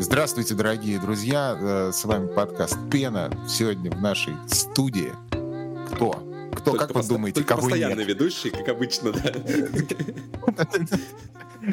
Здравствуйте, 0.00 0.54
дорогие 0.54 1.00
друзья. 1.00 1.58
Э, 1.60 1.90
с 1.92 2.04
вами 2.04 2.32
подкаст 2.32 2.78
«Пена». 2.88 3.32
Сегодня 3.48 3.90
в 3.90 4.00
нашей 4.00 4.36
студии 4.46 5.12
кто? 5.92 6.24
Кто, 6.52 6.70
только 6.70 6.86
как 6.86 6.94
вы 6.94 7.02
думаете, 7.02 7.42
кого 7.42 7.62
постоянный 7.62 7.96
нет? 7.96 8.06
ведущий, 8.06 8.50
как 8.50 8.68
обычно, 8.68 9.12
да. 9.12 9.32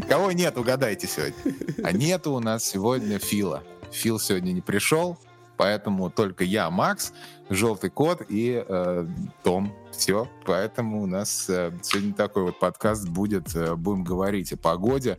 Кого 0.09 0.31
нет, 0.31 0.57
угадайте 0.57 1.05
сегодня. 1.05 1.35
А 1.83 1.91
нету 1.91 2.31
у 2.33 2.39
нас 2.39 2.63
сегодня 2.63 3.19
Фила. 3.19 3.63
Фил 3.91 4.19
сегодня 4.19 4.53
не 4.53 4.61
пришел, 4.61 5.19
поэтому 5.57 6.09
только 6.09 6.43
я, 6.43 6.69
Макс, 6.69 7.13
желтый 7.49 7.89
кот 7.89 8.21
и 8.29 8.63
э, 8.67 9.07
Том. 9.43 9.73
Все, 9.91 10.27
поэтому 10.45 11.01
у 11.01 11.05
нас 11.05 11.49
э, 11.49 11.71
сегодня 11.81 12.13
такой 12.13 12.43
вот 12.43 12.59
подкаст 12.59 13.07
будет. 13.07 13.55
Э, 13.55 13.75
будем 13.75 14.03
говорить 14.03 14.51
о 14.51 14.57
погоде, 14.57 15.17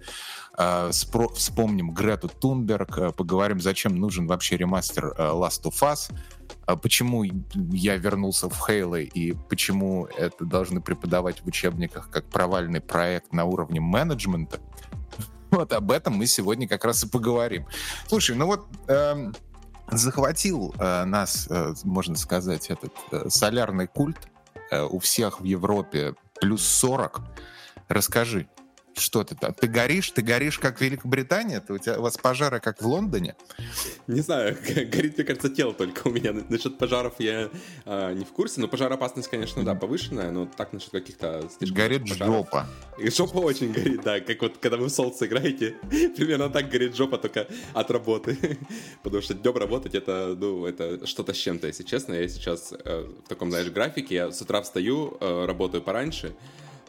э, 0.58 0.88
спро- 0.90 1.32
вспомним 1.34 1.92
Грету 1.92 2.28
Тунберг, 2.28 2.98
э, 2.98 3.12
поговорим, 3.12 3.60
зачем 3.60 3.96
нужен 3.96 4.26
вообще 4.26 4.56
ремастер 4.56 5.14
э, 5.16 5.22
Last 5.22 5.62
of 5.64 5.80
Us, 5.82 6.12
а 6.66 6.76
почему 6.76 7.24
я 7.24 7.96
вернулся 7.96 8.48
в 8.48 8.66
Хейлы 8.66 9.04
и 9.04 9.32
почему 9.48 10.06
это 10.06 10.44
должны 10.44 10.80
преподавать 10.80 11.40
в 11.42 11.46
учебниках 11.46 12.10
как 12.10 12.24
провальный 12.26 12.80
проект 12.80 13.32
на 13.32 13.44
уровне 13.44 13.80
менеджмента. 13.80 14.60
Вот 15.50 15.72
об 15.72 15.92
этом 15.92 16.14
мы 16.14 16.26
сегодня 16.26 16.66
как 16.66 16.84
раз 16.84 17.04
и 17.04 17.08
поговорим. 17.08 17.66
Слушай, 18.08 18.36
ну 18.36 18.46
вот 18.46 18.66
эм, 18.88 19.34
захватил 19.90 20.74
э, 20.78 21.04
нас, 21.04 21.46
э, 21.48 21.74
можно 21.84 22.16
сказать, 22.16 22.70
этот 22.70 22.92
э, 23.12 23.28
солярный 23.28 23.86
культ 23.86 24.28
э, 24.70 24.82
у 24.82 24.98
всех 24.98 25.40
в 25.40 25.44
Европе 25.44 26.14
плюс 26.40 26.66
40. 26.66 27.20
Расскажи, 27.88 28.48
что 28.98 29.24
ты 29.24 29.34
там? 29.34 29.52
Ты 29.54 29.66
горишь? 29.66 30.10
Ты 30.10 30.22
горишь, 30.22 30.58
как 30.58 30.80
Великобритания? 30.80 31.60
Ты, 31.60 31.74
у, 31.74 31.78
тебя, 31.78 31.98
у 31.98 32.02
вас 32.02 32.16
пожары, 32.16 32.60
как 32.60 32.80
в 32.80 32.86
Лондоне? 32.86 33.36
Не 34.06 34.20
знаю, 34.20 34.56
горит, 34.68 35.16
мне 35.16 35.24
кажется, 35.24 35.50
тело 35.50 35.74
только 35.74 36.08
у 36.08 36.10
меня. 36.10 36.32
Насчет 36.48 36.78
пожаров 36.78 37.14
я 37.18 37.50
а, 37.84 38.12
не 38.14 38.24
в 38.24 38.28
курсе, 38.28 38.60
но 38.60 38.68
пожароопасность, 38.68 39.28
конечно, 39.28 39.62
да, 39.64 39.74
повышенная, 39.74 40.30
но 40.30 40.46
так 40.46 40.72
насчет 40.72 40.90
каких-то 40.90 41.48
слишком 41.58 41.76
Горит 41.76 42.08
пожаров. 42.08 42.34
жопа. 42.34 42.66
И 42.98 43.10
жопа 43.10 43.38
очень 43.38 43.72
горит, 43.72 44.02
да, 44.02 44.20
как 44.20 44.40
вот 44.42 44.58
когда 44.58 44.76
вы 44.76 44.86
в 44.86 44.90
солнце 44.90 45.26
играете, 45.26 45.76
примерно 46.16 46.48
так 46.48 46.70
горит 46.70 46.96
жопа 46.96 47.18
только 47.18 47.46
от 47.74 47.90
работы. 47.90 48.58
Потому 49.02 49.22
что 49.22 49.34
днем 49.34 49.56
работать 49.56 49.94
это, 49.94 50.34
ну, 50.38 50.64
это 50.66 51.06
что-то 51.06 51.34
с 51.34 51.36
чем-то, 51.36 51.66
если 51.66 51.82
честно. 51.82 52.14
Я 52.14 52.28
сейчас 52.28 52.72
э, 52.72 53.06
в 53.24 53.28
таком, 53.28 53.50
знаешь, 53.50 53.70
графике, 53.70 54.14
я 54.14 54.32
с 54.32 54.40
утра 54.40 54.62
встаю, 54.62 55.16
э, 55.20 55.44
работаю 55.46 55.82
пораньше, 55.82 56.34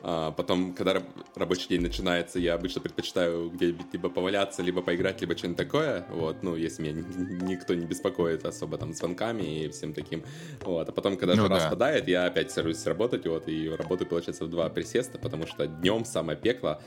потом, 0.01 0.73
когда 0.73 0.93
раб- 0.93 1.05
рабочий 1.35 1.67
день 1.69 1.81
начинается, 1.81 2.39
я 2.39 2.53
обычно 2.53 2.81
предпочитаю 2.81 3.49
где-нибудь 3.49 3.87
либо 3.93 4.09
поваляться, 4.09 4.61
либо 4.61 4.81
поиграть, 4.81 5.21
либо 5.21 5.35
что-нибудь 5.35 5.57
такое. 5.57 6.05
Вот, 6.09 6.43
ну, 6.43 6.55
если 6.55 6.83
меня 6.83 7.03
никто 7.41 7.73
не 7.73 7.85
беспокоит 7.85 8.45
особо 8.45 8.77
там 8.77 8.93
звонками 8.93 9.63
и 9.63 9.69
всем 9.69 9.93
таким. 9.93 10.23
Вот, 10.61 10.87
а 10.89 10.91
потом, 10.91 11.17
когда 11.17 11.35
Ну 11.35 11.43
жара 11.43 11.55
да. 11.59 11.67
спадает, 11.67 12.07
я 12.07 12.25
опять 12.25 12.51
сажусь 12.51 12.85
работать, 12.85 13.25
вот, 13.25 13.47
и 13.47 13.69
работаю, 13.69 14.07
получается, 14.07 14.45
в 14.45 14.49
два 14.49 14.69
присеста, 14.69 15.17
потому 15.17 15.47
что 15.47 15.67
днем 15.67 16.05
самое 16.05 16.37
пекло. 16.37 16.81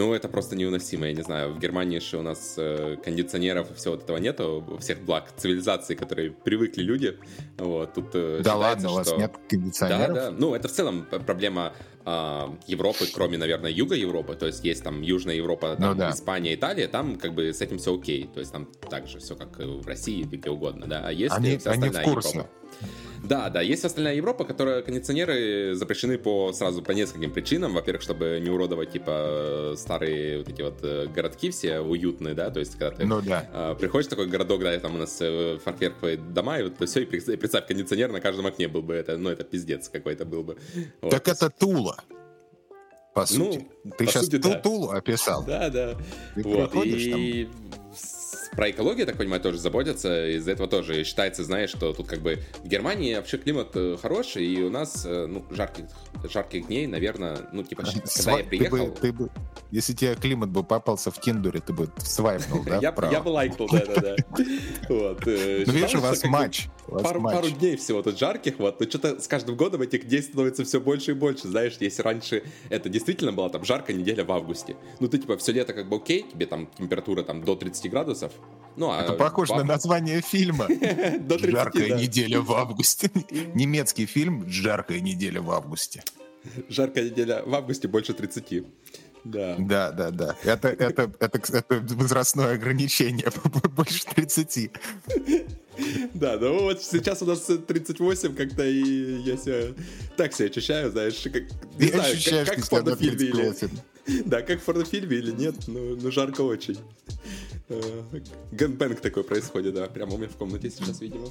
Ну, 0.00 0.14
это 0.14 0.30
просто 0.30 0.56
невыносимо, 0.56 1.08
я 1.08 1.12
не 1.12 1.20
знаю. 1.20 1.52
В 1.52 1.58
Германии 1.58 1.98
же 1.98 2.16
у 2.16 2.22
нас 2.22 2.54
э, 2.56 2.96
кондиционеров 3.04 3.70
и 3.70 3.74
всего 3.74 3.96
вот 3.96 4.04
этого 4.04 4.16
нету, 4.16 4.78
всех 4.80 5.02
благ 5.02 5.30
цивилизации, 5.36 5.94
которые 5.94 6.30
привыкли 6.30 6.80
люди. 6.82 7.18
Вот, 7.58 7.92
тут 7.92 8.06
э, 8.14 8.40
Да 8.42 8.54
ладно, 8.56 8.92
у 8.92 8.94
вас 8.94 9.08
что- 9.08 9.18
нет 9.18 9.34
кондиционеров? 9.46 10.14
да, 10.14 10.30
да. 10.30 10.36
Ну, 10.38 10.54
это 10.54 10.68
в 10.68 10.72
целом 10.72 11.04
проблема 11.26 11.74
а, 12.06 12.56
Европы, 12.66 13.04
кроме, 13.12 13.36
наверное, 13.36 13.70
юга 13.70 13.94
Европы. 13.94 14.36
То 14.36 14.46
есть 14.46 14.64
есть 14.64 14.82
там 14.82 15.02
Южная 15.02 15.34
Европа, 15.34 15.76
там 15.76 15.90
Ну 15.90 15.94
да. 15.94 16.12
Испания, 16.12 16.54
Италия, 16.54 16.88
там 16.88 17.18
как 17.18 17.34
бы 17.34 17.52
с 17.52 17.60
этим 17.60 17.76
все 17.76 17.94
окей. 17.94 18.30
То 18.32 18.40
есть 18.40 18.52
там 18.52 18.64
также 18.88 19.18
все 19.18 19.36
как 19.36 19.60
и 19.60 19.64
в 19.64 19.86
России, 19.86 20.22
где 20.22 20.48
угодно, 20.48 20.86
да. 20.86 21.02
А 21.06 21.12
есть 21.12 21.34
Они- 21.34 21.58
вся 21.58 21.72
они 21.72 21.82
в 21.82 21.86
остальная 21.90 22.04
курсе. 22.14 22.38
Европа. 22.38 22.50
Да, 23.22 23.50
да, 23.50 23.60
есть 23.60 23.84
остальная 23.84 24.14
Европа, 24.14 24.44
которая 24.44 24.82
кондиционеры 24.82 25.74
запрещены 25.74 26.18
по 26.18 26.52
сразу 26.52 26.82
по 26.82 26.92
нескольким 26.92 27.30
причинам. 27.32 27.74
Во-первых, 27.74 28.02
чтобы 28.02 28.40
не 28.42 28.50
уродовать 28.50 28.90
типа 28.92 29.74
старые 29.76 30.38
вот 30.38 30.48
эти 30.48 30.62
вот 30.62 30.78
э, 30.82 31.06
городки 31.06 31.50
все 31.50 31.80
уютные, 31.80 32.34
да, 32.34 32.50
то 32.50 32.60
есть 32.60 32.72
когда 32.76 32.90
ты 32.96 33.04
Ну 33.06 33.20
да. 33.20 33.48
а, 33.52 33.74
приходишь 33.74 34.06
в 34.06 34.10
такой 34.10 34.26
городок, 34.26 34.62
да, 34.62 34.78
там 34.80 34.94
у 34.94 34.98
нас 34.98 35.18
э, 35.20 35.58
фарферковые 35.62 36.16
дома, 36.16 36.58
и 36.58 36.64
вот 36.64 36.88
все, 36.88 37.02
и 37.02 37.06
представь, 37.06 37.66
кондиционер 37.66 38.10
на 38.10 38.20
каждом 38.20 38.46
окне 38.46 38.68
был 38.68 38.82
бы, 38.82 38.94
это, 38.94 39.16
ну, 39.16 39.28
это 39.30 39.44
пиздец 39.44 39.88
какой-то 39.88 40.24
был 40.24 40.42
бы. 40.42 40.56
Вот. 41.02 41.10
Так 41.10 41.28
это 41.28 41.50
Тула. 41.50 41.96
По 43.14 43.22
Ну, 43.22 43.26
сути. 43.52 43.68
Ты 43.98 44.04
по 44.04 44.10
сейчас 44.10 44.24
сути, 44.26 44.36
да. 44.36 44.54
Тулу 44.60 44.90
описал. 44.90 45.44
Да, 45.44 45.68
да. 45.68 45.96
Ты 46.34 46.42
Вот, 46.42 46.74
и 46.86 47.48
с- 47.94 48.39
про 48.52 48.70
экологию, 48.70 49.06
так 49.06 49.16
понимаю, 49.16 49.40
тоже 49.40 49.58
заботятся. 49.58 50.28
Из-за 50.28 50.52
этого 50.52 50.68
тоже 50.68 51.04
считается, 51.04 51.44
знаешь, 51.44 51.70
что 51.70 51.92
тут 51.92 52.06
как 52.06 52.20
бы 52.20 52.42
в 52.62 52.68
Германии 52.68 53.14
вообще 53.14 53.38
климат 53.38 53.70
э, 53.74 53.96
хороший, 54.00 54.44
и 54.44 54.62
у 54.62 54.70
нас, 54.70 55.04
э, 55.06 55.26
ну, 55.26 55.44
жарких, 55.50 55.84
жарких 56.28 56.66
дней, 56.66 56.86
наверное, 56.86 57.48
ну, 57.52 57.62
типа, 57.62 57.82
когда 57.82 58.32
я 58.32 58.42
ты 58.42 58.48
приехал... 58.48 58.86
бы, 58.86 58.94
ты 59.00 59.12
бы, 59.12 59.30
если 59.70 59.92
тебе 59.92 60.14
климат 60.14 60.50
бы 60.50 60.64
попался 60.64 61.10
в 61.10 61.20
Тиндере, 61.20 61.60
ты 61.60 61.72
бы 61.72 61.88
свайпнул, 61.98 62.64
да, 62.64 62.78
я, 62.82 62.92
бы 62.92 63.28
лайкнул, 63.28 63.68
да-да-да. 63.70 64.16
Э, 64.90 65.64
Ну, 65.66 65.72
видишь, 65.72 65.94
у 65.94 66.00
вас 66.00 66.24
матч. 66.24 66.68
пару 66.88 67.50
дней 67.50 67.76
всего 67.76 68.02
тут 68.02 68.18
жарких, 68.18 68.58
вот, 68.58 68.80
но 68.80 68.86
что-то 68.86 69.20
с 69.20 69.28
каждым 69.28 69.56
годом 69.56 69.82
этих 69.82 70.06
дней 70.08 70.22
становится 70.22 70.64
все 70.64 70.80
больше 70.80 71.12
и 71.12 71.14
больше, 71.14 71.48
знаешь, 71.48 71.76
если 71.80 72.02
раньше 72.02 72.42
это 72.68 72.88
действительно 72.88 73.32
была 73.32 73.48
там 73.48 73.64
жаркая 73.64 73.96
неделя 73.96 74.24
в 74.24 74.32
августе, 74.32 74.76
ну 74.98 75.08
ты 75.08 75.18
типа 75.18 75.36
все 75.36 75.52
лето 75.52 75.72
как 75.72 75.88
бы 75.88 75.96
окей, 75.96 76.26
тебе 76.30 76.46
там 76.46 76.66
температура 76.78 77.22
там 77.22 77.42
до 77.44 77.54
30 77.54 77.90
градусов, 77.90 78.32
ну 78.76 78.90
а 78.90 79.02
Это 79.02 79.12
похоже 79.12 79.54
в 79.54 79.56
на 79.56 79.64
название 79.64 80.20
фильма. 80.20 80.66
до 81.20 81.38
30, 81.38 81.50
Жаркая 81.50 81.88
да. 81.88 82.00
неделя 82.00 82.40
в 82.40 82.52
августе. 82.52 83.10
Немецкий 83.54 84.06
фильм 84.06 84.48
«Жаркая 84.48 85.00
неделя 85.00 85.42
в 85.42 85.50
августе». 85.50 86.02
жаркая 86.68 87.10
неделя 87.10 87.42
в 87.44 87.54
августе 87.54 87.88
больше 87.88 88.14
30. 88.14 88.64
Да. 89.24 89.56
Да, 89.58 89.92
да, 89.92 90.10
да. 90.10 90.36
Это, 90.44 90.68
это, 90.68 91.12
это, 91.20 91.38
это 91.38 91.94
возрастное 91.94 92.54
ограничение. 92.54 93.28
Больше 93.76 94.04
30. 94.06 94.70
Да, 96.14 96.38
ну 96.40 96.62
вот 96.62 96.82
сейчас 96.82 97.22
у 97.22 97.26
нас 97.26 97.40
38 97.40 98.34
как-то, 98.34 98.64
и 98.64 99.20
я 99.20 99.36
себя 99.36 99.74
так 100.16 100.32
себя 100.32 100.48
ощущаю, 100.48 100.90
знаешь, 100.90 101.20
как, 101.22 101.42
не 101.78 101.86
Я 101.86 101.92
знаю, 101.96 102.12
ощущаю, 102.12 102.46
как, 102.46 102.56
как 102.56 102.64
в 102.64 102.70
порнофильме 102.70 103.26
или... 103.26 103.54
38. 104.06 104.28
Да, 104.28 104.42
как 104.42 104.60
в 104.60 104.64
порнофильме 104.64 105.16
или 105.16 105.30
нет, 105.30 105.54
ну, 105.66 105.96
ну 105.96 106.10
жарко 106.10 106.42
очень. 106.42 106.78
Э, 107.68 108.02
Гэнбэнг 108.52 109.00
такой 109.00 109.24
происходит, 109.24 109.74
да, 109.74 109.86
прямо 109.86 110.14
у 110.14 110.18
меня 110.18 110.28
в 110.28 110.36
комнате 110.36 110.70
сейчас, 110.70 111.00
видимо. 111.00 111.28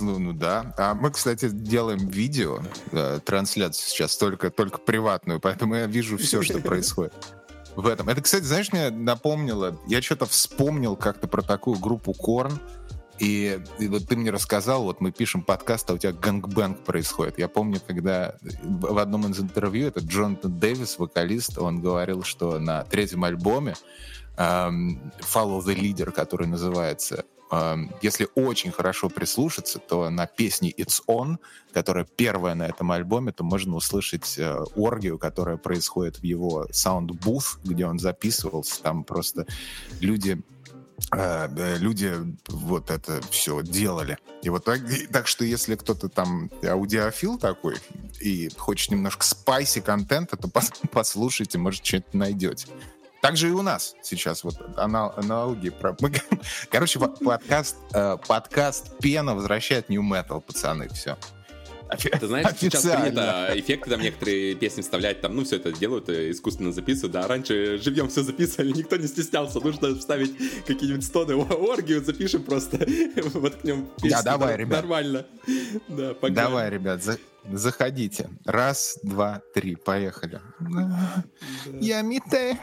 Ну 0.00 0.32
да. 0.32 0.74
А 0.76 0.94
мы, 0.94 1.10
кстати, 1.10 1.48
делаем 1.48 2.08
видео, 2.08 2.60
э, 2.92 3.20
трансляцию 3.24 3.88
сейчас, 3.88 4.16
только, 4.16 4.50
только 4.50 4.78
приватную, 4.78 5.40
поэтому 5.40 5.74
я 5.74 5.86
вижу 5.86 6.16
все, 6.16 6.42
что 6.42 6.58
происходит 6.60 7.14
в 7.76 7.86
этом. 7.86 8.08
Это, 8.08 8.20
кстати, 8.20 8.44
знаешь, 8.44 8.72
мне 8.72 8.90
напомнило, 8.90 9.78
я 9.86 10.02
что-то 10.02 10.26
вспомнил 10.26 10.96
как-то 10.96 11.28
про 11.28 11.42
такую 11.42 11.78
группу 11.78 12.12
Корн, 12.12 12.60
и, 13.20 13.60
и 13.78 13.86
вот 13.88 14.08
ты 14.08 14.16
мне 14.16 14.30
рассказал, 14.30 14.84
вот 14.84 15.02
мы 15.02 15.12
пишем 15.12 15.42
подкаст, 15.42 15.90
а 15.90 15.92
у 15.92 15.98
тебя 15.98 16.12
gangbang 16.12 16.80
происходит. 16.84 17.38
Я 17.38 17.48
помню, 17.48 17.78
когда 17.86 18.34
в 18.62 18.98
одном 18.98 19.30
из 19.30 19.38
интервью 19.38 19.88
этот 19.88 20.04
Джонатан 20.04 20.58
Дэвис, 20.58 20.98
вокалист, 20.98 21.58
он 21.58 21.82
говорил, 21.82 22.22
что 22.22 22.58
на 22.58 22.82
третьем 22.84 23.22
альбоме 23.24 23.74
эм, 24.38 25.12
Follow 25.20 25.60
the 25.60 25.76
Leader, 25.76 26.12
который 26.12 26.46
называется, 26.46 27.26
эм, 27.52 27.92
если 28.00 28.26
очень 28.34 28.72
хорошо 28.72 29.10
прислушаться, 29.10 29.80
то 29.80 30.08
на 30.08 30.26
песне 30.26 30.72
It's 30.72 31.02
On, 31.06 31.36
которая 31.74 32.06
первая 32.06 32.54
на 32.54 32.66
этом 32.66 32.90
альбоме, 32.90 33.32
то 33.32 33.44
можно 33.44 33.76
услышать 33.76 34.38
э, 34.38 34.64
оргию, 34.76 35.18
которая 35.18 35.58
происходит 35.58 36.20
в 36.20 36.24
его 36.24 36.68
sound 36.70 37.10
booth, 37.10 37.58
где 37.64 37.84
он 37.84 37.98
записывался. 37.98 38.82
Там 38.82 39.04
просто 39.04 39.46
люди 40.00 40.42
люди 41.12 42.14
вот 42.48 42.90
это 42.90 43.20
все 43.30 43.62
делали. 43.62 44.18
И 44.42 44.48
вот 44.48 44.64
так, 44.64 44.80
так 45.12 45.26
что 45.26 45.44
если 45.44 45.74
кто-то 45.74 46.08
там 46.08 46.50
аудиофил 46.64 47.38
такой 47.38 47.76
и 48.20 48.48
хочет 48.56 48.90
немножко 48.90 49.24
спайси 49.24 49.80
контента, 49.80 50.36
то 50.36 50.48
пос- 50.48 50.72
послушайте, 50.92 51.58
может, 51.58 51.84
что-то 51.84 52.16
найдете. 52.16 52.68
Также 53.20 53.48
и 53.48 53.52
у 53.52 53.60
нас 53.60 53.96
сейчас 54.02 54.44
вот 54.44 54.56
ана- 54.78 55.12
аналогии. 55.16 55.70
Про... 55.70 55.94
мы- 56.00 56.12
короче, 56.70 56.98
подкаст, 56.98 57.76
э, 57.92 58.16
подкаст 58.26 58.98
Пена 58.98 59.34
возвращает 59.34 59.88
New 59.90 60.02
Metal, 60.02 60.40
пацаны, 60.40 60.88
все. 60.88 61.18
Ты 61.96 62.26
знаешь, 62.26 62.46
сейчас 62.58 62.82
принято 62.84 63.50
эффекты 63.54 63.90
там 63.90 64.00
некоторые 64.00 64.54
песни 64.54 64.82
вставлять, 64.82 65.20
там, 65.20 65.34
ну, 65.36 65.44
все 65.44 65.56
это 65.56 65.72
делают, 65.72 66.08
э, 66.08 66.30
искусственно 66.30 66.72
записывают, 66.72 67.12
да, 67.12 67.26
раньше 67.26 67.78
живьем 67.78 68.08
все 68.08 68.22
записывали, 68.22 68.72
никто 68.72 68.96
не 68.96 69.06
стеснялся, 69.06 69.60
нужно 69.60 69.94
вставить 69.96 70.32
какие-нибудь 70.66 71.04
стоны, 71.04 71.34
оргию 71.36 72.04
запишем 72.04 72.42
просто, 72.42 72.78
вот 73.34 73.56
к 73.56 73.64
нем 73.64 73.88
песню, 74.02 74.18
давай, 74.24 74.56
ребят. 74.56 74.80
Нормально. 74.82 75.26
Да, 75.88 76.14
погнали. 76.14 76.46
Давай, 76.46 76.70
ребят, 76.70 77.02
за- 77.02 77.18
заходите. 77.52 78.28
Раз, 78.44 78.98
два, 79.02 79.42
три, 79.54 79.74
поехали. 79.76 80.40
Я 81.80 82.02
Мите. 82.02 82.58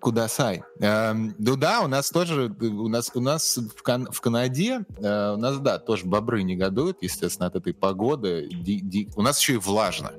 Кудасай. 0.00 0.62
Эм, 0.80 1.34
ну 1.38 1.56
да, 1.56 1.80
у 1.80 1.88
нас 1.88 2.10
тоже, 2.10 2.54
у 2.60 2.88
нас, 2.88 3.10
у 3.14 3.20
нас 3.20 3.56
в, 3.56 3.82
Кан 3.82 4.08
в 4.10 4.20
Канаде, 4.20 4.84
э, 4.98 5.32
у 5.32 5.36
нас, 5.36 5.58
да, 5.58 5.78
тоже 5.78 6.06
бобры 6.06 6.42
негодуют, 6.42 6.98
естественно, 7.00 7.46
от 7.46 7.56
этой 7.56 7.74
погоды. 7.74 8.48
Ди 8.50 8.80
ди 8.80 9.08
у 9.16 9.22
нас 9.22 9.40
еще 9.40 9.54
и 9.54 9.58
влажно. 9.58 10.12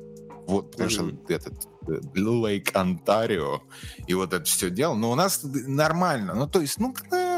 Вот, 0.48 0.72
потому 0.72 0.89
mm-hmm. 0.89 1.25
что 1.25 1.33
этот 1.33 1.68
Лейк 2.16 2.75
Онтарио 2.75 3.62
и 4.07 4.13
вот 4.13 4.33
это 4.33 4.45
все 4.45 4.69
дело. 4.69 4.95
Но 4.95 5.12
у 5.12 5.16
нас 5.16 5.42
нормально. 5.44 6.36
Ну, 6.36 6.48
то 6.48 6.62
есть, 6.62 6.80
ну, 6.80 6.94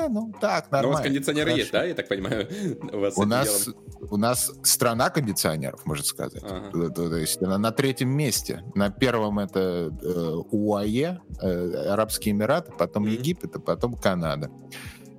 да, 0.07 0.19
ну 0.21 0.33
так, 0.39 0.71
нормально. 0.71 0.81
Но 0.81 0.89
у 0.89 0.91
вас 0.93 1.01
кондиционеры 1.01 1.51
Хорошо. 1.51 1.59
есть, 1.59 1.71
да, 1.71 1.83
я 1.83 1.93
так 1.93 2.07
понимаю? 2.07 2.47
У, 2.93 2.99
вас 2.99 3.17
у, 3.17 3.25
нас, 3.25 3.69
у 4.09 4.17
нас 4.17 4.51
страна 4.63 5.09
кондиционеров, 5.09 5.85
можно 5.85 6.03
сказать. 6.03 6.43
Ага. 6.43 6.89
То, 6.89 7.15
есть 7.15 7.41
она 7.41 7.57
на 7.57 7.71
третьем 7.71 8.09
месте. 8.09 8.63
На 8.75 8.89
первом 8.89 9.39
это 9.39 9.93
э, 10.01 10.41
УАЕ, 10.51 11.21
э, 11.41 11.73
Арабские 11.89 12.33
Эмираты, 12.33 12.71
потом 12.77 13.05
mm-hmm. 13.05 13.11
Египет, 13.11 13.55
а 13.55 13.59
потом 13.59 13.95
Канада. 13.95 14.49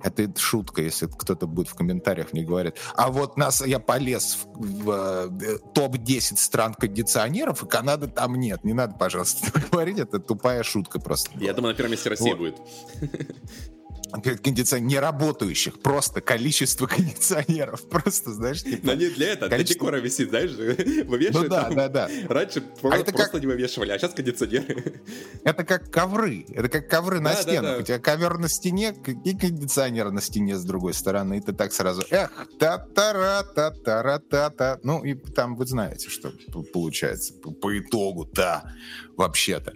Это 0.01 0.31
шутка, 0.39 0.81
если 0.81 1.07
кто-то 1.07 1.45
будет 1.45 1.67
в 1.67 1.75
комментариях 1.75 2.31
мне 2.31 2.43
говорит. 2.43 2.75
А 2.95 3.09
вот 3.11 3.37
нас 3.37 3.65
я 3.65 3.79
полез 3.79 4.37
в, 4.55 4.83
в 4.83 5.41
э, 5.41 5.57
топ-10 5.73 6.37
стран 6.37 6.73
кондиционеров, 6.73 7.63
и 7.63 7.67
Канады 7.67 8.07
там 8.07 8.35
нет. 8.35 8.63
Не 8.63 8.73
надо, 8.73 8.95
пожалуйста, 8.97 9.51
говорить, 9.71 9.99
это 9.99 10.19
тупая 10.19 10.63
шутка 10.63 10.99
просто. 10.99 11.31
Я 11.35 11.53
думаю, 11.53 11.73
на 11.73 11.77
первом 11.77 11.91
месте 11.91 12.09
Россия 12.09 12.35
вот. 12.35 12.39
будет. 12.39 12.55
кондиционеров, 14.11 14.89
не 14.89 14.99
работающих, 14.99 15.79
просто 15.79 16.21
количество 16.21 16.87
кондиционеров, 16.87 17.87
просто, 17.87 18.33
знаешь, 18.33 18.63
типа... 18.63 18.87
Но 18.87 18.93
не 18.93 19.09
для 19.09 19.33
этого, 19.33 19.49
количество... 19.49 19.85
для 19.85 19.91
декора 19.91 19.97
висит, 19.97 20.29
знаешь, 20.29 20.51
вывешивают 21.05 21.49
ну, 21.49 21.55
да, 21.55 21.63
там... 21.63 21.75
да, 21.75 21.89
да. 21.89 22.09
Раньше 22.27 22.59
а 22.59 22.79
просто, 22.81 23.11
просто 23.11 23.31
как... 23.31 23.41
не 23.41 23.47
вывешивали, 23.47 23.91
а 23.91 23.99
сейчас 23.99 24.13
кондиционеры. 24.13 25.01
Это 25.43 25.63
как 25.63 25.91
ковры, 25.91 26.45
это 26.49 26.69
как 26.69 26.89
ковры 26.89 27.19
на 27.19 27.33
да, 27.33 27.41
стенах, 27.41 27.61
да, 27.63 27.75
да. 27.75 27.77
у 27.77 27.81
тебя 27.83 27.99
ковер 27.99 28.37
на 28.37 28.49
стене 28.49 28.95
и 29.23 29.35
кондиционер 29.35 30.11
на 30.11 30.21
стене 30.21 30.55
с 30.55 30.63
другой 30.63 30.93
стороны, 30.93 31.37
и 31.37 31.41
ты 31.41 31.53
так 31.53 31.73
сразу, 31.73 32.03
эх, 32.09 32.31
та-та-ра, 32.59 33.43
та-та-ра-та-та, 33.55 34.79
ну 34.83 35.03
и 35.03 35.13
там 35.13 35.55
вы 35.55 35.65
знаете, 35.65 36.09
что 36.09 36.31
получается 36.73 37.33
по 37.33 37.77
итогу, 37.77 38.25
да, 38.33 38.73
вообще-то. 39.15 39.73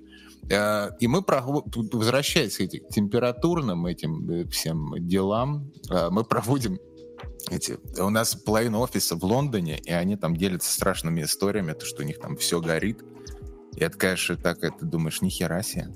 Э, 0.49 0.89
и 0.99 1.07
мы, 1.07 1.23
возвращаясь 1.25 2.57
к 2.57 2.89
температурным 2.89 3.85
этим 3.85 4.29
э, 4.29 4.47
всем 4.47 4.93
делам, 4.99 5.71
э, 5.89 6.09
мы 6.09 6.23
проводим 6.23 6.79
эти... 7.49 7.77
У 7.99 8.09
нас 8.09 8.35
половина 8.35 8.79
офиса 8.79 9.15
в 9.15 9.23
Лондоне, 9.23 9.79
и 9.79 9.91
они 9.91 10.15
там 10.15 10.35
делятся 10.35 10.71
страшными 10.71 11.23
историями, 11.23 11.73
то, 11.73 11.85
что 11.85 12.03
у 12.03 12.05
них 12.05 12.19
там 12.19 12.35
все 12.37 12.59
горит. 12.59 13.03
И 13.75 13.79
это, 13.81 13.97
конечно, 13.97 14.35
так, 14.37 14.59
ты 14.59 14.85
думаешь, 14.85 15.21
нихера 15.21 15.61
себе. 15.63 15.87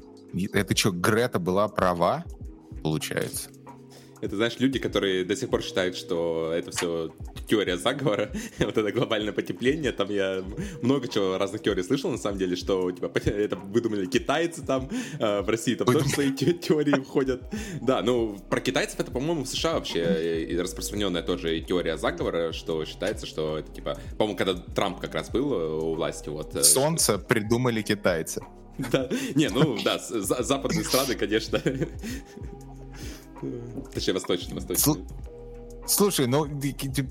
Это 0.53 0.75
что, 0.75 0.91
Грета 0.91 1.39
была 1.39 1.67
права, 1.67 2.25
получается? 2.83 3.49
Это, 4.21 4.35
знаешь, 4.35 4.59
люди, 4.59 4.79
которые 4.79 5.23
до 5.23 5.35
сих 5.35 5.49
пор 5.49 5.61
считают, 5.61 5.95
что 5.95 6.51
это 6.53 6.71
все 6.71 7.13
теория 7.47 7.77
заговора, 7.77 8.31
вот 8.59 8.77
это 8.77 8.91
глобальное 8.91 9.33
потепление, 9.33 9.91
там 9.91 10.09
я 10.09 10.43
много 10.81 11.07
чего 11.07 11.37
разных 11.37 11.61
теорий 11.61 11.83
слышал, 11.83 12.09
на 12.11 12.17
самом 12.17 12.37
деле, 12.37 12.55
что 12.55 12.91
типа, 12.91 13.11
это 13.25 13.55
выдумали 13.55 14.05
китайцы 14.05 14.65
там, 14.65 14.89
э, 15.19 15.41
в 15.41 15.49
России 15.49 15.75
там 15.75 15.87
тоже 15.87 16.07
свои 16.09 16.31
теории 16.31 16.99
входят. 17.01 17.43
Да, 17.81 18.01
ну, 18.01 18.37
про 18.49 18.59
китайцев 18.59 18.99
это, 18.99 19.11
по-моему, 19.11 19.43
в 19.43 19.47
США 19.47 19.75
вообще 19.75 19.99
э, 19.99 20.61
распространенная 20.61 21.21
тоже 21.21 21.59
теория 21.61 21.97
заговора, 21.97 22.53
что 22.53 22.83
считается, 22.85 23.25
что 23.25 23.59
это 23.59 23.71
типа, 23.71 23.99
по-моему, 24.17 24.37
когда 24.37 24.53
Трамп 24.53 24.99
как 24.99 25.13
раз 25.13 25.29
был 25.29 25.53
э, 25.53 25.79
у 25.81 25.95
власти, 25.95 26.29
вот... 26.29 26.53
Солнце 26.65 27.19
придумали 27.19 27.81
китайцы. 27.81 28.41
Да, 28.91 29.09
не, 29.33 29.49
ну 29.49 29.77
да, 29.83 29.97
западные 29.99 30.83
страны, 30.83 31.15
конечно. 31.15 31.59
Точнее, 33.93 34.13
восточный, 34.13 34.55
восточный. 34.55 35.05
Слушай, 35.87 36.27
ну 36.27 36.45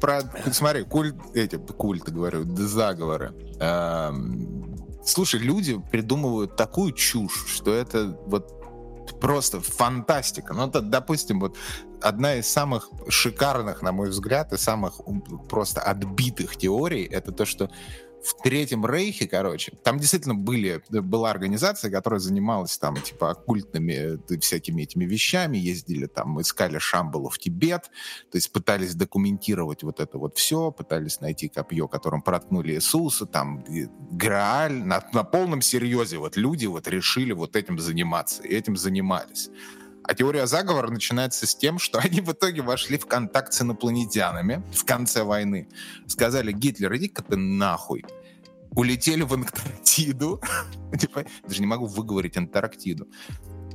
про, 0.00 0.20
смотри, 0.52 0.84
культ, 0.84 1.16
эти 1.34 1.56
культы, 1.56 2.12
говорю, 2.12 2.44
заговоры. 2.56 3.32
Эм, 3.58 4.76
слушай, 5.04 5.40
люди 5.40 5.80
придумывают 5.90 6.56
такую 6.56 6.92
чушь, 6.92 7.46
что 7.48 7.72
это 7.72 8.18
вот 8.26 8.52
просто 9.20 9.60
фантастика. 9.60 10.52
Ну, 10.52 10.68
это, 10.68 10.82
допустим, 10.82 11.40
вот 11.40 11.56
одна 12.02 12.34
из 12.34 12.48
самых 12.48 12.90
шикарных, 13.08 13.82
на 13.82 13.92
мой 13.92 14.10
взгляд, 14.10 14.52
и 14.52 14.58
самых 14.58 15.00
просто 15.48 15.80
отбитых 15.80 16.56
теорий, 16.56 17.04
это 17.04 17.32
то, 17.32 17.46
что 17.46 17.70
в 18.26 18.42
Третьем 18.42 18.84
Рейхе, 18.84 19.28
короче, 19.28 19.72
там 19.84 19.98
действительно 19.98 20.34
были, 20.34 20.82
была 20.90 21.30
организация, 21.30 21.90
которая 21.90 22.18
занималась 22.18 22.76
там, 22.76 22.96
типа, 22.96 23.30
оккультными 23.30 24.18
э, 24.32 24.38
всякими 24.40 24.82
этими 24.82 25.04
вещами, 25.04 25.56
ездили 25.56 26.06
там, 26.06 26.40
искали 26.40 26.78
Шамбалу 26.78 27.28
в 27.28 27.38
Тибет, 27.38 27.84
то 28.30 28.36
есть 28.36 28.50
пытались 28.52 28.94
документировать 28.94 29.84
вот 29.84 30.00
это 30.00 30.18
вот 30.18 30.36
все, 30.36 30.72
пытались 30.72 31.20
найти 31.20 31.48
копье, 31.48 31.86
которым 31.86 32.20
проткнули 32.20 32.72
Иисуса, 32.74 33.26
там, 33.26 33.64
Грааль, 34.10 34.84
на, 34.84 35.08
на 35.12 35.22
полном 35.22 35.62
серьезе 35.62 36.18
вот 36.18 36.36
люди 36.36 36.66
вот 36.66 36.88
решили 36.88 37.32
вот 37.32 37.54
этим 37.54 37.78
заниматься, 37.78 38.42
и 38.42 38.48
этим 38.48 38.76
занимались. 38.76 39.50
А 40.08 40.14
теория 40.14 40.46
заговора 40.46 40.88
начинается 40.90 41.46
с 41.46 41.54
тем, 41.54 41.78
что 41.78 41.98
они 42.02 42.20
в 42.20 42.32
итоге 42.32 42.62
вошли 42.62 42.96
в 42.98 43.06
контакт 43.06 43.52
с 43.52 43.62
инопланетянами 43.62 44.62
в 44.72 44.84
конце 44.84 45.24
войны. 45.24 45.68
Сказали, 46.06 46.52
Гитлер, 46.52 46.94
иди-ка 46.96 47.22
ты 47.22 47.36
нахуй. 47.36 48.04
Улетели 48.70 49.22
в 49.22 49.34
Антарктиду. 49.34 50.40
Типа, 50.98 51.24
даже 51.46 51.60
не 51.60 51.66
могу 51.66 51.86
выговорить 51.86 52.36
Антарктиду. 52.36 53.08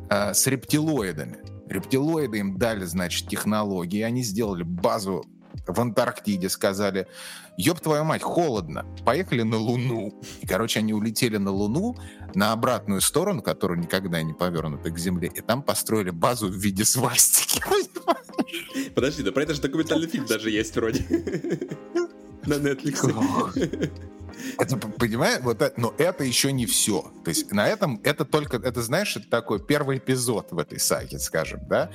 А, 0.10 0.34
с 0.34 0.48
рептилоидами. 0.48 1.40
Рептилоиды 1.68 2.40
им 2.40 2.58
дали, 2.58 2.86
значит, 2.86 3.28
технологии. 3.28 4.02
Они 4.02 4.24
сделали 4.24 4.64
базу 4.64 5.26
в 5.68 5.80
Антарктиде, 5.80 6.50
сказали, 6.50 7.08
ёб 7.58 7.80
твою 7.80 8.04
мать, 8.04 8.22
холодно, 8.22 8.86
поехали 9.06 9.44
на 9.44 9.58
Луну. 9.58 10.22
И, 10.42 10.48
короче, 10.48 10.80
они 10.80 10.94
улетели 10.94 11.38
на 11.38 11.52
Луну, 11.52 11.96
на 12.36 12.52
обратную 12.52 13.02
сторону, 13.02 13.42
которая 13.42 13.78
никогда 13.78 14.22
не 14.22 14.34
повернута 14.34 14.90
к 14.90 14.98
Земле, 14.98 15.32
и 15.34 15.42
там 15.42 15.62
построили 15.62 16.10
базу 16.10 16.48
в 16.48 16.56
виде 16.56 16.86
свастики. 16.86 17.62
Подожди, 18.96 19.24
да 19.24 19.32
про 19.32 19.44
это 19.44 19.54
же 19.54 19.62
документальный 19.62 20.08
фильм 20.08 20.26
даже 20.26 20.50
есть 20.50 20.76
вроде. 20.76 21.06
На 22.46 22.56
Netflix. 22.56 23.82
Это, 24.58 24.78
понимаешь, 24.78 25.42
вот 25.44 25.62
это, 25.62 25.80
но 25.80 25.94
это 25.98 26.24
еще 26.24 26.52
не 26.52 26.66
все. 26.66 27.12
То 27.24 27.30
есть 27.30 27.52
на 27.52 27.68
этом 27.68 28.00
это 28.04 28.26
только, 28.26 28.58
это 28.58 28.82
знаешь, 28.82 29.16
это 29.16 29.30
такой 29.30 29.64
первый 29.64 29.98
эпизод 29.98 30.52
в 30.52 30.58
этой 30.58 30.80
саге, 30.80 31.20
скажем, 31.20 31.62
да? 31.68 31.92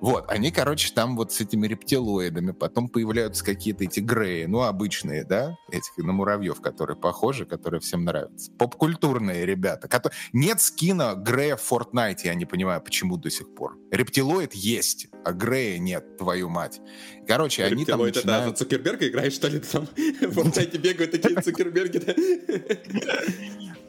Вот, 0.00 0.30
они, 0.30 0.50
короче, 0.50 0.92
там 0.94 1.16
вот 1.16 1.32
с 1.32 1.40
этими 1.40 1.66
рептилоидами, 1.66 2.52
потом 2.52 2.88
появляются 2.88 3.44
какие-то 3.44 3.84
эти 3.84 4.00
греи, 4.00 4.44
ну, 4.44 4.62
обычные, 4.62 5.24
да, 5.24 5.56
этих 5.70 5.96
на 5.96 6.12
муравьев, 6.12 6.60
которые 6.60 6.96
похожи, 6.96 7.46
которые 7.46 7.80
всем 7.80 8.04
нравятся. 8.04 8.52
Попкультурные 8.52 9.44
ребята. 9.44 9.88
Которые... 9.88 10.16
Нет 10.32 10.60
скина 10.60 11.14
Грея 11.16 11.56
в 11.56 11.72
Fortnite, 11.72 12.20
я 12.24 12.34
не 12.34 12.44
понимаю, 12.44 12.80
почему 12.80 13.16
до 13.16 13.30
сих 13.30 13.54
пор. 13.54 13.76
Рептилоид 13.90 14.54
есть, 14.54 15.08
а 15.24 15.32
Грея 15.32 15.78
нет, 15.78 16.16
твою 16.16 16.48
мать. 16.48 16.80
Короче, 17.26 17.64
они 17.64 17.84
там 17.84 18.00
начинают... 18.00 18.16
это, 18.16 18.50
да, 18.50 18.52
Цукерберга 18.52 19.08
играешь, 19.08 19.32
что 19.32 19.48
ли, 19.48 19.58
там? 19.60 19.86
В 19.86 20.38
Fortnite 20.38 20.78
бегают 20.78 21.10
такие 21.10 21.40
Цукерберги, 21.40 21.98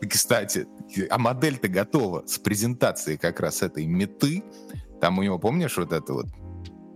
Кстати, 0.07 0.67
а 1.09 1.17
модель-то 1.17 1.67
готова 1.67 2.25
с 2.25 2.39
презентацией 2.39 3.17
как 3.17 3.39
раз 3.39 3.61
этой 3.61 3.85
меты, 3.85 4.43
там 4.99 5.17
у 5.17 5.23
него, 5.23 5.39
помнишь, 5.39 5.77
вот 5.77 5.93
это 5.93 6.13
вот 6.13 6.27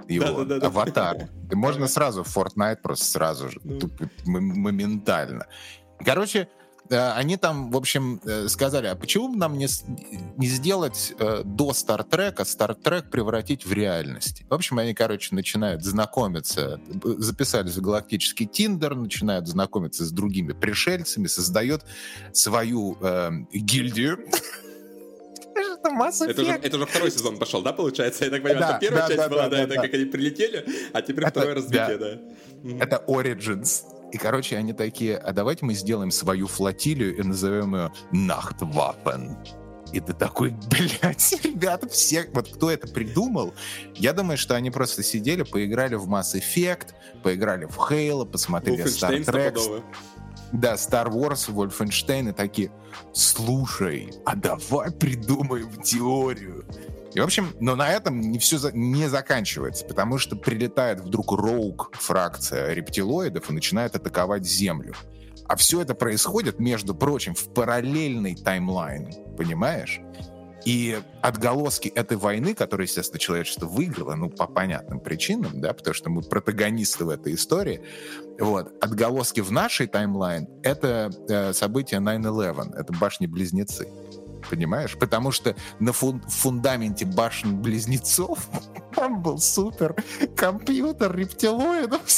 его 0.07 0.43
да, 0.43 0.45
да, 0.45 0.59
да, 0.59 0.67
аватар. 0.67 1.29
Да. 1.49 1.55
Можно 1.55 1.87
сразу 1.87 2.23
в 2.23 2.35
Fortnite 2.35 2.77
просто 2.81 3.05
сразу 3.05 3.49
же, 3.49 3.59
ну. 3.63 3.79
моментально. 4.25 5.47
Короче, 6.03 6.49
э, 6.89 7.11
они 7.11 7.37
там, 7.37 7.71
в 7.71 7.77
общем, 7.77 8.19
э, 8.25 8.47
сказали, 8.49 8.87
а 8.87 8.95
почему 8.95 9.29
бы 9.29 9.37
нам 9.37 9.57
не, 9.57 9.67
не 10.37 10.47
сделать 10.47 11.13
э, 11.17 11.43
до 11.45 11.73
Стартрека 11.73 12.43
Стартрек 12.43 13.09
превратить 13.09 13.65
в 13.65 13.71
реальность? 13.71 14.43
В 14.49 14.53
общем, 14.53 14.79
они, 14.79 14.93
короче, 14.93 15.33
начинают 15.33 15.83
знакомиться, 15.83 16.81
записались 17.17 17.77
в 17.77 17.81
галактический 17.81 18.45
Тиндер, 18.45 18.95
начинают 18.95 19.47
знакомиться 19.47 20.03
с 20.03 20.11
другими 20.11 20.53
пришельцами, 20.53 21.27
создает 21.27 21.85
свою 22.33 22.97
э, 22.99 23.31
гильдию 23.53 24.19
это 25.83 25.95
Mass 25.95 26.21
Effect. 26.21 26.31
Это 26.31 26.41
уже, 26.41 26.51
это 26.51 26.77
уже 26.77 26.85
второй 26.85 27.11
сезон 27.11 27.37
пошел, 27.37 27.61
да, 27.61 27.73
получается? 27.73 28.25
Я 28.25 28.31
так 28.31 28.43
понимаю, 28.43 28.59
да, 28.59 28.79
первая 28.79 29.01
да, 29.01 29.07
часть 29.07 29.19
да, 29.19 29.29
была, 29.29 29.43
да, 29.43 29.49
да, 29.49 29.63
это 29.63 29.75
как 29.75 29.93
они 29.93 30.05
прилетели, 30.05 30.65
а 30.93 31.01
теперь 31.01 31.25
это, 31.25 31.31
второе 31.31 31.55
развитие, 31.55 31.97
да. 31.97 32.19
да. 32.63 32.83
Это 32.85 33.03
Origins. 33.07 33.83
И, 34.11 34.17
короче, 34.17 34.57
они 34.57 34.73
такие, 34.73 35.17
а 35.17 35.33
давайте 35.33 35.65
мы 35.65 35.73
сделаем 35.73 36.11
свою 36.11 36.47
флотилию 36.47 37.17
и 37.17 37.23
назовем 37.23 37.75
ее 37.75 37.91
Nachtwaffen. 38.11 39.35
И 39.91 39.99
ты 39.99 40.13
такой, 40.13 40.55
блядь, 40.69 41.35
ребята, 41.43 41.87
все, 41.87 42.27
вот 42.33 42.47
кто 42.47 42.71
это 42.71 42.87
придумал, 42.87 43.53
я 43.95 44.13
думаю, 44.13 44.37
что 44.37 44.55
они 44.55 44.71
просто 44.71 45.03
сидели, 45.03 45.43
поиграли 45.43 45.95
в 45.95 46.09
Mass 46.09 46.33
Effect, 46.35 46.89
поиграли 47.21 47.65
в 47.65 47.77
Halo, 47.77 48.25
посмотрели 48.25 48.85
Star 48.85 49.23
Trek. 49.23 49.83
Да, 50.53 50.75
Star 50.75 51.07
Wars, 51.07 51.49
Wolfenstein 51.49 52.29
и 52.29 52.31
такие, 52.31 52.71
слушай, 53.11 54.13
а 54.23 54.35
давай 54.35 54.91
придумаем 54.91 55.81
теорию. 55.81 56.63
И, 57.15 57.19
в 57.19 57.23
общем, 57.23 57.49
но 57.59 57.75
на 57.75 57.89
этом 57.89 58.21
не 58.21 58.37
все 58.37 58.59
за, 58.59 58.71
не 58.71 59.07
заканчивается, 59.07 59.83
потому 59.85 60.19
что 60.19 60.35
прилетает 60.35 60.99
вдруг 60.99 61.31
роук 61.31 61.91
фракция 61.93 62.73
рептилоидов 62.73 63.49
и 63.49 63.53
начинает 63.53 63.95
атаковать 63.95 64.45
Землю. 64.45 64.93
А 65.47 65.55
все 65.55 65.81
это 65.81 65.95
происходит, 65.95 66.59
между 66.59 66.93
прочим, 66.93 67.33
в 67.33 67.51
параллельный 67.53 68.35
таймлайн, 68.35 69.09
понимаешь? 69.35 70.01
И 70.65 71.01
отголоски 71.21 71.89
этой 71.89 72.17
войны, 72.17 72.53
которую, 72.53 72.87
естественно, 72.87 73.19
человечество 73.19 73.65
выиграло, 73.65 74.15
ну, 74.15 74.29
по 74.29 74.47
понятным 74.47 74.99
причинам, 74.99 75.59
да, 75.59 75.73
потому 75.73 75.93
что 75.93 76.09
мы 76.09 76.21
протагонисты 76.21 77.05
в 77.05 77.09
этой 77.09 77.33
истории, 77.35 77.81
вот, 78.39 78.73
отголоски 78.81 79.41
в 79.41 79.51
нашей 79.51 79.87
таймлайн— 79.87 80.47
это 80.63 81.11
э, 81.29 81.53
событие 81.53 81.99
9-11, 81.99 82.75
это 82.75 82.93
башни-близнецы 82.93 83.87
понимаешь? 84.53 84.95
Потому 84.97 85.31
что 85.31 85.55
на 85.79 85.93
фун 85.93 86.21
фундаменте 86.21 87.05
башен-близнецов 87.05 88.39
там 88.95 89.21
был 89.21 89.39
супер 89.39 89.95
компьютер 90.35 91.15
рептилоидов. 91.15 92.01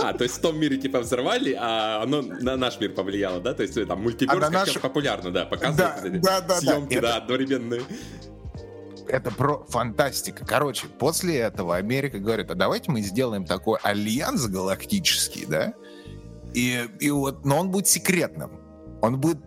А, 0.00 0.12
то 0.12 0.22
есть 0.22 0.36
в 0.36 0.40
том 0.40 0.56
мире 0.60 0.76
типа 0.76 1.00
взорвали, 1.00 1.56
а 1.58 2.04
оно 2.04 2.22
на 2.22 2.56
наш 2.56 2.78
мир 2.78 2.92
повлияло, 2.94 3.40
да? 3.40 3.52
То 3.52 3.64
есть 3.64 3.74
там 3.88 4.00
мультиверс 4.00 4.46
а 4.46 4.48
наш... 4.48 4.78
популярно, 4.78 5.32
да, 5.32 5.44
показывают 5.44 6.20
да, 6.20 6.40
да, 6.40 6.46
да, 6.46 6.60
съемки, 6.60 6.94
да, 6.94 7.00
да, 7.00 7.08
это... 7.08 7.16
одновременные 7.16 7.82
это 9.08 9.30
про 9.30 9.64
фантастика. 9.68 10.44
Короче, 10.46 10.86
после 10.86 11.38
этого 11.38 11.74
Америка 11.74 12.18
говорит, 12.18 12.50
а 12.50 12.54
давайте 12.54 12.90
мы 12.90 13.00
сделаем 13.00 13.44
такой 13.44 13.78
альянс 13.82 14.46
галактический, 14.46 15.46
да? 15.46 15.74
И, 16.54 16.88
и 17.00 17.10
вот, 17.10 17.44
но 17.44 17.58
он 17.58 17.70
будет 17.70 17.88
секретным. 17.88 18.57
Он 19.00 19.20
будет, 19.20 19.38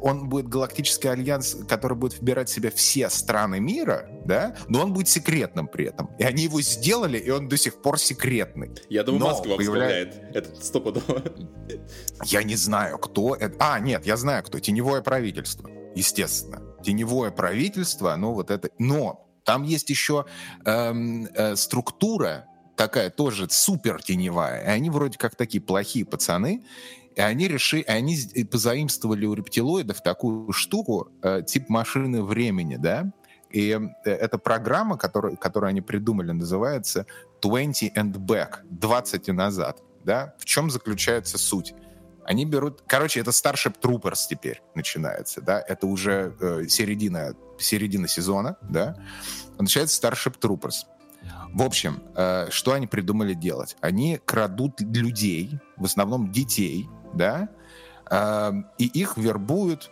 он 0.00 0.28
будет 0.28 0.48
галактический 0.48 1.10
альянс, 1.10 1.56
который 1.68 1.96
будет 1.96 2.18
выбирать 2.18 2.48
в 2.48 2.52
себя 2.52 2.70
все 2.70 3.10
страны 3.10 3.60
мира, 3.60 4.08
да, 4.24 4.54
но 4.68 4.82
он 4.82 4.92
будет 4.92 5.08
секретным 5.08 5.66
при 5.66 5.86
этом. 5.86 6.10
И 6.18 6.24
они 6.24 6.44
его 6.44 6.60
сделали, 6.60 7.18
и 7.18 7.30
он 7.30 7.48
до 7.48 7.56
сих 7.56 7.82
пор 7.82 7.98
секретный. 7.98 8.70
Я 8.88 9.02
думаю, 9.02 9.20
но 9.20 9.28
Москва 9.30 9.56
появляет... 9.56 10.14
этот 10.34 10.64
стопудово. 10.64 11.22
Я 12.24 12.42
не 12.42 12.56
знаю, 12.56 12.98
кто 12.98 13.34
это. 13.34 13.56
А, 13.58 13.80
нет, 13.80 14.06
я 14.06 14.16
знаю, 14.16 14.42
кто. 14.44 14.58
Теневое 14.60 15.02
правительство, 15.02 15.68
естественно. 15.94 16.62
Теневое 16.82 17.30
правительство, 17.30 18.14
ну 18.16 18.32
вот 18.32 18.50
это... 18.50 18.70
Но 18.78 19.26
там 19.44 19.64
есть 19.64 19.90
еще 19.90 20.26
эм, 20.64 21.26
э, 21.34 21.56
структура, 21.56 22.46
такая 22.76 23.10
тоже 23.10 23.46
супер 23.50 24.02
теневая. 24.02 24.64
И 24.64 24.68
они 24.68 24.90
вроде 24.90 25.18
как 25.18 25.36
такие 25.36 25.62
плохие 25.62 26.04
пацаны. 26.04 26.64
И 27.16 27.20
они 27.20 27.48
решили, 27.48 27.84
они 27.88 28.16
позаимствовали 28.50 29.26
у 29.26 29.34
рептилоидов 29.34 30.02
такую 30.02 30.52
штуку, 30.52 31.10
э, 31.22 31.42
тип 31.46 31.68
машины 31.68 32.22
времени, 32.22 32.76
да? 32.76 33.12
И 33.50 33.78
э, 34.04 34.10
эта 34.10 34.38
программа, 34.38 34.96
которую, 34.96 35.36
которую 35.36 35.70
они 35.70 35.80
придумали, 35.80 36.30
называется 36.30 37.06
20 37.42 37.96
and 37.96 38.12
back, 38.12 38.58
20 38.70 39.28
и 39.28 39.32
назад, 39.32 39.82
да? 40.04 40.34
В 40.38 40.44
чем 40.44 40.70
заключается 40.70 41.36
суть? 41.36 41.74
Они 42.24 42.46
берут... 42.46 42.82
Короче, 42.86 43.20
это 43.20 43.30
Starship 43.30 43.80
Troopers 43.80 44.26
теперь 44.28 44.62
начинается, 44.74 45.40
да? 45.40 45.60
Это 45.66 45.86
уже 45.86 46.36
э, 46.40 46.66
середина, 46.68 47.34
середина 47.58 48.06
сезона, 48.06 48.56
да? 48.62 48.96
Начинается 49.58 50.00
Starship 50.00 50.38
Troopers. 50.38 50.86
В 51.52 51.62
общем, 51.62 52.02
э, 52.14 52.48
что 52.50 52.72
они 52.72 52.86
придумали 52.86 53.34
делать? 53.34 53.76
Они 53.80 54.20
крадут 54.24 54.80
людей, 54.80 55.58
в 55.76 55.84
основном 55.84 56.30
детей, 56.30 56.88
да, 57.14 57.48
эм, 58.10 58.66
и 58.78 58.86
их 58.86 59.16
вербуют 59.16 59.90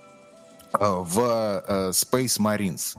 э, 0.72 0.78
в 0.80 1.20
э, 1.66 1.90
Space 1.90 2.38
Marines 2.38 2.96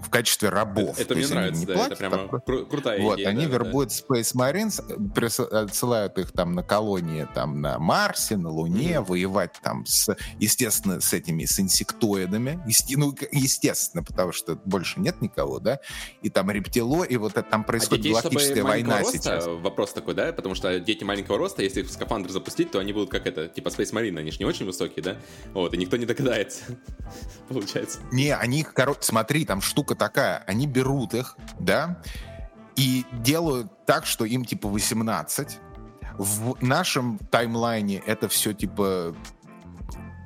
в 0.00 0.10
качестве 0.10 0.48
рабов. 0.48 0.98
Это, 0.98 1.02
это 1.02 1.14
мне 1.16 1.26
нравится, 1.26 1.66
да, 1.66 1.74
платят, 1.74 1.92
это 1.92 2.10
прямо 2.10 2.28
так, 2.28 2.68
крутая 2.68 3.00
вот, 3.00 3.16
идея. 3.16 3.28
Они 3.28 3.46
да, 3.46 3.52
вербуют 3.52 3.90
да. 4.08 4.16
Space 4.16 4.34
Marines, 4.34 5.44
отсылают 5.44 6.18
их 6.18 6.32
там 6.32 6.52
на 6.52 6.62
колонии 6.62 7.26
там 7.34 7.60
на 7.60 7.78
Марсе, 7.78 8.36
на 8.36 8.50
Луне, 8.50 8.94
mm-hmm. 8.94 9.04
воевать 9.04 9.52
там 9.62 9.84
с, 9.86 10.14
естественно, 10.38 11.00
с 11.00 11.12
этими, 11.12 11.44
с 11.44 11.58
инсектоидами. 11.60 12.60
Есте, 12.66 12.96
ну, 12.96 13.14
естественно, 13.32 14.02
потому 14.02 14.32
что 14.32 14.56
больше 14.64 15.00
нет 15.00 15.20
никого, 15.20 15.58
да, 15.58 15.80
и 16.22 16.30
там 16.30 16.50
рептило, 16.50 17.02
и 17.04 17.16
вот 17.16 17.32
это, 17.32 17.42
там 17.42 17.64
происходит 17.64 18.06
а 18.06 18.08
галактическая 18.08 18.62
война 18.62 19.00
роста, 19.00 19.18
сейчас. 19.18 19.46
Вопрос 19.46 19.92
такой, 19.92 20.14
да, 20.14 20.32
потому 20.32 20.54
что 20.54 20.78
дети 20.80 21.04
маленького 21.04 21.38
роста, 21.38 21.62
если 21.62 21.80
их 21.80 21.88
в 21.88 21.92
скафандр 21.92 22.30
запустить, 22.30 22.70
то 22.70 22.78
они 22.78 22.92
будут 22.92 23.10
как 23.10 23.26
это, 23.26 23.48
типа 23.48 23.68
Space 23.68 23.92
Marine, 23.92 24.18
они 24.18 24.30
же 24.30 24.38
не 24.38 24.44
очень 24.44 24.66
высокие, 24.66 25.02
да, 25.02 25.16
вот, 25.52 25.74
и 25.74 25.76
никто 25.76 25.96
не 25.96 26.06
догадается, 26.06 26.64
получается. 27.48 28.00
Не, 28.12 28.34
они, 28.34 28.62
короче, 28.62 29.00
смотри, 29.02 29.44
там 29.44 29.60
штука 29.60 29.87
штука 29.88 29.94
такая, 29.94 30.44
они 30.46 30.66
берут 30.66 31.14
их, 31.14 31.36
да, 31.58 32.00
и 32.76 33.04
делают 33.12 33.86
так, 33.86 34.06
что 34.06 34.24
им 34.24 34.44
типа 34.44 34.68
18. 34.68 35.58
В 36.18 36.62
нашем 36.62 37.18
таймлайне 37.30 38.02
это 38.06 38.28
все 38.28 38.52
типа 38.52 39.14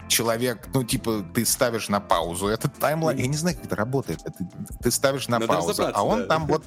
человек, 0.08 0.68
ну, 0.74 0.84
типа, 0.84 1.24
ты 1.34 1.46
ставишь 1.46 1.88
на 1.88 1.98
паузу 1.98 2.48
этот 2.48 2.74
таймлайн. 2.74 3.18
Я 3.18 3.26
не 3.26 3.36
знаю, 3.36 3.56
как 3.56 3.66
это 3.66 3.76
работает. 3.76 4.20
Это, 4.24 4.44
ты 4.82 4.90
ставишь 4.90 5.28
на 5.28 5.38
Надо 5.38 5.46
паузу, 5.52 5.90
а 5.94 6.04
он 6.04 6.20
да. 6.20 6.26
там 6.26 6.46
вот 6.46 6.64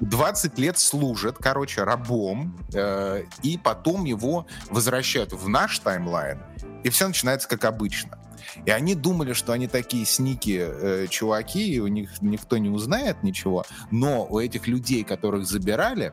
20 0.00 0.58
лет 0.58 0.78
служит, 0.78 1.36
короче, 1.38 1.82
рабом, 1.82 2.56
э, 2.72 3.24
и 3.42 3.58
потом 3.58 4.04
его 4.04 4.46
возвращают 4.70 5.32
в 5.32 5.48
наш 5.48 5.80
таймлайн, 5.80 6.40
и 6.84 6.90
все 6.90 7.08
начинается 7.08 7.48
как 7.48 7.64
обычно. 7.64 8.18
И 8.64 8.70
они 8.70 8.94
думали, 8.94 9.32
что 9.32 9.52
они 9.52 9.68
такие 9.68 10.04
сники 10.04 10.58
э, 10.60 11.06
чуваки, 11.08 11.72
и 11.72 11.78
у 11.78 11.86
них 11.86 12.22
никто 12.22 12.58
не 12.58 12.68
узнает 12.68 13.22
ничего. 13.22 13.64
Но 13.90 14.26
у 14.26 14.38
этих 14.38 14.66
людей, 14.66 15.04
которых 15.04 15.46
забирали, 15.46 16.12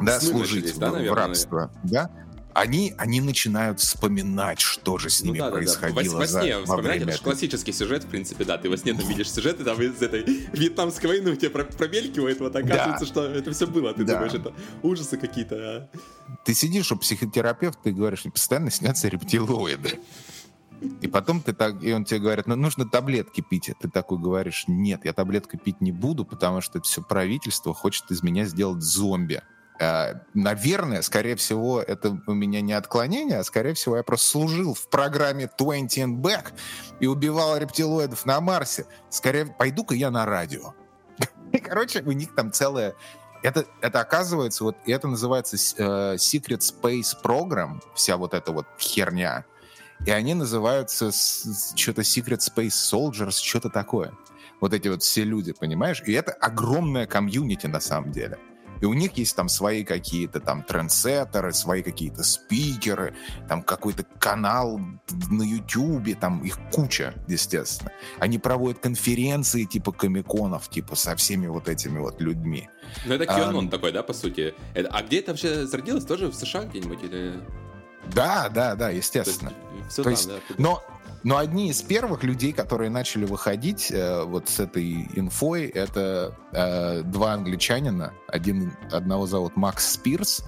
да, 0.00 0.20
служить 0.20 0.64
начались, 0.64 0.76
в, 0.76 0.78
да, 0.78 0.90
в 0.90 1.14
рабство, 1.14 1.70
да, 1.82 2.10
они, 2.54 2.94
они 2.98 3.20
начинают 3.20 3.80
вспоминать, 3.80 4.60
что 4.60 4.96
же 4.96 5.10
с 5.10 5.20
ну 5.22 5.26
ними 5.26 5.38
ну, 5.38 5.44
да, 5.46 5.50
происходило. 5.50 6.02
Да, 6.02 6.02
да. 6.02 6.12
Во, 6.12 6.18
во 6.18 6.26
сне 6.26 6.54
за, 6.54 6.64
вспоминать, 6.64 7.02
это 7.02 7.12
же 7.12 7.18
классический 7.18 7.72
сюжет, 7.72 8.04
в 8.04 8.06
принципе, 8.06 8.44
да. 8.44 8.58
Ты 8.58 8.70
во 8.70 8.76
сне 8.76 8.94
там 8.94 9.06
видишь 9.08 9.30
сюжеты 9.30 9.64
там 9.64 9.80
из 9.82 10.00
этой 10.00 10.22
вьетнамской 10.52 11.10
войны, 11.10 11.32
у 11.32 11.36
тебя 11.36 11.50
промелькивает, 11.50 12.40
вот 12.40 12.54
оказывается, 12.54 13.04
да. 13.04 13.06
что 13.06 13.26
это 13.26 13.50
все 13.52 13.66
было. 13.66 13.92
Ты 13.92 14.04
да. 14.04 14.14
думаешь, 14.14 14.34
это 14.34 14.52
ужасы 14.82 15.16
какие-то. 15.16 15.56
А? 15.56 15.88
Ты 16.44 16.54
сидишь 16.54 16.90
у 16.92 16.96
психотерапевта 16.96 17.88
и 17.88 17.92
говоришь, 17.92 18.22
постоянно 18.22 18.70
снятся 18.70 19.08
рептилоиды. 19.08 20.00
И 21.00 21.08
потом 21.08 21.40
ты 21.40 21.52
так, 21.52 21.82
и 21.82 21.92
он 21.92 22.04
тебе 22.04 22.20
говорит, 22.20 22.46
ну 22.46 22.56
нужно 22.56 22.88
таблетки 22.88 23.40
пить. 23.40 23.68
И 23.68 23.74
ты 23.74 23.88
такой 23.88 24.18
говоришь, 24.18 24.64
нет, 24.68 25.04
я 25.04 25.12
таблетки 25.12 25.56
пить 25.56 25.80
не 25.80 25.92
буду, 25.92 26.24
потому 26.24 26.60
что 26.60 26.80
все 26.82 27.02
правительство 27.02 27.74
хочет 27.74 28.10
из 28.10 28.22
меня 28.22 28.44
сделать 28.44 28.82
зомби. 28.82 29.42
Uh, 29.80 30.20
наверное, 30.34 31.02
скорее 31.02 31.34
всего, 31.34 31.82
это 31.82 32.16
у 32.28 32.32
меня 32.32 32.60
не 32.60 32.72
отклонение, 32.74 33.40
а 33.40 33.44
скорее 33.44 33.74
всего, 33.74 33.96
я 33.96 34.04
просто 34.04 34.28
служил 34.28 34.72
в 34.72 34.88
программе 34.88 35.50
20 35.58 35.98
and 35.98 36.20
Back 36.20 36.52
и 37.00 37.08
убивал 37.08 37.56
рептилоидов 37.56 38.24
на 38.24 38.40
Марсе. 38.40 38.86
Скорее, 39.10 39.46
пойду-ка 39.46 39.96
я 39.96 40.12
на 40.12 40.26
радио. 40.26 40.74
И, 41.52 41.58
короче, 41.58 42.02
у 42.02 42.12
них 42.12 42.34
там 42.36 42.52
целая... 42.52 42.94
Это, 43.42 43.66
это 43.80 44.00
оказывается, 44.00 44.62
вот 44.62 44.76
это 44.86 45.08
называется 45.08 45.56
uh, 45.56 46.14
Secret 46.14 46.60
Space 46.60 47.14
Program, 47.22 47.80
вся 47.96 48.16
вот 48.16 48.32
эта 48.32 48.52
вот 48.52 48.66
херня. 48.78 49.44
И 50.06 50.10
они 50.10 50.34
называются 50.34 51.10
что-то 51.10 52.02
Secret 52.02 52.40
Space 52.40 52.68
Soldiers, 52.68 53.42
что-то 53.42 53.70
такое. 53.70 54.12
Вот 54.60 54.74
эти 54.74 54.88
вот 54.88 55.02
все 55.02 55.24
люди, 55.24 55.52
понимаешь? 55.52 56.02
И 56.06 56.12
это 56.12 56.32
огромная 56.32 57.06
комьюнити 57.06 57.66
на 57.66 57.80
самом 57.80 58.12
деле. 58.12 58.38
И 58.80 58.86
у 58.86 58.92
них 58.92 59.12
есть 59.14 59.34
там 59.34 59.48
свои 59.48 59.84
какие-то 59.84 60.40
там 60.40 60.62
трендсеттеры, 60.62 61.54
свои 61.54 61.82
какие-то 61.82 62.22
спикеры, 62.22 63.14
там 63.48 63.62
какой-то 63.62 64.04
канал 64.18 64.78
на 65.30 65.42
Ютубе, 65.42 66.14
там 66.14 66.42
их 66.44 66.58
куча, 66.70 67.14
естественно. 67.26 67.90
Они 68.18 68.38
проводят 68.38 68.80
конференции 68.80 69.64
типа 69.64 69.92
комиконов, 69.92 70.68
типа 70.68 70.96
со 70.96 71.16
всеми 71.16 71.46
вот 71.46 71.68
этими 71.68 71.98
вот 71.98 72.20
людьми. 72.20 72.68
Ну 73.06 73.14
это 73.14 73.24
QAnon 73.24 73.68
а, 73.68 73.70
такой, 73.70 73.92
да, 73.92 74.02
по 74.02 74.12
сути? 74.12 74.54
Это, 74.74 74.88
а 74.90 75.02
где 75.02 75.20
это 75.20 75.30
вообще 75.30 75.66
зародилось? 75.66 76.04
Тоже 76.04 76.28
в 76.28 76.34
США 76.34 76.64
где-нибудь? 76.64 77.02
Или... 77.02 77.40
Да, 78.12 78.48
да, 78.48 78.74
да, 78.74 78.90
естественно. 78.90 79.52
То 79.94 80.02
То 80.02 80.10
есть, 80.10 80.28
да, 80.28 80.34
но, 80.58 80.82
но 81.22 81.38
одни 81.38 81.70
из 81.70 81.82
первых 81.82 82.22
людей, 82.22 82.52
которые 82.52 82.90
начали 82.90 83.24
выходить 83.24 83.90
э, 83.90 84.24
вот 84.24 84.48
с 84.48 84.60
этой 84.60 85.08
инфой, 85.14 85.66
это 85.66 86.34
э, 86.52 87.02
два 87.02 87.32
англичанина. 87.32 88.12
Один, 88.28 88.72
одного 88.90 89.26
зовут 89.26 89.56
Макс 89.56 89.92
Спирс, 89.92 90.44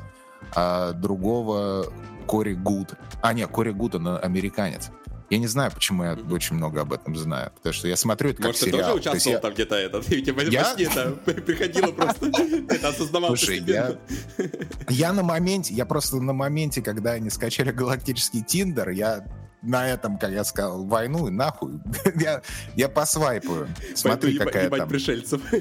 а 0.54 0.92
другого 0.92 1.92
Кори 2.26 2.54
Гуд. 2.54 2.94
А, 3.22 3.32
нет, 3.32 3.50
Кори 3.50 3.70
Гуд, 3.70 3.94
он 3.94 4.18
американец. 4.22 4.90
Я 5.28 5.38
не 5.38 5.46
знаю, 5.46 5.72
почему 5.72 6.04
я 6.04 6.12
mm-hmm. 6.12 6.32
очень 6.32 6.56
много 6.56 6.82
об 6.82 6.92
этом 6.92 7.16
знаю. 7.16 7.52
Потому 7.56 7.72
что 7.72 7.88
я 7.88 7.96
смотрю 7.96 8.30
это 8.30 8.38
как 8.38 8.46
Может, 8.46 8.60
сериал. 8.60 8.78
ты 8.78 8.84
тоже 8.84 8.98
участвовал 8.98 9.34
я... 9.34 9.40
там 9.40 9.54
где-то 9.54 9.74
это? 9.74 10.02
Ты 10.02 10.20
типа 10.22 10.40
я... 10.42 10.74
это 10.78 11.10
приходило 11.24 11.92
просто, 11.92 12.26
это 12.68 12.88
осознавал 12.88 13.36
Слушай, 13.36 13.58
я... 13.66 13.98
я 14.88 15.12
на 15.12 15.22
моменте, 15.22 15.74
я 15.74 15.84
просто 15.84 16.16
на 16.16 16.32
моменте, 16.32 16.80
когда 16.82 17.12
они 17.12 17.30
скачали 17.30 17.72
галактический 17.72 18.42
Тиндер, 18.42 18.90
я 18.90 19.24
на 19.66 19.88
этом, 19.88 20.18
как 20.18 20.30
я 20.30 20.44
сказал, 20.44 20.84
войну 20.84 21.28
и 21.28 21.30
нахуй. 21.30 21.80
я, 22.16 22.42
я 22.74 22.88
посвайпаю. 22.88 23.68
Смотри, 23.94 24.38
Пойду 24.38 24.44
какая 24.44 24.66
ебать 24.66 24.80
там... 24.80 24.88
пришельцев. 24.88 25.42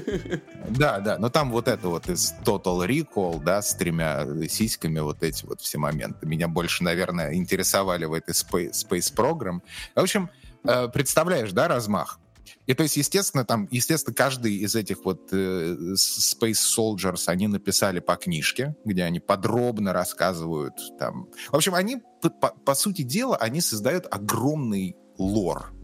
Да, 0.68 0.98
да, 0.98 1.16
но 1.18 1.30
там 1.30 1.52
вот 1.52 1.68
это 1.68 1.88
вот 1.88 2.08
из 2.08 2.34
Total 2.44 2.86
Recall, 2.86 3.42
да, 3.42 3.62
с 3.62 3.74
тремя 3.74 4.26
сиськами, 4.48 4.98
вот 4.98 5.22
эти 5.22 5.44
вот 5.46 5.60
все 5.60 5.78
моменты. 5.78 6.26
Меня 6.26 6.48
больше, 6.48 6.82
наверное, 6.82 7.34
интересовали 7.34 8.04
в 8.04 8.12
этой 8.12 8.32
Space, 8.32 8.72
Space 8.72 9.14
Program. 9.14 9.60
В 9.94 10.00
общем, 10.00 10.28
э, 10.64 10.88
представляешь, 10.88 11.52
да, 11.52 11.68
размах? 11.68 12.18
И 12.66 12.74
то 12.74 12.82
есть, 12.82 12.96
естественно, 12.96 13.44
там, 13.44 13.68
естественно, 13.70 14.14
каждый 14.14 14.56
из 14.56 14.74
этих 14.74 15.04
вот 15.04 15.32
э, 15.32 15.76
Space 15.94 16.60
Soldiers, 16.78 17.24
они 17.26 17.48
написали 17.48 18.00
по 18.00 18.16
книжке, 18.16 18.76
где 18.84 19.04
они 19.04 19.20
подробно 19.20 19.92
рассказывают 19.92 20.74
там. 20.98 21.28
В 21.50 21.56
общем, 21.56 21.74
они, 21.74 22.02
по, 22.20 22.30
по 22.30 22.74
сути 22.74 23.02
дела, 23.02 23.36
они 23.36 23.60
создают 23.60 24.06
огромный 24.10 24.96
лор 25.18 25.75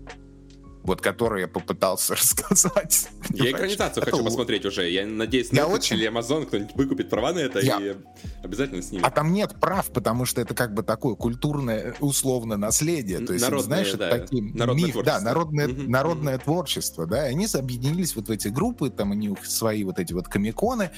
вот 0.82 1.00
который 1.00 1.42
я 1.42 1.48
попытался 1.48 2.14
рассказать. 2.16 3.08
Я 3.30 3.50
экранизацию 3.50 4.04
хочу 4.04 4.24
посмотреть 4.24 4.64
уже. 4.64 4.90
Я 4.90 5.06
надеюсь, 5.06 5.50
Netflix 5.50 5.72
очень... 5.72 5.96
или 5.96 6.10
Amazon 6.10 6.46
кто-нибудь 6.46 6.74
выкупит 6.74 7.10
права 7.10 7.32
на 7.32 7.38
это 7.38 7.60
я... 7.60 7.78
и 7.78 7.96
обязательно 8.42 8.82
снимет. 8.82 9.06
А 9.06 9.10
там 9.10 9.32
нет 9.32 9.54
прав, 9.60 9.90
потому 9.90 10.24
что 10.24 10.40
это 10.40 10.54
как 10.54 10.74
бы 10.74 10.82
такое 10.82 11.14
культурное, 11.14 11.94
условно, 12.00 12.56
наследие. 12.56 13.20
То 13.20 13.32
есть, 13.32 13.44
народное, 13.44 13.66
знаешь, 13.66 13.92
да. 13.92 14.08
это 14.08 14.18
такие 14.20 14.42
народное 14.54 14.86
миф, 14.86 14.96
да, 15.04 15.20
народное, 15.20 15.68
mm-hmm. 15.68 15.88
народное 15.88 16.36
mm-hmm. 16.36 16.44
творчество, 16.44 17.06
да, 17.06 17.28
и 17.28 17.32
они 17.32 17.46
объединились 17.52 18.16
вот 18.16 18.28
в 18.28 18.30
эти 18.30 18.48
группы, 18.48 18.90
там 18.90 19.10
у 19.10 19.14
них 19.14 19.44
свои 19.46 19.84
вот 19.84 19.98
эти 19.98 20.12
вот 20.12 20.28
комиконы, 20.28 20.90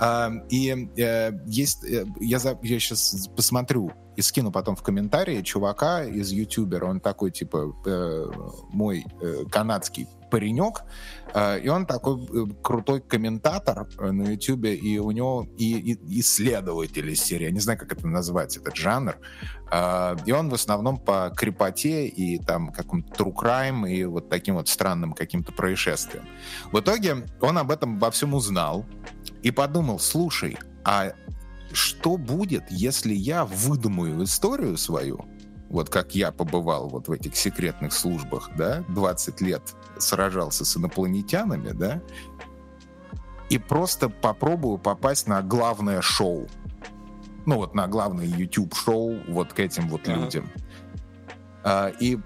э, 0.00 0.30
и 0.50 0.88
э, 0.96 1.32
есть, 1.46 1.84
э, 1.84 2.06
я, 2.20 2.38
за, 2.38 2.58
я 2.62 2.80
сейчас 2.80 3.28
посмотрю 3.36 3.92
и 4.16 4.22
скину 4.22 4.52
потом 4.52 4.76
в 4.76 4.82
комментарии 4.82 5.42
чувака 5.42 6.04
из 6.04 6.30
ютубера, 6.30 6.86
он 6.86 7.00
такой, 7.00 7.30
типа, 7.30 7.74
э, 7.86 8.30
мой 8.70 9.04
э, 9.20 9.44
канадский 9.50 10.06
паренек, 10.30 10.82
э, 11.34 11.60
и 11.60 11.68
он 11.68 11.86
такой 11.86 12.24
э, 12.24 12.46
крутой 12.62 13.00
комментатор 13.00 13.88
э, 13.98 14.10
на 14.10 14.32
ютубе, 14.32 14.74
и 14.74 14.98
у 14.98 15.10
него 15.10 15.46
и, 15.56 15.92
и 15.92 16.20
исследователь 16.20 17.10
из 17.10 17.22
серии, 17.22 17.44
я 17.44 17.50
не 17.50 17.60
знаю, 17.60 17.78
как 17.78 17.92
это 17.92 18.06
назвать, 18.06 18.56
этот 18.56 18.76
жанр, 18.76 19.16
э, 19.70 20.16
и 20.26 20.32
он 20.32 20.50
в 20.50 20.54
основном 20.54 20.98
по 20.98 21.32
крепоте 21.34 22.06
и 22.06 22.38
там 22.38 22.72
какому-то 22.72 23.12
true 23.14 23.34
crime 23.34 23.90
и 23.90 24.04
вот 24.04 24.28
таким 24.28 24.56
вот 24.56 24.68
странным 24.68 25.12
каким-то 25.12 25.52
происшествиям. 25.52 26.24
В 26.70 26.80
итоге 26.80 27.26
он 27.40 27.58
об 27.58 27.70
этом 27.70 27.98
во 27.98 28.10
всем 28.10 28.34
узнал 28.34 28.84
и 29.42 29.50
подумал, 29.50 29.98
слушай, 29.98 30.58
а 30.84 31.12
что 31.72 32.16
будет, 32.16 32.70
если 32.70 33.14
я 33.14 33.44
выдумаю 33.44 34.24
историю 34.24 34.76
свою, 34.76 35.24
вот 35.68 35.88
как 35.88 36.14
я 36.14 36.32
побывал 36.32 36.88
вот 36.88 37.08
в 37.08 37.12
этих 37.12 37.34
секретных 37.36 37.92
службах, 37.92 38.50
да, 38.56 38.84
20 38.88 39.40
лет 39.40 39.62
сражался 39.98 40.64
с 40.64 40.76
инопланетянами, 40.76 41.70
да, 41.70 42.02
и 43.48 43.58
просто 43.58 44.08
попробую 44.08 44.78
попасть 44.78 45.26
на 45.26 45.42
главное 45.42 46.00
шоу. 46.00 46.48
Ну 47.44 47.56
вот 47.56 47.74
на 47.74 47.88
главное 47.88 48.26
YouTube-шоу 48.26 49.20
вот 49.28 49.52
к 49.52 49.60
этим 49.60 49.88
вот 49.88 50.06
людям. 50.06 50.50
А, 51.64 51.88
и, 51.88 52.18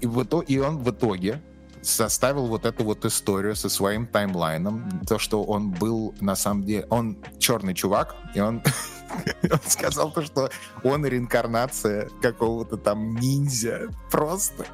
и, 0.00 0.06
в 0.06 0.22
итоге, 0.22 0.54
и 0.54 0.58
он 0.58 0.78
в 0.78 0.90
итоге 0.90 1.42
составил 1.88 2.46
вот 2.46 2.64
эту 2.64 2.84
вот 2.84 3.04
историю 3.04 3.56
со 3.56 3.68
своим 3.68 4.06
таймлайном, 4.06 5.02
то, 5.06 5.18
что 5.18 5.42
он 5.44 5.70
был 5.70 6.14
на 6.20 6.36
самом 6.36 6.64
деле, 6.64 6.86
он 6.90 7.18
черный 7.38 7.74
чувак, 7.74 8.16
и 8.34 8.40
он, 8.40 8.62
он 9.50 9.60
сказал 9.66 10.12
то, 10.12 10.22
что 10.22 10.50
он 10.84 11.04
реинкарнация 11.06 12.08
какого-то 12.20 12.76
там 12.76 13.16
ниндзя, 13.16 13.88
просто. 14.10 14.66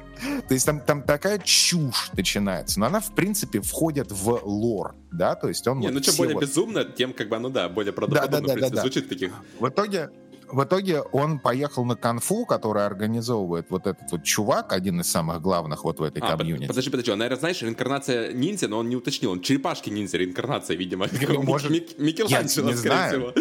То 0.47 0.53
есть 0.53 0.65
там, 0.65 0.79
там 0.79 1.03
такая 1.03 1.39
чушь 1.39 2.09
начинается, 2.13 2.79
но 2.79 2.85
она, 2.85 2.99
в 2.99 3.11
принципе, 3.11 3.61
входит 3.61 4.11
в 4.11 4.41
лор, 4.43 4.95
да, 5.11 5.35
то 5.35 5.47
есть 5.47 5.67
он... 5.67 5.79
Не, 5.79 5.87
вот 5.87 5.95
ну 5.95 5.99
чем 6.01 6.15
более 6.15 6.35
вот... 6.35 6.43
безумно, 6.43 6.85
тем, 6.85 7.13
как 7.13 7.29
бы, 7.29 7.39
ну 7.39 7.49
да, 7.49 7.67
более 7.69 7.93
правдоподобно, 7.93 8.47
да, 8.47 8.53
да, 8.53 8.61
да, 8.61 8.69
да, 8.69 8.75
да. 8.75 8.81
звучит 8.81 9.09
таких. 9.09 9.31
В 9.59 9.67
итоге, 9.67 10.09
в 10.51 10.63
итоге 10.63 11.01
он 11.01 11.39
поехал 11.39 11.85
на 11.85 11.95
конфу, 11.95 12.45
который 12.45 12.85
организовывает 12.85 13.67
вот 13.69 13.87
этот 13.87 14.11
вот 14.11 14.23
чувак, 14.23 14.73
один 14.73 15.01
из 15.01 15.07
самых 15.07 15.41
главных 15.41 15.83
вот 15.83 15.99
в 15.99 16.03
этой 16.03 16.21
а, 16.21 16.37
комьюнити. 16.37 16.67
Подожди, 16.67 16.89
подожди, 16.89 17.11
он, 17.11 17.19
наверное, 17.19 17.39
знаешь, 17.39 17.61
реинкарнация 17.61 18.33
ниндзя, 18.33 18.67
но 18.67 18.79
он 18.79 18.89
не 18.89 18.95
уточнил, 18.95 19.31
он 19.31 19.41
черепашки 19.41 19.89
ниндзя, 19.89 20.17
реинкарнация, 20.17 20.75
видимо. 20.75 21.07
Ну, 21.27 21.43
может, 21.43 21.71
Микеланджело, 21.97 22.71
скорее 22.71 22.75
знаю. 22.75 23.09
всего. 23.09 23.33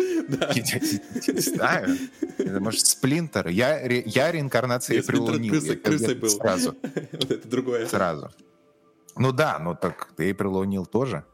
Я 0.55 1.33
не 1.33 1.41
знаю. 1.41 1.99
Может, 2.61 2.87
Сплинтер. 2.87 3.49
Я, 3.49 3.81
я 3.81 4.33
реинкарнация 4.33 4.97
Эйприл 4.97 5.27
Крысой 5.83 6.15
был. 6.15 6.29
Сразу. 6.29 6.75
Это 6.83 7.49
другое. 7.49 7.87
Сразу. 7.87 8.31
Ну 9.17 9.33
да, 9.33 9.59
ну 9.59 9.77
так 9.81 10.09
Эйприл 10.19 10.63
О'Нил 10.63 10.87
тоже. 10.87 11.25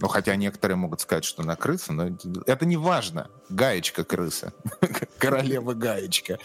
Ну, 0.00 0.08
хотя 0.08 0.34
некоторые 0.36 0.76
могут 0.76 1.00
сказать, 1.02 1.24
что 1.24 1.42
на 1.42 1.56
крыса, 1.56 1.92
но 1.92 2.16
это 2.46 2.64
не 2.64 2.76
важно. 2.76 3.28
Гаечка 3.50 4.02
крыса. 4.02 4.52
Королева 5.18 5.74
гаечка. 5.74 6.38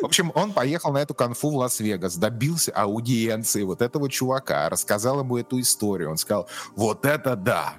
В 0.00 0.04
общем, 0.04 0.32
он 0.34 0.52
поехал 0.52 0.92
на 0.92 0.98
эту 0.98 1.14
конфу 1.14 1.50
в 1.50 1.56
Лас-Вегас, 1.56 2.16
добился 2.16 2.72
аудиенции 2.72 3.62
вот 3.62 3.80
этого 3.80 4.10
чувака, 4.10 4.68
рассказал 4.68 5.20
ему 5.20 5.38
эту 5.38 5.60
историю. 5.60 6.10
Он 6.10 6.16
сказал, 6.18 6.48
вот 6.74 7.06
это 7.06 7.34
да, 7.36 7.74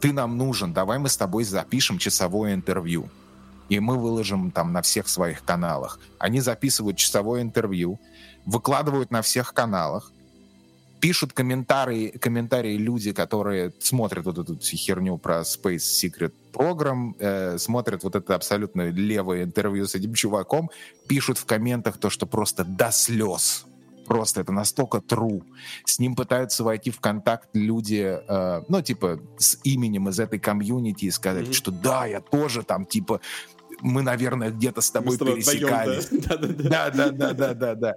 ты 0.00 0.12
нам 0.12 0.36
нужен, 0.36 0.72
давай 0.72 0.98
мы 0.98 1.08
с 1.08 1.16
тобой 1.16 1.44
запишем 1.44 1.98
часовое 1.98 2.54
интервью. 2.54 3.08
И 3.68 3.78
мы 3.78 3.96
выложим 3.96 4.50
там 4.50 4.72
на 4.72 4.82
всех 4.82 5.08
своих 5.08 5.44
каналах. 5.44 6.00
Они 6.18 6.40
записывают 6.40 6.96
часовое 6.96 7.42
интервью, 7.42 8.00
выкладывают 8.44 9.10
на 9.10 9.22
всех 9.22 9.54
каналах, 9.54 10.11
пишут 11.02 11.32
комментарии, 11.32 12.10
комментарии 12.10 12.76
люди, 12.76 13.12
которые 13.12 13.72
смотрят 13.80 14.24
вот 14.24 14.38
эту 14.38 14.56
херню 14.60 15.18
про 15.18 15.40
Space 15.40 15.78
Secret 15.78 16.32
Program, 16.52 17.16
э, 17.18 17.58
смотрят 17.58 18.04
вот 18.04 18.14
это 18.14 18.36
абсолютно 18.36 18.88
левое 18.88 19.42
интервью 19.42 19.86
с 19.86 19.96
этим 19.96 20.14
чуваком, 20.14 20.70
пишут 21.08 21.38
в 21.38 21.44
комментах 21.44 21.98
то, 21.98 22.08
что 22.08 22.26
просто 22.26 22.64
до 22.64 22.92
слез. 22.92 23.66
Просто 24.06 24.42
это 24.42 24.52
настолько 24.52 24.98
true. 24.98 25.42
С 25.84 25.98
ним 25.98 26.14
пытаются 26.14 26.62
войти 26.62 26.90
в 26.92 27.00
контакт 27.00 27.48
люди, 27.52 28.18
э, 28.28 28.62
ну, 28.68 28.80
типа, 28.80 29.18
с 29.38 29.58
именем 29.64 30.08
из 30.08 30.20
этой 30.20 30.38
комьюнити 30.38 31.06
и 31.06 31.10
сказать, 31.10 31.48
mm-hmm. 31.48 31.52
что 31.52 31.72
да, 31.72 32.06
я 32.06 32.20
тоже 32.20 32.62
там, 32.62 32.86
типа, 32.86 33.20
мы, 33.82 34.02
наверное, 34.02 34.50
где-то 34.50 34.80
с 34.80 34.90
тобой 34.90 35.18
пересекались. 35.18 36.08
Да, 36.62 36.90
да, 36.90 37.10
да, 37.10 37.32
да, 37.32 37.54
да, 37.54 37.74
да. 37.74 37.96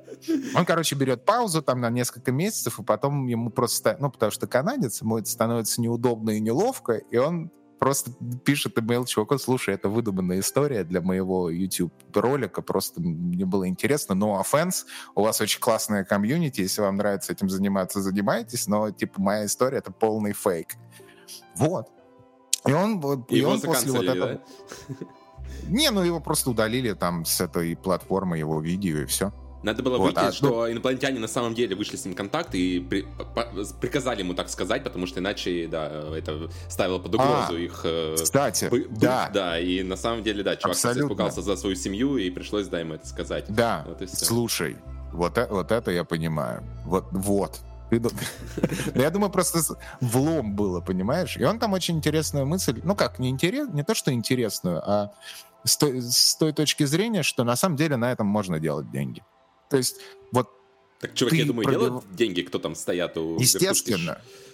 Он, 0.55 0.65
короче, 0.65 0.95
берет 0.95 1.25
паузу 1.25 1.61
там 1.61 1.79
на 1.79 1.89
несколько 1.89 2.31
месяцев, 2.31 2.79
и 2.79 2.83
потом 2.83 3.27
ему 3.27 3.49
просто, 3.49 3.95
ну, 3.99 4.09
потому 4.09 4.31
что 4.31 4.47
канадец, 4.47 5.01
ему 5.01 5.17
это 5.17 5.29
становится 5.29 5.81
неудобно 5.81 6.31
и 6.31 6.39
неловко, 6.39 6.93
и 6.93 7.17
он 7.17 7.51
просто 7.79 8.11
пишет 8.43 8.77
имейл 8.79 9.05
чуваку, 9.05 9.37
слушай, 9.37 9.75
это 9.75 9.87
выдуманная 9.89 10.39
история 10.39 10.83
для 10.83 11.01
моего 11.01 11.49
YouTube 11.49 11.93
ролика, 12.15 12.61
просто 12.61 12.99
мне 13.01 13.45
было 13.45 13.67
интересно, 13.67 14.13
no 14.13 14.41
offense, 14.41 14.85
у 15.13 15.21
вас 15.21 15.39
очень 15.39 15.59
классная 15.59 16.03
комьюнити, 16.03 16.61
если 16.61 16.81
вам 16.81 16.95
нравится 16.95 17.31
этим 17.31 17.49
заниматься, 17.49 18.01
занимайтесь, 18.01 18.67
но, 18.67 18.89
типа, 18.89 19.21
моя 19.21 19.45
история— 19.45 19.77
это 19.79 19.91
полный 19.91 20.33
фейк. 20.33 20.75
Вот. 21.55 21.89
И 22.65 22.73
он, 22.73 22.99
и, 23.29 23.37
и 23.37 23.43
он 23.43 23.61
после 23.61 23.91
вот 23.91 24.03
этого... 24.03 24.41
Да? 24.89 25.05
Не, 25.67 25.91
ну 25.91 26.03
его 26.03 26.19
просто 26.19 26.49
удалили 26.49 26.93
там 26.93 27.25
с 27.25 27.41
этой 27.41 27.75
платформы 27.75 28.37
его 28.37 28.59
видео 28.59 28.99
и 28.99 29.05
все. 29.05 29.31
Надо 29.65 29.81
было 29.81 29.97
вот, 29.97 30.13
выйти, 30.13 30.27
а, 30.27 30.31
что 30.31 30.47
ну... 30.49 30.71
инопланетяне 30.71 31.19
на 31.19 31.27
самом 31.27 31.55
деле 31.55 31.75
вышли 31.75 31.95
с 31.95 32.05
ним 32.05 32.13
в 32.13 32.17
контакт 32.17 32.53
и 32.53 32.79
при, 32.79 33.01
по, 33.33 33.47
приказали 33.81 34.19
ему 34.19 34.35
так 34.35 34.47
сказать, 34.49 34.83
потому 34.83 35.07
что 35.07 35.21
иначе, 35.21 35.67
да, 35.67 35.87
это 36.15 36.51
ставило 36.69 36.99
под 36.99 37.15
угрозу 37.15 37.55
а, 37.55 37.57
их... 37.57 37.81
Э, 37.83 38.13
кстати, 38.15 38.65
бы, 38.65 38.85
да. 38.91 39.31
Да, 39.33 39.59
и 39.59 39.81
на 39.81 39.95
самом 39.95 40.21
деле, 40.21 40.43
да, 40.43 40.55
чувак 40.55 40.77
испугался 40.77 41.41
за 41.41 41.55
свою 41.55 41.75
семью, 41.75 42.17
и 42.17 42.29
пришлось, 42.29 42.67
да, 42.67 42.79
ему 42.79 42.93
это 42.93 43.07
сказать. 43.07 43.45
Да, 43.49 43.87
вот 43.87 44.07
слушай, 44.07 44.77
вот, 45.11 45.35
э, 45.39 45.47
вот 45.49 45.71
это 45.71 45.89
я 45.89 46.03
понимаю. 46.03 46.61
Вот, 46.85 47.05
вот. 47.11 47.59
Я 48.95 49.09
думаю, 49.09 49.31
просто 49.31 49.59
влом 50.01 50.55
было, 50.55 50.81
понимаешь? 50.81 51.37
И 51.37 51.43
он 51.43 51.59
там 51.59 51.73
очень 51.73 51.97
интересную 51.97 52.45
мысль, 52.45 52.81
ну 52.83 52.95
как, 52.95 53.19
не, 53.19 53.29
интерес, 53.29 53.69
не 53.69 53.83
то, 53.83 53.93
что 53.93 54.11
интересную, 54.11 54.81
а 54.83 55.13
с 55.63 55.77
той, 55.77 56.01
с 56.01 56.35
той 56.35 56.53
точки 56.53 56.85
зрения, 56.85 57.23
что 57.23 57.43
на 57.43 57.55
самом 57.55 57.75
деле 57.75 57.97
на 57.97 58.11
этом 58.11 58.27
можно 58.27 58.59
делать 58.59 58.91
деньги. 58.91 59.23
То 59.69 59.77
есть 59.77 59.97
вот 60.31 60.49
так, 60.99 61.13
чувак, 61.13 61.33
я 61.33 61.45
думаю, 61.45 61.63
пробив... 61.63 61.81
делают 61.81 62.15
деньги, 62.15 62.41
кто 62.41 62.59
там 62.59 62.75
стоят 62.75 63.17
у 63.17 63.37
Естественно. 63.39 64.13
Верхушки? 64.13 64.44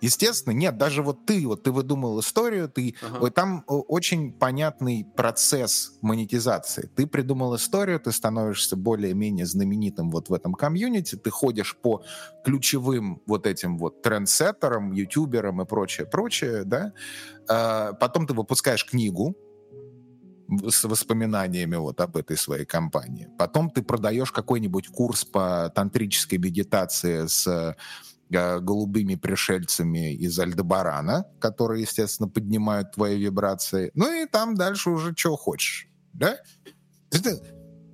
Естественно, 0.00 0.52
нет, 0.52 0.76
даже 0.76 1.02
вот 1.02 1.26
ты, 1.26 1.46
вот 1.46 1.62
ты 1.62 1.72
выдумал 1.72 2.20
историю, 2.20 2.68
ты, 2.68 2.94
ага. 3.02 3.18
вот 3.20 3.34
там 3.34 3.64
очень 3.66 4.32
понятный 4.32 5.06
процесс 5.16 5.98
монетизации. 6.02 6.90
Ты 6.94 7.06
придумал 7.06 7.56
историю, 7.56 8.00
ты 8.00 8.12
становишься 8.12 8.76
более-менее 8.76 9.46
знаменитым 9.46 10.10
вот 10.10 10.28
в 10.28 10.34
этом 10.34 10.54
комьюнити, 10.54 11.16
ты 11.16 11.30
ходишь 11.30 11.76
по 11.76 12.02
ключевым 12.44 13.22
вот 13.26 13.46
этим 13.46 13.78
вот 13.78 14.02
трендсеттерам, 14.02 14.92
ютуберам 14.92 15.62
и 15.62 15.66
прочее, 15.66 16.06
прочее, 16.06 16.64
да. 16.64 16.92
А, 17.48 17.92
потом 17.94 18.26
ты 18.26 18.34
выпускаешь 18.34 18.84
книгу, 18.84 19.36
с 20.68 20.84
воспоминаниями 20.84 21.76
вот 21.76 22.00
об 22.00 22.16
этой 22.16 22.36
своей 22.36 22.64
компании. 22.64 23.28
Потом 23.38 23.70
ты 23.70 23.82
продаешь 23.82 24.30
какой-нибудь 24.30 24.88
курс 24.88 25.24
по 25.24 25.72
тантрической 25.74 26.38
медитации 26.38 27.26
с 27.26 27.76
голубыми 28.28 29.14
пришельцами 29.14 30.14
из 30.14 30.38
Альдебарана, 30.38 31.26
которые, 31.40 31.82
естественно, 31.82 32.28
поднимают 32.28 32.92
твои 32.92 33.18
вибрации. 33.18 33.90
Ну 33.94 34.12
и 34.12 34.26
там 34.26 34.54
дальше 34.54 34.90
уже 34.90 35.14
что 35.16 35.36
хочешь. 35.36 35.88
Да? 36.12 36.38
Это 37.10 37.40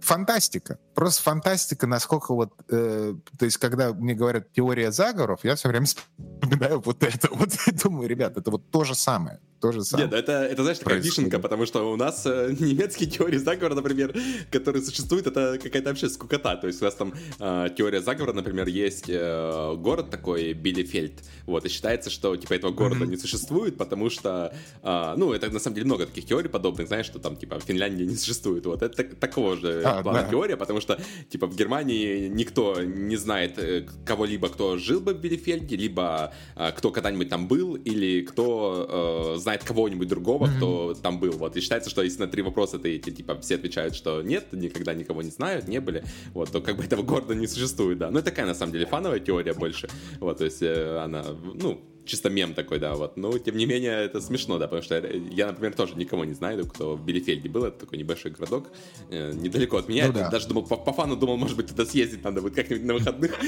фантастика. 0.00 0.78
Просто 0.94 1.22
фантастика, 1.22 1.86
насколько 1.86 2.34
вот... 2.34 2.52
Э, 2.70 3.14
то 3.38 3.44
есть, 3.44 3.58
когда 3.58 3.92
мне 3.92 4.14
говорят 4.14 4.52
теория 4.52 4.92
заговоров, 4.92 5.40
я 5.44 5.54
все 5.54 5.68
время 5.68 5.86
вспоминаю 5.86 6.80
вот 6.80 7.02
это. 7.02 7.28
Вот 7.42 7.50
думаю, 7.82 8.08
ребят, 8.08 8.36
это 8.36 8.50
вот 8.50 8.70
то 8.70 8.84
же 8.84 8.94
самое 8.94 9.40
то 9.62 9.70
же 9.70 9.84
самое. 9.84 10.08
Нет, 10.08 10.18
это, 10.18 10.32
это 10.32 10.62
знаешь, 10.62 10.78
такая 10.78 10.98
вишенка, 10.98 11.38
потому 11.38 11.66
что 11.66 11.90
у 11.92 11.96
нас 11.96 12.26
э, 12.26 12.54
немецкие 12.60 13.08
теории 13.08 13.38
заговора, 13.38 13.76
например, 13.76 14.12
которые 14.50 14.82
существуют, 14.82 15.28
это 15.28 15.58
какая-то 15.62 15.90
вообще 15.90 16.08
скукота. 16.08 16.56
То 16.56 16.66
есть 16.66 16.82
у 16.82 16.84
нас 16.84 16.94
там 16.94 17.14
э, 17.38 17.68
теория 17.76 18.00
заговора, 18.00 18.32
например, 18.32 18.66
есть 18.66 19.04
э, 19.08 19.76
город 19.76 20.10
такой, 20.10 20.52
Билефельд, 20.52 21.22
вот, 21.46 21.64
и 21.64 21.68
считается, 21.68 22.10
что 22.10 22.36
типа 22.36 22.54
этого 22.54 22.72
города 22.72 23.04
mm-hmm. 23.04 23.10
не 23.10 23.16
существует, 23.16 23.78
потому 23.78 24.10
что, 24.10 24.52
э, 24.82 25.14
ну, 25.16 25.32
это 25.32 25.48
на 25.48 25.60
самом 25.60 25.76
деле 25.76 25.86
много 25.86 26.06
таких 26.06 26.26
теорий 26.26 26.48
подобных, 26.48 26.88
знаешь, 26.88 27.06
что 27.06 27.20
там 27.20 27.36
типа 27.36 27.60
Финляндия 27.60 28.04
не 28.04 28.16
существует. 28.16 28.66
Вот, 28.66 28.82
это 28.82 29.04
такого 29.04 29.56
же 29.56 29.82
а, 29.84 30.02
плана 30.02 30.22
да. 30.22 30.28
теория, 30.28 30.56
потому 30.56 30.80
что 30.82 30.98
типа 31.30 31.46
в 31.46 31.56
Германии 31.56 32.28
никто 32.28 32.82
не 32.82 33.16
знает 33.16 33.58
э, 33.58 33.86
кого-либо, 34.04 34.48
кто 34.48 34.76
жил 34.76 35.00
бы 35.00 35.14
в 35.14 35.20
Билефельде, 35.20 35.76
либо 35.76 36.34
э, 36.56 36.72
кто 36.76 36.90
когда-нибудь 36.90 37.28
там 37.28 37.48
был, 37.48 37.74
или 37.74 38.22
кто 38.22 39.34
э, 39.36 39.38
знает 39.38 39.64
кого-нибудь 39.64 40.08
другого, 40.08 40.48
кто 40.56 40.94
там 40.94 41.18
был. 41.18 41.32
Вот. 41.32 41.56
И 41.56 41.60
считается, 41.60 41.90
что 41.90 42.02
если 42.02 42.20
на 42.20 42.28
три 42.28 42.42
вопроса 42.42 42.78
ты, 42.78 42.98
типа, 42.98 43.40
все 43.40 43.54
отвечают, 43.54 43.94
что 43.94 44.22
нет, 44.22 44.52
никогда 44.52 44.94
никого 44.94 45.22
не 45.22 45.30
знают, 45.30 45.68
не 45.68 45.80
были, 45.80 46.04
вот, 46.34 46.50
то 46.50 46.60
как 46.60 46.76
бы 46.76 46.84
этого 46.84 47.02
города 47.02 47.34
не 47.34 47.46
существует, 47.46 47.98
да. 47.98 48.10
Ну, 48.10 48.18
это 48.18 48.30
такая, 48.30 48.46
на 48.46 48.54
самом 48.54 48.72
деле, 48.72 48.86
фановая 48.86 49.20
теория 49.20 49.54
больше. 49.54 49.88
Вот, 50.20 50.38
то 50.38 50.44
есть 50.44 50.62
э, 50.62 50.98
она, 50.98 51.24
ну, 51.54 51.80
чисто 52.04 52.30
мем 52.30 52.54
такой, 52.54 52.78
да, 52.78 52.94
вот. 52.94 53.16
Но, 53.16 53.36
тем 53.38 53.56
не 53.56 53.66
менее, 53.66 54.04
это 54.04 54.20
смешно, 54.20 54.58
да, 54.58 54.66
потому 54.66 54.82
что 54.82 54.98
я, 55.30 55.48
например, 55.48 55.74
тоже 55.74 55.94
никого 55.94 56.24
не 56.24 56.34
знаю, 56.34 56.66
кто 56.66 56.96
в 56.96 57.04
Билефельде 57.04 57.48
был, 57.48 57.64
это 57.64 57.80
такой 57.80 57.98
небольшой 57.98 58.32
городок, 58.32 58.68
э, 59.10 59.32
недалеко 59.32 59.76
от 59.76 59.88
меня. 59.88 60.08
Ну, 60.08 60.14
да. 60.14 60.30
Даже 60.30 60.48
думал, 60.48 60.64
по, 60.64 60.76
по 60.76 60.92
фану 60.92 61.16
думал, 61.16 61.36
может 61.36 61.56
быть, 61.56 61.68
туда 61.68 61.84
съездить 61.84 62.24
надо 62.24 62.40
будет 62.40 62.54
как-нибудь 62.54 62.84
на 62.84 62.94
выходных. 62.94 63.38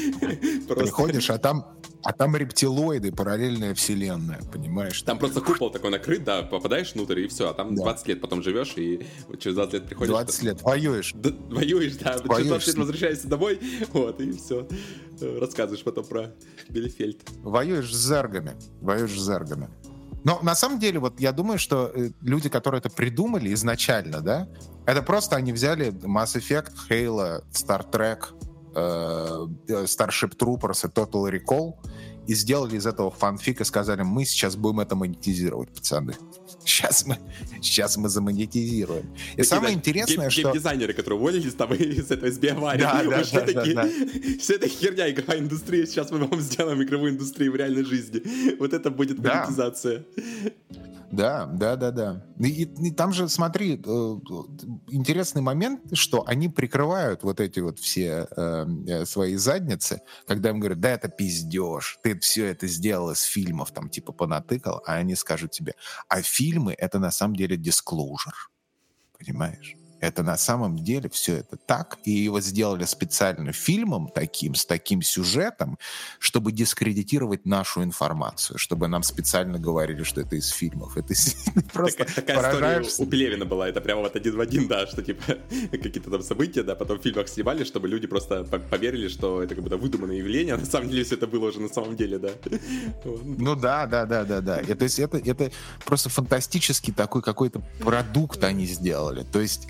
Приходишь, 0.69 1.31
а 1.31 1.39
там, 1.39 1.67
а 2.03 2.13
там 2.13 2.37
рептилоиды, 2.37 3.13
параллельная 3.13 3.75
вселенная, 3.75 4.41
понимаешь? 4.53 5.03
Там 5.03 5.19
просто 5.19 5.41
купол 5.41 5.71
такой 5.71 5.91
накрыт, 5.91 6.25
да, 6.25 6.43
попадаешь 6.43 6.93
внутрь, 6.95 7.21
и 7.21 7.29
все, 7.29 7.51
а 7.51 7.55
там 7.55 7.75
да. 7.75 7.83
20 7.83 8.09
лет 8.09 8.21
потом 8.21 8.43
живешь, 8.43 8.75
и 8.77 9.07
через 9.39 9.57
20 9.57 9.75
лет 9.75 9.87
приходишь... 9.87 10.11
20 10.11 10.43
лет, 10.43 10.63
воюешь. 10.63 11.13
Да, 11.15 11.31
воюешь, 11.49 11.97
да, 11.97 12.19
через 12.19 12.47
20 12.47 12.67
лет 12.69 12.77
возвращаешься 12.77 13.29
домой, 13.29 13.59
вот, 13.93 14.21
и 14.21 14.33
все. 14.33 14.67
Рассказываешь 15.21 15.85
потом 15.85 16.05
про 16.05 16.35
Билефельд. 16.69 17.23
Воюешь 17.43 17.95
с 17.95 18.09
зергами. 18.09 18.53
Воюешь 18.81 19.19
с 19.19 19.25
зергами. 19.25 19.69
Но 20.25 20.41
на 20.43 20.55
самом 20.55 20.79
деле, 20.79 20.99
вот 20.99 21.21
я 21.21 21.33
думаю, 21.33 21.59
что 21.59 21.93
э, 21.95 22.11
люди, 22.23 22.49
которые 22.49 22.79
это 22.79 22.89
придумали 22.89 23.53
изначально, 23.53 24.23
да, 24.23 24.49
это 24.87 25.03
просто 25.03 25.37
они 25.37 25.53
взяли 25.53 25.89
Mass 25.93 26.35
Effect, 26.37 26.73
Halo, 26.89 27.45
Star 27.53 27.91
Trek, 27.91 28.21
э, 28.75 29.85
Starship 29.85 30.37
Troopers 30.37 30.87
и 30.87 30.91
Total 30.91 31.31
Recall 31.31 31.75
и 32.27 32.35
сделали 32.35 32.77
из 32.77 32.87
этого 32.87 33.11
фанфик 33.11 33.61
и 33.61 33.65
сказали, 33.65 34.03
мы 34.03 34.25
сейчас 34.25 34.57
будем 34.57 34.81
это 34.81 34.97
монетизировать, 34.97 35.71
пацаны. 35.75 36.15
Сейчас 36.65 37.05
мы, 37.07 37.19
сейчас 37.61 37.97
мы 37.97 38.09
замонетизируем. 38.09 39.05
И 39.05 39.37
такие, 39.37 39.45
самое 39.45 39.75
да, 39.75 39.79
интересное, 39.79 40.29
game, 40.29 40.31
что... 40.31 40.53
дизайнеры 40.53 40.93
которые 40.95 41.19
уволились 41.19 41.55
там 41.55 41.73
из 41.75 42.11
этого, 42.11 42.29
из 42.29 42.39
BioWare, 42.39 42.81
да, 42.81 43.03
да, 43.03 43.11
да, 43.11 43.41
такие, 43.41 43.75
да, 43.75 43.83
да. 43.83 43.89
вся 44.41 44.55
эта 44.55 44.69
херня 44.69 45.11
игровая 45.11 45.41
индустрия, 45.41 45.87
сейчас 45.87 46.11
мы 46.11 46.19
вам 46.19 46.41
сделаем 46.41 46.83
игровую 46.83 47.13
индустрию 47.13 47.53
в 47.53 47.57
реальной 47.57 47.85
жизни. 47.85 48.23
Вот 48.59 48.73
это 48.73 48.91
будет 48.91 49.19
монетизация. 49.19 50.05
Да, 50.71 50.81
да, 51.47 51.77
да, 51.77 51.91
да. 51.91 52.27
И, 52.39 52.65
и 52.65 52.91
там 52.91 53.13
же, 53.13 53.29
смотри, 53.29 53.75
э, 53.75 53.79
интересный 54.89 55.43
момент, 55.43 55.81
что 55.97 56.27
они 56.27 56.49
прикрывают 56.49 57.23
вот 57.23 57.41
эти 57.41 57.61
вот 57.61 57.79
все 57.79 58.27
э, 58.37 58.67
э, 58.87 59.05
свои 59.05 59.37
задницы, 59.37 60.01
когда 60.27 60.51
им 60.51 60.61
говорят, 60.61 60.81
да, 60.81 60.91
это 60.91 61.09
пиздеж, 61.09 61.99
ты 62.03 62.19
все 62.19 62.47
это 62.47 62.67
сделал 62.67 63.11
из 63.11 63.23
фильмов, 63.23 63.73
там, 63.73 63.89
типа, 63.89 64.13
понатыкал, 64.13 64.83
а 64.87 64.95
они 64.95 65.15
скажут 65.15 65.53
тебе, 65.53 65.75
а 66.09 66.23
фильмы— 66.23 66.75
это 66.79 66.99
на 66.99 67.11
самом 67.11 67.37
деле 67.37 67.57
disclosure, 67.57 68.49
понимаешь? 69.19 69.77
Это 70.05 70.23
на 70.23 70.37
самом 70.37 70.77
деле 70.79 71.09
все 71.11 71.37
это 71.37 71.57
так, 71.57 71.99
и 72.05 72.11
его 72.11 72.41
сделали 72.41 72.85
специально 72.85 73.53
фильмом 73.53 74.09
таким, 74.15 74.55
с 74.55 74.67
таким 74.67 75.03
сюжетом, 75.03 75.79
чтобы 76.19 76.53
дискредитировать 76.53 77.47
нашу 77.47 77.83
информацию, 77.83 78.59
чтобы 78.59 78.89
нам 78.89 79.03
специально 79.03 79.59
говорили, 79.59 80.03
что 80.03 80.21
это 80.21 80.37
из 80.37 80.49
фильмов. 80.49 80.97
Это 80.97 81.15
просто 81.73 82.05
так, 82.05 82.15
Такая 82.15 82.83
история 82.83 83.05
у 83.05 83.07
Пелевина 83.07 83.45
была, 83.45 83.69
это 83.69 83.81
прямо 83.81 84.03
вот 84.03 84.17
один 84.17 84.37
в 84.37 84.41
один, 84.41 84.69
да, 84.69 84.87
что 84.87 85.03
типа 85.03 85.23
какие-то 85.71 86.11
там 86.11 86.23
события, 86.23 86.63
да, 86.63 86.75
потом 86.75 86.99
в 86.99 87.03
фильмах 87.03 87.29
снимали, 87.29 87.65
чтобы 87.65 87.89
люди 87.89 88.07
просто 88.07 88.45
поверили, 88.45 89.09
что 89.09 89.43
это 89.43 89.55
как 89.55 89.65
будто 89.65 89.77
выдуманное 89.77 90.17
явление, 90.17 90.55
а 90.55 90.59
на 90.65 90.67
самом 90.67 90.91
деле 90.91 91.05
все 91.05 91.17
это 91.17 91.27
было 91.27 91.49
уже 91.49 91.61
на 91.61 91.69
самом 91.69 91.97
деле, 91.97 92.19
да. 92.19 92.31
Ну 93.05 93.55
да, 93.55 93.87
да, 93.87 94.07
да, 94.07 94.25
да, 94.25 94.41
да. 94.41 94.61
Это, 94.61 94.87
это, 94.87 95.19
это 95.19 95.51
просто 95.85 96.09
фантастический 96.09 96.93
такой 96.93 97.23
какой-то 97.23 97.63
продукт 97.81 98.43
они 98.45 98.67
сделали. 98.67 99.25
То 99.33 99.41
есть 99.41 99.69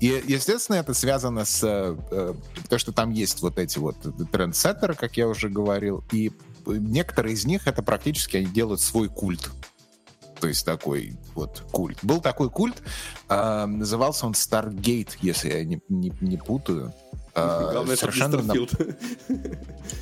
и, 0.00 0.22
естественно, 0.26 0.76
это 0.76 0.94
связано 0.94 1.44
с 1.44 1.62
э, 1.62 1.96
э, 2.10 2.34
то, 2.68 2.78
что 2.78 2.92
там 2.92 3.10
есть 3.10 3.42
вот 3.42 3.58
эти 3.58 3.78
вот 3.78 3.96
трендсеттеры, 4.30 4.94
как 4.94 5.16
я 5.16 5.28
уже 5.28 5.48
говорил, 5.48 6.04
и 6.12 6.32
некоторые 6.66 7.34
из 7.34 7.44
них 7.44 7.66
это 7.66 7.82
практически 7.82 8.38
они 8.38 8.46
делают 8.46 8.80
свой 8.80 9.08
культ. 9.08 9.50
То 10.40 10.48
есть 10.48 10.64
такой 10.64 11.16
вот 11.34 11.62
культ. 11.72 11.98
Был 12.02 12.20
такой 12.20 12.50
культ, 12.50 12.82
э, 13.28 13.66
назывался 13.66 14.26
он 14.26 14.32
Stargate, 14.32 15.16
если 15.20 15.50
я 15.50 15.64
не, 15.64 15.80
не, 15.88 16.12
не 16.20 16.36
путаю. 16.36 16.92
А, 17.36 17.72
Главное, 17.72 17.96
совершенно 17.96 18.36
это 18.36 18.44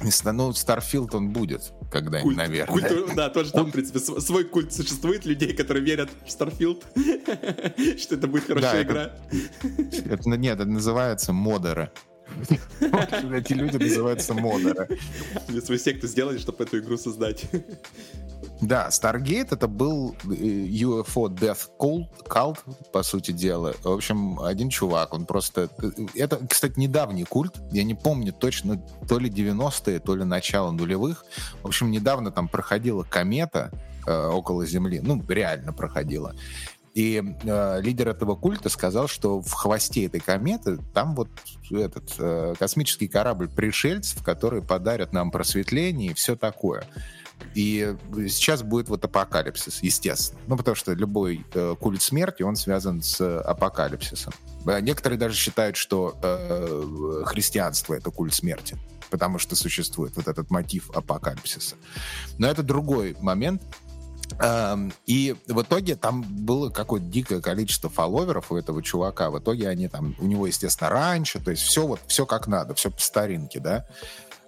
не 0.03 0.11
Starfield. 0.11 0.37
Ну, 0.37 0.53
Starfield 0.53 1.15
он 1.15 1.31
будет 1.31 1.73
когда-нибудь, 1.91 2.37
наверное. 2.37 2.89
Культ, 2.89 3.15
да, 3.17 3.31
тоже 3.31 3.53
там, 3.53 3.67
в 3.67 3.73
принципе, 3.73 4.01
свой 4.01 4.45
культ 4.45 4.73
существует, 4.75 5.25
людей, 5.25 5.55
которые 5.55 5.83
верят 5.83 6.11
в 6.27 6.31
Starfield, 6.31 6.85
что 7.99 8.15
это 8.17 8.27
будет 8.27 8.47
хорошая 8.47 8.83
игра. 8.83 9.13
Это, 10.05 10.29
нет, 10.31 10.61
это 10.61 10.69
называется 10.69 11.33
модеры. 11.33 11.91
Эти 12.81 13.53
люди 13.53 13.77
называются 13.77 14.35
модеры. 14.35 14.89
Свою 15.65 15.79
секту 15.79 16.07
сделали, 16.07 16.39
чтобы 16.39 16.65
эту 16.65 16.79
игру 16.79 16.97
создать. 16.97 17.47
Да, 18.63 18.89
Stargate 18.91 19.49
это 19.51 19.67
был 19.67 20.15
э, 20.25 20.29
UFO 20.29 21.29
Death 21.29 21.69
Cult, 22.29 22.59
по 22.93 23.03
сути 23.03 23.33
дела. 23.33 23.75
В 23.83 23.91
общем, 23.91 24.39
один 24.39 24.69
чувак, 24.69 25.15
он 25.15 25.27
просто... 25.27 25.69
Э, 25.79 25.91
это, 26.15 26.39
кстати, 26.49 26.79
недавний 26.79 27.25
культ. 27.25 27.61
Я 27.73 27.83
не 27.83 27.97
помню 27.97 28.33
точно, 28.33 28.81
то 29.09 29.19
ли 29.19 29.29
90-е, 29.29 29.99
то 29.99 30.15
ли 30.15 30.23
начало 30.23 30.71
нулевых. 30.71 31.25
В 31.63 31.67
общем, 31.67 31.91
недавно 31.91 32.31
там 32.31 32.47
проходила 32.47 33.03
комета 33.03 33.73
э, 34.07 34.27
около 34.29 34.65
Земли. 34.65 35.01
Ну, 35.03 35.21
реально 35.29 35.73
проходила. 35.73 36.33
И 36.95 37.23
э, 37.43 37.81
лидер 37.81 38.09
этого 38.09 38.35
культа 38.35 38.69
сказал, 38.69 39.09
что 39.09 39.41
в 39.41 39.53
хвосте 39.53 40.05
этой 40.07 40.21
кометы 40.21 40.79
там 40.93 41.15
вот 41.15 41.29
этот 41.71 42.15
э, 42.19 42.55
космический 42.59 43.09
корабль 43.09 43.49
пришельцев, 43.49 44.23
которые 44.23 44.63
подарят 44.63 45.13
нам 45.13 45.31
просветление 45.31 46.11
и 46.11 46.15
все 46.15 46.37
такое. 46.37 46.85
И 47.55 47.97
сейчас 48.29 48.63
будет 48.63 48.89
вот 48.89 49.05
апокалипсис, 49.05 49.83
естественно. 49.83 50.41
Ну, 50.47 50.57
потому 50.57 50.75
что 50.75 50.93
любой 50.93 51.45
э, 51.55 51.75
культ 51.79 52.03
смерти, 52.03 52.43
он 52.43 52.57
связан 52.57 53.03
с 53.03 53.41
апокалипсисом. 53.41 54.33
Э, 54.67 54.81
некоторые 54.81 55.19
даже 55.19 55.37
считают, 55.37 55.77
что 55.77 56.17
э, 56.23 57.23
христианство— 57.27 57.95
это 57.95 58.11
культ 58.11 58.35
смерти, 58.35 58.77
потому 59.11 59.39
что 59.39 59.57
существует 59.57 60.17
вот 60.17 60.29
этот 60.29 60.51
мотив 60.51 60.91
апокалипсиса. 60.91 61.77
Но 62.39 62.47
это 62.49 62.63
другой 62.63 63.17
момент. 63.21 63.63
Эм, 64.41 64.93
и 65.07 65.37
в 65.47 65.63
итоге 65.63 65.97
там 65.97 66.23
было 66.23 66.71
какое-то 66.71 67.07
дикое 67.07 67.41
количество 67.41 67.91
фолловеров 67.91 68.51
у 68.51 68.57
этого 68.57 68.83
чувака. 68.83 69.31
В 69.31 69.39
итоге 69.39 69.69
они 69.69 69.89
там, 69.89 70.15
у 70.19 70.27
него, 70.27 70.47
естественно, 70.47 70.91
раньше, 70.91 71.41
то 71.41 71.51
есть 71.51 71.63
все 71.63 71.87
вот, 71.87 72.01
все 72.07 72.27
как 72.27 72.47
надо, 72.47 72.75
все 72.75 72.91
по 72.91 73.01
старинке, 73.01 73.61
да. 73.61 73.87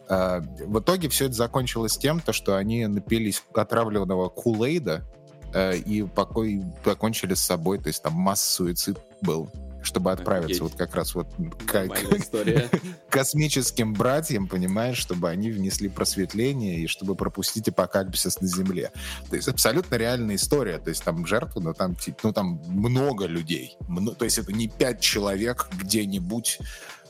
А, 0.09 0.41
в 0.41 0.81
итоге 0.81 1.09
все 1.09 1.27
это 1.27 1.35
закончилось 1.35 1.97
тем, 1.97 2.21
то, 2.21 2.33
что 2.33 2.57
они 2.57 2.87
напились 2.87 3.43
отравленного 3.55 4.29
кулейда 4.29 5.05
э, 5.53 5.77
и 5.77 6.03
покой, 6.03 6.63
покончили 6.83 7.35
с 7.35 7.41
собой. 7.41 7.79
То 7.79 7.89
есть 7.89 8.03
там 8.03 8.15
масс 8.15 8.43
суицид 8.43 8.99
был. 9.23 9.51
Чтобы 9.85 10.13
отправиться 10.13 10.65
Офигеть. 10.65 10.73
вот 10.73 10.75
как 10.75 10.95
раз 10.95 11.15
вот 11.15 11.29
к, 11.67 11.75
история. 12.17 12.69
космическим 13.09 13.93
братьям, 13.93 14.49
понимаешь, 14.49 14.97
чтобы 14.97 15.31
они 15.31 15.51
внесли 15.51 15.89
просветление 15.89 16.81
и 16.81 16.87
чтобы 16.87 17.15
пропустить 17.15 17.69
апокалипсис 17.69 18.41
на 18.41 18.49
Земле. 18.49 18.93
То 19.31 19.37
есть 19.37 19.49
абсолютно 19.49 19.97
реальная 19.97 20.37
история. 20.37 20.79
То 20.79 20.91
есть 20.91 21.05
там 21.05 21.27
жертвы, 21.27 21.63
но 21.63 21.73
там, 21.73 21.97
ну, 22.23 22.33
там 22.33 22.61
много 22.67 23.27
людей. 23.27 23.77
То 24.19 24.25
есть 24.25 24.39
это 24.39 24.53
не 24.53 24.69
пять 24.69 25.01
человек 25.01 25.69
где-нибудь 25.79 26.59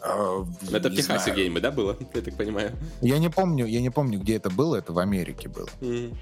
Uh, 0.07 0.47
это 0.71 0.91
в 0.91 0.95
Техасе 0.95 1.35
геймы, 1.35 1.61
да, 1.61 1.71
было? 1.71 1.97
Я 2.15 2.21
так 2.21 2.37
понимаю. 2.37 2.77
Я 3.01 3.19
не 3.19 3.31
помню, 3.31 3.65
я 3.65 3.81
не 3.81 3.89
помню, 3.89 4.21
где 4.21 4.37
это 4.37 4.51
было, 4.51 4.77
это 4.77 4.93
в 4.93 4.99
Америке 4.99 5.49
было. 5.49 5.69
Mm. 5.81 6.15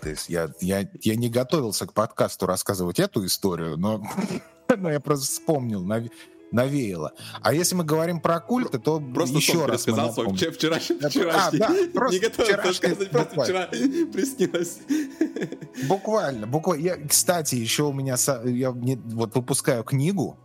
То 0.00 0.08
есть 0.08 0.28
я, 0.28 0.50
я, 0.60 0.88
я 1.02 1.16
не 1.16 1.28
готовился 1.28 1.86
к 1.86 1.92
подкасту 1.92 2.46
рассказывать 2.46 2.98
эту 2.98 3.24
историю, 3.26 3.76
но, 3.76 4.02
но 4.76 4.90
я 4.90 5.00
просто 5.00 5.26
вспомнил, 5.26 5.82
нав, 5.82 6.04
навеяло. 6.52 7.12
А 7.42 7.52
если 7.52 7.74
мы 7.74 7.84
говорим 7.84 8.20
про 8.20 8.40
культы, 8.40 8.78
то 8.78 9.00
просто 9.00 9.36
еще 9.36 9.66
раз 9.66 9.86
рассказал 9.86 10.12
свой 10.12 10.32
вчера, 10.34 10.52
вчерашний, 10.52 10.96
вчерашний. 10.96 11.60
А, 11.60 11.68
да, 11.68 11.74
просто 11.92 12.14
не 12.14 12.20
готовился 12.20 12.56
рассказывать, 12.56 13.10
просто 13.10 13.42
вчера 13.42 13.66
приснилось. 13.66 14.78
Буквально, 15.88 16.46
буквально. 16.46 16.82
Я, 16.82 16.96
кстати, 16.96 17.56
еще 17.56 17.84
у 17.84 17.92
меня, 17.92 18.16
я 18.44 18.70
вот 18.70 19.34
выпускаю 19.34 19.84
книгу 19.84 20.38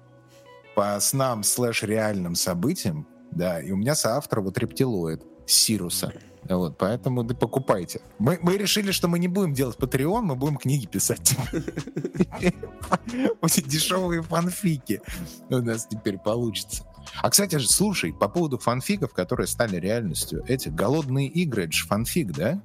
по 0.76 1.00
снам 1.00 1.44
слэш 1.44 1.84
реальным 1.84 2.36
событиям, 2.36 3.08
да, 3.32 3.62
и 3.62 3.72
у 3.72 3.78
меня 3.78 3.96
соавтор 3.96 4.42
вот 4.42 4.58
рептилоид 4.58 5.24
Сируса. 5.46 6.14
Вот, 6.50 6.78
поэтому 6.78 7.24
да, 7.24 7.36
покупайте. 7.36 8.02
Мы, 8.20 8.40
мы 8.42 8.58
решили, 8.58 8.92
что 8.92 9.08
мы 9.08 9.20
не 9.20 9.28
будем 9.28 9.54
делать 9.54 9.78
Patreon, 9.78 10.22
мы 10.22 10.36
будем 10.36 10.58
книги 10.58 10.86
писать. 10.86 11.36
Дешевые 13.68 14.22
фанфики 14.22 15.02
у 15.50 15.58
нас 15.58 15.86
теперь 15.86 16.18
получится. 16.18 16.86
А, 17.22 17.30
кстати, 17.30 17.58
слушай, 17.60 18.14
по 18.14 18.28
поводу 18.28 18.58
фанфиков, 18.58 19.14
которые 19.14 19.48
стали 19.48 19.78
реальностью, 19.78 20.44
эти 20.48 20.70
голодные 20.70 21.28
игры, 21.28 21.64
это 21.64 21.74
же 21.74 21.86
фанфик, 21.86 22.32
да? 22.32 22.62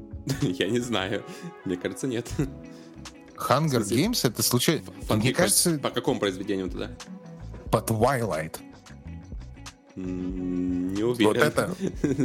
Я 0.42 0.68
не 0.68 0.80
знаю. 0.80 1.24
Мне 1.64 1.76
кажется, 1.76 2.06
нет. 2.06 2.28
Hunger 3.36 3.82
Games 3.82 4.26
это 4.26 4.42
случайно... 4.42 4.82
Мне 5.10 5.32
кажется... 5.32 5.78
По 5.78 5.90
какому 5.90 6.18
произведению 6.18 6.68
тогда? 6.68 6.90
По 7.70 7.78
Twilight. 7.78 8.56
Не 9.98 11.02
уверен. 11.02 11.26
Вот 11.26 11.36
это, 11.36 11.74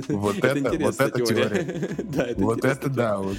вот 0.09 0.37
это, 0.37 0.77
вот 0.79 0.99
эта 0.99 1.19
теория. 1.21 1.89
Да, 2.03 2.25
это 2.25 2.41
вот 2.41 2.65
это 2.65 2.89
да. 2.89 3.17
Вот. 3.17 3.37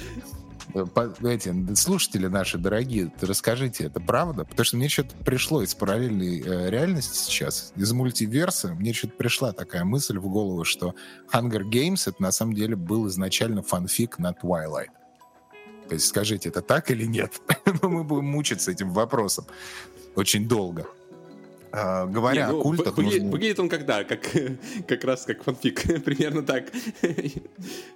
Эти 1.23 1.73
слушатели 1.75 2.27
наши 2.27 2.57
дорогие, 2.57 3.11
расскажите, 3.21 3.85
это 3.85 4.01
правда? 4.01 4.43
Потому 4.43 4.65
что 4.65 4.75
мне 4.77 4.89
что-то 4.89 5.15
пришло 5.23 5.61
из 5.61 5.73
параллельной 5.73 6.41
э, 6.41 6.69
реальности 6.69 7.17
сейчас, 7.17 7.71
из 7.77 7.93
мультиверса, 7.93 8.73
мне 8.73 8.91
что-то 8.91 9.13
пришла 9.13 9.53
такая 9.53 9.85
мысль 9.85 10.17
в 10.17 10.27
голову, 10.27 10.65
что 10.65 10.93
Hunger 11.31 11.61
Games 11.61 12.09
это 12.09 12.21
на 12.21 12.31
самом 12.31 12.55
деле 12.55 12.75
был 12.75 13.07
изначально 13.07 13.61
фанфик 13.61 14.19
на 14.19 14.31
Twilight. 14.31 14.89
То 15.87 15.93
есть 15.93 16.07
скажите, 16.07 16.49
это 16.49 16.61
так 16.61 16.91
или 16.91 17.05
нет? 17.05 17.39
Мы 17.81 18.03
будем 18.03 18.25
мучиться 18.25 18.71
этим 18.71 18.91
вопросом 18.91 19.45
очень 20.15 20.47
долго. 20.47 20.87
А, 21.77 22.05
говоря 22.05 22.47
Не, 22.47 22.51
ну, 22.53 22.59
о 22.59 22.61
культах... 22.61 22.95
Выглядит, 22.95 23.23
нужно... 23.23 23.31
выглядит 23.31 23.59
он 23.59 23.69
когда? 23.69 24.03
Как, 24.03 24.21
как 24.87 25.03
раз 25.03 25.25
как 25.25 25.43
фанфик, 25.43 26.03
примерно 26.05 26.43
так. 26.43 26.65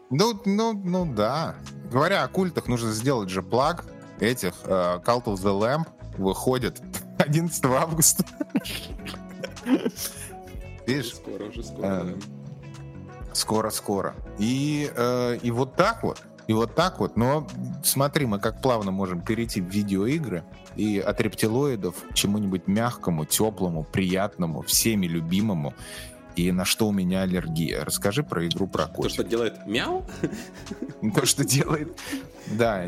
Ну, 0.10 0.40
ну, 0.46 0.74
ну 0.74 1.14
да. 1.14 1.56
Говоря 1.90 2.24
о 2.24 2.28
культах, 2.28 2.68
нужно 2.68 2.92
сделать 2.92 3.30
же 3.30 3.42
плаг 3.42 3.86
этих. 4.20 4.54
Uh, 4.66 5.02
Cult 5.04 5.26
of 5.26 5.36
the 5.36 5.58
Lamp 5.58 5.88
выходит 6.18 6.82
11 7.20 7.66
августа. 7.66 8.26
Видишь? 10.86 11.16
Скоро, 11.16 11.46
уже 11.46 11.64
скоро, 11.64 12.08
Скоро-скоро. 13.32 14.16
И, 14.40 14.92
uh, 14.96 15.40
и 15.42 15.52
вот 15.52 15.76
так 15.76 16.04
вот 16.04 16.22
и 16.50 16.54
вот 16.54 16.74
так 16.74 17.00
вот. 17.00 17.16
Но 17.16 17.48
смотри, 17.84 18.26
мы 18.26 18.40
как 18.40 18.60
плавно 18.60 18.90
можем 18.90 19.22
перейти 19.22 19.62
в 19.62 19.66
видеоигры 19.66 20.44
и 20.76 20.98
от 20.98 21.22
рептилоидов 21.22 21.96
к 22.10 22.16
чему-нибудь 22.16 22.68
мягкому, 22.68 23.26
теплому, 23.26 23.84
приятному, 23.84 24.64
всеми 24.64 25.06
любимому. 25.06 25.76
И 26.36 26.52
на 26.52 26.66
что 26.66 26.88
у 26.88 26.92
меня 26.92 27.22
аллергия? 27.22 27.86
Расскажи 27.86 28.24
про 28.24 28.48
игру 28.48 28.66
про 28.66 28.88
котика. 28.88 29.04
То, 29.04 29.10
что 29.10 29.24
делает 29.26 29.68
мяу? 29.68 30.04
То, 31.14 31.28
что 31.28 31.46
делает... 31.46 31.96
Да, 32.48 32.86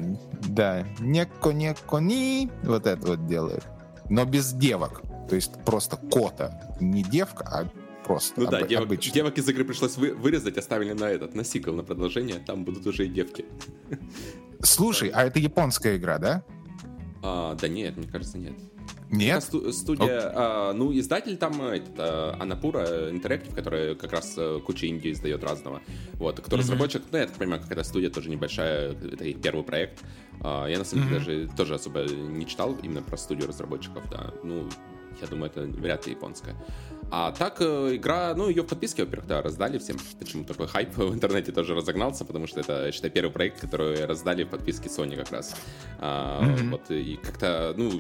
да. 0.48 0.84
Неко-неко-ни. 0.98 2.50
Вот 2.64 2.88
это 2.88 3.08
вот 3.10 3.28
делает. 3.28 3.64
Но 4.10 4.26
без 4.26 4.54
девок. 4.54 5.04
То 5.30 5.36
есть 5.36 5.64
просто 5.66 5.98
кота. 5.98 6.60
Не 6.80 7.04
девка, 7.04 7.44
а 7.44 7.81
просто. 8.12 8.40
Ну 8.40 8.46
об, 8.48 8.52
да, 8.52 8.62
девок, 8.64 8.86
обычно. 8.86 9.14
девок 9.14 9.38
из 9.38 9.48
игры 9.48 9.64
пришлось 9.64 9.98
вы, 9.98 10.14
вырезать, 10.14 10.58
оставили 10.58 10.94
на 10.94 11.10
этот, 11.10 11.34
на 11.36 11.44
сиквел, 11.44 11.76
на 11.76 11.84
продолжение, 11.84 12.40
там 12.40 12.66
будут 12.66 12.86
уже 12.86 13.06
и 13.06 13.10
девки. 13.10 13.46
Слушай, 14.62 15.10
а 15.10 15.24
это 15.24 15.40
японская 15.40 15.98
игра, 15.98 16.18
да? 16.18 16.44
А, 17.24 17.56
да 17.56 17.68
нет, 17.68 17.98
мне 17.98 18.08
кажется, 18.08 18.38
нет. 18.38 18.54
Нет? 19.10 19.44
Это 19.50 19.72
студия, 19.74 20.32
а, 20.34 20.74
ну, 20.74 20.98
издатель 20.98 21.36
там, 21.38 21.62
этот, 21.62 21.94
а, 21.98 22.38
Анапура 22.40 23.12
Interactive, 23.12 23.54
который 23.54 23.96
как 23.96 24.14
раз 24.14 24.36
а, 24.38 24.60
куча 24.60 24.88
инди 24.88 25.12
издает 25.12 25.44
разного. 25.44 25.82
Вот, 26.14 26.40
кто 26.40 26.56
mm-hmm. 26.56 26.60
разработчик, 26.60 27.04
ну, 27.12 27.18
я 27.18 27.28
так 27.28 27.36
понимаю, 27.36 27.62
какая-то 27.62 27.84
студия 27.84 28.10
тоже 28.10 28.30
небольшая, 28.30 28.94
это 28.94 29.26
их 29.26 29.42
первый 29.42 29.64
проект. 29.64 30.02
А, 30.42 30.66
я, 30.68 30.78
на 30.78 30.86
самом 30.86 31.10
деле, 31.10 31.20
mm-hmm. 31.20 31.46
даже 31.46 31.58
тоже 31.58 31.76
особо 31.76 32.04
не 32.06 32.48
читал 32.48 32.78
именно 32.82 33.02
про 33.02 33.18
студию 33.18 33.48
разработчиков, 33.48 34.10
да. 34.10 34.34
Ну, 34.44 34.70
я 35.22 35.28
думаю, 35.28 35.52
это 35.52 35.62
вряд 35.64 36.08
ли 36.08 36.14
японская. 36.14 36.56
А 37.14 37.34
так 37.34 37.58
э, 37.60 37.96
игра, 37.96 38.34
ну, 38.36 38.48
ее 38.48 38.64
в 38.64 38.68
подписке, 38.68 39.04
во-первых, 39.04 39.28
да, 39.28 39.42
раздали 39.42 39.78
всем. 39.78 39.98
Почему 40.18 40.46
такой 40.46 40.68
хайп 40.68 40.90
в 40.96 41.14
интернете 41.14 41.52
тоже 41.52 41.76
разогнался, 41.76 42.24
потому 42.24 42.48
что 42.48 42.62
это, 42.62 42.86
я 42.86 42.92
считаю, 42.94 43.12
первый 43.12 43.32
проект, 43.32 43.60
который 43.60 44.06
раздали 44.06 44.46
в 44.46 44.50
подписке 44.50 44.88
Sony 44.88 45.18
как 45.18 45.30
раз. 45.30 45.58
А, 46.00 46.42
mm-hmm. 46.42 46.70
Вот, 46.70 46.90
и 46.90 47.18
как-то, 47.22 47.74
ну, 47.76 47.92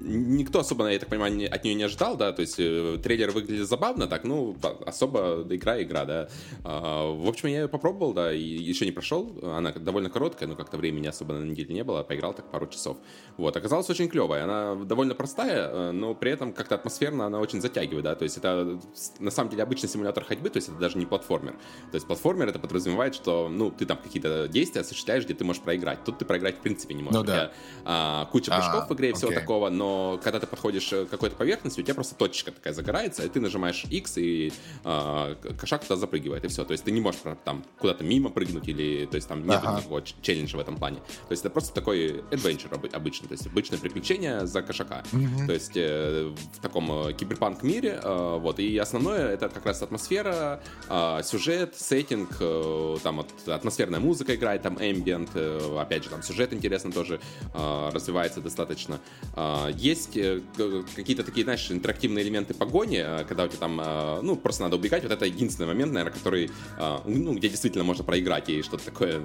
никто 0.00 0.60
особо, 0.60 0.88
я 0.88 0.98
так 0.98 1.10
понимаю, 1.10 1.54
от 1.54 1.64
нее 1.64 1.74
не 1.74 1.82
ожидал, 1.82 2.16
да, 2.16 2.32
то 2.32 2.40
есть 2.40 2.58
э, 2.58 2.98
трейлер 3.02 3.30
выглядит 3.30 3.68
забавно, 3.68 4.06
так, 4.06 4.24
ну, 4.24 4.56
особо 4.86 5.46
игра-игра, 5.50 6.06
да. 6.06 6.28
А, 6.64 7.12
в 7.12 7.28
общем, 7.28 7.50
я 7.50 7.60
ее 7.60 7.68
попробовал, 7.68 8.14
да, 8.14 8.32
и 8.32 8.40
еще 8.40 8.86
не 8.86 8.92
прошел, 8.92 9.38
она 9.42 9.72
довольно 9.72 10.08
короткая, 10.08 10.48
но 10.48 10.56
как-то 10.56 10.78
времени 10.78 11.08
особо 11.08 11.34
на 11.34 11.44
неделе 11.44 11.74
не 11.74 11.84
было, 11.84 12.02
поиграл 12.02 12.32
так 12.32 12.50
пару 12.50 12.66
часов. 12.68 12.96
Вот, 13.36 13.54
оказалось 13.54 13.90
очень 13.90 14.08
клевая, 14.08 14.44
она 14.44 14.82
довольно 14.86 15.14
простая, 15.14 15.68
э, 15.68 15.90
но 15.92 16.14
при 16.14 16.30
этом 16.30 16.54
как-то 16.54 16.76
атмосферно 16.76 17.26
она 17.26 17.38
очень 17.38 17.60
затягивает, 17.60 18.04
да, 18.04 18.14
то 18.14 18.24
есть 18.24 18.38
это 18.38 18.45
это 18.46 18.80
на 19.18 19.30
самом 19.30 19.50
деле 19.50 19.62
обычный 19.62 19.88
симулятор 19.88 20.24
ходьбы, 20.24 20.50
то 20.50 20.58
есть 20.58 20.68
это 20.68 20.78
даже 20.78 20.98
не 20.98 21.06
платформер. 21.06 21.52
То 21.90 21.94
есть 21.94 22.06
платформер 22.06 22.48
это 22.48 22.58
подразумевает, 22.58 23.14
что 23.14 23.48
ну 23.48 23.70
ты 23.70 23.86
там 23.86 23.98
какие-то 23.98 24.48
действия 24.48 24.82
осуществляешь, 24.82 25.24
где 25.24 25.34
ты 25.34 25.44
можешь 25.44 25.62
проиграть. 25.62 26.04
Тут 26.04 26.18
ты 26.18 26.24
проиграть 26.24 26.56
в 26.58 26.60
принципе 26.60 26.94
не 26.94 27.02
можешь. 27.02 27.20
Ну, 27.20 27.24
да. 27.24 27.52
а, 27.84 28.26
куча 28.26 28.50
прыжков 28.50 28.84
а, 28.84 28.86
в 28.86 28.94
игре 28.94 29.10
и 29.10 29.12
всего 29.12 29.32
такого, 29.32 29.70
но 29.70 30.20
когда 30.22 30.40
ты 30.40 30.46
подходишь 30.46 30.88
к 30.88 31.06
какой-то 31.06 31.36
поверхности, 31.36 31.80
у 31.80 31.82
тебя 31.82 31.94
просто 31.94 32.14
точечка 32.14 32.52
такая 32.52 32.72
загорается, 32.72 33.24
и 33.24 33.28
ты 33.28 33.40
нажимаешь 33.40 33.84
X, 33.84 34.18
и 34.18 34.52
а, 34.84 35.34
кошак 35.58 35.82
туда 35.82 35.96
запрыгивает, 35.96 36.44
и 36.44 36.48
все. 36.48 36.64
То 36.64 36.72
есть 36.72 36.84
ты 36.84 36.90
не 36.90 37.00
можешь 37.00 37.20
там 37.44 37.64
куда-то 37.78 38.04
мимо 38.04 38.30
прыгнуть, 38.30 38.68
или 38.68 39.06
то 39.06 39.16
есть 39.16 39.28
там 39.28 39.46
нет 39.46 39.60
ага. 39.62 39.78
никакого 39.78 40.02
челленджа 40.02 40.56
в 40.56 40.60
этом 40.60 40.76
плане. 40.76 40.98
То 40.98 41.32
есть 41.32 41.42
это 41.42 41.50
просто 41.50 41.74
такой 41.74 42.22
adventure 42.30 42.74
обычно, 42.92 43.28
то 43.28 43.34
есть 43.34 43.46
обычное 43.46 43.78
приключение 43.78 44.46
за 44.46 44.62
кошака. 44.62 45.02
Mm-hmm. 45.12 45.46
То 45.46 45.52
есть 45.52 45.76
э, 45.76 46.34
в 46.52 46.60
таком 46.60 46.90
э, 47.08 47.12
киберпанк 47.12 47.62
мире 47.62 48.00
э, 48.02 48.35
вот, 48.38 48.58
и 48.58 48.76
основное 48.78 49.28
это 49.28 49.48
как 49.48 49.66
раз 49.66 49.82
атмосфера, 49.82 50.60
э, 50.88 51.20
сюжет, 51.24 51.74
сеттинг, 51.76 52.30
э, 52.40 52.96
там 53.02 53.16
вот, 53.16 53.48
атмосферная 53.48 54.00
музыка 54.00 54.34
играет, 54.34 54.62
там 54.62 54.76
ambient, 54.78 55.30
э, 55.34 55.78
опять 55.78 56.04
же, 56.04 56.10
там 56.10 56.22
сюжет 56.22 56.52
интересно 56.52 56.92
тоже 56.92 57.20
э, 57.54 57.90
развивается 57.92 58.40
достаточно. 58.40 59.00
Есть 59.74 60.16
э, 60.16 60.40
какие-то 60.94 61.22
такие, 61.24 61.44
знаешь, 61.44 61.70
интерактивные 61.70 62.24
элементы 62.24 62.54
погони, 62.54 63.04
когда 63.28 63.44
у 63.44 63.48
тебя 63.48 63.58
там, 63.58 64.24
ну, 64.24 64.36
просто 64.36 64.62
надо 64.62 64.76
убегать, 64.76 65.02
вот 65.02 65.12
это 65.12 65.26
единственный 65.26 65.66
момент, 65.66 65.92
наверное, 65.92 66.12
который, 66.12 66.50
ну, 67.04 67.34
где 67.34 67.48
действительно 67.48 67.84
можно 67.84 68.04
проиграть 68.04 68.48
и 68.48 68.62
что-то 68.62 68.84
такое. 68.84 69.22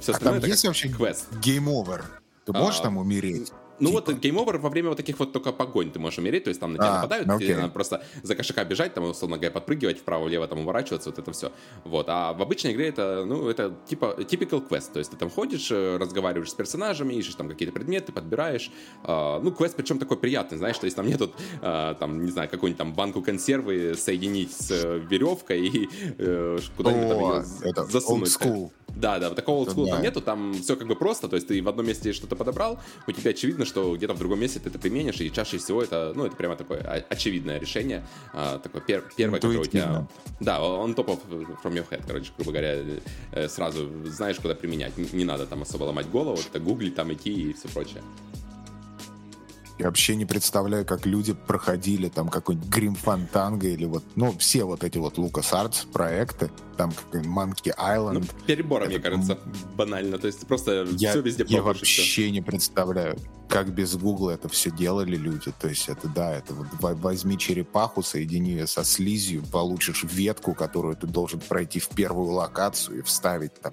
Все 0.00 0.12
а 0.12 0.18
там 0.18 0.38
есть 0.38 0.64
вообще 0.64 0.88
квест? 0.88 1.26
Game 1.42 1.66
over? 1.66 2.02
Ты 2.44 2.52
можешь 2.52 2.80
а, 2.80 2.84
там 2.84 2.96
умереть? 2.98 3.52
Ну 3.78 3.90
типа. 3.90 4.02
вот 4.06 4.18
game 4.20 4.38
over 4.38 4.58
во 4.58 4.68
время 4.68 4.88
вот 4.88 4.96
таких 4.96 5.18
вот 5.18 5.32
только 5.32 5.52
погонь 5.52 5.90
ты 5.90 5.98
можешь 5.98 6.18
умереть, 6.18 6.44
то 6.44 6.48
есть 6.48 6.60
там 6.60 6.72
на 6.72 6.78
тебя 6.78 6.92
а, 6.92 6.94
нападают, 6.96 7.28
okay. 7.28 7.38
тебе 7.38 7.56
надо 7.56 7.68
просто 7.68 8.02
за 8.22 8.34
кошака 8.34 8.64
бежать, 8.64 8.94
там, 8.94 9.04
условно 9.04 9.36
говоря, 9.36 9.50
подпрыгивать 9.52 9.98
вправо-влево, 9.98 10.46
там, 10.48 10.60
уворачиваться, 10.60 11.10
вот 11.10 11.18
это 11.18 11.32
все. 11.32 11.52
Вот, 11.84 12.06
а 12.08 12.32
в 12.32 12.42
обычной 12.42 12.72
игре 12.72 12.88
это, 12.88 13.24
ну, 13.26 13.48
это 13.48 13.74
типа 13.86 14.16
typical 14.18 14.66
quest, 14.66 14.92
то 14.92 14.98
есть 14.98 15.10
ты 15.10 15.16
там 15.16 15.30
ходишь, 15.30 15.70
э, 15.70 15.96
разговариваешь 15.98 16.50
с 16.50 16.54
персонажами, 16.54 17.14
ищешь 17.14 17.34
там 17.34 17.48
какие-то 17.48 17.72
предметы, 17.72 18.12
подбираешь. 18.12 18.70
Э, 19.04 19.40
ну, 19.42 19.52
квест 19.52 19.76
причем 19.76 19.98
такой 19.98 20.16
приятный, 20.16 20.58
знаешь, 20.58 20.78
то 20.78 20.84
есть 20.86 20.96
там 20.96 21.06
нету, 21.06 21.32
э, 21.62 21.94
там, 21.98 22.24
не 22.24 22.30
знаю, 22.30 22.48
какую-нибудь 22.48 22.78
там 22.78 22.94
банку 22.94 23.22
консервы 23.22 23.94
соединить 23.94 24.52
с 24.52 24.70
веревкой 24.70 25.66
и 25.66 25.88
э, 26.18 26.58
куда-нибудь 26.76 27.08
там 27.08 27.18
ее 27.18 27.90
засунуть. 27.90 28.36
Да, 28.96 29.18
да, 29.18 29.30
такого 29.30 29.58
олдскула 29.58 29.90
там 29.90 30.02
нету, 30.02 30.20
там 30.22 30.54
все 30.54 30.74
как 30.74 30.88
бы 30.88 30.96
просто, 30.96 31.28
то 31.28 31.36
есть 31.36 31.46
ты 31.46 31.62
в 31.62 31.68
одном 31.68 31.86
месте 31.86 32.12
что-то 32.12 32.34
подобрал, 32.34 32.80
у 33.06 33.12
тебя 33.12 33.30
очевидно, 33.30 33.66
что 33.66 33.94
где-то 33.94 34.14
в 34.14 34.18
другом 34.18 34.40
месте 34.40 34.58
ты 34.58 34.70
это 34.70 34.78
применишь, 34.78 35.20
и 35.20 35.30
чаще 35.30 35.58
всего 35.58 35.82
это, 35.82 36.12
ну, 36.16 36.24
это 36.24 36.34
прямо 36.34 36.56
такое 36.56 36.80
очевидное 37.10 37.60
решение, 37.60 38.06
а, 38.32 38.58
такое 38.58 38.80
пер, 38.80 39.04
первое, 39.16 39.38
которое 39.38 39.58
у 39.58 39.64
тебя... 39.64 40.06
Да, 40.40 40.62
он 40.62 40.94
топов 40.94 41.20
from 41.30 41.74
your 41.74 41.86
head, 41.90 42.02
короче, 42.06 42.32
грубо 42.36 42.52
говоря, 42.52 42.82
э, 43.32 43.48
сразу 43.48 43.90
знаешь, 44.06 44.36
куда 44.36 44.54
применять, 44.54 44.96
не 44.96 45.24
надо 45.24 45.46
там 45.46 45.62
особо 45.62 45.84
ломать 45.84 46.08
голову, 46.08 46.38
это 46.38 46.58
гуглить, 46.58 46.94
там 46.94 47.12
идти 47.12 47.50
и 47.50 47.52
все 47.52 47.68
прочее. 47.68 48.02
Я 49.78 49.86
вообще 49.86 50.16
не 50.16 50.24
представляю, 50.24 50.86
как 50.86 51.04
люди 51.04 51.34
проходили 51.34 52.08
там 52.08 52.28
какой-нибудь 52.28 52.68
Грим 52.68 52.94
Фантанго 52.94 53.68
или 53.68 53.84
вот, 53.84 54.04
ну, 54.14 54.34
все 54.38 54.64
вот 54.64 54.84
эти 54.84 54.96
вот 54.96 55.18
Лукас 55.18 55.52
Артс 55.52 55.84
проекты, 55.84 56.50
там 56.78 56.92
Monkey 57.12 57.76
Island. 57.76 58.14
Ну, 58.14 58.22
перебор, 58.46 58.82
Это... 58.82 58.90
мне 58.90 59.00
кажется, 59.00 59.38
банально. 59.76 60.18
То 60.18 60.28
есть 60.28 60.46
просто 60.46 60.86
я, 60.92 61.10
все 61.10 61.20
везде 61.20 61.44
Я 61.48 61.62
вообще 61.62 62.02
все. 62.02 62.30
не 62.30 62.40
представляю, 62.40 63.18
как 63.48 63.72
без 63.72 63.96
Гугла 63.96 64.32
это 64.32 64.48
все 64.48 64.70
делали 64.70 65.16
люди. 65.16 65.52
То 65.58 65.68
есть 65.68 65.88
это, 65.88 66.08
да, 66.08 66.36
это 66.36 66.52
вот 66.52 66.66
возьми 66.80 67.38
черепаху, 67.38 68.02
соедини 68.02 68.50
ее 68.50 68.66
со 68.66 68.84
слизью, 68.84 69.42
получишь 69.50 70.04
ветку, 70.04 70.54
которую 70.54 70.96
ты 70.96 71.06
должен 71.06 71.40
пройти 71.40 71.80
в 71.80 71.88
первую 71.88 72.32
локацию 72.32 72.98
и 72.98 73.02
вставить 73.02 73.54
там. 73.54 73.72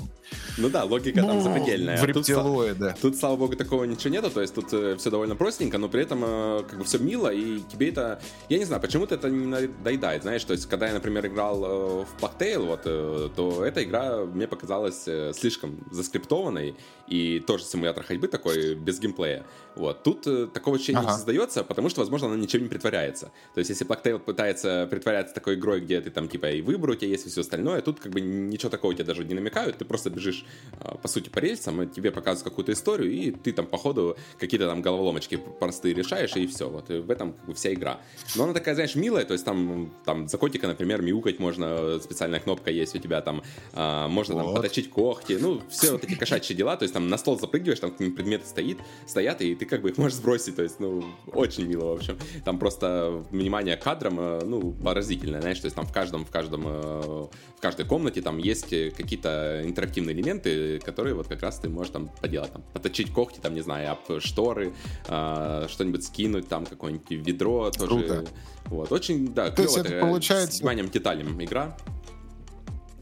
Ну 0.57 0.69
да, 0.69 0.83
логика 0.85 1.21
ну, 1.21 1.27
там 1.27 1.41
запредельная. 1.41 1.97
В 1.97 2.05
рептилоида. 2.05 2.91
Тут, 2.91 3.01
тут, 3.01 3.17
слава 3.17 3.35
богу, 3.35 3.55
такого 3.55 3.83
ничего 3.83 4.13
нету. 4.13 4.29
То 4.29 4.41
есть 4.41 4.53
тут 4.53 4.73
э, 4.73 4.95
все 4.97 5.09
довольно 5.09 5.35
простенько, 5.35 5.77
но 5.77 5.89
при 5.89 6.03
этом 6.03 6.23
э, 6.23 6.63
как 6.69 6.79
бы 6.79 6.85
все 6.85 6.99
мило, 6.99 7.31
и 7.31 7.59
тебе 7.71 7.89
это... 7.89 8.21
Я 8.49 8.57
не 8.57 8.65
знаю, 8.65 8.81
почему-то 8.81 9.15
это 9.15 9.29
не 9.29 9.45
надоедает, 9.45 10.23
знаешь. 10.23 10.43
То 10.43 10.53
есть 10.53 10.67
когда 10.67 10.87
я, 10.87 10.93
например, 10.93 11.27
играл 11.27 11.63
э, 11.63 12.05
в 12.05 12.23
Plague 12.23 12.65
вот 12.65 12.87
Э, 12.93 13.29
то 13.35 13.65
эта 13.65 13.83
игра 13.83 14.25
мне 14.25 14.47
показалась 14.47 15.03
э, 15.07 15.31
слишком 15.33 15.79
заскриптованной 15.91 16.75
и 17.07 17.39
тоже 17.39 17.65
симулятор 17.65 18.03
ходьбы 18.03 18.27
такой 18.27 18.75
без 18.75 18.99
геймплея. 18.99 19.45
Вот. 19.75 20.03
Тут 20.03 20.27
э, 20.27 20.47
такого 20.47 20.75
ощущения 20.75 20.99
ага. 20.99 21.07
не 21.07 21.13
создается, 21.13 21.63
потому 21.63 21.89
что, 21.89 22.01
возможно, 22.01 22.27
она 22.27 22.37
ничем 22.37 22.63
не 22.63 22.69
притворяется. 22.69 23.31
То 23.53 23.59
есть, 23.59 23.69
если 23.69 23.85
Blacktail 23.85 24.19
пытается 24.19 24.87
притворяться 24.89 25.33
такой 25.33 25.55
игрой, 25.55 25.81
где 25.81 25.99
ты 25.99 26.11
там, 26.11 26.27
типа, 26.27 26.51
и 26.51 26.61
выбор 26.61 26.91
у 26.91 26.95
тебя 26.95 27.09
есть, 27.09 27.25
и 27.25 27.29
все 27.29 27.41
остальное, 27.41 27.81
тут 27.81 27.99
как 27.99 28.11
бы 28.11 28.21
ничего 28.21 28.69
такого 28.69 28.93
тебе 28.93 29.05
даже 29.05 29.23
не 29.25 29.33
намекают, 29.33 29.77
ты 29.77 29.85
просто 29.85 30.09
бежишь, 30.09 30.45
э, 30.79 30.95
по 31.01 31.07
сути, 31.07 31.29
по 31.29 31.39
рельсам, 31.39 31.81
и 31.81 31.87
тебе 31.87 32.11
показывают 32.11 32.49
какую-то 32.49 32.71
историю, 32.71 33.11
и 33.11 33.31
ты 33.31 33.51
там, 33.51 33.65
по 33.65 33.77
ходу, 33.77 34.15
какие-то 34.39 34.67
там 34.67 34.81
головоломочки 34.81 35.39
простые 35.59 35.93
решаешь, 35.93 36.35
и 36.35 36.47
все. 36.47 36.69
Вот 36.69 36.89
и 36.89 36.99
в 36.99 37.09
этом 37.09 37.33
как 37.33 37.45
бы 37.45 37.53
вся 37.53 37.73
игра. 37.73 37.99
Но 38.35 38.43
она 38.43 38.53
такая, 38.53 38.75
знаешь, 38.75 38.95
милая, 38.95 39.25
то 39.25 39.33
есть 39.33 39.45
там, 39.45 39.93
там 40.05 40.27
за 40.27 40.37
котика, 40.37 40.67
например, 40.67 41.01
мяукать 41.01 41.39
можно, 41.39 41.99
специальная 41.99 42.39
кнопка 42.39 42.69
есть 42.69 42.95
у 42.95 42.99
тебя 42.99 43.21
там, 43.21 43.41
э, 43.73 44.07
можно 44.07 44.35
вот. 44.35 44.43
там 44.45 44.55
поточить 44.55 44.89
когти, 44.89 45.37
ну, 45.39 45.61
все 45.69 45.93
вот 45.93 46.03
эти 46.03 46.15
кошачьи 46.15 46.55
дела, 46.55 46.77
то 46.77 46.83
есть 46.83 46.92
там 46.93 47.09
на 47.09 47.17
стол 47.17 47.39
запрыгиваешь, 47.39 47.79
там 47.79 47.91
предметы 47.91 48.45
стоит, 48.45 48.77
стоят, 49.05 49.41
и 49.41 49.55
ты 49.55 49.65
как 49.65 49.81
бы 49.81 49.89
их 49.89 49.97
можешь 49.97 50.17
сбросить, 50.17 50.55
то 50.55 50.63
есть, 50.63 50.79
ну, 50.79 51.03
очень 51.27 51.65
мило, 51.65 51.89
в 51.89 51.97
общем. 51.97 52.17
Там 52.45 52.59
просто 52.59 53.25
внимание 53.31 53.75
кадрам, 53.75 54.19
э, 54.19 54.41
ну, 54.45 54.71
поразительное, 54.71 55.41
знаешь, 55.41 55.59
то 55.59 55.65
есть 55.65 55.75
там 55.75 55.85
в 55.85 55.91
каждом, 55.91 56.25
в 56.25 56.31
каждом, 56.31 56.63
э, 56.65 57.27
в 57.57 57.61
каждой 57.61 57.85
комнате 57.85 58.21
там 58.21 58.37
есть 58.37 58.69
какие-то 58.69 59.61
интерактивные 59.65 60.15
элементы, 60.15 60.79
которые 60.79 61.15
вот 61.15 61.27
как 61.27 61.41
раз 61.41 61.59
ты 61.59 61.69
можешь 61.69 61.91
там 61.91 62.09
поделать, 62.21 62.51
там, 62.51 62.63
поточить 62.73 63.11
когти, 63.11 63.39
там, 63.39 63.53
не 63.53 63.61
знаю, 63.61 63.91
об 63.91 64.21
шторы, 64.21 64.73
э, 65.07 65.67
что-нибудь 65.69 66.03
скинуть, 66.05 66.47
там, 66.47 66.65
какое-нибудь 66.65 67.09
ведро 67.09 67.71
тоже. 67.71 67.87
Круто. 67.87 68.25
Вот, 68.65 68.91
очень, 68.91 69.33
да, 69.33 69.49
то 69.49 69.55
клево, 69.55 69.69
есть 69.69 69.77
это 69.77 69.99
получается... 69.99 70.57
с 70.57 70.59
вниманием 70.59 70.89
деталям 70.89 71.43
игра 71.43 71.75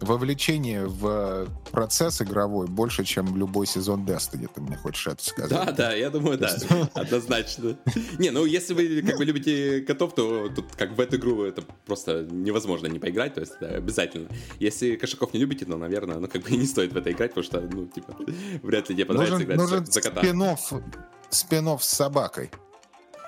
вовлечение 0.01 0.87
в 0.87 1.47
процесс 1.71 2.21
игровой 2.21 2.67
больше, 2.67 3.03
чем 3.03 3.37
любой 3.37 3.67
сезон 3.67 4.05
Destiny, 4.05 4.49
ты 4.53 4.61
мне 4.61 4.75
хочешь 4.75 5.07
это 5.07 5.23
сказать? 5.23 5.49
Да, 5.49 5.71
да, 5.71 5.93
я 5.93 6.09
думаю, 6.09 6.37
да, 6.37 6.55
однозначно. 6.93 7.77
Не, 8.17 8.31
ну 8.31 8.45
если 8.45 8.73
вы 8.73 9.01
как 9.01 9.17
бы 9.17 9.25
любите 9.25 9.81
котов, 9.81 10.15
то 10.15 10.49
тут 10.49 10.65
как 10.75 10.97
в 10.97 10.99
эту 10.99 11.17
игру 11.17 11.43
это 11.43 11.63
просто 11.85 12.27
невозможно 12.29 12.87
не 12.87 12.99
поиграть, 12.99 13.35
то 13.35 13.41
есть 13.41 13.61
обязательно. 13.61 14.27
Если 14.59 14.95
кошаков 14.95 15.33
не 15.33 15.39
любите, 15.39 15.65
то, 15.65 15.77
наверное, 15.77 16.17
ну 16.17 16.27
как 16.27 16.41
бы 16.41 16.49
и 16.49 16.57
не 16.61 16.65
стоит 16.65 16.93
в 16.93 16.97
это 16.97 17.11
играть, 17.11 17.33
потому 17.33 17.43
что, 17.43 17.61
ну, 17.61 17.85
типа, 17.87 18.15
вряд 18.63 18.89
ли 18.89 18.95
тебе 18.95 19.05
понравится 19.05 19.33
нужен, 19.33 19.47
играть 19.47 19.57
нужен 19.57 19.85
за, 19.85 19.91
за 19.91 20.01
кота. 20.01 20.21
Спин-офф, 20.21 20.83
спин 21.29 21.79
с 21.79 21.85
собакой. 21.85 22.51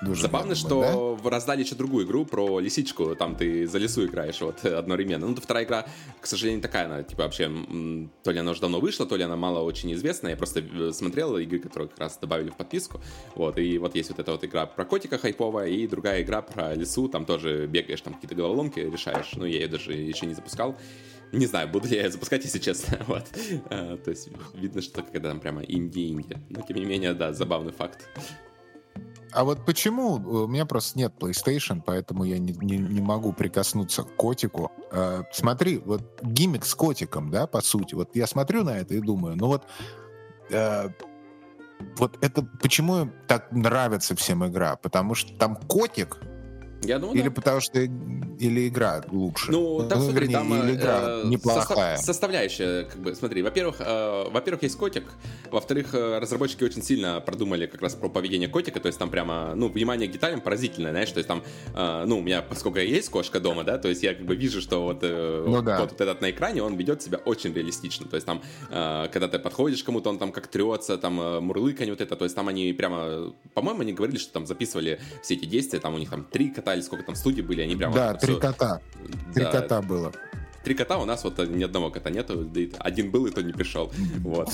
Дуже 0.02 0.22
Забавно, 0.22 0.54
что 0.54 1.18
да? 1.22 1.30
раздали 1.30 1.62
еще 1.62 1.74
другую 1.74 2.04
игру 2.04 2.24
про 2.24 2.58
лисичку, 2.58 3.14
там 3.14 3.36
ты 3.36 3.66
за 3.66 3.78
лису 3.78 4.06
играешь 4.06 4.40
вот 4.40 4.64
одновременно. 4.64 5.26
Ну, 5.26 5.36
вторая 5.36 5.64
игра, 5.64 5.86
к 6.20 6.26
сожалению, 6.26 6.62
такая, 6.62 6.86
она, 6.86 7.02
типа, 7.02 7.22
вообще, 7.22 7.50
то 8.22 8.30
ли 8.30 8.38
она 8.38 8.50
уже 8.50 8.60
давно 8.60 8.80
вышла, 8.80 9.06
то 9.06 9.16
ли 9.16 9.22
она 9.22 9.36
мало 9.36 9.60
очень 9.60 9.92
известная. 9.94 10.32
Я 10.32 10.36
просто 10.36 10.60
э, 10.60 10.92
смотрел 10.92 11.36
игры, 11.38 11.58
которые 11.58 11.88
как 11.88 11.98
раз 11.98 12.18
добавили 12.18 12.50
в 12.50 12.56
подписку. 12.56 13.00
Вот, 13.34 13.58
и 13.58 13.78
вот 13.78 13.94
есть 13.94 14.10
вот 14.10 14.18
эта 14.18 14.32
вот 14.32 14.44
игра 14.44 14.66
про 14.66 14.84
котика 14.84 15.18
хайповая, 15.18 15.68
и 15.68 15.86
другая 15.86 16.22
игра 16.22 16.42
про 16.42 16.74
лису, 16.74 17.08
там 17.08 17.24
тоже 17.24 17.66
бегаешь, 17.66 18.00
там 18.00 18.14
какие-то 18.14 18.34
головоломки 18.34 18.80
решаешь. 18.80 19.32
Ну, 19.36 19.44
я 19.44 19.60
ее 19.60 19.68
даже 19.68 19.92
еще 19.92 20.26
не 20.26 20.34
запускал. 20.34 20.76
Не 21.32 21.46
знаю, 21.46 21.68
буду 21.68 21.88
ли 21.88 21.96
я 21.96 22.10
запускать, 22.10 22.44
если 22.44 22.58
честно. 22.58 22.98
Вот. 23.06 23.24
А, 23.70 23.96
то 23.96 24.10
есть 24.10 24.28
видно, 24.54 24.82
что 24.82 25.02
когда 25.02 25.30
там 25.30 25.40
прямо 25.40 25.62
инди-инди. 25.62 26.36
Но 26.50 26.62
тем 26.62 26.76
не 26.76 26.84
менее, 26.84 27.12
да, 27.14 27.32
забавный 27.32 27.72
факт. 27.72 28.08
А 29.34 29.42
вот 29.42 29.64
почему? 29.64 30.14
У 30.14 30.46
меня 30.46 30.64
просто 30.64 30.96
нет 30.96 31.12
PlayStation, 31.18 31.82
поэтому 31.84 32.22
я 32.22 32.38
не, 32.38 32.52
не, 32.52 32.78
не 32.78 33.00
могу 33.00 33.32
прикоснуться 33.32 34.04
к 34.04 34.14
котику. 34.14 34.70
Э, 34.92 35.24
смотри, 35.32 35.78
вот 35.78 36.20
гиммик 36.22 36.64
с 36.64 36.74
котиком, 36.76 37.30
да, 37.30 37.48
по 37.48 37.60
сути. 37.60 37.96
Вот 37.96 38.14
я 38.14 38.28
смотрю 38.28 38.62
на 38.62 38.78
это 38.78 38.94
и 38.94 39.00
думаю, 39.00 39.36
ну 39.36 39.48
вот... 39.48 39.64
Э, 40.50 40.88
вот 41.98 42.16
это 42.24 42.42
почему 42.62 43.10
так 43.26 43.50
нравится 43.50 44.14
всем 44.14 44.46
игра? 44.46 44.76
Потому 44.76 45.16
что 45.16 45.36
там 45.36 45.56
котик, 45.56 46.18
я 46.86 46.98
думаю, 46.98 47.18
Или 47.18 47.28
да. 47.28 47.34
потому 47.34 47.60
что 47.60 47.80
или 47.80 48.68
игра 48.68 49.02
лучше? 49.10 49.50
Ну, 49.50 49.86
там, 49.88 49.98
ну, 49.98 50.04
смотри, 50.04 50.26
вернее, 50.26 50.32
там 50.32 50.54
или 50.54 50.76
игра 50.76 51.00
э, 51.02 51.22
неплохая. 51.26 51.96
Состав, 51.96 52.04
составляющая, 52.04 52.84
как 52.84 53.00
бы, 53.00 53.14
смотри, 53.14 53.42
во-первых, 53.42 53.76
э, 53.80 54.28
во-первых, 54.30 54.62
есть 54.62 54.76
котик, 54.76 55.04
во-вторых, 55.50 55.94
э, 55.94 56.18
разработчики 56.18 56.64
очень 56.64 56.82
сильно 56.82 57.20
продумали 57.20 57.66
как 57.66 57.82
раз 57.82 57.94
про 57.94 58.08
поведение 58.08 58.48
котика, 58.48 58.80
то 58.80 58.86
есть 58.86 58.98
там 58.98 59.10
прямо, 59.10 59.54
ну, 59.54 59.68
внимание 59.68 60.08
к 60.08 60.12
деталям 60.12 60.40
поразительное, 60.40 60.90
знаешь, 60.90 61.10
то 61.10 61.18
есть 61.18 61.28
там, 61.28 61.42
э, 61.74 62.04
ну, 62.06 62.18
у 62.18 62.22
меня, 62.22 62.42
поскольку 62.42 62.78
есть 62.78 63.08
кошка 63.08 63.40
дома, 63.40 63.64
да, 63.64 63.78
то 63.78 63.88
есть 63.88 64.02
я 64.02 64.14
как 64.14 64.24
бы 64.24 64.36
вижу, 64.36 64.60
что 64.60 64.82
вот, 64.82 64.98
э, 65.02 65.44
ну, 65.46 65.62
да. 65.62 65.80
вот, 65.80 65.92
вот 65.92 66.00
этот 66.00 66.20
на 66.20 66.30
экране, 66.30 66.62
он 66.62 66.76
ведет 66.76 67.02
себя 67.02 67.18
очень 67.24 67.52
реалистично, 67.52 68.06
то 68.06 68.16
есть 68.16 68.26
там, 68.26 68.42
э, 68.70 69.08
когда 69.12 69.28
ты 69.28 69.38
подходишь 69.38 69.82
кому-то, 69.82 70.10
он 70.10 70.18
там 70.18 70.32
как 70.32 70.48
трется, 70.48 70.98
там 70.98 71.20
э, 71.20 71.40
мурлыканье 71.40 71.92
вот 71.92 72.00
это, 72.00 72.16
то 72.16 72.24
есть 72.24 72.34
там 72.34 72.48
они 72.48 72.72
прямо, 72.72 73.32
по-моему, 73.54 73.82
они 73.82 73.92
говорили, 73.92 74.18
что 74.18 74.32
там 74.32 74.46
записывали 74.46 75.00
все 75.22 75.34
эти 75.34 75.44
действия, 75.44 75.80
там 75.80 75.94
у 75.94 75.98
них 75.98 76.10
там 76.10 76.24
три 76.24 76.50
кота 76.50 76.73
или 76.74 76.82
сколько 76.82 77.04
там 77.04 77.14
студий 77.14 77.42
были, 77.42 77.62
они 77.62 77.76
прямо... 77.76 77.94
Да, 77.94 78.14
три 78.14 78.32
все... 78.32 78.40
кота. 78.40 78.80
Три 79.32 79.44
да. 79.44 79.50
кота 79.50 79.82
было 79.82 80.12
три 80.64 80.74
кота, 80.74 80.98
у 80.98 81.04
нас 81.04 81.24
вот 81.24 81.38
ни 81.38 81.62
одного 81.62 81.90
кота 81.90 82.10
нету, 82.10 82.50
один 82.78 83.10
был, 83.10 83.26
и 83.26 83.30
то 83.30 83.42
не 83.42 83.52
пришел. 83.52 83.92
Вот. 84.24 84.48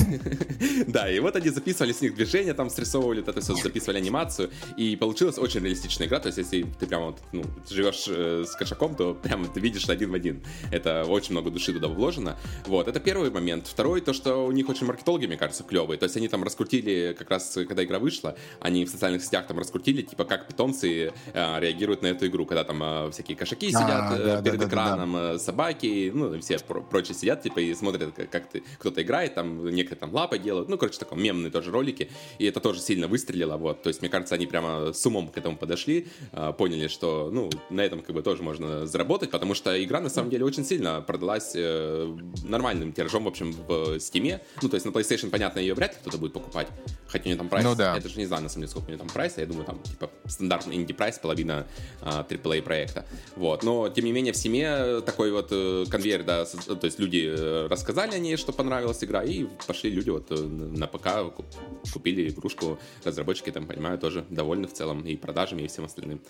Да, 0.88 1.10
и 1.10 1.20
вот 1.20 1.36
они 1.36 1.50
записывали 1.50 1.92
с 1.92 2.00
них 2.00 2.14
движения, 2.14 2.54
там 2.54 2.70
срисовывали, 2.70 3.22
это 3.22 3.40
все, 3.40 3.54
записывали 3.54 3.98
анимацию, 3.98 4.50
и 4.76 4.96
получилась 4.96 5.38
очень 5.38 5.60
реалистичная 5.60 6.08
игра, 6.08 6.18
то 6.18 6.28
есть 6.28 6.38
если 6.38 6.66
ты 6.78 6.86
прямо 6.86 7.06
вот, 7.06 7.18
ну, 7.32 7.44
живешь 7.68 8.06
э, 8.08 8.44
с 8.46 8.56
кошаком, 8.56 8.94
то 8.96 9.14
прямо 9.14 9.46
ты 9.46 9.60
видишь 9.60 9.88
один 9.88 10.10
в 10.10 10.14
один. 10.14 10.42
Это 10.72 11.04
очень 11.04 11.32
много 11.32 11.50
души 11.50 11.72
туда 11.72 11.88
вложено. 11.88 12.36
Вот, 12.66 12.88
это 12.88 13.00
первый 13.00 13.30
момент. 13.30 13.66
Второй, 13.66 14.00
то, 14.00 14.12
что 14.12 14.46
у 14.46 14.52
них 14.52 14.68
очень 14.68 14.86
маркетологи, 14.86 15.26
мне 15.26 15.36
кажется, 15.36 15.62
клевые. 15.62 15.98
То 15.98 16.04
есть 16.04 16.16
они 16.16 16.28
там 16.28 16.42
раскрутили, 16.42 17.14
как 17.18 17.30
раз 17.30 17.52
когда 17.54 17.84
игра 17.84 17.98
вышла, 17.98 18.36
они 18.60 18.84
в 18.84 18.88
социальных 18.88 19.22
сетях 19.22 19.46
там 19.46 19.58
раскрутили, 19.58 20.02
типа, 20.02 20.24
как 20.24 20.48
питомцы 20.48 21.12
э, 21.32 21.60
реагируют 21.60 22.02
на 22.02 22.08
эту 22.08 22.26
игру, 22.26 22.46
когда 22.46 22.64
там 22.64 22.82
э, 22.82 23.10
всякие 23.12 23.36
кошаки 23.36 23.70
а, 23.74 23.78
сидят 23.78 24.44
перед 24.44 24.62
экраном, 24.62 25.38
собаки, 25.38 25.99
ну, 26.08 26.40
все 26.40 26.58
прочие 26.58 27.14
сидят, 27.14 27.42
типа, 27.42 27.58
и 27.58 27.74
смотрят, 27.74 28.14
как, 28.14 28.30
как 28.30 28.48
ты, 28.48 28.62
кто-то 28.78 29.02
играет, 29.02 29.34
там, 29.34 29.68
некоторые 29.68 30.00
там 30.00 30.14
лапы 30.14 30.38
делают, 30.38 30.68
ну, 30.68 30.78
короче, 30.78 30.98
таком 30.98 31.22
мемные 31.22 31.50
тоже 31.50 31.70
ролики, 31.70 32.10
и 32.38 32.46
это 32.46 32.60
тоже 32.60 32.80
сильно 32.80 33.08
выстрелило, 33.08 33.56
вот, 33.56 33.82
то 33.82 33.88
есть, 33.88 34.00
мне 34.00 34.08
кажется, 34.08 34.34
они 34.34 34.46
прямо 34.46 34.92
с 34.92 35.04
умом 35.06 35.28
к 35.28 35.36
этому 35.36 35.56
подошли, 35.56 36.08
а, 36.32 36.52
поняли, 36.52 36.88
что, 36.88 37.30
ну, 37.32 37.50
на 37.68 37.82
этом, 37.82 38.00
как 38.02 38.14
бы, 38.14 38.22
тоже 38.22 38.42
можно 38.42 38.86
заработать, 38.86 39.30
потому 39.30 39.54
что 39.54 39.82
игра, 39.82 40.00
на 40.00 40.08
самом 40.08 40.30
деле, 40.30 40.44
очень 40.44 40.64
сильно 40.64 41.02
продалась 41.02 41.52
э, 41.54 42.16
нормальным 42.44 42.92
тиражом, 42.92 43.24
в 43.24 43.28
общем, 43.28 43.52
в 43.52 43.96
Steam, 43.96 44.40
ну, 44.62 44.68
то 44.68 44.76
есть, 44.76 44.86
на 44.86 44.90
PlayStation, 44.90 45.30
понятно, 45.30 45.58
ее 45.58 45.74
вряд 45.74 45.92
ли 45.92 45.98
кто-то 46.00 46.18
будет 46.18 46.32
покупать, 46.32 46.68
Хотя 47.10 47.24
у 47.24 47.28
него 47.28 47.38
там 47.38 47.48
прайс, 47.48 47.64
Ну 47.64 47.74
да. 47.74 47.94
я 47.94 48.00
даже 48.00 48.18
не 48.18 48.26
знаю, 48.26 48.44
на 48.44 48.48
самом 48.48 48.62
деле, 48.62 48.70
сколько 48.70 48.86
у 48.86 48.90
него 48.90 48.98
там 48.98 49.08
прайса, 49.08 49.40
я 49.40 49.46
думаю, 49.46 49.64
там, 49.64 49.82
типа, 49.82 50.10
стандартный 50.26 50.76
инди-прайс, 50.76 51.18
половина 51.18 51.66
а, 52.02 52.24
AAA 52.28 52.62
проекта. 52.62 53.04
Вот, 53.34 53.64
но, 53.64 53.88
тем 53.88 54.04
не 54.04 54.12
менее, 54.12 54.32
в 54.32 54.36
Steam 54.36 54.90
е 54.90 55.00
такой 55.04 55.32
вот 55.32 55.48
э, 55.50 55.86
конвейер, 55.90 56.22
да, 56.24 56.44
то 56.44 56.84
есть 56.86 56.98
люди 56.98 57.32
э, 57.36 57.66
рассказали 57.68 58.14
о 58.14 58.18
ней, 58.18 58.36
что 58.36 58.52
понравилась 58.52 59.02
игра, 59.04 59.22
и 59.24 59.44
пошли 59.66 59.90
люди 59.90 60.10
вот 60.10 60.30
э, 60.30 60.36
на 60.36 60.86
ПК, 60.86 61.34
ку- 61.34 61.44
купили 61.92 62.28
игрушку, 62.28 62.78
разработчики, 63.04 63.50
там, 63.50 63.66
понимаю, 63.66 63.98
тоже 63.98 64.24
довольны 64.30 64.66
в 64.68 64.72
целом 64.72 65.02
и 65.02 65.16
продажами, 65.16 65.62
и 65.62 65.66
всем 65.68 65.84
остальным. 65.84 66.20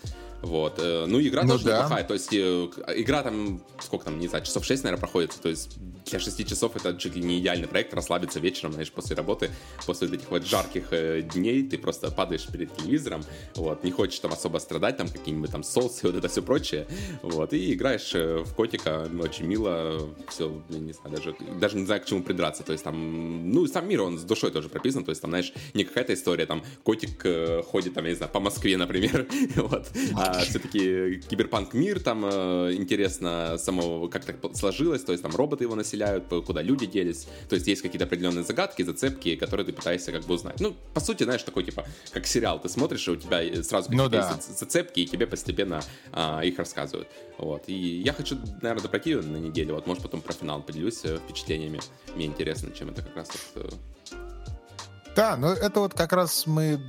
Вот, 0.42 0.78
э, 0.78 1.04
ну, 1.06 1.20
игра 1.20 1.42
Ну 1.42 1.50
тоже 1.50 1.64
да. 1.64 1.76
неплохая, 1.76 2.04
то 2.04 2.14
есть 2.14 2.32
игра 2.34 3.22
там, 3.22 3.62
сколько 3.80 4.06
там, 4.06 4.18
не 4.18 4.28
знаю, 4.28 4.44
часов 4.44 4.64
6, 4.64 4.84
наверное, 4.84 5.00
проходит, 5.00 5.36
то 5.42 5.48
есть 5.48 5.76
для 6.06 6.18
6 6.18 6.48
часов 6.48 6.76
это 6.76 6.96
чуть 6.96 7.16
ли 7.16 7.22
не 7.22 7.40
идеальный 7.40 7.68
проект, 7.68 7.94
расслабиться 7.94 8.40
вечером, 8.40 8.72
знаешь, 8.72 8.90
после 8.90 9.16
работы, 9.16 9.50
после 9.86 10.08
этих 10.08 10.30
вот 10.30 10.44
жарких 10.44 10.92
э, 10.92 11.22
дней, 11.22 11.62
ты 11.62 11.78
просто 11.78 12.10
падаешь 12.10 12.46
перед 12.46 12.74
телевизором, 12.76 13.22
вот, 13.54 13.84
не 13.84 13.90
хочешь 13.90 14.18
там 14.20 14.32
особо 14.32 14.58
страдать, 14.58 14.96
там 14.96 15.08
какие-нибудь 15.08 15.50
там 15.50 15.62
соусы, 15.62 16.00
вот 16.06 16.16
это 16.16 16.28
все 16.28 16.42
прочее, 16.42 16.86
вот, 17.22 17.52
и 17.52 17.74
играешь 17.74 18.14
э, 18.14 18.38
в 18.44 18.54
котика, 18.54 19.08
очень 19.20 19.46
мило, 19.46 20.08
все, 20.28 20.62
не 20.68 20.92
знаю, 20.92 21.16
даже, 21.16 21.36
даже 21.58 21.76
не 21.76 21.86
знаю, 21.86 22.00
к 22.00 22.06
чему 22.06 22.22
придраться, 22.22 22.62
то 22.62 22.72
есть 22.72 22.84
там, 22.84 23.50
ну, 23.50 23.66
сам 23.66 23.88
мир, 23.88 24.02
он 24.02 24.18
с 24.18 24.22
душой 24.22 24.50
тоже 24.50 24.68
прописан, 24.68 25.04
то 25.04 25.10
есть 25.10 25.20
там, 25.20 25.30
знаешь, 25.30 25.52
не 25.74 25.84
какая-то 25.84 26.14
история, 26.14 26.46
там, 26.46 26.64
котик 26.82 27.24
э, 27.24 27.62
ходит, 27.62 27.94
там, 27.94 28.04
я 28.04 28.10
не 28.10 28.16
знаю, 28.16 28.32
по 28.32 28.40
Москве, 28.40 28.76
например, 28.76 29.26
вот, 29.56 29.88
а 30.14 30.40
все-таки 30.40 31.20
киберпанк 31.28 31.74
мир, 31.74 32.00
там, 32.00 32.24
э, 32.24 32.74
интересно 32.74 33.56
само, 33.58 34.08
как 34.08 34.24
так 34.24 34.36
сложилось, 34.54 35.02
то 35.02 35.12
есть 35.12 35.22
там 35.22 35.34
роботы 35.34 35.64
его 35.64 35.74
населяют, 35.90 36.24
куда 36.46 36.62
люди 36.62 36.86
делись, 36.86 37.26
то 37.48 37.54
есть 37.54 37.66
есть 37.66 37.82
какие-то 37.82 38.04
определенные 38.04 38.44
загадки, 38.44 38.82
зацепки, 38.82 39.36
которые 39.36 39.66
ты 39.66 39.72
пытаешься 39.72 40.12
как 40.12 40.22
бы 40.24 40.34
узнать. 40.34 40.60
Ну, 40.60 40.76
по 40.94 41.00
сути, 41.00 41.24
знаешь, 41.24 41.42
такой, 41.42 41.64
типа, 41.64 41.84
как 42.12 42.26
сериал, 42.26 42.60
ты 42.60 42.68
смотришь, 42.68 43.06
и 43.08 43.10
у 43.10 43.16
тебя 43.16 43.42
э, 43.42 43.62
сразу 43.62 43.90
Ну 43.92 44.08
да. 44.08 44.38
зацепки, 44.40 45.00
и 45.00 45.06
тебе 45.06 45.26
постепенно 45.26 45.82
а, 46.12 46.40
их 46.42 46.58
рассказывают. 46.58 47.08
Вот. 47.38 47.64
И 47.66 48.02
я 48.04 48.12
хочу, 48.12 48.36
наверное, 48.62 48.82
допройти 48.82 49.10
её 49.10 49.22
на 49.22 49.36
неделю, 49.36 49.74
вот, 49.74 49.86
может, 49.86 50.02
потом 50.02 50.20
про 50.20 50.32
финал 50.32 50.62
поделюсь 50.62 51.00
э, 51.04 51.18
впечатлениями. 51.18 51.80
Мне 52.14 52.26
интересно, 52.26 52.70
чем 52.72 52.90
это 52.90 53.02
как 53.02 53.16
раз 53.16 53.28
вот, 53.54 53.64
э, 53.64 54.20
Да, 55.16 55.36
но 55.36 55.52
это 55.52 55.80
вот 55.80 55.94
как 55.94 56.12
раз 56.12 56.46
мы 56.46 56.80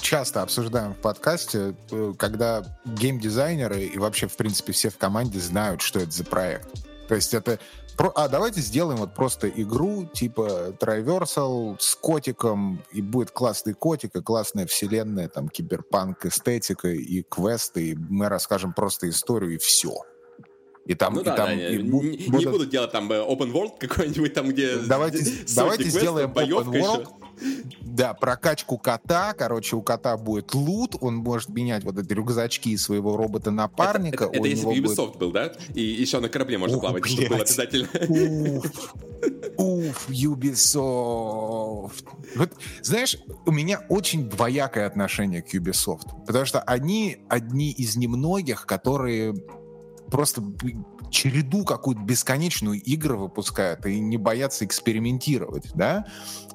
часто 0.00 0.42
обсуждаем 0.42 0.94
в 0.94 0.98
подкасте, 0.98 1.74
когда 2.18 2.64
геймдизайнеры 2.84 3.82
и 3.82 3.98
вообще, 3.98 4.28
в 4.28 4.36
принципе, 4.36 4.72
все 4.72 4.88
в 4.90 4.96
команде 4.96 5.38
знают, 5.38 5.82
что 5.82 6.00
это 6.00 6.10
за 6.10 6.24
проект. 6.24 6.68
То 7.08 7.14
есть 7.14 7.34
это... 7.34 7.58
про- 7.98 8.12
А 8.14 8.28
давайте 8.28 8.60
сделаем 8.62 8.98
вот 9.00 9.14
просто 9.14 9.48
игру 9.48 10.04
типа 10.06 10.74
Triversal 10.80 11.76
с 11.78 11.94
котиком, 11.96 12.82
и 12.92 13.02
будет 13.02 13.30
классный 13.32 13.74
котик, 13.74 14.16
и 14.16 14.22
классная 14.22 14.66
вселенная, 14.66 15.28
там, 15.28 15.48
киберпанк, 15.48 16.24
эстетика 16.24 16.88
и 16.88 17.22
квесты, 17.28 17.90
и 17.90 17.94
мы 17.96 18.28
расскажем 18.30 18.72
просто 18.72 19.08
историю, 19.10 19.54
и 19.54 19.58
все. 19.58 19.94
И 20.86 20.94
там, 20.94 21.12
Ну 21.14 21.20
и 21.20 21.24
да, 21.24 21.34
там 21.36 21.46
да, 21.48 21.52
и 21.54 21.82
не, 21.82 21.90
бу- 21.90 22.02
не- 22.02 22.28
будут- 22.30 22.50
буду 22.52 22.66
делать 22.66 22.90
там 22.92 23.12
э, 23.12 23.16
open 23.16 23.52
world 23.52 23.72
какой-нибудь, 23.78 24.32
там, 24.32 24.48
где 24.48 24.76
Давайте, 24.76 25.18
давайте 25.54 25.82
квестов, 25.82 26.00
сделаем 26.00 26.30
open 26.30 26.74
еще. 26.78 27.06
Да, 27.80 28.14
прокачку 28.14 28.78
кота. 28.78 29.32
Короче, 29.34 29.76
у 29.76 29.82
кота 29.82 30.16
будет 30.16 30.54
лут. 30.54 30.94
Он 31.00 31.16
может 31.16 31.48
менять 31.48 31.84
вот 31.84 31.98
эти 31.98 32.12
рюкзачки 32.12 32.76
своего 32.76 33.16
робота-напарника. 33.16 34.24
Это, 34.24 34.32
это 34.34 34.42
у 34.42 34.44
если 34.44 34.64
бы 34.66 34.74
него 34.74 34.86
будет- 34.88 34.98
Ubisoft 34.98 35.18
был, 35.18 35.32
да? 35.32 35.52
И 35.74 35.82
еще 35.82 36.20
на 36.20 36.28
корабле 36.28 36.58
можно 36.58 36.76
Ух, 36.76 36.82
плавать, 36.82 37.06
чтобы 37.06 37.28
было 37.28 37.40
обязательно. 37.40 37.88
Уф, 38.58 38.94
уф, 39.56 40.08
Ubisoft. 40.10 42.04
Вот, 42.36 42.50
знаешь, 42.82 43.18
у 43.46 43.50
меня 43.50 43.84
очень 43.88 44.28
двоякое 44.28 44.86
отношение 44.86 45.42
к 45.42 45.54
Ubisoft. 45.54 46.24
Потому 46.26 46.44
что 46.44 46.60
они 46.60 47.18
одни 47.28 47.70
из 47.70 47.96
немногих, 47.96 48.66
которые 48.66 49.34
просто 50.10 50.42
череду 51.10 51.64
какую-то 51.64 52.02
бесконечную 52.02 52.80
игр 52.82 53.16
выпускают 53.16 53.86
и 53.86 53.98
не 54.00 54.16
боятся 54.18 54.64
экспериментировать, 54.66 55.70
да? 55.74 56.06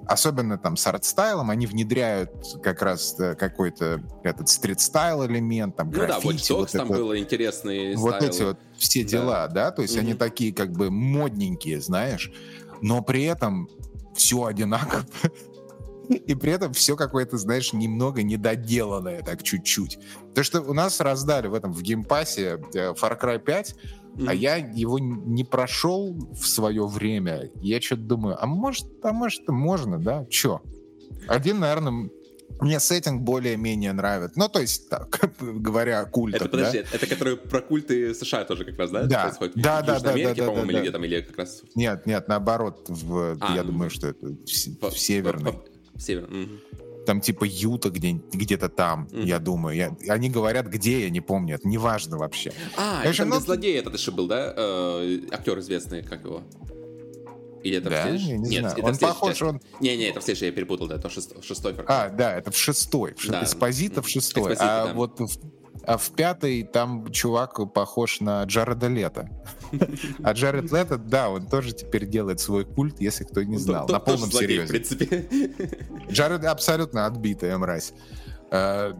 Особенно 0.06 0.58
там 0.58 0.76
с 0.78 0.86
арт-стайлом, 0.86 1.49
они 1.49 1.66
внедряют 1.66 2.32
как 2.62 2.82
раз 2.82 3.20
э, 3.20 3.36
какой-то 3.36 4.04
этот 4.24 4.49
стрит-стайл 4.49 5.26
элемент, 5.26 5.76
там 5.78 5.88
Ну 5.89 5.93
да, 5.99 6.06
граффити, 6.08 6.28
Watch 6.51 6.56
Dogs 6.56 6.56
вот 6.60 6.72
там 6.72 6.88
это- 6.91 6.97
было 6.99 7.18
интересные 7.20 7.95
вот 7.97 8.16
стайлы. 8.16 8.28
эти 8.36 8.41
вот 8.43 8.60
все 8.78 9.04
Да. 9.04 9.10
дела, 9.10 9.47
да, 9.47 9.72
то 9.72 9.82
есть 9.82 9.97
они 9.97 10.10
Мгм. 10.12 10.18
такие 10.20 10.54
как 10.54 10.72
бы 10.74 10.91
модненькие, 10.91 11.80
знаешь, 11.82 12.32
но 12.82 13.01
при 13.01 13.24
этом 13.24 13.70
все 14.14 14.45
одинаково. 14.45 15.04
И 16.10 16.36
при 16.36 16.51
этом 16.51 16.74
все 16.74 16.95
какое-то, 16.95 17.38
знаешь, 17.38 17.74
немного 17.74 18.24
недоделанное, 18.24 19.22
так 19.22 19.43
чуть-чуть. 19.43 19.99
То, 20.36 20.43
что 20.43 20.62
у 20.62 20.74
нас 20.74 20.99
раздали 20.99 21.47
в 21.47 21.54
этом, 21.54 21.72
в 21.74 21.82
Game 21.82 22.16
Pass 22.16 22.51
е 22.51 22.60
э, 22.74 22.93
Far 22.93 23.20
Cry 23.20 23.39
5, 23.39 23.76
Мгм. 24.16 24.30
а 24.30 24.34
я 24.36 24.58
его 24.58 24.99
не 24.99 25.43
прошел 25.43 26.14
в 26.34 26.47
свое 26.47 26.86
время. 26.86 27.49
Я 27.56 27.82
что-то 27.82 28.01
думаю, 28.04 28.38
а 28.39 28.45
может, 28.45 28.86
а 29.04 29.12
может, 29.12 29.47
можно, 29.47 29.97
да? 29.99 30.26
Че? 30.30 30.62
Один, 31.28 31.60
наверное, 31.60 32.10
мне 32.60 32.80
сеттинг 32.80 33.22
более-менее 33.24 33.91
нравится. 33.93 34.38
Ну, 34.38 34.47
то 34.49 34.60
есть, 34.60 34.88
так, 34.89 35.20
говоря 35.41 36.01
о 36.01 36.06
культах, 36.06 36.41
Это, 36.41 36.49
да? 36.51 36.58
подожди, 36.58 36.78
это 36.93 37.08
который 37.08 37.38
про 37.38 37.62
культы 37.62 38.14
США 38.14 38.43
тоже 38.43 38.66
как 38.66 38.78
раз, 38.78 38.91
да? 38.91 39.04
Да. 39.06 39.34
Да, 39.39 39.82
в 39.82 39.84
да, 39.84 39.93
Южной 39.95 40.01
да, 40.04 40.10
Америке, 40.12 40.34
да, 40.36 40.45
да, 40.45 40.45
по-моему, 40.51 40.66
да, 40.68 40.72
или 40.72 40.76
да. 40.78 40.82
где 40.84 40.91
там, 40.91 41.04
или 41.06 41.22
как 41.22 41.38
раз... 41.38 41.64
Нет, 41.74 42.06
нет, 42.06 42.28
наоборот, 42.28 42.86
в, 42.89 43.38
А, 43.39 43.56
я 43.56 43.64
думаю, 43.64 43.89
что 43.89 44.10
это 44.10 44.28
в, 44.28 44.76
по- 44.80 44.91
в 44.91 44.99
северной. 44.99 45.54
по- 45.54 45.58
по- 45.58 45.72
Север. 45.98 46.28
мгм. 46.30 46.60
Там 47.06 47.20
типа 47.20 47.44
Юта 47.44 47.89
где, 47.89 48.12
где-то 48.32 48.70
там, 48.70 49.10
Мгм. 49.12 49.26
я 49.26 49.39
думаю. 49.39 49.76
Я, 49.76 49.98
они 50.14 50.30
говорят, 50.30 50.68
где, 50.68 51.02
я 51.04 51.10
не 51.10 51.20
помню, 51.20 51.56
это 51.56 51.68
неважно 51.68 52.18
вообще. 52.18 52.54
А, 52.78 53.02
В 53.02 53.06
это 53.06 53.18
там, 53.18 53.30
ну, 53.30 53.39
злодей 53.41 53.78
этот 53.78 53.94
еще 53.98 54.12
был, 54.12 54.28
да? 54.28 54.54
Э, 54.56 55.20
актер 55.32 55.60
известный, 55.60 56.02
как 56.02 56.24
его? 56.24 56.44
Или 57.62 57.78
это 57.78 57.88
в 57.89 57.91
да, 57.91 58.04
следующей- 58.04 58.30
я 58.30 58.38
не 58.38 58.50
Нет, 58.50 58.60
знаю. 58.62 58.78
это 58.78 58.86
Он 58.88 58.94
в 58.94 59.00
похож, 59.00 59.30
части. 59.32 59.44
он... 59.44 59.62
Не-не, 59.80 60.06
это 60.10 60.20
в 60.20 60.24
следующей, 60.24 60.46
я 60.48 60.52
перепутал, 60.52 60.88
да, 60.88 60.96
это 60.96 61.10
шестой, 61.10 61.41
шестой 61.44 61.74
Cry. 61.74 61.86
А, 61.88 62.10
да, 62.10 62.38
это 62.38 62.52
в 62.52 62.58
шестой. 62.58 63.14
В 63.16 63.22
ш- 63.22 63.32
Да. 63.32 63.44
Эспозито 63.44 64.02
в 64.02 64.08
шестой. 64.10 64.44
Эспозито, 64.54 64.84
а 64.84 64.88
да. 64.88 64.94
вот 64.94 65.20
в, 65.20 65.30
а 65.86 65.97
в 65.97 66.11
пятой 66.11 66.63
там 66.63 67.11
чувак 67.11 67.59
похож 67.74 68.21
на 68.21 68.43
Джареда 68.43 68.88
Лето. 68.88 69.30
А 70.24 70.34
Джаред 70.34 70.71
Лето, 70.71 70.97
да, 70.97 71.30
он 71.30 71.47
тоже 71.47 71.74
теперь 71.74 72.05
делает 72.05 72.39
свой 72.39 72.63
культ, 72.65 73.01
если 73.01 73.24
кто 73.24 73.41
не 73.43 73.53
Ну, 73.53 73.59
знал. 73.59 73.88
На 73.88 73.99
полном 73.99 74.32
серьезе. 74.32 74.65
в 74.65 74.69
принципе. 74.69 75.28
Джаред 76.09 76.45
абсолютно 76.45 77.05
отбитая 77.05 77.57
мразь. 77.57 77.93
Э, 78.51 78.93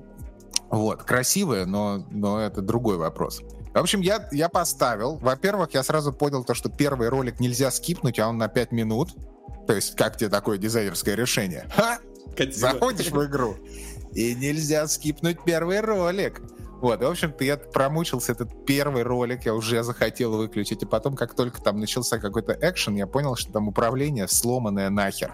Вот, 0.69 1.03
красивая, 1.03 1.65
но, 1.65 2.05
но 2.09 2.39
это 2.41 2.61
другой 2.61 2.97
вопрос. 2.97 3.41
В 3.74 3.78
общем, 3.78 4.01
я, 4.01 4.28
я 4.32 4.49
поставил. 4.49 5.15
Во-первых, 5.17 5.74
я 5.74 5.84
сразу 5.84 6.11
понял 6.11 6.43
то, 6.43 6.53
что 6.55 6.69
первый 6.69 7.09
ролик 7.09 7.39
нельзя 7.39 7.69
скипнуть, 7.71 8.19
а 8.19 8.28
он 8.28 8.38
на 8.38 8.47
5 8.47 8.71
минут. 8.71 9.11
То 9.67 9.74
есть, 9.74 9.95
как 9.95 10.17
тебе 10.17 10.30
такое 10.30 10.57
дизайнерское 10.57 11.15
решение? 11.15 11.67
Ха! 11.76 11.99
Заходишь 12.51 13.11
в 13.11 13.24
игру, 13.26 13.55
и 14.13 14.34
нельзя 14.36 14.88
скипнуть 14.88 15.38
первый 15.45 15.82
ролик. 15.82 16.41
Вот, 16.84 17.00
в 17.00 17.06
общем-то, 17.06 17.46
я 17.46 17.56
промучился 17.56 18.34
этот 18.34 18.66
первый 18.66 19.04
ролик, 19.04 19.46
я 19.46 19.54
уже 19.56 19.84
захотел 19.84 20.36
выключить, 20.36 20.84
и 20.84 20.86
потом, 20.86 21.16
как 21.16 21.34
только 21.34 21.62
там 21.62 21.80
начался 21.80 22.20
какой-то 22.20 22.58
экшен, 22.60 22.96
я 22.96 23.08
понял, 23.08 23.38
что 23.38 23.54
там 23.54 23.70
управление 23.70 24.28
сломанное 24.28 24.90
нахер. 24.90 25.34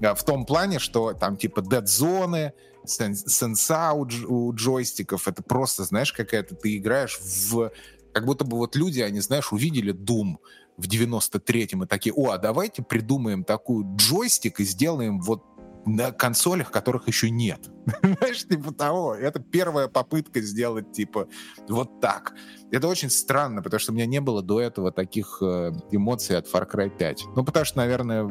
А, 0.00 0.14
В 0.14 0.24
том 0.24 0.46
плане, 0.46 0.78
что 0.78 1.12
там 1.12 1.36
типа 1.36 1.60
дед-зоны, 1.60 2.52
сен- 2.84 3.16
сенса 3.16 3.94
у, 3.94 4.06
дж- 4.06 4.26
у 4.26 4.54
джойстиков, 4.54 5.26
это 5.26 5.42
просто, 5.42 5.82
знаешь, 5.82 6.12
какая-то 6.12 6.54
ты 6.54 6.76
играешь 6.76 7.18
в... 7.50 7.72
Как 8.12 8.24
будто 8.24 8.44
бы 8.44 8.56
вот 8.56 8.76
люди, 8.76 9.00
они, 9.00 9.18
знаешь, 9.18 9.52
увидели 9.52 9.92
Doom 9.92 10.36
в 10.76 10.86
93-м 10.86 11.82
и 11.82 11.86
такие, 11.88 12.12
о, 12.14 12.30
а 12.30 12.38
давайте 12.38 12.84
придумаем 12.84 13.42
такую 13.42 13.96
джойстик 13.96 14.60
и 14.60 14.64
сделаем 14.64 15.20
вот 15.20 15.42
на 15.86 16.10
консолях, 16.10 16.70
которых 16.70 17.06
еще 17.06 17.30
нет. 17.30 17.70
Знаешь, 18.02 18.44
типа 18.44 18.72
того. 18.72 19.14
Это 19.14 19.38
первая 19.40 19.88
попытка 19.88 20.40
сделать, 20.40 20.92
типа, 20.92 21.28
вот 21.68 22.00
так. 22.00 22.34
Это 22.72 22.88
очень 22.88 23.08
странно, 23.08 23.62
потому 23.62 23.78
что 23.78 23.92
у 23.92 23.94
меня 23.94 24.06
не 24.06 24.20
было 24.20 24.42
до 24.42 24.60
этого 24.60 24.90
таких 24.90 25.38
э, 25.40 25.72
эмоций 25.92 26.36
от 26.36 26.52
Far 26.52 26.68
Cry 26.70 26.90
5. 26.90 27.24
Ну, 27.36 27.44
потому 27.44 27.64
что, 27.64 27.78
наверное, 27.78 28.28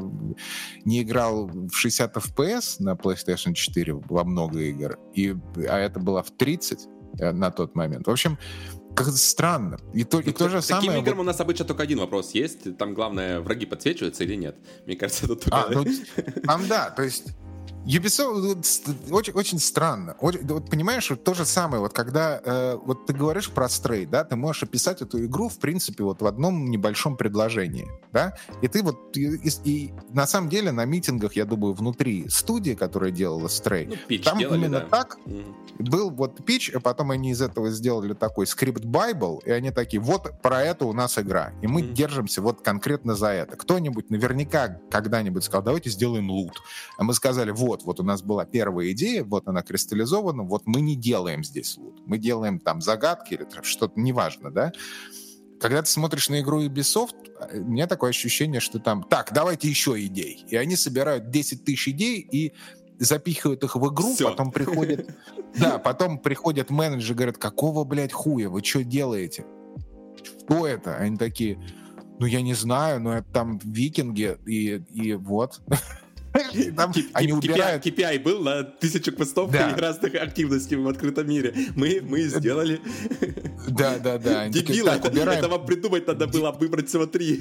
не 0.83 1.01
играл 1.01 1.47
в 1.47 1.73
60 1.73 2.17
FPS 2.17 2.75
на 2.79 2.93
PlayStation 2.93 3.53
4 3.53 3.93
во 3.93 4.25
много 4.25 4.59
игр, 4.59 4.99
и, 5.13 5.35
а 5.67 5.79
это 5.79 5.99
было 5.99 6.21
в 6.21 6.31
30 6.31 6.87
э, 7.19 7.31
на 7.31 7.51
тот 7.51 7.73
момент. 7.75 8.07
В 8.07 8.11
общем, 8.11 8.37
как 8.95 9.07
странно. 9.07 9.77
И 9.93 10.03
то, 10.03 10.19
и 10.19 10.27
Ну, 10.27 10.33
то 10.33 10.49
же 10.49 10.59
к 10.59 10.65
таким 10.65 10.83
самое... 10.83 11.01
играм 11.01 11.17
вот- 11.17 11.23
у 11.23 11.25
нас 11.25 11.39
обычно 11.39 11.65
только 11.65 11.83
один 11.83 11.99
вопрос 11.99 12.31
есть. 12.31 12.77
Там 12.77 12.93
главное, 12.93 13.39
враги 13.39 13.65
подсвечиваются 13.65 14.25
или 14.25 14.35
нет. 14.35 14.57
Мне 14.85 14.95
кажется, 14.95 15.27
только... 15.27 15.49
А, 15.51 15.69
ну, 15.69 15.85
там 16.43 16.67
да, 16.67 16.89
то 16.89 17.03
есть 17.03 17.35
Ubisoft 17.85 19.11
очень, 19.11 19.33
очень 19.33 19.59
странно. 19.59 20.15
Очень, 20.19 20.45
вот 20.47 20.69
понимаешь, 20.69 21.09
вот 21.09 21.23
то 21.23 21.33
же 21.33 21.45
самое, 21.45 21.81
вот 21.81 21.93
когда 21.93 22.41
э, 22.43 22.77
вот 22.83 23.05
ты 23.05 23.13
говоришь 23.13 23.49
про 23.49 23.69
стрей, 23.69 24.05
да, 24.05 24.23
ты 24.23 24.35
можешь 24.35 24.63
описать 24.63 25.01
эту 25.01 25.23
игру, 25.25 25.49
в 25.49 25.59
принципе, 25.59 26.03
вот 26.03 26.21
в 26.21 26.25
одном 26.25 26.69
небольшом 26.69 27.15
предложении, 27.15 27.87
да, 28.11 28.35
и 28.61 28.67
ты 28.67 28.81
вот, 28.81 29.15
и, 29.15 29.51
и, 29.63 29.93
на 30.09 30.25
самом 30.25 30.49
деле 30.49 30.71
на 30.71 30.85
митингах, 30.85 31.35
я 31.35 31.45
думаю, 31.45 31.73
внутри 31.73 32.27
студии, 32.29 32.73
которая 32.73 33.11
делала 33.11 33.47
стрей, 33.47 33.85
ну, 34.09 34.17
там 34.19 34.39
делали, 34.39 34.57
именно 34.57 34.79
да. 34.79 34.85
так 34.85 35.17
mm. 35.25 35.55
был 35.79 36.09
вот 36.09 36.43
пич, 36.43 36.71
а 36.73 36.79
потом 36.79 37.11
они 37.11 37.31
из 37.31 37.41
этого 37.41 37.69
сделали 37.69 38.13
такой 38.13 38.47
скрипт 38.47 38.83
Bible, 38.83 39.43
и 39.45 39.51
они 39.51 39.71
такие, 39.71 40.01
вот 40.01 40.41
про 40.41 40.63
это 40.63 40.85
у 40.85 40.93
нас 40.93 41.19
игра, 41.19 41.53
и 41.61 41.67
мы 41.67 41.81
mm. 41.81 41.93
держимся 41.93 42.41
вот 42.41 42.61
конкретно 42.61 43.15
за 43.15 43.27
это. 43.27 43.55
Кто-нибудь 43.55 44.09
наверняка 44.09 44.79
когда-нибудь 44.89 45.43
сказал, 45.43 45.63
давайте 45.63 45.89
сделаем 45.89 46.31
лут. 46.31 46.61
А 46.97 47.03
мы 47.03 47.13
сказали, 47.13 47.51
вот, 47.51 47.74
вот, 47.75 47.83
вот 47.83 47.99
у 47.99 48.03
нас 48.03 48.21
была 48.21 48.45
первая 48.45 48.91
идея, 48.91 49.23
вот 49.23 49.47
она 49.47 49.61
кристаллизована, 49.61 50.43
вот 50.43 50.63
мы 50.65 50.81
не 50.81 50.95
делаем 50.95 51.43
здесь 51.43 51.77
лут, 51.77 52.01
мы 52.05 52.17
делаем 52.17 52.59
там 52.59 52.81
загадки 52.81 53.33
или 53.33 53.47
что-то, 53.63 53.99
неважно, 53.99 54.51
да. 54.51 54.71
Когда 55.59 55.81
ты 55.81 55.89
смотришь 55.89 56.29
на 56.29 56.41
игру 56.41 56.63
Ubisoft, 56.63 57.15
у 57.53 57.63
меня 57.63 57.87
такое 57.87 58.11
ощущение, 58.11 58.61
что 58.61 58.79
там, 58.79 59.03
так, 59.03 59.31
давайте 59.33 59.67
еще 59.67 59.99
идей. 60.05 60.45
И 60.49 60.55
они 60.55 60.75
собирают 60.75 61.29
10 61.29 61.63
тысяч 61.63 61.89
идей 61.89 62.19
и 62.19 62.53
запихивают 62.99 63.63
их 63.63 63.75
в 63.75 63.93
игру, 63.93 64.13
Все. 64.13 64.29
потом 64.29 64.51
приходит... 64.51 65.09
Да, 65.57 65.77
потом 65.77 66.19
приходят 66.19 66.69
менеджеры 66.69 67.13
и 67.13 67.15
говорят, 67.15 67.37
какого, 67.37 67.85
блядь, 67.85 68.11
хуя, 68.11 68.49
вы 68.49 68.61
что 68.61 68.83
делаете? 68.83 69.45
Что 70.21 70.67
это? 70.67 70.97
Они 70.97 71.15
такие, 71.15 71.57
ну, 72.19 72.25
я 72.25 72.41
не 72.41 72.53
знаю, 72.53 72.99
но 72.99 73.13
это 73.13 73.31
там 73.31 73.59
викинги, 73.63 74.37
и, 74.45 74.83
и 74.91 75.13
вот. 75.13 75.61
Там 76.77 76.93
они 77.13 77.33
убирают... 77.33 77.85
KPI 77.85 78.19
был 78.19 78.43
на 78.43 78.63
тысячу 78.63 79.11
да. 79.47 79.71
и 79.71 79.75
разных 79.79 80.15
активностей 80.15 80.77
в 80.77 80.87
открытом 80.87 81.27
мире. 81.27 81.53
Мы, 81.75 82.01
мы 82.01 82.21
сделали. 82.23 82.81
Да, 83.67 83.97
да, 83.99 84.17
да. 84.17 84.47
Дебилы, 84.49 84.91
убираем... 84.97 85.39
это 85.39 85.47
вам 85.47 85.65
придумать 85.65 86.07
надо 86.07 86.27
было, 86.27 86.51
выбрать 86.51 86.89
всего 86.89 87.05
три. 87.05 87.39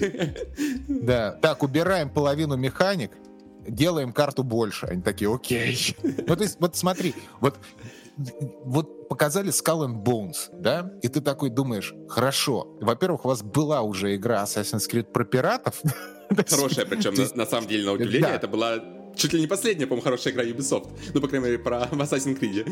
Да, 0.89 1.33
так, 1.33 1.63
убираем 1.63 2.11
половину 2.11 2.57
механик, 2.57 3.13
делаем 3.67 4.13
карту 4.13 4.43
больше. 4.43 4.87
Они 4.87 5.03
такие, 5.03 5.33
окей. 5.33 5.97
Ну, 6.27 6.37
то 6.37 6.43
есть, 6.43 6.57
вот 6.61 6.77
смотри, 6.77 7.15
вот 7.41 7.59
вот 8.65 9.09
показали 9.09 9.51
Skull 9.51 9.87
and 9.87 10.05
Bones, 10.05 10.49
да, 10.53 10.93
и 11.03 11.09
ты 11.09 11.21
такой 11.21 11.51
думаешь, 11.51 11.95
хорошо, 12.09 12.77
во-первых, 12.81 13.25
у 13.25 13.29
вас 13.29 13.43
была 13.43 13.83
уже 13.83 14.15
игра 14.15 14.43
Assassin's 14.45 14.89
Creed 14.91 15.05
про 15.05 15.25
пиратов, 15.25 15.83
Хорошая, 16.49 16.87
причем, 16.87 17.15
на, 17.35 17.47
самом 17.47 17.69
деле, 17.69 17.85
на 17.85 17.93
удивление, 17.93 18.35
это 18.35 18.49
была 18.49 18.83
чуть 19.17 19.33
ли 19.33 19.41
не 19.41 19.47
последняя, 19.47 19.87
по-моему, 19.87 20.05
хорошая 20.05 20.33
игра 20.33 20.45
Ubisoft. 20.45 20.89
Ну, 21.13 21.21
по 21.21 21.29
крайней 21.29 21.47
мере, 21.47 21.59
про 21.59 21.83
Assassin's 21.93 22.39
Creed. 22.39 22.71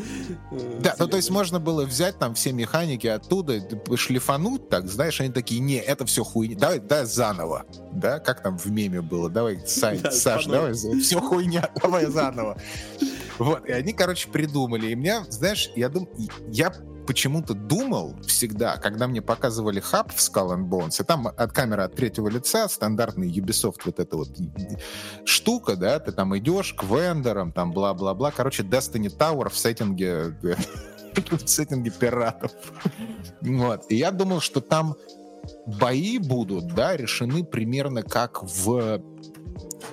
Да, 0.81 0.95
ну 0.99 1.07
то 1.07 1.17
есть 1.17 1.29
можно 1.29 1.59
было 1.59 1.85
взять 1.85 2.19
там 2.19 2.35
все 2.35 2.51
механики 2.51 3.07
оттуда, 3.07 3.61
шлифануть 3.95 4.69
так, 4.69 4.87
знаешь, 4.87 5.19
они 5.21 5.31
такие, 5.31 5.61
не, 5.61 5.77
это 5.77 6.05
все 6.05 6.23
хуйня, 6.23 6.57
давай, 6.57 6.79
давай 6.79 7.05
заново. 7.05 7.65
Да, 7.91 8.19
как 8.19 8.43
там 8.43 8.57
в 8.57 8.65
меме 8.67 9.01
было, 9.01 9.29
давай, 9.29 9.59
Сань, 9.65 10.01
да, 10.01 10.11
Саш, 10.11 10.45
давай, 10.45 10.73
все 10.73 11.19
хуйня, 11.19 11.69
давай 11.81 12.05
заново. 12.07 12.57
Вот, 13.39 13.65
и 13.65 13.71
они, 13.71 13.93
короче, 13.93 14.29
придумали. 14.29 14.91
И 14.91 14.95
меня, 14.95 15.25
знаешь, 15.29 15.71
я 15.75 15.89
думаю, 15.89 16.09
я 16.49 16.71
почему-то 17.05 17.53
думал 17.53 18.15
всегда, 18.27 18.77
когда 18.77 19.07
мне 19.07 19.21
показывали 19.21 19.79
хаб 19.79 20.11
в 20.11 20.17
Skull 20.17 20.55
and 20.55 20.69
Bones, 20.69 21.01
и 21.01 21.03
там 21.03 21.27
от 21.27 21.51
камеры 21.51 21.83
от 21.83 21.95
третьего 21.95 22.27
лица, 22.27 22.67
стандартный 22.67 23.29
Ubisoft 23.29 23.81
вот 23.85 23.99
эта 23.99 24.17
вот 24.17 24.29
штука, 25.25 25.75
да, 25.75 25.99
ты 25.99 26.11
там 26.11 26.37
идешь 26.37 26.73
к 26.73 26.83
вендорам, 26.83 27.51
там 27.51 27.71
бла-бла-бла. 27.71 28.31
Короче, 28.31 28.63
Destiny 28.63 29.15
Tower 29.15 29.49
в 29.49 29.57
сеттинге 29.57 30.35
в 31.15 31.47
сеттинге 31.47 31.91
пиратов. 31.91 32.51
Вот. 33.41 33.85
И 33.89 33.95
я 33.95 34.11
думал, 34.11 34.39
что 34.39 34.61
там 34.61 34.95
бои 35.65 36.17
будут, 36.17 36.73
да, 36.73 36.95
решены 36.97 37.43
примерно 37.43 38.03
как 38.03 38.43
в 38.43 39.01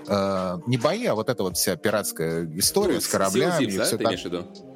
э, 0.06 0.58
не 0.66 0.76
бои, 0.76 1.06
а 1.06 1.14
вот 1.14 1.28
эта 1.28 1.42
вот 1.42 1.56
вся 1.56 1.76
пиратская 1.76 2.48
история 2.56 2.94
ну, 2.94 3.00
с 3.00 3.08
кораблями. 3.08 3.64
И 3.64 3.76
да, 3.76 3.84
все 3.84 3.96
ты 3.96 4.04
так. 4.04 4.12
имеешь 4.12 4.22
в 4.22 4.24
виду? 4.26 4.69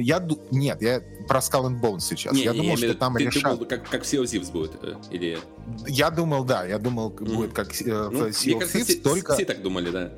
Я 0.00 0.26
нет, 0.50 0.80
я 0.80 1.02
про 1.26 1.40
Skull 1.40 1.66
and 1.66 1.80
Bones 1.80 2.00
сейчас. 2.00 2.32
Не, 2.32 2.44
я 2.44 2.52
не, 2.52 2.58
думал, 2.58 2.76
я 2.76 2.88
что 2.88 2.94
там 2.94 3.14
ты, 3.14 3.24
решат... 3.24 3.42
Ты 3.42 3.50
думал, 3.50 3.66
как, 3.66 3.88
как 3.88 4.02
в 4.04 4.06
Sea 4.06 4.22
of 4.22 4.24
Thieves 4.24 4.52
будет? 4.52 4.72
Э, 4.82 4.94
или... 5.10 5.38
Я 5.86 6.10
думал, 6.10 6.44
да, 6.44 6.64
я 6.64 6.78
думал, 6.78 7.10
mm. 7.10 7.34
будет 7.34 7.52
как 7.52 7.68
э, 7.80 8.08
ну, 8.10 8.10
в 8.10 8.28
Sea 8.28 8.58
of 8.58 8.72
Thieves, 8.72 8.84
все, 8.84 8.94
только... 9.00 9.34
Все 9.34 9.44
так 9.44 9.60
думали, 9.60 9.90
да. 9.90 10.12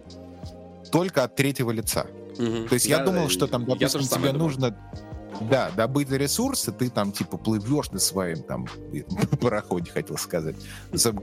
Только 0.92 1.24
от 1.24 1.34
третьего 1.34 1.70
лица. 1.70 2.06
Mm-hmm. 2.36 2.68
То 2.68 2.74
есть 2.74 2.88
да, 2.88 2.98
я 2.98 3.04
думал, 3.04 3.28
что 3.28 3.46
там, 3.46 3.64
допустим, 3.64 4.02
тебе 4.02 4.32
нужно... 4.32 4.70
Думал 4.70 5.09
да, 5.40 5.70
добыть 5.76 6.10
ресурсы, 6.10 6.72
ты 6.72 6.90
там 6.90 7.12
типа 7.12 7.36
плывешь 7.36 7.90
на 7.90 7.98
своем 7.98 8.42
там 8.42 8.66
пароходе, 9.40 9.90
хотел 9.90 10.18
сказать. 10.18 10.56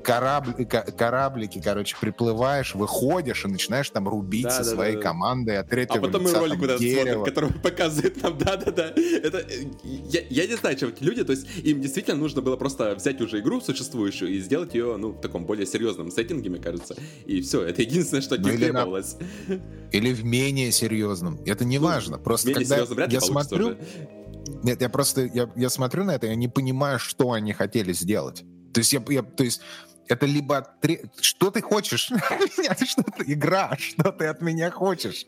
Корабли, 0.04 0.66
кораблики, 0.66 1.62
короче, 1.64 1.96
приплываешь, 2.00 2.76
выходишь 2.76 3.46
и 3.46 3.48
начинаешь 3.48 3.90
там 3.90 4.08
рубить 4.08 4.44
да, 4.44 4.52
со 4.52 4.64
да, 4.64 4.70
своей 4.72 4.96
да, 4.96 5.02
командой 5.02 5.60
от 5.60 5.70
третьего 5.70 6.00
А 6.00 6.02
потом 6.02 6.24
лица, 6.24 6.34
мы 6.34 6.40
ролик 6.40 6.60
вот 6.60 6.70
этот 6.70 6.92
смотрим, 6.92 7.24
который 7.24 7.54
показывает 7.64 8.22
нам, 8.24 8.38
да-да-да. 8.38 8.94
Это, 8.96 9.46
я, 9.84 10.22
я 10.30 10.48
не 10.48 10.56
знаю, 10.56 10.76
чем 10.78 10.90
эти 10.90 11.04
люди, 11.04 11.24
то 11.24 11.32
есть 11.32 11.48
им 11.64 11.82
действительно 11.82 12.18
нужно 12.18 12.42
было 12.42 12.56
просто 12.56 12.96
взять 12.96 13.22
уже 13.22 13.40
игру 13.40 13.62
существующую 13.62 14.32
и 14.32 14.40
сделать 14.40 14.74
ее, 14.74 14.98
ну, 14.98 15.10
в 15.10 15.22
таком 15.22 15.46
более 15.46 15.66
серьезном 15.66 16.12
сеттинге, 16.12 16.50
мне 16.50 16.60
кажется. 16.60 16.96
И 17.26 17.42
все, 17.42 17.64
это 17.64 17.82
единственное, 17.82 18.22
что 18.22 18.38
ну, 18.38 18.50
или 18.50 18.58
требовалось. 18.58 19.18
На... 19.48 19.60
Или 19.92 20.14
в 20.14 20.24
менее 20.26 20.72
серьезном. 20.72 21.40
Это 21.46 21.66
не 21.66 21.80
ну, 21.80 21.86
важно. 21.86 22.18
Просто 22.18 22.54
когда 22.54 22.78
я 22.78 23.22
смотрю... 23.22 23.68
Уже. 23.68 23.78
Нет, 24.64 24.82
я 24.82 24.90
просто, 24.90 25.22
я, 25.22 25.50
я 25.56 25.70
смотрю 25.70 26.04
на 26.04 26.12
это, 26.12 26.28
я 26.28 26.36
не 26.36 26.48
понимаю, 26.48 27.00
что 27.00 27.32
они 27.32 27.54
хотели 27.54 27.94
сделать. 27.94 28.44
То 28.74 28.80
есть, 28.80 28.94
я, 28.94 29.04
я, 29.10 29.22
то 29.24 29.44
есть 29.44 29.62
это 30.08 30.26
либо... 30.26 30.68
Что 31.20 31.52
ты 31.52 31.62
хочешь? 31.62 32.12
что 32.88 33.04
ты 33.04 33.34
игра? 33.34 33.76
Что 33.78 34.12
ты 34.12 34.26
от 34.26 34.42
меня 34.42 34.72
хочешь? 34.72 35.26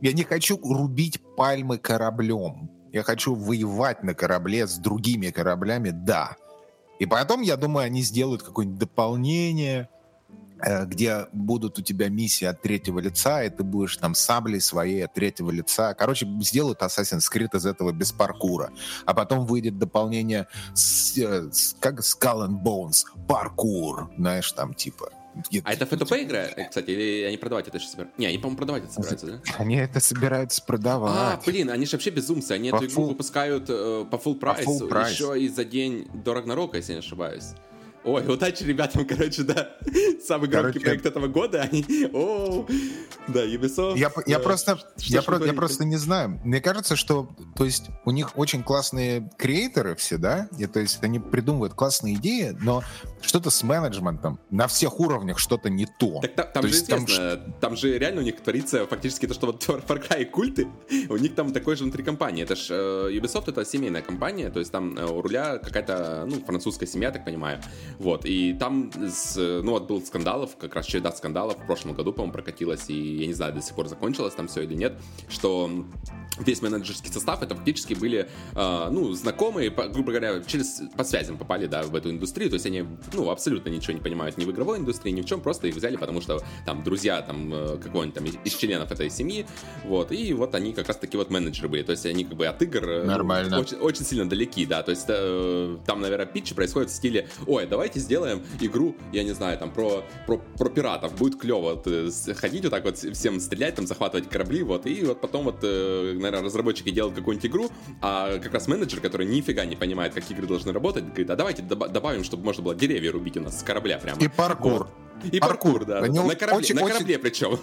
Я 0.00 0.12
не 0.12 0.24
хочу 0.24 0.58
рубить 0.58 1.20
пальмы 1.36 1.78
кораблем. 1.78 2.70
Я 2.92 3.02
хочу 3.02 3.34
воевать 3.34 4.02
на 4.02 4.14
корабле 4.14 4.66
с 4.66 4.76
другими 4.76 5.30
кораблями, 5.30 5.90
да. 5.90 6.36
И 6.98 7.06
потом, 7.06 7.42
я 7.42 7.56
думаю, 7.56 7.86
они 7.86 8.02
сделают 8.02 8.42
какое-нибудь 8.42 8.78
дополнение, 8.78 9.88
где 10.66 11.26
будут 11.32 11.78
у 11.78 11.82
тебя 11.82 12.08
миссии 12.08 12.44
от 12.44 12.60
третьего 12.62 12.98
лица, 12.98 13.44
и 13.44 13.50
ты 13.50 13.62
будешь 13.62 13.96
там 13.96 14.14
саблей 14.14 14.60
своей 14.60 15.04
от 15.04 15.14
третьего 15.14 15.50
лица. 15.50 15.94
Короче, 15.94 16.26
сделают 16.40 16.80
Assassin's 16.80 17.30
Creed 17.32 17.56
из 17.56 17.66
этого 17.66 17.92
без 17.92 18.12
паркура. 18.12 18.70
А 19.04 19.14
потом 19.14 19.46
выйдет 19.46 19.78
дополнение 19.78 20.48
с, 20.74 21.16
э, 21.18 21.50
с, 21.52 21.76
как 21.78 22.00
Skull 22.00 22.48
and 22.48 22.62
Bones, 22.62 23.04
паркур, 23.28 24.10
знаешь, 24.18 24.50
там 24.52 24.74
типа. 24.74 25.10
А 25.64 25.72
это 25.72 25.84
FTP 25.84 26.22
игра, 26.22 26.44
э, 26.44 26.68
кстати, 26.68 26.90
или 26.90 27.24
они 27.24 27.36
продавать 27.36 27.68
это 27.68 27.76
еще 27.76 27.88
собираются? 27.88 28.18
Не, 28.18 28.26
они, 28.26 28.38
по-моему, 28.38 28.56
продавать 28.56 28.84
это 28.84 28.92
собираются, 28.94 29.26
да? 29.26 29.40
Они 29.58 29.76
это 29.76 30.00
собираются 30.00 30.62
продавать. 30.64 31.12
А, 31.14 31.40
блин, 31.44 31.70
они 31.70 31.84
же 31.84 31.92
вообще 31.92 32.10
безумцы. 32.10 32.52
Они 32.52 32.70
по 32.70 32.76
эту 32.76 32.86
игру 32.86 33.04
выпускают 33.08 33.64
э, 33.68 34.06
по 34.10 34.16
full 34.16 34.38
full 34.40 34.88
price. 34.88 35.10
еще 35.10 35.38
и 35.38 35.48
за 35.48 35.64
день 35.64 36.08
до 36.14 36.32
Рагнарока, 36.32 36.78
если 36.78 36.92
я 36.92 37.00
не 37.00 37.04
ошибаюсь. 37.04 37.52
Ой, 38.06 38.24
удачи 38.24 38.62
ребятам, 38.62 39.04
короче, 39.08 39.42
да. 39.42 39.68
Самый 40.24 40.48
громкий 40.48 40.78
короче, 40.78 40.80
проект 40.80 41.06
этого 41.06 41.26
года. 41.26 41.62
Они, 41.62 41.84
о, 42.12 42.64
да, 43.26 43.44
Ubisoft. 43.44 43.98
Я, 43.98 44.12
я, 44.26 44.38
просто, 44.38 44.78
я, 44.98 45.22
про, 45.22 45.44
я 45.44 45.52
просто 45.52 45.84
не 45.84 45.96
знаю. 45.96 46.40
Мне 46.44 46.60
кажется, 46.60 46.94
что, 46.94 47.28
то 47.56 47.64
есть, 47.64 47.86
у 48.04 48.12
них 48.12 48.38
очень 48.38 48.62
классные 48.62 49.28
креаторы 49.36 49.96
все, 49.96 50.18
да, 50.18 50.48
и 50.56 50.66
то 50.66 50.78
есть 50.78 51.02
они 51.02 51.18
придумывают 51.18 51.74
классные 51.74 52.14
идеи, 52.14 52.56
но 52.60 52.84
что-то 53.20 53.50
с 53.50 53.64
менеджментом 53.64 54.38
на 54.50 54.68
всех 54.68 55.00
уровнях 55.00 55.40
что-то 55.40 55.68
не 55.68 55.86
то. 55.98 56.20
Так, 56.20 56.34
там, 56.34 56.46
там 56.52 56.62
то 56.62 56.68
же 56.68 56.74
есть, 56.74 56.88
известно, 56.88 57.36
там... 57.36 57.52
там 57.60 57.76
же 57.76 57.98
реально 57.98 58.20
у 58.20 58.24
них 58.24 58.40
творится 58.40 58.86
фактически 58.86 59.26
то, 59.26 59.34
что 59.34 59.46
вот 59.46 59.64
Far 59.64 60.08
Cry 60.08 60.22
и 60.22 60.24
культы, 60.26 60.68
у 61.08 61.16
них 61.16 61.34
там 61.34 61.52
такой 61.52 61.74
же 61.74 61.82
внутри 61.82 62.04
компании. 62.04 62.44
Это 62.44 62.54
ж 62.54 62.68
э, 62.70 63.10
Ubisoft 63.10 63.50
это 63.50 63.64
семейная 63.64 64.02
компания, 64.02 64.48
то 64.50 64.60
есть 64.60 64.70
там 64.70 64.96
э, 64.96 65.04
у 65.04 65.22
руля 65.22 65.58
какая-то, 65.58 66.24
ну, 66.28 66.40
французская 66.44 66.86
семья, 66.86 67.10
так 67.10 67.24
понимаю. 67.24 67.60
Вот, 67.98 68.24
и 68.24 68.54
там, 68.54 68.90
с, 68.94 69.36
ну, 69.36 69.72
вот 69.72 69.86
был 69.86 70.02
скандалов, 70.02 70.56
как 70.56 70.74
раз 70.74 70.86
череда 70.86 71.12
скандалов 71.12 71.56
в 71.58 71.66
прошлом 71.66 71.94
году, 71.94 72.12
по-моему, 72.12 72.32
прокатилась, 72.32 72.88
и 72.88 73.16
я 73.16 73.26
не 73.26 73.34
знаю, 73.34 73.54
до 73.54 73.62
сих 73.62 73.74
пор 73.74 73.88
закончилось 73.88 74.34
там 74.34 74.48
все 74.48 74.62
или 74.62 74.74
нет, 74.74 74.94
что 75.28 75.70
весь 76.38 76.62
менеджерский 76.62 77.12
состав 77.12 77.42
это 77.42 77.54
фактически 77.54 77.94
были, 77.94 78.28
э, 78.54 78.88
ну, 78.90 79.12
знакомые, 79.12 79.70
по, 79.70 79.88
грубо 79.88 80.12
говоря, 80.12 80.42
через, 80.46 80.82
по 80.96 81.04
связям 81.04 81.38
попали, 81.38 81.66
да, 81.66 81.82
в 81.82 81.94
эту 81.94 82.10
индустрию, 82.10 82.50
то 82.50 82.54
есть 82.54 82.66
они, 82.66 82.84
ну, 83.12 83.30
абсолютно 83.30 83.70
ничего 83.70 83.94
не 83.94 84.00
понимают 84.00 84.36
ни 84.36 84.44
в 84.44 84.50
игровой 84.50 84.78
индустрии, 84.78 85.12
ни 85.12 85.22
в 85.22 85.26
чем, 85.26 85.40
просто 85.40 85.66
их 85.68 85.76
взяли, 85.76 85.96
потому 85.96 86.20
что 86.20 86.42
там 86.64 86.82
друзья 86.82 87.22
там 87.22 87.52
э, 87.52 87.78
какого-нибудь 87.78 88.14
там 88.14 88.24
из 88.44 88.54
членов 88.54 88.90
этой 88.90 89.10
семьи, 89.10 89.46
вот, 89.84 90.12
и 90.12 90.32
вот 90.32 90.54
они 90.54 90.72
как 90.72 90.88
раз 90.88 90.96
таки 90.96 91.16
вот 91.16 91.30
менеджеры 91.30 91.68
были, 91.68 91.82
то 91.82 91.92
есть 91.92 92.06
они 92.06 92.24
как 92.24 92.36
бы 92.36 92.46
от 92.46 92.60
игр 92.62 92.88
э, 92.88 93.04
Нормально. 93.04 93.58
Очень, 93.58 93.78
очень 93.78 94.04
сильно 94.04 94.28
далеки, 94.28 94.66
да, 94.66 94.82
то 94.82 94.90
есть 94.90 95.06
э, 95.08 95.76
там, 95.86 96.00
наверное, 96.00 96.26
питч 96.26 96.54
происходит 96.54 96.90
в 96.90 96.94
стиле, 96.94 97.28
ой, 97.46 97.66
давай 97.66 97.85
давайте 97.86 98.00
сделаем 98.00 98.44
игру, 98.60 98.96
я 99.12 99.22
не 99.22 99.32
знаю, 99.32 99.56
там, 99.58 99.70
про, 99.70 100.02
про, 100.26 100.38
про 100.38 100.68
пиратов, 100.68 101.14
будет 101.14 101.38
клево 101.38 101.74
вот, 101.74 101.86
э, 101.86 102.10
ходить 102.34 102.64
вот 102.64 102.70
так 102.70 102.84
вот, 102.84 102.98
всем 102.98 103.38
стрелять, 103.38 103.76
там, 103.76 103.86
захватывать 103.86 104.28
корабли, 104.28 104.64
вот, 104.64 104.86
и 104.86 105.04
вот 105.04 105.20
потом 105.20 105.44
вот, 105.44 105.58
э, 105.62 106.12
наверное, 106.14 106.42
разработчики 106.42 106.90
делают 106.90 107.14
какую-нибудь 107.14 107.46
игру, 107.48 107.70
а 108.02 108.38
как 108.38 108.52
раз 108.52 108.66
менеджер, 108.66 109.00
который 109.00 109.24
нифига 109.24 109.64
не 109.64 109.76
понимает, 109.76 110.14
как 110.14 110.28
игры 110.32 110.48
должны 110.48 110.72
работать, 110.72 111.04
говорит, 111.04 111.30
а 111.30 111.36
давайте 111.36 111.62
добавим, 111.62 112.24
чтобы 112.24 112.44
можно 112.44 112.64
было 112.64 112.74
деревья 112.74 113.12
рубить 113.12 113.36
у 113.36 113.40
нас 113.40 113.60
с 113.60 113.62
корабля 113.62 113.98
прямо. 113.98 114.20
И 114.20 114.26
паркур. 114.26 114.88
Вот. 115.22 115.32
И 115.32 115.38
паркур, 115.38 115.78
паркур 115.78 115.84
да. 115.86 116.00
Они 116.00 116.18
на 116.18 116.34
корабле, 116.34 116.58
очень, 116.58 116.74
на 116.74 116.82
корабле 116.82 117.14
очень... 117.14 117.22
причем. 117.22 117.58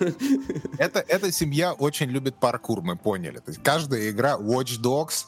Это, 0.77 1.03
эта 1.05 1.31
семья 1.33 1.73
очень 1.73 2.07
любит 2.07 2.35
паркур, 2.35 2.81
мы 2.81 2.95
поняли. 2.95 3.37
То 3.37 3.51
есть 3.51 3.61
каждая 3.61 4.09
игра 4.09 4.37
Watch 4.39 4.81
Dogs, 4.81 5.25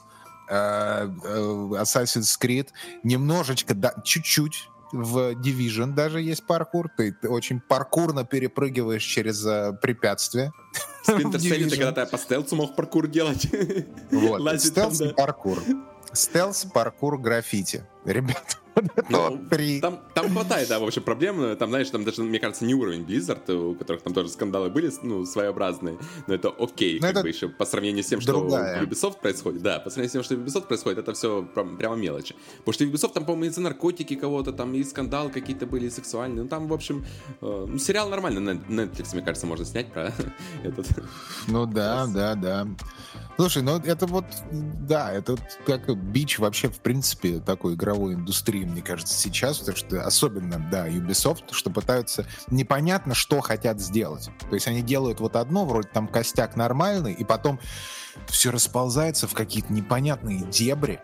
э, 0.50 1.06
Assassin's 1.82 2.40
Creed, 2.40 2.70
немножечко, 3.04 3.74
да, 3.74 3.94
чуть-чуть 4.04 4.70
в 4.92 5.34
Division 5.34 5.94
даже 5.94 6.22
есть 6.22 6.46
паркур. 6.46 6.90
Ты, 6.96 7.12
ты 7.12 7.30
очень 7.30 7.60
паркурно 7.60 8.26
перепрыгиваешь 8.26 9.04
через 9.04 9.46
э, 9.46 9.74
препятствия. 9.82 10.52
Спинтер 11.04 11.40
Cell, 11.40 11.70
когда 11.70 12.06
ты 12.06 12.12
по 12.12 12.18
стелсу 12.18 12.56
мог 12.56 12.76
паркур 12.76 13.08
делать. 13.08 13.48
Вот, 14.12 14.62
стелс 14.62 15.02
и 15.02 15.14
паркур. 15.14 15.60
Стелс, 16.14 16.66
паркур, 16.74 17.18
граффити. 17.18 17.86
Ребята, 18.06 18.58
ну, 19.10 19.40
три. 19.50 19.80
Там, 19.80 20.00
там 20.14 20.30
хватает, 20.32 20.68
да, 20.70 20.80
в 20.80 20.84
общем, 20.84 21.04
проблем. 21.04 21.56
Там, 21.58 21.70
знаешь, 21.70 21.90
там 21.90 22.04
даже, 22.04 22.24
мне 22.24 22.40
кажется, 22.40 22.66
не 22.66 22.74
уровень 22.74 23.04
Blizzard, 23.04 23.52
у 23.52 23.76
которых 23.76 24.02
там 24.02 24.14
тоже 24.14 24.30
скандалы 24.30 24.70
были, 24.70 24.92
ну, 25.04 25.26
своеобразные. 25.26 25.98
Но 26.28 26.34
это 26.34 26.50
окей, 26.50 27.00
но 27.00 27.08
как 27.08 27.12
это 27.12 27.22
бы 27.24 27.30
еще 27.30 27.50
по 27.50 27.66
сравнению 27.66 28.04
с 28.04 28.08
тем, 28.08 28.22
что 28.22 28.40
в 28.40 28.54
Ubisoft 28.54 29.20
происходит. 29.22 29.62
Да, 29.62 29.80
по 29.80 29.90
сравнению 29.90 30.10
с 30.10 30.14
тем, 30.14 30.24
что 30.24 30.36
в 30.36 30.40
Ubisoft 30.40 30.68
происходит, 30.68 31.00
это 31.00 31.14
все 31.14 31.44
прямо 31.78 31.96
мелочи. 31.96 32.36
Потому 32.64 32.74
что 32.74 32.86
в 32.86 32.88
Ubisoft 32.88 33.14
там, 33.14 33.26
по-моему, 33.26 33.46
и 33.46 33.50
за 33.50 33.62
наркотики 33.62 34.16
кого-то, 34.16 34.52
там 34.52 34.74
и 34.74 34.84
скандалы 34.84 35.32
какие-то 35.32 35.66
были 35.66 35.90
сексуальные. 35.90 36.44
Ну, 36.44 36.50
там, 36.50 36.68
в 36.68 36.74
общем, 36.74 37.06
э, 37.42 37.66
ну, 37.68 37.78
сериал 37.78 38.10
нормально 38.10 38.40
на 38.40 38.52
Netflix, 38.52 39.14
мне 39.14 39.22
кажется, 39.22 39.48
можно 39.48 39.66
снять 39.66 39.92
про 39.92 40.14
этот. 40.64 40.88
Ну 41.48 41.66
да, 41.66 42.08
да, 42.08 42.36
да. 42.36 42.68
Слушай, 43.38 43.64
ну 43.64 43.78
это 43.78 44.06
вот, 44.06 44.26
да, 44.52 45.12
это 45.12 45.36
как 45.66 45.94
бич 45.98 46.40
вообще, 46.40 46.70
в 46.70 46.80
принципе, 46.80 47.40
такой 47.40 47.74
игровой 47.74 48.14
индустрии, 48.14 48.64
мне 48.64 48.82
кажется, 48.82 49.14
сейчас, 49.14 49.58
потому 49.58 49.78
что 49.78 50.02
особенно, 50.04 50.66
да, 50.72 50.88
Ubisoft, 50.88 51.46
что 51.52 51.70
пытаются 51.70 52.26
непонятно, 52.50 53.14
что 53.14 53.42
хотят 53.42 53.82
сделать. 53.82 54.30
То 54.50 54.56
есть 54.56 54.68
они 54.68 54.82
делают 54.82 55.20
вот 55.20 55.36
одно, 55.36 55.66
вроде 55.66 55.90
там 55.90 56.08
костяк 56.08 56.56
нормальный, 56.56 57.14
и 57.14 57.24
потом 57.26 57.60
все 58.28 58.52
расползается 58.52 59.28
в 59.28 59.34
какие-то 59.34 59.74
непонятные 59.74 60.40
дебри. 60.46 61.02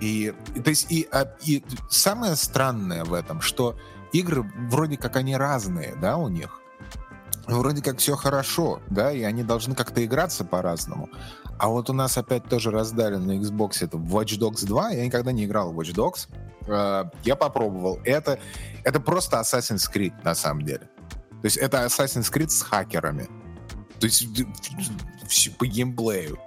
И, 0.00 0.32
то 0.64 0.70
есть, 0.70 0.90
и, 0.90 1.08
а, 1.10 1.34
и 1.44 1.62
самое 1.90 2.36
странное 2.36 3.04
в 3.04 3.12
этом, 3.12 3.40
что 3.40 3.76
игры 4.12 4.50
вроде 4.70 4.96
как 4.96 5.16
они 5.16 5.36
разные, 5.36 5.94
да, 6.00 6.16
у 6.16 6.28
них. 6.28 6.60
Вроде 7.48 7.82
как 7.82 7.98
все 7.98 8.14
хорошо, 8.14 8.80
да, 8.90 9.10
и 9.10 9.22
они 9.22 9.42
должны 9.42 9.74
как-то 9.74 10.04
играться 10.04 10.44
по-разному. 10.44 11.08
А 11.58 11.68
вот 11.68 11.88
у 11.88 11.94
нас 11.94 12.18
опять 12.18 12.44
тоже 12.44 12.70
раздали 12.70 13.16
на 13.16 13.32
Xbox 13.38 13.78
это 13.80 13.96
Watch 13.96 14.38
Dogs 14.38 14.66
2. 14.66 14.90
Я 14.90 15.06
никогда 15.06 15.32
не 15.32 15.46
играл 15.46 15.72
в 15.72 15.80
Watch 15.80 15.94
Dogs. 15.94 16.28
Э, 16.66 17.10
я 17.24 17.36
попробовал. 17.36 18.00
Это, 18.04 18.38
это 18.84 19.00
просто 19.00 19.38
Assassin's 19.38 19.90
Creed 19.92 20.12
на 20.24 20.34
самом 20.34 20.66
деле. 20.66 20.90
То 21.40 21.44
есть 21.44 21.56
это 21.56 21.84
Assassin's 21.84 22.30
Creed 22.30 22.50
с 22.50 22.62
хакерами. 22.62 23.28
То 23.98 24.06
есть 24.06 24.28
по 25.56 25.66
геймплею. 25.66 26.38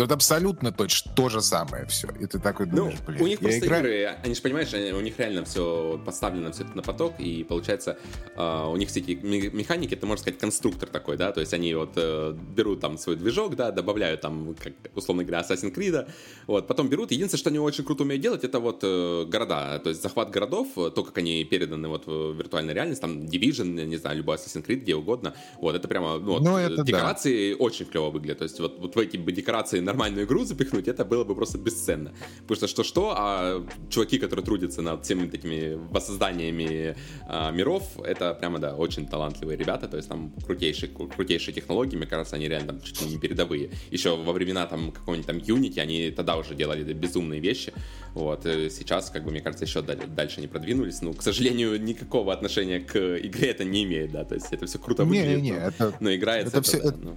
Вот 0.00 0.12
абсолютно 0.12 0.72
точно 0.72 1.12
то 1.14 1.28
же 1.28 1.42
самое 1.42 1.84
все. 1.86 2.08
И 2.18 2.26
ты 2.26 2.38
такой 2.38 2.66
ну, 2.66 2.76
думаешь, 2.76 2.98
ну, 3.00 3.06
блин, 3.06 3.22
у 3.22 3.26
них 3.26 3.40
просто 3.40 3.66
играю... 3.66 3.84
игры, 3.84 4.16
они 4.24 4.34
же 4.34 4.40
понимаешь, 4.40 4.72
они, 4.72 4.92
у 4.92 5.00
них 5.00 5.18
реально 5.18 5.44
все 5.44 6.00
поставлено 6.04 6.52
все 6.52 6.64
это 6.64 6.74
на 6.74 6.82
поток, 6.82 7.14
и 7.18 7.44
получается 7.44 7.98
uh, 8.36 8.72
у 8.72 8.76
них 8.76 8.88
все 8.88 9.00
эти 9.00 9.12
механики, 9.12 9.94
это 9.94 10.06
можно 10.06 10.22
сказать 10.22 10.40
конструктор 10.40 10.88
такой, 10.88 11.18
да, 11.18 11.32
то 11.32 11.40
есть 11.40 11.52
они 11.52 11.74
вот 11.74 11.96
uh, 11.96 12.32
берут 12.32 12.80
там 12.80 12.96
свой 12.96 13.16
движок, 13.16 13.56
да, 13.56 13.72
добавляют 13.72 14.22
там, 14.22 14.54
как 14.58 14.72
условно 14.94 15.22
говоря, 15.22 15.44
Assassin's 15.46 15.74
Creed, 15.74 16.08
вот, 16.46 16.66
потом 16.66 16.88
берут, 16.88 17.10
единственное, 17.12 17.40
что 17.40 17.50
они 17.50 17.58
очень 17.58 17.84
круто 17.84 18.04
умеют 18.04 18.22
делать, 18.22 18.42
это 18.42 18.58
вот 18.58 18.82
uh, 18.82 19.26
города, 19.26 19.78
то 19.80 19.90
есть 19.90 20.02
захват 20.02 20.30
городов, 20.30 20.68
то, 20.74 21.04
как 21.04 21.18
они 21.18 21.44
переданы 21.44 21.88
вот 21.88 22.06
в 22.06 22.32
виртуальной 22.32 22.72
реальности, 22.72 23.02
там 23.02 23.20
Division, 23.20 23.84
не 23.84 23.96
знаю, 23.98 24.16
любой 24.16 24.36
Assassin's 24.36 24.66
Creed, 24.66 24.76
где 24.76 24.94
угодно, 24.94 25.34
вот, 25.60 25.74
это 25.74 25.88
прямо, 25.88 26.18
ну, 26.18 26.32
вот, 26.32 26.42
ну, 26.42 26.56
это 26.56 26.84
декорации 26.84 27.52
да. 27.52 27.58
очень 27.58 27.84
клево 27.84 28.10
выглядят, 28.10 28.38
то 28.38 28.44
есть 28.44 28.58
вот, 28.60 28.78
вот 28.78 28.96
в 28.96 28.98
эти 28.98 29.18
бы 29.18 29.32
декорации 29.32 29.80
нормальную 29.90 30.26
игру 30.26 30.44
запихнуть, 30.44 30.88
это 30.88 31.04
было 31.04 31.24
бы 31.24 31.34
просто 31.34 31.58
бесценно. 31.58 32.12
Потому 32.42 32.56
что 32.56 32.66
что-что, 32.68 33.14
а 33.16 33.66
чуваки, 33.88 34.18
которые 34.18 34.44
трудятся 34.44 34.82
над 34.82 35.04
всеми 35.04 35.26
этими 35.26 35.74
воссозданиями 35.90 36.96
а, 37.26 37.50
миров, 37.50 37.82
это 38.04 38.34
прямо, 38.34 38.58
да, 38.58 38.76
очень 38.76 39.06
талантливые 39.06 39.56
ребята, 39.56 39.88
то 39.88 39.96
есть 39.96 40.08
там 40.08 40.32
крутейшие, 40.46 40.90
крутейшие 40.90 41.54
технологии, 41.54 41.96
мне 41.96 42.06
кажется, 42.06 42.36
они 42.36 42.48
реально 42.48 42.68
там 42.68 42.80
чуть 42.80 43.02
ли 43.02 43.10
не 43.10 43.18
передовые. 43.18 43.70
Еще 43.90 44.16
во 44.16 44.32
времена 44.32 44.66
там 44.66 44.92
какого-нибудь 44.92 45.26
там 45.26 45.38
Unity 45.38 45.80
они 45.80 46.10
тогда 46.10 46.36
уже 46.36 46.54
делали 46.54 46.92
безумные 46.92 47.40
вещи, 47.40 47.72
вот, 48.14 48.46
э, 48.46 48.70
сейчас, 48.70 49.10
как 49.10 49.24
бы, 49.24 49.30
мне 49.30 49.40
кажется, 49.40 49.64
еще 49.64 49.82
дальше 49.82 50.40
не 50.40 50.46
продвинулись, 50.46 51.02
ну, 51.02 51.12
к 51.14 51.22
сожалению, 51.22 51.80
никакого 51.82 52.32
отношения 52.32 52.80
к 52.80 52.96
игре 52.96 53.50
это 53.50 53.64
не 53.64 53.84
имеет, 53.84 54.12
да, 54.12 54.24
то 54.24 54.34
есть 54.34 54.52
это 54.52 54.66
все 54.66 54.78
круто 54.78 55.04
выглядит, 55.04 55.36
не, 55.36 55.50
не, 55.50 55.52
но, 55.52 55.58
это, 55.58 55.94
но 56.00 56.14
играется 56.14 56.58
это, 56.58 56.58
это, 56.58 56.68
все, 56.68 56.90
да, 56.90 56.96
ну. 57.02 57.16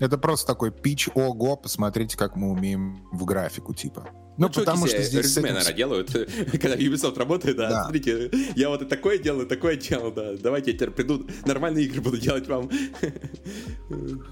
Это 0.00 0.16
просто 0.16 0.46
такой 0.46 0.72
пич, 0.72 1.08
ого, 1.14 1.56
посмотрите, 1.56 2.16
как 2.16 2.34
мы 2.34 2.50
умеем 2.50 3.06
в 3.12 3.24
графику, 3.26 3.74
типа. 3.74 4.08
Ну, 4.36 4.46
ну 4.46 4.52
потому 4.52 4.86
что 4.86 5.02
здесь... 5.02 5.24
Резюме, 5.24 5.48
этим... 5.48 5.54
наверное, 5.54 5.76
делают, 5.76 6.10
когда 6.52 6.76
Ubisoft 6.76 7.18
работает, 7.18 7.56
да, 7.56 7.68
да. 7.68 7.82
Смотрите, 7.82 8.30
я 8.56 8.68
вот 8.68 8.82
и 8.82 8.84
такое 8.84 9.18
делаю, 9.18 9.46
такое 9.46 9.76
делаю, 9.76 10.12
да. 10.12 10.32
Давайте 10.40 10.70
я 10.72 10.76
теперь 10.76 10.90
приду, 10.90 11.26
нормальные 11.44 11.84
игры 11.86 12.00
буду 12.00 12.18
делать 12.18 12.46
вам. 12.48 12.70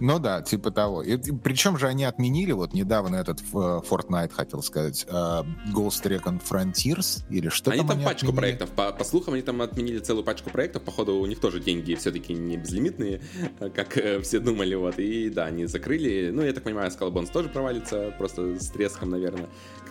Ну 0.00 0.20
да, 0.20 0.40
типа 0.40 0.70
того. 0.70 1.02
И, 1.02 1.16
причем 1.16 1.76
же 1.78 1.88
они 1.88 2.04
отменили 2.04 2.52
вот 2.52 2.74
недавно 2.74 3.16
этот 3.16 3.40
uh, 3.52 3.84
Fortnite, 3.84 4.32
хотел 4.32 4.62
сказать, 4.62 5.04
uh, 5.10 5.44
Ghost 5.74 6.04
Recon 6.04 6.40
Frontiers 6.40 7.24
или 7.28 7.48
что 7.48 7.72
они 7.72 7.80
там 7.80 7.90
они 7.90 8.04
пачку 8.04 8.26
отменили? 8.26 8.36
проектов. 8.36 8.70
По, 8.70 8.92
по 8.92 9.04
слухам, 9.04 9.34
они 9.34 9.42
там 9.42 9.60
отменили 9.60 9.98
целую 9.98 10.24
пачку 10.24 10.50
проектов. 10.50 10.82
Походу, 10.82 11.16
у 11.16 11.26
них 11.26 11.40
тоже 11.40 11.60
деньги 11.60 11.94
все-таки 11.94 12.34
не 12.34 12.56
безлимитные, 12.56 13.20
как 13.58 13.96
э, 13.96 14.20
все 14.20 14.38
думали, 14.38 14.74
вот. 14.76 14.98
И 14.98 15.28
да, 15.28 15.46
они 15.46 15.66
закрыли. 15.66 16.30
Ну, 16.30 16.42
я 16.42 16.52
так 16.52 16.62
понимаю, 16.62 16.90
Skull 16.90 17.12
Bones 17.12 17.32
тоже 17.32 17.48
провалится, 17.48 18.14
просто 18.16 18.58
с 18.58 18.68
треском, 18.68 19.10
наверное 19.10 19.48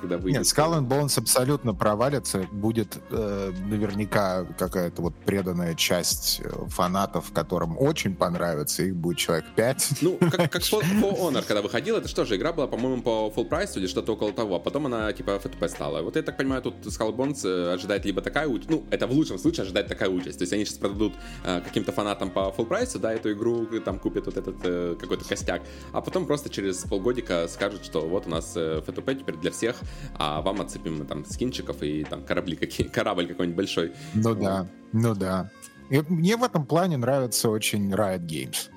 когда 0.08 0.18
выйдет. 0.24 0.40
Нет, 0.40 0.48
Skull 0.48 0.80
and 0.80 0.88
Bones 0.88 1.20
абсолютно 1.20 1.74
провалится. 1.74 2.48
Будет 2.52 2.98
э, 3.10 3.52
наверняка 3.66 4.46
какая-то 4.58 5.02
вот 5.02 5.16
преданная 5.26 5.76
часть 5.76 6.42
э, 6.44 6.50
фанатов, 6.68 7.32
которым 7.34 7.78
очень 7.78 8.16
понравится. 8.16 8.84
Их 8.84 8.96
будет 8.96 9.18
человек 9.18 9.46
5. 9.56 9.90
Ну, 10.02 10.18
как, 10.18 10.52
как 10.52 10.62
For, 10.62 10.82
For 10.82 11.18
Honor, 11.20 11.44
когда 11.46 11.62
выходила, 11.62 11.98
это 11.98 12.08
что 12.08 12.26
же, 12.26 12.38
игра 12.38 12.54
была, 12.54 12.68
по-моему, 12.68 13.02
по 13.02 13.34
full 13.36 13.46
прайс 13.46 13.76
или 13.78 13.88
что-то 13.88 14.14
около 14.14 14.32
того. 14.32 14.56
А 14.56 14.60
потом 14.60 14.86
она, 14.86 15.12
типа, 15.14 15.32
FTP 15.32 15.68
стала. 15.70 16.02
Вот 16.02 16.16
я 16.16 16.22
так 16.22 16.38
понимаю, 16.38 16.62
тут 16.62 16.76
Skull 16.86 17.16
Bones 17.16 17.48
э, 17.48 17.74
ожидает 17.74 18.06
либо 18.06 18.22
такая 18.22 18.48
участь, 18.48 18.70
ну, 18.70 18.86
это 18.90 19.08
в 19.08 19.12
лучшем 19.12 19.38
случае 19.38 19.64
ожидает 19.64 19.88
такая 19.88 20.10
участь. 20.10 20.38
То 20.38 20.44
есть 20.44 20.54
они 20.54 20.66
сейчас 20.66 20.78
продадут 20.78 21.14
э, 21.44 21.62
каким-то 21.62 21.92
фанатам 21.92 22.30
по 22.30 22.54
full 22.58 22.66
прайсу, 22.66 23.00
да, 23.00 23.14
эту 23.14 23.32
игру, 23.34 23.66
там 23.84 24.00
купят 24.00 24.26
вот 24.26 24.38
этот 24.38 24.56
э, 24.64 24.96
какой-то 25.00 25.26
костяк, 25.26 25.62
а 25.92 26.02
потом 26.02 26.26
просто 26.26 26.50
через 26.50 26.78
полгодика 26.78 27.48
скажут, 27.48 27.84
что 27.84 28.08
вот 28.08 28.28
у 28.28 28.30
нас 28.30 28.54
э, 28.56 28.82
FTP 28.86 29.20
теперь 29.20 29.36
для 29.36 29.52
всех, 29.52 29.76
а 30.16 30.42
вам 30.42 30.62
отсыпем 30.62 31.06
там 31.06 31.26
скинчиков 31.26 31.82
и 31.84 32.04
там 32.04 32.24
корабли 32.24 32.56
какие 32.56 32.88
корабль 32.88 33.28
какой-нибудь 33.28 33.58
большой. 33.58 33.94
Ну 34.14 34.36
да, 34.36 34.68
ну 34.92 35.16
да. 35.16 35.52
И 35.90 36.02
мне 36.10 36.36
в 36.36 36.44
этом 36.44 36.66
плане 36.66 36.98
нравится 36.98 37.50
очень 37.50 37.92
Riot 37.94 38.26
Games. 38.26 38.70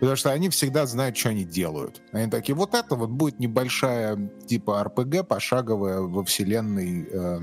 Потому 0.00 0.16
что 0.16 0.30
они 0.30 0.50
всегда 0.50 0.86
знают, 0.86 1.16
что 1.16 1.30
они 1.30 1.44
делают. 1.44 2.02
Они 2.12 2.30
такие, 2.30 2.54
вот 2.54 2.74
это 2.74 2.96
вот 2.96 3.10
будет 3.10 3.38
небольшая 3.38 4.30
типа 4.46 4.84
RPG, 4.86 5.24
пошаговая 5.24 6.00
во 6.00 6.22
вселенной 6.22 7.08
э, 7.10 7.40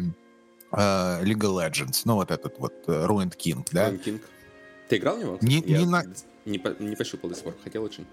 э, 0.72 1.24
League 1.24 1.42
of 1.42 1.58
Legends. 1.58 2.02
Ну, 2.06 2.16
вот 2.16 2.30
этот 2.30 2.60
вот 2.60 2.74
э, 2.88 3.06
Ruined 3.08 3.36
King, 3.36 3.68
да? 3.72 3.90
Ruined 3.90 4.04
King. 4.04 4.22
Ты 4.88 4.98
играл 4.98 5.18
в 5.18 5.20
него? 5.20 5.38
Не, 5.42 5.64
Я 5.66 5.80
не, 5.80 5.86
на... 5.86 6.04
не, 6.46 6.60
по, 6.60 6.76
не 6.80 6.96
пощупал 6.96 7.30
до 7.32 7.36
сих 7.36 7.46
пор. 7.46 7.56
Хотел 7.64 7.84
очень. 7.84 8.06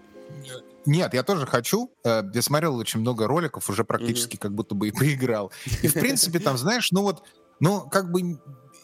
Нет, 0.87 1.15
я 1.15 1.23
тоже 1.23 1.47
хочу. 1.47 1.93
Э, 2.05 2.23
я 2.33 2.43
смотрел 2.43 2.77
очень 2.77 3.01
много 3.01 3.27
роликов, 3.27 3.69
уже 3.69 3.85
практически 3.85 4.37
mm-hmm. 4.37 4.41
как 4.41 4.55
будто 4.55 4.75
бы 4.75 4.89
и 4.89 4.93
поиграл. 4.99 5.53
И, 5.83 5.89
в 5.89 5.95
принципе, 5.95 6.39
там, 6.39 6.57
знаешь, 6.57 6.91
ну 6.91 7.03
вот, 7.03 7.23
ну, 7.61 7.83
как 7.89 8.11
бы 8.11 8.39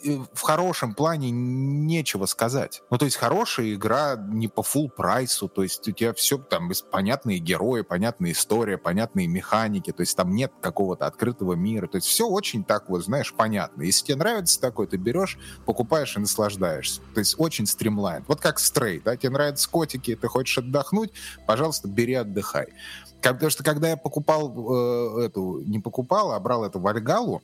в 0.04 0.40
хорошем 0.40 0.94
плане 0.94 1.30
нечего 1.30 2.26
сказать. 2.26 2.82
Ну, 2.90 2.98
то 2.98 3.04
есть 3.04 3.16
хорошая 3.16 3.74
игра 3.74 4.16
не 4.16 4.48
по 4.48 4.60
full 4.60 4.88
прайсу, 4.88 5.48
то 5.48 5.62
есть 5.62 5.86
у 5.88 5.92
тебя 5.92 6.12
все 6.14 6.38
там 6.38 6.70
понятные 6.90 7.38
герои, 7.38 7.82
понятная 7.82 8.32
история, 8.32 8.78
понятные 8.78 9.26
механики, 9.26 9.92
то 9.92 10.02
есть 10.02 10.16
там 10.16 10.34
нет 10.34 10.52
какого-то 10.60 11.06
открытого 11.06 11.54
мира, 11.54 11.86
то 11.86 11.96
есть 11.96 12.06
все 12.08 12.26
очень 12.26 12.64
так 12.64 12.88
вот, 12.88 13.04
знаешь, 13.04 13.32
понятно. 13.34 13.82
Если 13.82 14.06
тебе 14.06 14.16
нравится 14.16 14.60
такое, 14.60 14.86
ты 14.86 14.96
берешь, 14.96 15.38
покупаешь 15.64 16.16
и 16.16 16.20
наслаждаешься. 16.20 17.00
То 17.14 17.20
есть 17.20 17.34
очень 17.38 17.66
стримлайн. 17.66 18.24
Вот 18.28 18.40
как 18.40 18.58
стрей, 18.58 19.00
да, 19.04 19.16
тебе 19.16 19.30
нравятся 19.30 19.68
котики, 19.68 20.14
ты 20.14 20.28
хочешь 20.28 20.58
отдохнуть, 20.58 21.12
пожалуйста, 21.46 21.88
бери, 21.88 22.14
отдыхай. 22.14 22.68
Потому 23.22 23.50
что 23.50 23.64
когда 23.64 23.88
я 23.88 23.96
покупал 23.96 24.50
э, 24.50 25.26
эту, 25.26 25.60
не 25.60 25.80
покупал, 25.80 26.32
а 26.32 26.38
брал 26.38 26.64
эту 26.64 26.78
Вальгалу, 26.78 27.42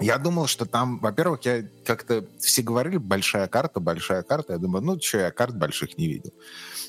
Я 0.00 0.18
думал, 0.18 0.46
что 0.46 0.66
там, 0.66 0.98
во-первых, 0.98 1.42
я 1.44 1.64
как-то 1.84 2.26
все 2.38 2.62
говорили, 2.62 2.96
большая 2.96 3.46
карта, 3.46 3.80
большая 3.80 4.22
карта. 4.22 4.54
Я 4.54 4.58
думаю, 4.58 4.84
ну, 4.84 5.00
что, 5.00 5.18
я 5.18 5.30
карт 5.30 5.56
больших 5.56 5.96
не 5.98 6.08
видел. 6.08 6.32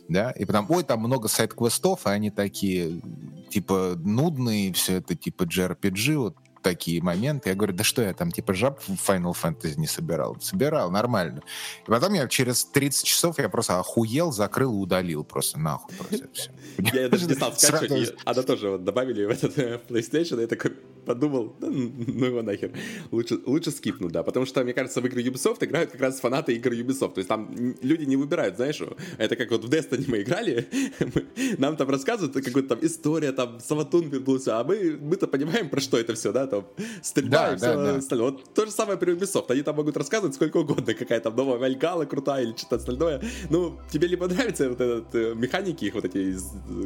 Да, 0.07 0.31
и 0.31 0.45
потом, 0.45 0.65
ой, 0.69 0.83
там 0.83 0.99
много 0.99 1.27
сайт-квестов, 1.27 2.05
и 2.05 2.09
они 2.09 2.31
такие, 2.31 3.01
типа, 3.49 3.95
нудные, 3.97 4.73
все 4.73 4.97
это, 4.97 5.15
типа, 5.15 5.43
JRPG, 5.43 6.17
вот 6.17 6.35
такие 6.65 7.01
моменты. 7.01 7.49
Я 7.49 7.55
говорю, 7.55 7.73
да 7.73 7.83
что 7.83 8.01
я 8.01 8.13
там, 8.13 8.31
типа, 8.31 8.55
жаб 8.55 8.79
в 8.81 8.89
Final 8.89 9.35
Fantasy 9.39 9.75
не 9.77 9.85
собирал? 9.85 10.37
Собирал, 10.41 10.89
нормально. 10.89 11.41
И 11.87 11.89
потом 11.91 12.13
я 12.13 12.27
через 12.27 12.65
30 12.65 13.05
часов 13.05 13.37
я 13.37 13.49
просто 13.49 13.79
охуел, 13.79 14.31
закрыл 14.31 14.73
и 14.73 14.77
удалил 14.77 15.23
просто 15.23 15.59
нахуй. 15.59 15.95
Просто 15.95 16.27
все. 16.33 16.49
Я 16.79 17.07
даже 17.07 17.27
не 17.27 17.35
стал 17.35 17.53
скачивать, 17.53 18.15
она 18.25 18.41
тоже 18.41 18.79
добавили 18.79 19.25
в 19.25 19.29
этот 19.29 19.57
э, 19.59 19.79
PlayStation, 19.87 20.41
я 20.41 20.47
такой 20.47 20.73
подумал, 21.05 21.55
да, 21.59 21.67
ну 21.69 22.25
его 22.25 22.41
нахер, 22.41 22.71
лучше, 23.11 23.39
лучше 23.45 23.71
скипну, 23.71 24.09
да, 24.09 24.23
потому 24.23 24.45
что, 24.45 24.63
мне 24.63 24.73
кажется, 24.73 25.01
в 25.01 25.05
игры 25.05 25.21
Ubisoft 25.21 25.63
играют 25.65 25.91
как 25.91 26.01
раз 26.01 26.19
фанаты 26.19 26.53
игр 26.55 26.71
Ubisoft, 26.71 27.13
то 27.13 27.19
есть 27.19 27.29
там 27.29 27.55
люди 27.81 28.05
не 28.05 28.15
выбирают, 28.15 28.55
знаешь, 28.55 28.81
это 29.17 29.35
как 29.35 29.51
вот 29.51 29.63
в 29.63 29.69
Destiny 29.69 30.05
мы 30.07 30.21
играли, 30.21 30.67
нам 31.57 31.77
там 31.77 31.89
рассказывают, 31.89 32.33
какая-то 32.33 32.75
там 32.75 32.79
история, 32.81 33.31
там, 33.31 33.59
Саватун 33.59 34.09
вернулся, 34.09 34.59
а 34.59 34.63
мы, 34.63 34.97
мы-то 34.99 35.27
понимаем, 35.27 35.69
про 35.69 35.79
что 35.79 35.97
это 35.97 36.13
все, 36.13 36.31
да, 36.31 36.47
там, 36.47 36.65
стрельба 37.01 37.47
да, 37.47 37.53
и 37.53 37.57
все 37.57 37.65
да, 37.65 37.75
да. 37.75 37.95
остальное. 37.97 38.31
Вот 38.31 38.53
то 38.53 38.65
же 38.65 38.71
самое 38.71 38.97
при 38.97 39.13
Ubisoft. 39.13 39.45
Они 39.49 39.61
там 39.61 39.75
могут 39.75 39.97
рассказывать 39.97 40.35
сколько 40.35 40.57
угодно, 40.57 40.93
какая 40.93 41.19
там 41.19 41.35
новая 41.35 41.57
Вальгала 41.57 42.05
крутая 42.05 42.43
или 42.43 42.55
что-то 42.55 42.77
остальное. 42.77 43.21
Ну, 43.49 43.77
тебе 43.91 44.07
либо 44.07 44.27
нравятся 44.27 44.69
вот 44.69 44.81
этот, 44.81 45.15
э, 45.15 45.33
механики 45.35 45.85
их 45.85 45.93
вот 45.93 46.05
эти 46.05 46.35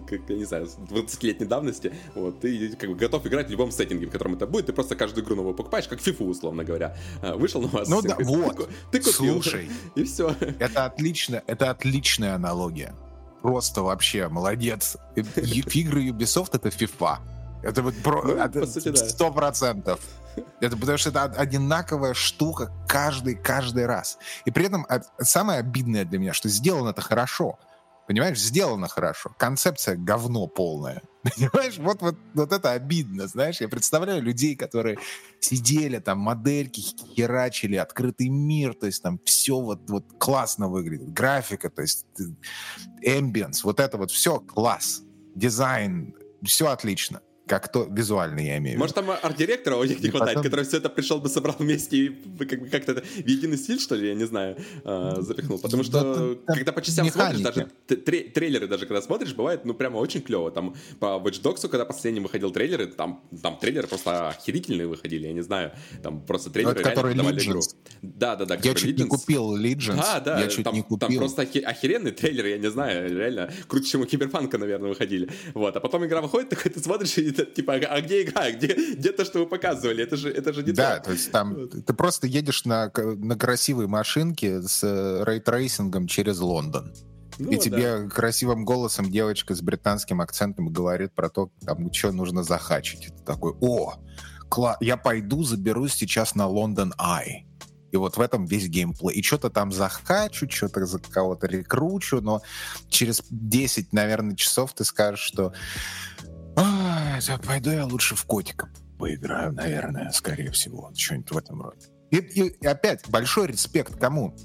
как, 0.07 0.21
я 0.29 0.35
не 0.35 0.45
знаю, 0.45 0.67
20-летней 0.89 1.45
давности, 1.45 1.93
вот, 2.15 2.39
ты 2.39 2.69
как 2.75 2.89
бы 2.89 2.95
готов 2.95 3.25
играть 3.25 3.47
в 3.47 3.51
любом 3.51 3.71
сеттинге, 3.71 4.07
котором 4.09 4.35
это 4.35 4.47
будет, 4.47 4.67
ты 4.67 4.73
просто 4.73 4.95
каждую 4.95 5.23
игру 5.23 5.35
новую 5.35 5.55
покупаешь, 5.55 5.87
как 5.87 5.99
FIFA, 5.99 6.23
условно 6.29 6.63
говоря. 6.63 6.95
А, 7.21 7.35
вышел 7.35 7.61
на 7.61 7.67
вас. 7.67 7.87
Ну 7.87 8.01
да, 8.01 8.15
вот. 8.19 8.69
Ты, 8.91 8.99
купил. 8.99 9.41
Слушай. 9.41 9.69
И 9.95 10.03
все. 10.03 10.35
Это 10.59 10.85
отлично, 10.85 11.43
это 11.47 11.69
отличная 11.69 12.35
аналогия. 12.35 12.93
Просто 13.41 13.81
вообще 13.81 14.27
молодец. 14.27 14.97
Игры 15.15 16.09
Ubisoft 16.09 16.49
это 16.53 16.69
FIFA. 16.69 17.19
Это 17.63 17.81
вот 17.81 17.95
про... 17.97 18.49
сто 18.95 19.31
процентов. 19.31 19.99
Это 20.61 20.77
потому 20.77 20.97
что 20.97 21.09
это 21.09 21.23
одинаковая 21.23 22.13
штука 22.13 22.71
каждый, 22.87 23.35
каждый 23.35 23.85
раз. 23.85 24.17
И 24.45 24.51
при 24.51 24.65
этом 24.65 24.85
самое 25.19 25.59
обидное 25.59 26.05
для 26.05 26.19
меня, 26.19 26.33
что 26.33 26.49
сделано 26.49 26.89
это 26.89 27.01
хорошо. 27.01 27.57
Понимаешь, 28.09 28.39
сделано 28.39 28.87
хорошо. 28.87 29.35
Концепция 29.37 29.95
говно 29.95 30.47
полная. 30.47 31.03
Понимаешь, 31.21 31.77
вот, 31.77 32.01
вот, 32.01 32.15
вот 32.33 32.51
это 32.51 32.71
обидно, 32.71 33.27
знаешь. 33.27 33.61
Я 33.61 33.69
представляю 33.69 34.23
людей, 34.23 34.55
которые 34.55 34.97
сидели, 35.39 35.99
там, 35.99 36.17
модельки 36.17 36.81
херачили, 36.81 37.75
открытый 37.75 38.29
мир, 38.29 38.73
то 38.73 38.87
есть 38.87 39.03
там 39.03 39.19
все 39.25 39.59
вот, 39.59 39.87
вот 39.91 40.05
классно 40.17 40.69
выглядит. 40.69 41.13
Графика, 41.13 41.69
то 41.69 41.83
есть 41.83 42.07
эмбиенс, 43.03 43.63
вот 43.63 43.79
это 43.79 43.99
вот 43.99 44.09
все 44.09 44.39
класс. 44.39 45.03
Дизайн, 45.35 46.15
все 46.43 46.69
отлично 46.69 47.21
как 47.49 47.71
то 47.71 47.87
визуально 47.89 48.39
я 48.41 48.57
имею 48.59 48.61
в 48.61 48.67
виду. 48.67 48.79
Может, 48.79 48.95
там 48.95 49.09
арт-директора 49.09 49.75
у 49.75 49.83
них 49.83 49.99
не 49.99 50.09
хватает, 50.09 50.35
потом... 50.35 50.43
который 50.43 50.65
все 50.65 50.77
это 50.77 50.89
пришел 50.89 51.19
бы, 51.19 51.29
собрал 51.29 51.55
вместе 51.57 51.97
и 51.97 52.09
как 52.45 52.61
бы 52.61 52.69
как-то 52.69 52.91
это 52.91 53.01
в 53.01 53.27
единый 53.27 53.57
стиль, 53.57 53.79
что 53.79 53.95
ли, 53.95 54.07
я 54.09 54.13
не 54.13 54.25
знаю, 54.25 54.55
э, 54.83 55.15
запихнул. 55.19 55.57
Потому 55.57 55.83
что, 55.83 56.35
да, 56.47 56.53
когда 56.53 56.71
по 56.71 56.81
частям 56.81 57.07
механики. 57.07 57.41
смотришь, 57.41 57.67
даже 57.87 58.01
тре- 58.03 58.29
трейлеры 58.29 58.67
даже 58.67 58.85
когда 58.85 59.01
смотришь, 59.01 59.33
бывает, 59.33 59.65
ну, 59.65 59.73
прямо 59.73 59.97
очень 59.97 60.21
клево. 60.21 60.51
Там 60.51 60.75
по 60.99 61.05
Watch 61.05 61.41
Dogs, 61.41 61.67
когда 61.67 61.85
последний 61.85 62.19
выходил 62.19 62.51
трейлеры, 62.51 62.85
там, 62.85 63.23
там 63.41 63.57
трейлеры 63.57 63.87
просто 63.87 64.29
охерительные 64.29 64.87
выходили, 64.87 65.25
я 65.27 65.33
не 65.33 65.41
знаю. 65.41 65.71
Там 66.03 66.21
просто 66.21 66.51
трейлеры 66.51 66.75
ну, 66.75 66.89
реально 66.89 67.15
давали 67.15 67.43
игру. 67.43 67.61
Да, 68.03 68.35
да, 68.35 68.45
да. 68.45 68.59
Я 68.61 68.75
чуть 68.75 68.95
Legion. 68.95 69.03
не 69.03 69.09
купил 69.09 69.57
Legion. 69.57 69.97
Да, 69.97 70.19
да. 70.19 70.39
Я 70.39 70.47
чуть 70.47 70.63
там, 70.63 70.75
не 70.75 70.83
купил. 70.83 70.99
Там 70.99 71.17
просто 71.17 71.41
охеренные 71.41 72.13
трейлеры, 72.13 72.49
я 72.49 72.57
не 72.59 72.69
знаю, 72.69 73.17
реально 73.17 73.51
круче, 73.67 73.89
чем 73.89 74.01
у 74.01 74.05
Киберпанка, 74.05 74.59
наверное, 74.59 74.89
выходили. 74.89 75.29
Вот. 75.55 75.75
А 75.75 75.79
потом 75.79 76.05
игра 76.05 76.21
выходит, 76.21 76.49
такой 76.59 76.71
ты 76.71 76.79
смотришь, 76.79 77.17
и 77.17 77.38
типа, 77.55 77.73
а 77.75 78.01
где 78.01 78.23
игра, 78.23 78.51
где, 78.51 78.67
где 78.93 79.11
то, 79.11 79.25
что 79.25 79.39
вы 79.39 79.45
показывали, 79.45 80.03
это 80.03 80.17
же, 80.17 80.31
это 80.31 80.53
же 80.53 80.63
не 80.63 80.71
Да, 80.71 80.99
то. 80.99 81.11
есть 81.11 81.31
там 81.31 81.55
вот. 81.55 81.85
ты 81.85 81.93
просто 81.93 82.27
едешь 82.27 82.65
на, 82.65 82.91
на 82.95 83.37
красивой 83.37 83.87
машинке 83.87 84.61
с 84.61 84.83
э, 84.83 85.23
ray 85.25 85.46
tracing 85.46 85.93
ом 85.93 86.07
через 86.07 86.39
Лондон. 86.39 86.93
Ну, 87.37 87.51
и 87.51 87.57
тебе 87.57 87.99
да. 87.99 88.09
красивым 88.09 88.65
голосом 88.65 89.09
девочка 89.09 89.55
с 89.55 89.61
британским 89.61 90.19
акцентом 90.19 90.67
говорит 90.67 91.13
про 91.13 91.29
то, 91.29 91.49
там, 91.65 91.91
что 91.93 92.11
нужно 92.11 92.43
захачить. 92.43 93.07
Это 93.07 93.23
такой, 93.23 93.53
о, 93.61 93.93
кла- 94.49 94.75
я 94.81 94.97
пойду 94.97 95.43
заберусь 95.43 95.93
сейчас 95.93 96.35
на 96.35 96.47
Лондон 96.47 96.93
Ай. 96.97 97.45
И 97.91 97.97
вот 97.97 98.17
в 98.17 98.21
этом 98.21 98.45
весь 98.45 98.67
геймплей. 98.67 99.15
И 99.15 99.23
что-то 99.23 99.49
там 99.49 99.71
захачу, 99.71 100.49
что-то 100.49 100.85
за 100.85 100.99
кого-то 100.99 101.47
рекручу, 101.47 102.21
но 102.21 102.41
через 102.89 103.23
10, 103.29 103.93
наверное, 103.93 104.35
часов 104.35 104.73
ты 104.73 104.83
скажешь, 104.83 105.21
что 105.21 105.53
а, 106.61 107.37
пойду 107.45 107.71
я 107.71 107.85
лучше 107.85 108.15
в 108.15 108.25
котика 108.25 108.69
поиграю, 108.99 109.53
наверное, 109.53 110.11
скорее 110.11 110.51
всего. 110.51 110.91
Что-нибудь 110.95 111.31
в 111.31 111.37
этом 111.37 111.61
роде. 111.61 111.87
И, 112.11 112.17
и 112.17 112.65
опять 112.65 113.07
большой 113.09 113.47
респект 113.47 113.95
кому? 113.99 114.35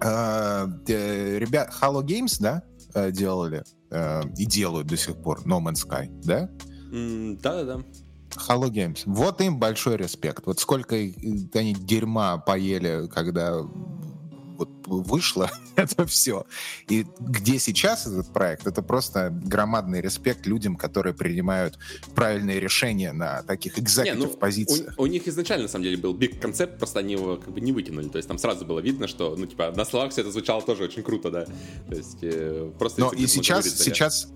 Э, 0.00 0.66
э, 0.86 1.38
ребят, 1.38 1.72
Halo 1.80 2.02
Games, 2.02 2.36
да, 2.38 2.62
э, 2.94 3.10
делали 3.10 3.64
э, 3.90 4.22
и 4.36 4.46
делают 4.46 4.86
до 4.86 4.96
сих 4.96 5.20
пор 5.20 5.40
No 5.44 5.60
Man's 5.60 5.86
Sky, 5.86 6.08
да? 6.22 6.48
Да-да-да. 7.42 7.82
Halo 8.36 8.70
Games. 8.70 9.02
Вот 9.06 9.40
им 9.40 9.58
большой 9.58 9.96
респект. 9.96 10.46
Вот 10.46 10.60
сколько 10.60 10.94
они 10.94 11.74
дерьма 11.74 12.38
поели, 12.38 13.08
когда 13.08 13.58
вышло 14.88 15.50
это 15.76 16.06
все. 16.06 16.46
И 16.88 17.06
где 17.20 17.58
сейчас 17.58 18.06
этот 18.06 18.32
проект, 18.32 18.66
это 18.66 18.82
просто 18.82 19.30
громадный 19.30 20.00
респект 20.00 20.46
людям, 20.46 20.76
которые 20.76 21.14
принимают 21.14 21.78
правильные 22.14 22.60
решения 22.60 23.12
на 23.12 23.42
таких 23.42 23.78
экзекутив 23.78 24.32
ну, 24.32 24.36
позициях. 24.36 24.94
У, 24.96 25.02
у 25.02 25.06
них 25.06 25.26
изначально, 25.28 25.64
на 25.64 25.68
самом 25.68 25.84
деле, 25.84 25.96
был 25.96 26.14
биг 26.14 26.40
концепт, 26.40 26.78
просто 26.78 27.00
они 27.00 27.14
его 27.14 27.36
как 27.36 27.52
бы 27.52 27.60
не 27.60 27.72
вытянули. 27.72 28.08
То 28.08 28.18
есть 28.18 28.28
там 28.28 28.38
сразу 28.38 28.64
было 28.64 28.80
видно, 28.80 29.08
что, 29.08 29.34
ну, 29.36 29.46
типа, 29.46 29.72
на 29.76 29.84
словах 29.84 30.12
все 30.12 30.22
это 30.22 30.30
звучало 30.30 30.62
тоже 30.62 30.84
очень 30.84 31.02
круто, 31.02 31.30
да. 31.30 31.44
То 31.88 31.94
есть 31.94 32.18
э, 32.22 32.70
просто... 32.78 33.00
Но 33.00 33.12
и 33.12 33.26
сейчас, 33.26 33.68
сейчас, 33.68 34.28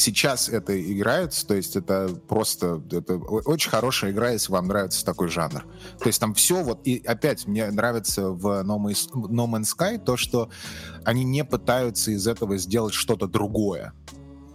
сейчас 0.00 0.48
это 0.48 0.80
играется, 0.80 1.46
то 1.46 1.54
есть 1.54 1.76
это 1.76 2.08
просто 2.28 2.82
это 2.90 3.16
очень 3.16 3.70
хорошая 3.70 4.10
игра, 4.12 4.30
если 4.30 4.50
вам 4.52 4.66
нравится 4.66 5.04
такой 5.04 5.28
жанр. 5.28 5.64
То 5.98 6.06
есть 6.06 6.20
там 6.20 6.34
все 6.34 6.62
вот, 6.62 6.80
и 6.86 7.02
опять 7.04 7.46
мне 7.46 7.70
нравится 7.70 8.30
в 8.30 8.46
No 8.62 8.78
Man's 8.78 9.68
Sky 9.76 9.98
то, 9.98 10.16
что 10.16 10.50
они 11.04 11.24
не 11.24 11.44
пытаются 11.44 12.10
из 12.10 12.26
этого 12.26 12.56
сделать 12.56 12.94
что-то 12.94 13.26
другое. 13.26 13.92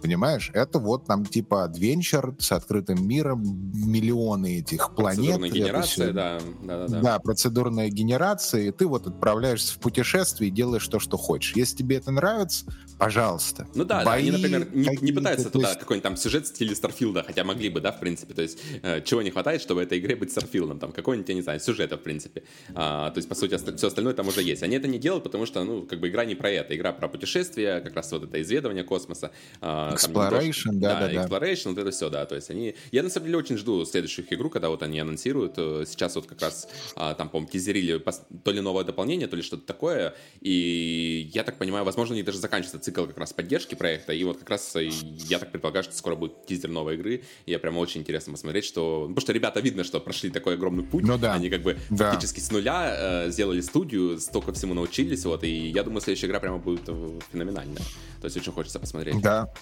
Понимаешь? 0.06 0.52
Это 0.54 0.78
вот 0.78 1.04
там 1.06 1.26
типа 1.26 1.64
адвенчер 1.64 2.36
с 2.38 2.52
открытым 2.52 3.04
миром, 3.08 3.42
миллионы 3.74 4.60
этих 4.60 4.94
планет. 4.94 5.40
Процедурная 5.40 5.50
генерация, 5.50 6.12
да, 6.12 6.38
да, 6.62 6.78
да, 6.78 6.86
да. 6.86 7.00
Да, 7.00 7.18
процедурная 7.18 7.88
генерация, 7.88 8.68
и 8.68 8.70
ты 8.70 8.86
вот 8.86 9.08
отправляешься 9.08 9.74
в 9.74 9.80
путешествие 9.80 10.50
и 10.50 10.52
делаешь 10.52 10.86
то, 10.86 11.00
что 11.00 11.16
хочешь. 11.16 11.56
Если 11.56 11.78
тебе 11.78 11.96
это 11.96 12.12
нравится, 12.12 12.66
пожалуйста. 13.00 13.66
Ну 13.74 13.84
да, 13.84 14.04
Бои, 14.04 14.04
да 14.04 14.12
они, 14.12 14.30
например, 14.30 14.68
не, 14.72 14.96
не 15.00 15.10
пытаются 15.10 15.50
туда 15.50 15.70
есть... 15.70 15.80
какой-нибудь 15.80 16.04
там 16.04 16.16
сюжет 16.16 16.44
в 16.44 16.50
стиле 16.50 16.76
Старфилда, 16.76 17.24
хотя 17.24 17.42
могли 17.42 17.68
бы, 17.68 17.80
да, 17.80 17.90
в 17.90 17.98
принципе. 17.98 18.32
То 18.32 18.42
есть 18.42 18.60
э, 18.82 19.02
чего 19.02 19.22
не 19.22 19.30
хватает, 19.32 19.60
чтобы 19.60 19.82
этой 19.82 19.98
игре 19.98 20.14
быть 20.14 20.30
Старфилдом, 20.30 20.78
там 20.78 20.92
какой-нибудь, 20.92 21.28
я 21.28 21.34
не 21.34 21.42
знаю, 21.42 21.58
сюжета, 21.58 21.96
в 21.96 22.02
принципе. 22.04 22.44
А, 22.74 23.10
то 23.10 23.18
есть, 23.18 23.28
по 23.28 23.34
сути, 23.34 23.58
все 23.76 23.88
остальное 23.88 24.14
там 24.14 24.28
уже 24.28 24.40
есть. 24.40 24.62
Они 24.62 24.76
это 24.76 24.86
не 24.86 25.00
делают, 25.00 25.24
потому 25.24 25.46
что, 25.46 25.64
ну, 25.64 25.82
как 25.82 25.98
бы 25.98 26.08
игра 26.08 26.24
не 26.24 26.36
про 26.36 26.48
это. 26.48 26.76
Игра 26.76 26.92
про 26.92 27.08
путешествие, 27.08 27.80
как 27.80 27.96
раз 27.96 28.12
вот 28.12 28.22
это 28.22 28.40
исследование 28.40 28.84
космоса. 28.84 29.32
А, 29.60 29.95
exploration, 29.96 30.72
да, 30.72 31.00
да, 31.00 31.08
да. 31.08 31.24
Exploration, 31.24 31.70
вот 31.70 31.78
это 31.78 31.90
все, 31.90 32.10
да. 32.10 32.26
То 32.26 32.34
есть 32.34 32.50
они... 32.50 32.74
Я, 32.92 33.02
на 33.02 33.10
самом 33.10 33.26
деле, 33.26 33.38
очень 33.38 33.56
жду 33.56 33.84
следующих 33.84 34.32
игру, 34.32 34.50
когда 34.50 34.68
вот 34.68 34.82
они 34.82 35.00
анонсируют. 35.00 35.54
Э, 35.56 35.84
сейчас 35.86 36.16
вот 36.16 36.26
как 36.26 36.40
раз 36.42 36.68
а, 36.94 37.14
там, 37.14 37.28
по-моему, 37.28 37.50
тизерили 37.50 38.02
то 38.44 38.50
ли 38.50 38.60
новое 38.60 38.84
дополнение, 38.84 39.28
то 39.28 39.36
ли 39.36 39.42
что-то 39.42 39.66
такое. 39.66 40.14
И 40.40 41.30
я 41.32 41.44
так 41.44 41.58
понимаю, 41.58 41.84
возможно, 41.84 42.14
у 42.14 42.16
них 42.16 42.24
даже 42.24 42.38
заканчивается 42.38 42.78
цикл 42.78 43.06
как 43.06 43.18
раз 43.18 43.32
поддержки 43.32 43.74
проекта. 43.74 44.12
И 44.12 44.22
вот 44.24 44.38
как 44.38 44.50
раз 44.50 44.76
я 44.76 45.38
так 45.38 45.50
предполагаю, 45.50 45.84
что 45.84 45.94
скоро 45.94 46.16
будет 46.16 46.46
тизер 46.46 46.70
новой 46.70 46.94
игры. 46.94 47.22
И 47.46 47.50
я 47.50 47.58
прямо 47.58 47.78
очень 47.78 48.00
интересно 48.00 48.32
посмотреть, 48.32 48.64
что... 48.64 49.02
Потому 49.08 49.20
что 49.20 49.32
ребята 49.32 49.60
видно, 49.60 49.84
что 49.84 50.00
прошли 50.00 50.30
такой 50.30 50.54
огромный 50.54 50.84
путь. 50.84 51.04
Ну 51.04 51.18
да. 51.18 51.34
Они 51.34 51.50
как 51.50 51.62
бы 51.62 51.76
да. 51.90 52.12
фактически 52.12 52.40
с 52.40 52.50
нуля 52.50 53.24
э, 53.26 53.30
сделали 53.30 53.60
студию, 53.60 54.18
столько 54.20 54.52
всему 54.52 54.74
научились. 54.74 55.24
Вот, 55.24 55.44
и 55.44 55.68
я 55.68 55.82
думаю, 55.82 56.00
следующая 56.00 56.26
игра 56.26 56.40
прямо 56.40 56.58
будет 56.58 56.82
э, 56.88 57.18
феноменальная. 57.32 57.82
То 58.20 58.26
есть 58.26 58.36
очень 58.36 58.52
хочется 58.52 58.78
посмотреть. 58.78 59.20
Да. 59.20 59.52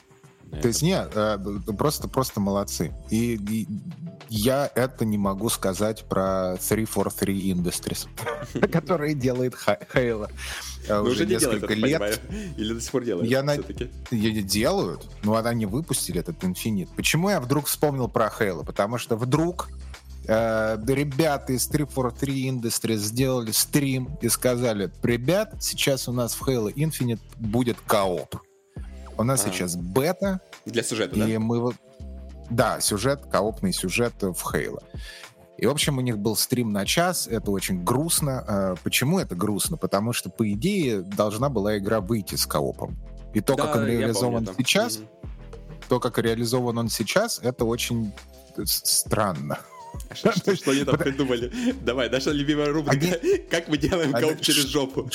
То 0.60 0.68
есть 0.68 0.82
нет, 0.82 1.10
э, 1.14 1.38
просто 1.76 2.08
просто 2.08 2.40
молодцы. 2.40 2.92
И, 3.10 3.34
и 3.34 3.68
я 4.28 4.70
это 4.74 5.04
не 5.04 5.18
могу 5.18 5.48
сказать 5.48 6.04
про 6.04 6.56
343 6.56 7.52
Industries, 7.52 8.08
которые 8.72 9.14
делает 9.14 9.54
Halo. 9.54 10.30
Э, 10.88 11.00
уже 11.00 11.26
несколько 11.26 11.74
лет. 11.74 12.20
Или 12.56 12.74
до 12.74 12.80
сих 12.80 12.90
пор 12.90 13.04
делают? 13.04 13.30
Я 13.30 13.42
на... 13.42 13.56
Делают, 14.10 15.06
но 15.22 15.36
они 15.36 15.66
выпустили 15.66 16.20
этот 16.20 16.42
Infinite. 16.42 16.88
Почему 16.96 17.30
я 17.30 17.40
вдруг 17.40 17.66
вспомнил 17.66 18.08
про 18.08 18.26
Halo? 18.26 18.64
Потому 18.64 18.98
что 18.98 19.16
вдруг 19.16 19.68
э, 20.26 20.78
ребята 20.86 21.52
из 21.52 21.66
343 21.66 22.50
Industries 22.50 22.96
сделали 22.96 23.50
стрим 23.52 24.18
и 24.20 24.28
сказали, 24.28 24.90
ребят, 25.02 25.54
сейчас 25.60 26.08
у 26.08 26.12
нас 26.12 26.34
в 26.34 26.42
Halo 26.46 26.72
Infinite 26.72 27.20
будет 27.36 27.78
кооп. 27.86 28.36
У 29.16 29.22
нас 29.22 29.44
а. 29.44 29.50
сейчас 29.50 29.76
бета. 29.76 30.40
Для 30.64 30.82
сюжета, 30.82 31.16
и 31.16 31.32
да? 31.32 31.40
мы 31.40 31.72
Да, 32.50 32.80
сюжет, 32.80 33.26
коопный 33.30 33.72
сюжет 33.72 34.14
в 34.20 34.54
Halo. 34.54 34.82
И, 35.56 35.66
в 35.66 35.70
общем, 35.70 35.98
у 35.98 36.00
них 36.00 36.18
был 36.18 36.34
стрим 36.36 36.72
на 36.72 36.84
час, 36.84 37.28
это 37.28 37.50
очень 37.52 37.84
грустно. 37.84 38.44
А, 38.46 38.74
почему 38.82 39.20
это 39.20 39.36
грустно? 39.36 39.76
Потому 39.76 40.12
что, 40.12 40.28
по 40.28 40.50
идее, 40.50 41.00
должна 41.02 41.48
была 41.48 41.78
игра 41.78 42.00
выйти 42.00 42.34
с 42.34 42.44
коопом. 42.44 42.96
И 43.34 43.40
то, 43.40 43.54
да, 43.54 43.66
как 43.66 43.76
он 43.76 43.86
реализован 43.86 44.44
помню, 44.44 44.58
сейчас, 44.58 44.98
mm 44.98 45.08
то, 45.88 46.00
как 46.00 46.18
реализован 46.18 46.78
он 46.78 46.88
сейчас, 46.88 47.38
это 47.42 47.66
очень 47.66 48.12
странно. 48.64 49.58
Что, 50.14 50.32
что, 50.32 50.56
что 50.56 50.70
они 50.70 50.84
там 50.84 50.96
придумали? 50.96 51.52
Давай, 51.82 52.08
наша 52.08 52.30
любимая 52.30 52.72
рубрика. 52.72 53.18
Они... 53.20 53.38
Как 53.50 53.68
мы 53.68 53.76
делаем 53.76 54.12
кооп 54.12 54.40
через 54.40 54.66
жопу? 54.66 55.10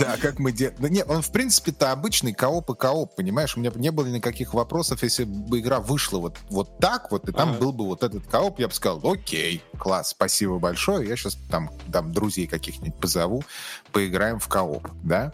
Да, 0.00 0.16
как 0.16 0.38
мы 0.38 0.52
делаем. 0.52 0.76
Ну, 0.78 0.88
нет, 0.88 1.06
он 1.08 1.22
в 1.22 1.30
принципе-то 1.32 1.92
обычный 1.92 2.32
кооп 2.32 2.70
и 2.70 2.74
кооп, 2.74 3.16
понимаешь? 3.16 3.56
У 3.56 3.60
меня 3.60 3.72
не 3.74 3.90
было 3.90 4.06
никаких 4.06 4.54
вопросов, 4.54 5.02
если 5.02 5.24
бы 5.24 5.60
игра 5.60 5.80
вышла 5.80 6.18
вот, 6.18 6.38
вот 6.48 6.78
так, 6.78 7.10
вот, 7.10 7.28
и 7.28 7.32
там 7.32 7.50
ага. 7.50 7.58
был 7.58 7.72
бы 7.72 7.84
вот 7.86 8.02
этот 8.02 8.26
кооп, 8.26 8.60
я 8.60 8.68
бы 8.68 8.74
сказал, 8.74 9.00
окей, 9.04 9.62
класс, 9.78 10.10
спасибо 10.10 10.58
большое, 10.58 11.08
я 11.08 11.16
сейчас 11.16 11.36
там, 11.50 11.70
там 11.92 12.12
друзей 12.12 12.46
каких-нибудь 12.46 12.98
позову, 12.98 13.44
поиграем 13.92 14.38
в 14.38 14.48
кооп, 14.48 14.88
да? 15.02 15.32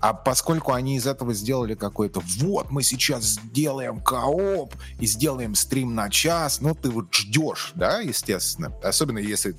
А 0.00 0.14
поскольку 0.14 0.72
они 0.72 0.96
из 0.96 1.06
этого 1.06 1.34
сделали 1.34 1.74
какой-то, 1.74 2.22
вот, 2.38 2.70
мы 2.70 2.82
сейчас 2.82 3.24
сделаем 3.24 4.00
кооп 4.00 4.74
и 5.00 5.06
сделаем 5.06 5.54
стрим 5.54 5.94
на 5.94 6.08
час, 6.08 6.60
ну, 6.60 6.74
ты 6.74 6.90
вот 6.90 7.12
ждешь, 7.12 7.72
да, 7.74 8.00
естественно. 8.00 8.72
Особенно 8.82 9.18
если 9.18 9.56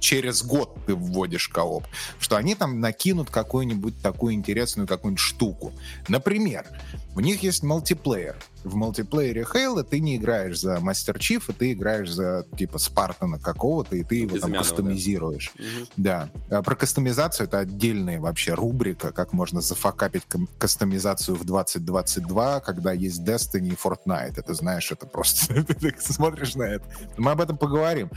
через 0.00 0.42
год 0.42 0.76
ты 0.86 0.94
вводишь 0.94 1.48
кооп, 1.48 1.86
что 2.18 2.36
они 2.36 2.54
там 2.54 2.80
накинут 2.80 3.30
какую-нибудь 3.30 4.02
такую 4.02 4.34
интересную 4.34 4.86
какую-нибудь 4.86 5.22
штуку. 5.22 5.72
Например, 6.08 6.66
у 7.14 7.20
них 7.20 7.42
есть 7.42 7.62
мультиплеер. 7.62 8.36
В 8.64 8.76
мультиплеере 8.76 9.44
Хейла 9.44 9.84
ты 9.84 10.00
не 10.00 10.16
играешь 10.16 10.60
за 10.60 10.80
Мастер 10.80 11.18
Чифа, 11.18 11.52
ты 11.52 11.72
играешь 11.72 12.10
за 12.10 12.46
типа 12.56 12.78
Спартана 12.78 13.38
какого-то, 13.38 13.96
и 13.96 14.04
ты 14.04 14.16
его 14.16 14.38
там 14.38 14.52
кастомизируешь. 14.52 15.52
Да. 15.96 16.28
да. 16.48 16.58
А 16.58 16.62
про 16.62 16.74
кастомизацию 16.76 17.46
это 17.46 17.58
отдельная 17.58 18.20
вообще 18.20 18.54
рубрика, 18.54 19.12
как 19.12 19.32
можно 19.32 19.60
зафакапить 19.60 20.24
кастомизацию 20.58 21.36
в 21.36 21.44
2022, 21.44 22.60
когда 22.60 22.92
есть 22.92 23.22
Destiny 23.22 23.72
и 23.72 23.76
Fortnite. 23.76 24.34
Это 24.36 24.54
знаешь, 24.54 24.90
это 24.92 25.06
просто 25.06 25.62
ты 25.64 25.94
смотришь 25.98 26.54
на 26.54 26.64
это. 26.64 26.84
Мы 27.16 27.32
об 27.32 27.40
этом 27.40 27.56
поговорим. 27.56 28.10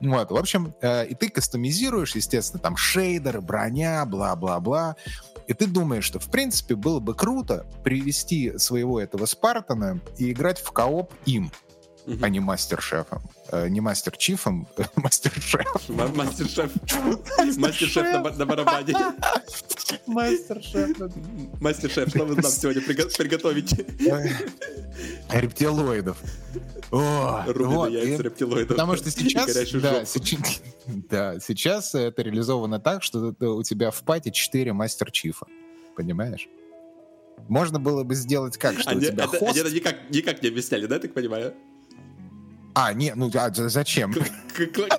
Вот. 0.00 0.30
В 0.30 0.36
общем, 0.36 0.74
э, 0.80 1.06
и 1.06 1.14
ты 1.14 1.28
кастомизируешь, 1.28 2.14
естественно, 2.14 2.60
там 2.60 2.76
шейдеры, 2.76 3.40
броня, 3.40 4.04
бла-бла-бла. 4.04 4.96
И 5.48 5.54
ты 5.54 5.66
думаешь, 5.66 6.04
что, 6.04 6.18
в 6.18 6.30
принципе, 6.30 6.76
было 6.76 7.00
бы 7.00 7.14
круто 7.14 7.66
привести 7.82 8.56
своего 8.58 9.00
этого 9.00 9.24
Спартана 9.24 9.98
и 10.18 10.30
играть 10.30 10.60
в 10.60 10.70
кооп 10.72 11.12
им, 11.24 11.50
угу. 12.06 12.18
а 12.20 12.28
не 12.28 12.38
мастер-шефом. 12.38 13.22
Э, 13.50 13.66
не 13.68 13.80
мастер-чифом, 13.80 14.68
мастер-шеф. 14.96 15.88
Мастер-шеф. 15.88 16.70
Мастер-шеф 17.56 18.36
на 18.36 18.44
барабане. 18.44 18.94
Мастер-шеф. 20.06 20.96
Мастер-шеф, 21.60 22.10
что 22.10 22.26
вы 22.26 22.34
нам 22.34 22.50
сегодня 22.50 22.82
приготовить? 22.82 23.72
Рептилоидов. 25.30 26.18
О, 26.90 27.44
вот, 27.46 27.90
яйца 27.90 28.22
рептилоидов. 28.22 28.68
Потому 28.68 28.96
что 28.96 29.10
сейчас, 29.10 29.52
да, 29.74 30.04
сейчас, 30.04 30.62
да, 30.86 31.38
сейчас 31.40 31.94
это 31.94 32.22
реализовано 32.22 32.80
так, 32.80 33.02
что 33.02 33.34
у 33.40 33.62
тебя 33.62 33.90
в 33.90 34.02
пати 34.02 34.30
4 34.30 34.72
мастер-чифа. 34.72 35.46
Понимаешь? 35.96 36.48
Можно 37.48 37.78
было 37.78 38.04
бы 38.04 38.14
сделать 38.14 38.56
как, 38.56 38.78
что 38.78 38.90
они, 38.90 39.06
у 39.06 39.10
тебя 39.10 39.24
это, 39.24 39.38
хост... 39.38 39.52
Они 39.52 39.60
это 39.60 39.70
никак, 39.70 40.10
никак 40.10 40.42
не 40.42 40.48
объясняли, 40.48 40.86
да, 40.86 40.96
я 40.96 41.00
так 41.00 41.14
понимаю? 41.14 41.54
А, 42.74 42.92
не, 42.92 43.12
ну 43.14 43.30
а 43.34 43.50
зачем? 43.52 44.14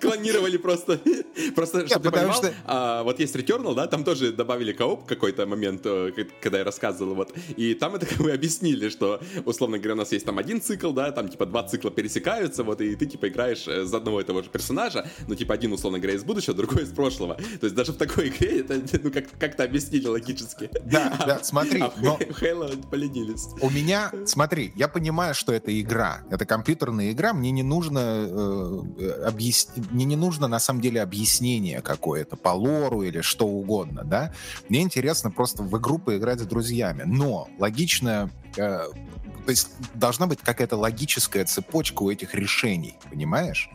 Клонировали 0.02 0.58
просто. 0.58 1.00
Просто, 1.56 1.88
чтобы 1.88 2.10
ты 2.10 2.12
понимал, 2.12 2.36
что... 2.36 2.54
а, 2.66 3.04
вот 3.04 3.20
есть 3.20 3.36
Returnal, 3.36 3.74
да, 3.74 3.88
там 3.88 4.04
тоже 4.04 4.32
добавили 4.32 4.74
кооп 4.74 5.06
какой-то 5.06 5.46
момент, 5.46 5.82
э, 5.86 6.12
когда 6.42 6.60
я 6.60 6.64
рассказывал, 6.64 7.16
вот. 7.16 7.34
И 7.56 7.74
там 7.74 7.96
это 7.96 8.06
как 8.06 8.18
бы 8.18 8.32
объяснили, 8.32 8.90
что, 8.90 9.22
условно 9.46 9.78
говоря, 9.78 9.94
у 9.94 9.98
нас 9.98 10.12
есть 10.12 10.26
там 10.26 10.38
один 10.38 10.62
цикл, 10.62 10.92
да, 10.92 11.12
там 11.12 11.30
типа 11.30 11.46
два 11.46 11.64
цикла 11.64 11.92
пересекаются, 11.92 12.64
вот, 12.64 12.82
и 12.82 12.96
ты 12.96 13.06
типа 13.06 13.30
играешь 13.30 13.68
э, 13.68 13.86
за 13.86 13.98
одного 13.98 14.22
этого 14.22 14.44
же 14.44 14.50
персонажа, 14.50 15.08
ну 15.28 15.36
типа 15.36 15.54
один, 15.54 15.74
условно 15.74 16.00
говоря, 16.00 16.16
из 16.16 16.24
будущего, 16.24 16.54
другой 16.56 16.84
из 16.84 16.90
прошлого. 16.90 17.36
То 17.36 17.66
есть 17.66 17.76
даже 17.76 17.94
в 17.94 17.98
такой 17.98 18.30
игре 18.30 18.62
это, 18.62 18.82
ну, 19.02 19.12
как- 19.12 19.38
как-то 19.40 19.64
объяснили 19.64 20.08
логически. 20.08 20.70
Да, 20.86 21.16
а, 21.20 21.26
да, 21.26 21.44
смотри. 21.44 21.82
А 21.82 21.94
но... 22.02 22.18
Halo 22.42 22.90
поленились. 22.90 23.48
У 23.62 23.70
меня, 23.70 24.12
смотри, 24.26 24.72
я 24.76 24.88
понимаю, 24.88 25.34
что 25.34 25.54
это 25.54 25.78
игра, 25.80 26.24
это 26.30 26.46
компьютерная 26.46 27.12
игра, 27.12 27.34
мне 27.34 27.52
не 27.52 27.64
нужно 27.70 28.00
э, 28.00 29.24
объяснить, 29.26 29.92
мне 29.92 30.06
не 30.06 30.16
нужно 30.16 30.48
на 30.48 30.60
самом 30.60 30.82
деле 30.82 31.02
объяснение 31.02 31.82
какое-то 31.82 32.36
по 32.36 32.50
лору 32.50 33.04
или 33.04 33.22
что 33.22 33.48
угодно, 33.48 34.04
да. 34.04 34.34
Мне 34.68 34.82
интересно 34.82 35.32
просто 35.32 35.64
в 35.64 35.78
игру 35.78 36.00
поиграть 36.00 36.40
с 36.40 36.46
друзьями. 36.46 37.04
Но 37.06 37.48
логично, 37.60 38.30
э, 38.58 38.60
то 38.60 39.50
есть 39.50 39.70
должна 39.94 40.28
быть 40.28 40.40
какая-то 40.40 40.76
логическая 40.76 41.46
цепочка 41.46 42.04
у 42.04 42.12
этих 42.12 42.36
решений, 42.36 42.98
понимаешь? 43.10 43.70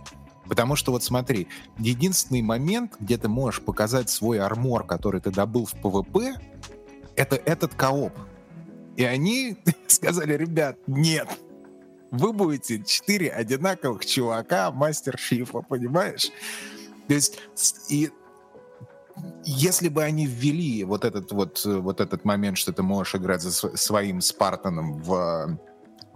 Потому 0.47 0.77
что 0.77 0.93
вот 0.93 1.03
смотри, 1.03 1.49
единственный 1.79 2.43
момент, 2.43 2.97
где 3.01 3.17
ты 3.17 3.29
можешь 3.29 3.63
показать 3.63 4.11
свой 4.11 4.41
armor, 4.41 4.85
который 4.85 5.21
ты 5.21 5.31
добыл 5.31 5.65
в 5.67 5.73
PvP, 5.73 6.35
это 7.17 7.37
этот 7.37 7.75
кооп. 7.75 8.13
И 8.97 9.05
они 9.05 9.57
сказали, 9.87 10.35
ребят, 10.35 10.77
нет, 10.87 11.29
вы 12.15 12.33
будете 12.33 12.83
четыре 12.85 13.31
одинаковых 13.31 14.07
чувака 14.07 14.71
Master 14.71 15.19
Chief 15.19 15.49
а, 15.49 15.61
понимаешь? 15.61 16.31
То 17.09 17.15
есть, 17.15 17.39
и 17.89 18.11
если 19.45 19.89
бы 19.89 20.03
они 20.03 20.27
ввели 20.27 20.85
вот 20.85 21.05
этот 21.05 21.33
вот, 21.33 21.65
вот 21.65 22.01
этот 22.01 22.25
момент, 22.25 22.59
что 22.59 22.73
ты 22.73 22.83
можешь 22.83 23.15
играть 23.15 23.43
за 23.43 23.51
своим 23.53 24.21
Спартаном 24.21 24.99
в 25.03 25.59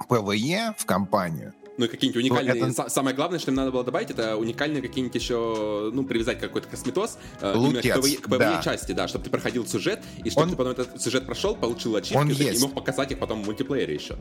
PvE, 0.09 0.75
в 0.77 0.85
компанию, 0.87 1.53
ну 1.79 1.85
и 1.85 1.89
какие-нибудь 1.89 2.23
уникальные... 2.25 2.71
Это... 2.71 2.91
Самое 2.91 3.15
главное, 3.15 3.39
что 3.39 3.53
им 3.53 3.57
надо 3.57 3.71
было 3.71 3.85
добавить, 3.85 4.11
это 4.11 4.37
уникальные 4.37 4.83
какие-нибудь 4.83 5.15
еще, 5.15 5.91
ну, 5.95 6.05
привязать 6.05 6.41
какой-то 6.41 6.69
косметоз 6.69 7.19
э, 7.41 7.55
именно 7.55 7.81
к 7.81 8.27
PvE 8.27 8.39
да. 8.39 8.61
части, 8.63 8.91
да, 8.91 9.07
чтобы 9.07 9.25
ты 9.25 9.31
проходил 9.31 9.65
сюжет, 9.65 10.03
и 10.25 10.29
чтобы 10.29 10.47
Он... 10.47 10.51
ты 10.51 10.57
потом 10.57 10.73
этот 10.73 11.01
сюжет 11.01 11.25
прошел, 11.25 11.55
получил 11.55 11.95
ачивки, 11.95 12.43
и 12.43 12.59
мог 12.59 12.75
показать 12.75 13.13
их 13.13 13.21
потом 13.21 13.45
в 13.45 13.47
мультиплеере 13.47 13.95
еще. 13.95 14.17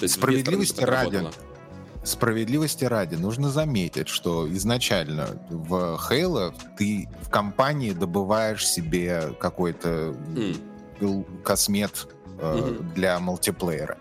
То 0.00 0.04
есть 0.04 0.14
Справедливости 0.14 0.82
ради, 0.82 1.28
справедливости 2.04 2.84
ради 2.86 3.16
нужно 3.16 3.50
заметить, 3.50 4.08
что 4.08 4.50
изначально 4.54 5.38
в 5.50 6.00
Halo 6.08 6.54
ты 6.78 7.06
в 7.20 7.28
компании 7.28 7.92
добываешь 7.92 8.66
себе 8.66 9.34
какой-то 9.38 10.16
mm. 10.34 11.42
космет 11.42 12.08
э, 12.38 12.42
mm-hmm. 12.42 12.94
для 12.94 13.20
мультиплеера. 13.20 13.98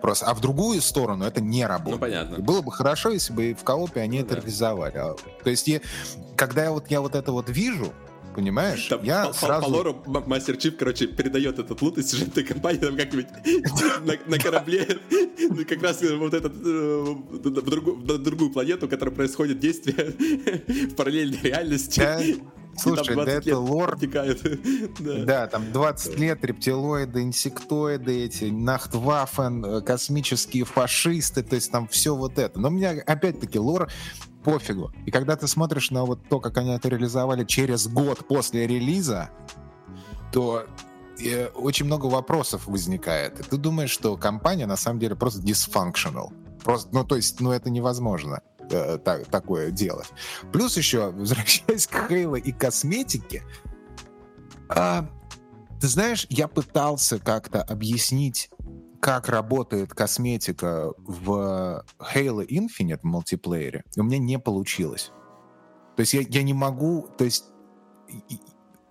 Просто, 0.00 0.26
а 0.26 0.34
в 0.34 0.40
другую 0.40 0.80
сторону 0.80 1.24
это 1.24 1.40
не 1.40 1.66
работает. 1.66 2.00
Ну, 2.00 2.06
понятно. 2.06 2.36
И 2.36 2.40
было 2.40 2.62
бы 2.62 2.70
хорошо, 2.70 3.10
если 3.10 3.32
бы 3.32 3.54
в 3.54 3.64
коопе 3.64 4.00
они 4.00 4.20
ну, 4.20 4.24
это 4.24 4.34
да. 4.34 4.40
реализовали. 4.40 4.96
А, 4.96 5.16
то 5.42 5.50
есть, 5.50 5.66
я, 5.66 5.80
когда 6.36 6.64
я 6.64 6.70
вот, 6.70 6.88
я 6.88 7.00
вот 7.00 7.16
это 7.16 7.32
вот 7.32 7.48
вижу, 7.48 7.92
Понимаешь? 8.34 8.86
Там 8.86 9.02
я 9.02 9.26
по, 9.26 9.32
сразу... 9.32 9.66
По, 9.66 9.70
лору 9.70 10.02
Мастер 10.26 10.56
Чип, 10.56 10.78
короче, 10.78 11.06
передает 11.06 11.58
этот 11.58 11.80
лут 11.82 11.98
из 11.98 12.10
сюжетной 12.10 12.44
компании 12.44 12.80
там 12.80 12.96
как-нибудь 12.96 13.26
на, 14.04 14.30
на 14.30 14.38
корабле, 14.38 14.86
ну, 15.50 15.64
как 15.64 15.82
раз 15.82 16.02
вот 16.02 16.34
этот 16.34 16.52
э, 16.54 17.04
в 17.04 18.18
другую 18.18 18.50
планету, 18.50 18.88
которая 18.88 19.14
происходит 19.14 19.58
действие 19.58 20.14
в 20.88 20.94
параллельной 20.94 21.40
реальности. 21.42 22.42
Слушай, 22.76 23.16
да 23.16 23.32
это 23.32 23.58
лор... 23.58 23.98
да. 24.98 25.24
да, 25.24 25.46
там 25.46 25.72
20 25.72 26.18
лет 26.18 26.44
рептилоиды, 26.44 27.22
инсектоиды 27.22 28.24
эти, 28.24 28.44
нахтваффен, 28.44 29.64
э, 29.64 29.80
космические 29.82 30.64
фашисты, 30.64 31.42
то 31.42 31.54
есть 31.54 31.70
там 31.70 31.86
все 31.88 32.14
вот 32.14 32.38
это. 32.38 32.58
Но 32.58 32.68
у 32.68 32.70
меня, 32.70 32.94
опять-таки, 33.06 33.58
лор 33.58 33.90
пофигу. 34.42 34.92
И 35.06 35.10
когда 35.10 35.36
ты 35.36 35.46
смотришь 35.46 35.90
на 35.90 36.04
вот 36.04 36.28
то, 36.28 36.40
как 36.40 36.56
они 36.58 36.70
это 36.74 36.88
реализовали 36.88 37.44
через 37.44 37.86
год 37.86 38.26
после 38.26 38.66
релиза, 38.66 39.30
то 40.32 40.64
э, 41.22 41.48
очень 41.48 41.86
много 41.86 42.06
вопросов 42.06 42.66
возникает. 42.66 43.40
И 43.40 43.42
ты 43.42 43.56
думаешь, 43.56 43.90
что 43.90 44.16
компания 44.16 44.66
на 44.66 44.76
самом 44.76 44.98
деле 44.98 45.14
просто 45.14 45.40
dysfunctional. 45.42 46.32
Просто, 46.64 46.88
ну, 46.92 47.04
то 47.04 47.16
есть, 47.16 47.40
ну, 47.40 47.52
это 47.52 47.70
невозможно 47.70 48.40
э, 48.72 48.98
так, 48.98 49.26
такое 49.26 49.70
делать. 49.70 50.08
Плюс 50.52 50.76
еще, 50.76 51.10
возвращаясь 51.10 51.86
к 51.88 52.08
Хейла 52.08 52.36
и 52.36 52.52
косметике, 52.52 53.42
э, 54.74 55.02
ты 55.80 55.88
знаешь, 55.88 56.26
я 56.30 56.48
пытался 56.48 57.18
как-то 57.18 57.62
объяснить 57.62 58.50
как 59.02 59.28
работает 59.28 59.92
косметика 59.92 60.92
в 60.96 61.84
Halo 61.98 62.46
Infinite 62.46 63.00
мультиплеере, 63.02 63.82
и 63.96 64.00
у 64.00 64.04
меня 64.04 64.18
не 64.18 64.38
получилось. 64.38 65.10
То 65.96 66.00
есть 66.02 66.14
я, 66.14 66.20
я 66.20 66.44
не 66.44 66.54
могу, 66.54 67.08
то 67.18 67.24
есть 67.24 67.46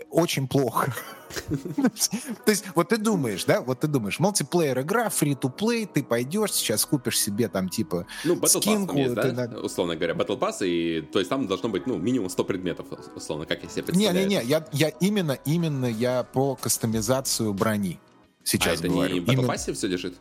очень 0.10 0.50
плохо. 0.50 0.94
То 2.46 2.52
есть, 2.52 2.66
вот 2.76 2.90
ты 2.90 2.98
думаешь, 2.98 3.46
да, 3.46 3.62
вот 3.62 3.82
ты 3.82 3.88
думаешь, 3.88 4.20
мультиплеер 4.20 4.82
игра, 4.82 5.08
free-to-play, 5.08 5.90
ты 5.92 6.04
пойдешь, 6.04 6.52
сейчас 6.54 6.86
купишь 6.86 7.20
себе 7.20 7.48
там 7.48 7.70
типа 7.70 8.06
Ну, 8.24 8.36
Battle 8.36 8.98
есть, 8.98 9.14
да? 9.16 9.60
Условно 9.60 9.96
говоря, 9.96 10.14
Battle 10.14 10.40
Pass, 10.40 10.66
и 10.66 11.02
то 11.02 11.20
есть 11.20 11.30
там 11.30 11.48
должно 11.48 11.70
быть, 11.70 11.88
ну, 11.88 11.98
минимум 11.98 12.30
100 12.30 12.44
предметов, 12.44 12.88
условно, 13.16 13.46
как 13.46 13.64
я 13.64 13.70
себе 13.70 13.84
представляю. 13.84 14.28
Не-не-не, 14.28 14.48
я, 14.48 14.66
я 14.72 14.90
именно, 14.90 15.38
именно 15.46 15.86
я 15.86 16.24
про 16.24 16.56
кастомизацию 16.56 17.54
брони 17.54 18.00
сейчас 18.44 18.82
а 18.82 18.86
это 18.86 18.90
говорю. 18.90 19.16
не 19.16 19.20
в 19.22 19.26
Battle 19.26 19.48
Pass 19.48 19.74
все 19.74 19.88
лежит? 19.88 20.16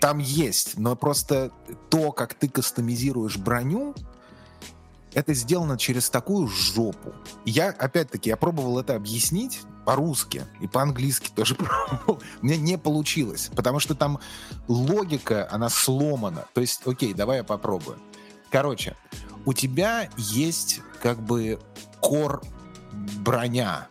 Там 0.00 0.18
есть, 0.18 0.78
но 0.78 0.96
просто 0.96 1.52
то, 1.90 2.12
как 2.12 2.34
ты 2.34 2.48
кастомизируешь 2.48 3.36
броню, 3.36 3.94
это 5.12 5.32
сделано 5.34 5.78
через 5.78 6.10
такую 6.10 6.48
жопу. 6.48 7.14
Я, 7.44 7.70
опять-таки, 7.70 8.30
я 8.30 8.36
пробовал 8.36 8.78
это 8.78 8.96
объяснить 8.96 9.60
по-русски 9.84 10.46
и 10.60 10.66
по-английски 10.66 11.30
тоже 11.34 11.54
пробовал. 11.56 12.22
Меня 12.42 12.56
не 12.56 12.78
получилось, 12.78 13.50
потому 13.54 13.80
что 13.80 13.94
там 13.94 14.18
логика, 14.68 15.48
она 15.50 15.68
сломана. 15.68 16.46
То 16.54 16.60
есть, 16.60 16.86
окей, 16.86 17.14
давай 17.14 17.38
я 17.38 17.44
попробую. 17.44 17.98
Короче, 18.50 18.96
у 19.44 19.52
тебя 19.52 20.08
есть 20.16 20.80
как 21.02 21.20
бы 21.20 21.58
кор 22.00 22.42
броня, 23.18 23.88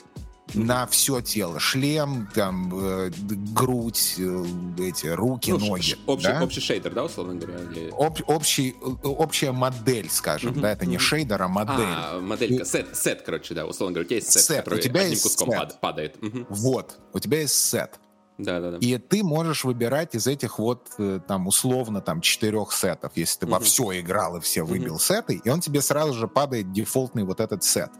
на 0.53 0.87
все 0.87 1.21
тело. 1.21 1.59
Шлем, 1.59 2.29
там, 2.33 2.71
э, 2.73 3.11
грудь, 3.53 4.15
э, 4.17 4.45
эти, 4.79 5.07
руки, 5.07 5.51
ну, 5.51 5.59
ноги. 5.59 5.95
Общий, 6.05 6.27
да? 6.27 6.43
общий 6.43 6.61
шейдер, 6.61 6.93
да, 6.93 7.03
условно 7.03 7.35
говоря? 7.35 7.59
Или... 7.71 7.91
Об, 7.91 8.17
общий, 8.27 8.75
общая 9.03 9.51
модель, 9.51 10.09
скажем, 10.09 10.53
mm-hmm. 10.53 10.61
да, 10.61 10.71
это 10.71 10.85
не 10.85 10.97
шейдер, 10.97 11.41
а 11.41 11.47
модель. 11.47 11.85
А, 11.87 12.19
моделька, 12.19 12.63
И... 12.63 12.65
сет, 12.65 12.95
сет, 12.95 13.21
короче, 13.23 13.53
да, 13.53 13.65
условно 13.65 13.93
говоря, 13.93 14.05
у 14.05 14.09
тебя 14.09 14.17
есть 14.17 14.31
сет, 14.31 14.43
сет. 14.43 14.57
который 14.57 14.79
у 14.79 14.81
тебя 14.81 14.99
одним 15.01 15.11
есть 15.11 15.23
куском 15.23 15.51
сет. 15.51 15.79
падает. 15.79 16.17
Mm-hmm. 16.17 16.45
Вот, 16.49 16.99
у 17.13 17.19
тебя 17.19 17.41
есть 17.41 17.55
сет. 17.55 17.99
Да, 18.37 18.59
да, 18.59 18.71
да. 18.71 18.77
И 18.77 18.97
ты 18.97 19.23
можешь 19.23 19.63
выбирать 19.63 20.15
из 20.15 20.25
этих 20.25 20.57
вот 20.57 20.87
э, 20.97 21.19
там 21.27 21.45
условно 21.47 22.01
там 22.01 22.19
четырех 22.21 22.71
сетов, 22.73 23.11
если 23.15 23.41
ты 23.41 23.45
угу. 23.45 23.53
во 23.53 23.59
все 23.59 23.99
играл 23.99 24.37
и 24.37 24.39
все 24.39 24.63
выбил 24.63 24.93
угу. 24.93 24.99
сеты, 24.99 25.39
и 25.43 25.49
он 25.49 25.61
тебе 25.61 25.81
сразу 25.81 26.13
же 26.13 26.27
падает 26.27 26.71
дефолтный 26.71 27.23
вот 27.23 27.39
этот 27.39 27.63
сет. 27.63 27.91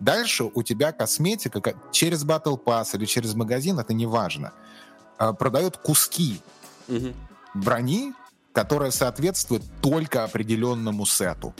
Дальше 0.00 0.44
у 0.52 0.62
тебя 0.62 0.92
косметика 0.92 1.74
через 1.92 2.24
Battle 2.24 2.60
Pass 2.62 2.96
или 2.96 3.04
через 3.04 3.34
магазин, 3.34 3.78
это 3.78 3.94
не 3.94 4.06
важно, 4.06 4.52
а, 5.18 5.32
продают 5.32 5.76
куски 5.76 6.40
угу. 6.88 7.12
брони, 7.54 8.12
которая 8.52 8.90
соответствует 8.90 9.62
только 9.80 10.24
определенному 10.24 11.06
сету. 11.06 11.54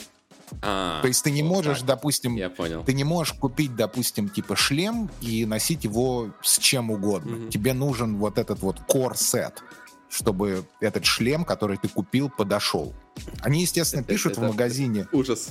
А, 0.63 1.01
То 1.03 1.09
есть 1.09 1.25
ты 1.25 1.31
не 1.31 1.43
вот 1.43 1.49
можешь, 1.57 1.79
так. 1.79 1.87
допустим, 1.89 2.37
Я 2.37 2.51
понял. 2.51 2.83
ты 2.85 2.93
не 2.93 3.05
можешь 3.05 3.35
купить, 3.35 3.75
допустим, 3.75 4.29
типа 4.29 4.57
шлем 4.57 5.11
и 5.21 5.45
носить 5.45 5.85
его 5.85 6.31
с 6.43 6.59
чем 6.59 6.91
угодно. 6.91 7.37
Угу. 7.45 7.49
Тебе 7.51 7.73
нужен 7.75 8.17
вот 8.17 8.39
этот 8.39 8.61
вот 8.61 8.81
core-сет, 8.89 9.63
чтобы 10.09 10.65
этот 10.81 11.05
шлем, 11.05 11.45
который 11.45 11.77
ты 11.79 11.89
купил, 11.89 12.31
подошел. 12.31 12.95
Они, 13.41 13.63
естественно, 13.63 14.03
пишут 14.03 14.33
это, 14.33 14.43
в 14.43 14.45
магазине. 14.45 15.09
Ужас. 15.13 15.51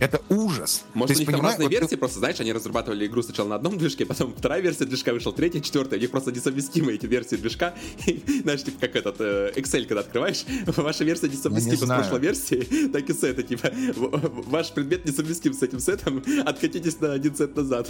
Это 0.00 0.20
ужас. 0.28 0.84
Может, 0.94 1.16
у 1.16 1.20
них 1.20 1.30
там 1.30 1.40
разные 1.40 1.66
вот 1.66 1.72
версии, 1.72 1.90
ты... 1.90 1.96
просто, 1.96 2.20
знаешь, 2.20 2.38
они 2.40 2.52
разрабатывали 2.52 3.06
игру 3.06 3.22
сначала 3.22 3.48
на 3.48 3.54
одном 3.56 3.78
движке, 3.78 4.06
потом 4.06 4.32
вторая 4.36 4.60
версия 4.60 4.84
движка 4.84 5.12
вышла, 5.12 5.32
третья, 5.32 5.60
четвертая, 5.60 5.98
у 5.98 6.02
них 6.02 6.10
просто 6.10 6.30
несовместимы 6.30 6.92
эти 6.92 7.06
версии 7.06 7.36
движка. 7.36 7.74
Знаешь, 8.42 8.62
типа 8.62 8.80
как 8.80 8.96
этот 8.96 9.16
э, 9.20 9.52
Excel, 9.56 9.86
когда 9.86 10.00
открываешь, 10.00 10.44
ваша 10.66 11.04
версия 11.04 11.28
несовместима 11.28 11.72
не 11.72 11.76
с 11.76 11.86
прошлой 11.86 12.20
версией, 12.20 12.88
так 12.92 13.08
и 13.08 13.12
сеты, 13.12 13.42
типа, 13.42 13.72
ваш 13.96 14.70
предмет 14.72 15.04
несовместим 15.04 15.52
с 15.52 15.62
этим 15.62 15.80
сетом, 15.80 16.22
откатитесь 16.44 17.00
на 17.00 17.12
один 17.12 17.34
сет 17.34 17.56
назад. 17.56 17.88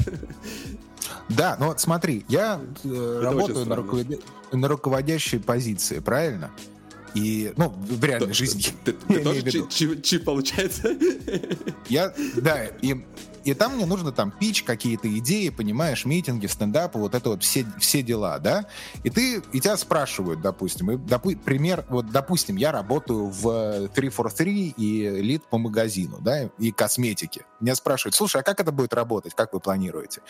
Да, 1.28 1.56
но 1.60 1.68
вот 1.68 1.80
смотри, 1.80 2.24
я 2.28 2.60
э, 2.84 3.20
работаю 3.22 3.66
на, 3.66 3.76
руковод... 3.76 4.06
на 4.52 4.68
руководящей 4.68 5.40
позиции, 5.40 5.98
правильно? 5.98 6.50
И, 7.18 7.52
ну, 7.56 7.68
в 7.70 8.04
реальной 8.04 8.34
жизни. 8.34 8.64
Ты, 8.84 8.92
ты 9.08 9.20
тоже 9.20 9.42
чип, 10.02 10.24
получается? 10.24 10.96
Я, 11.88 12.14
да, 12.36 12.66
и, 12.66 13.04
и 13.44 13.54
там 13.54 13.76
мне 13.76 13.86
нужно 13.86 14.12
там 14.12 14.30
пич, 14.30 14.62
какие-то 14.62 15.08
идеи, 15.18 15.48
понимаешь, 15.48 16.04
митинги, 16.04 16.46
стендапы, 16.46 16.98
вот 16.98 17.14
это 17.14 17.30
вот 17.30 17.42
все, 17.42 17.66
все 17.78 18.02
дела, 18.02 18.38
да? 18.38 18.66
И 19.04 19.10
ты, 19.10 19.42
и 19.52 19.60
тебя 19.60 19.76
спрашивают, 19.76 20.40
допустим, 20.40 20.90
и, 20.90 20.96
допу, 20.96 21.34
пример, 21.36 21.84
вот, 21.88 22.10
допустим, 22.10 22.56
я 22.56 22.72
работаю 22.72 23.26
в 23.26 23.88
343 23.88 24.74
и 24.76 25.08
лид 25.22 25.44
по 25.48 25.58
магазину, 25.58 26.18
да, 26.20 26.50
и 26.58 26.72
косметике. 26.72 27.46
Меня 27.60 27.74
спрашивают, 27.74 28.14
слушай, 28.14 28.40
а 28.40 28.44
как 28.44 28.60
это 28.60 28.72
будет 28.72 28.94
работать, 28.94 29.34
как 29.34 29.52
вы 29.52 29.60
планируете? 29.60 30.20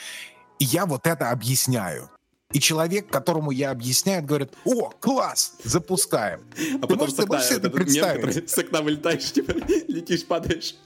И 0.58 0.64
я 0.64 0.86
вот 0.86 1.06
это 1.06 1.30
объясняю. 1.30 2.10
И 2.52 2.60
человек, 2.60 3.08
которому 3.08 3.50
я 3.50 3.70
объясняю, 3.70 4.24
говорит, 4.24 4.54
о, 4.64 4.90
класс, 5.00 5.56
запускаем. 5.64 6.40
А 6.50 6.56
Ты 6.56 6.78
потом 6.78 6.98
можешь, 6.98 7.14
с 7.14 7.18
окна, 7.18 7.36
можешь 7.36 7.50
это 7.50 7.68
представить? 7.68 8.50
С 8.50 8.56
окна 8.56 8.80
вылетаешь, 8.80 9.30
типа, 9.32 9.52
летишь, 9.88 10.24
падаешь. 10.24 10.76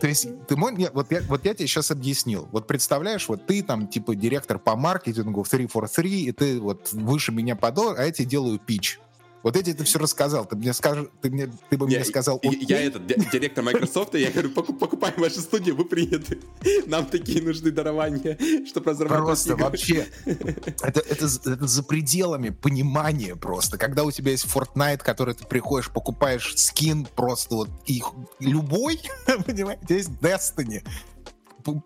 То 0.00 0.06
есть 0.06 0.28
ты 0.46 0.56
мой, 0.56 0.88
вот, 0.92 1.10
я, 1.10 1.22
вот 1.22 1.44
я 1.44 1.54
тебе 1.54 1.66
сейчас 1.66 1.90
объяснил. 1.90 2.48
Вот 2.52 2.68
представляешь, 2.68 3.28
вот 3.28 3.46
ты 3.46 3.62
там 3.62 3.88
типа 3.88 4.14
директор 4.14 4.58
по 4.60 4.76
маркетингу 4.76 5.42
в 5.42 5.48
343, 5.48 6.22
и 6.22 6.32
ты 6.32 6.60
вот 6.60 6.92
выше 6.92 7.32
меня 7.32 7.56
подол, 7.56 7.94
а 7.96 8.04
я 8.04 8.12
тебе 8.12 8.26
делаю 8.26 8.58
пич. 8.58 9.00
Вот 9.42 9.56
эти 9.56 9.72
ты 9.72 9.84
все 9.84 9.98
рассказал. 9.98 10.46
Ты 10.46 10.56
мне 10.56 10.72
скажешь, 10.72 11.06
ты 11.22 11.30
мне, 11.30 11.50
ты 11.70 11.76
бы 11.76 11.90
я, 11.90 11.98
мне 11.98 12.04
сказал. 12.04 12.38
Окей. 12.42 12.64
Я 12.68 12.80
этот 12.80 13.06
директор 13.06 13.64
Microsoft, 13.64 14.14
я 14.14 14.30
говорю, 14.30 14.50
покупаем 14.50 15.20
вашу 15.20 15.40
студию, 15.40 15.76
вы 15.76 15.84
приняты. 15.84 16.38
Нам 16.86 17.06
такие 17.06 17.42
нужны 17.42 17.70
дарования, 17.70 18.36
чтобы 18.66 18.90
разрабатывать. 18.90 19.26
Просто 19.26 19.56
вообще, 19.56 20.06
это, 20.24 21.00
это, 21.00 21.26
это 21.26 21.66
за 21.66 21.82
пределами 21.82 22.50
понимания 22.50 23.36
просто. 23.36 23.78
Когда 23.78 24.04
у 24.04 24.10
тебя 24.10 24.32
есть 24.32 24.46
Fortnite, 24.46 24.98
который 24.98 25.34
ты 25.34 25.46
приходишь, 25.46 25.90
покупаешь 25.90 26.54
скин 26.56 27.06
просто 27.16 27.54
вот 27.54 27.70
их 27.86 28.10
любой, 28.40 29.00
понимаете, 29.46 29.96
есть 29.96 30.10
Destiny 30.20 30.82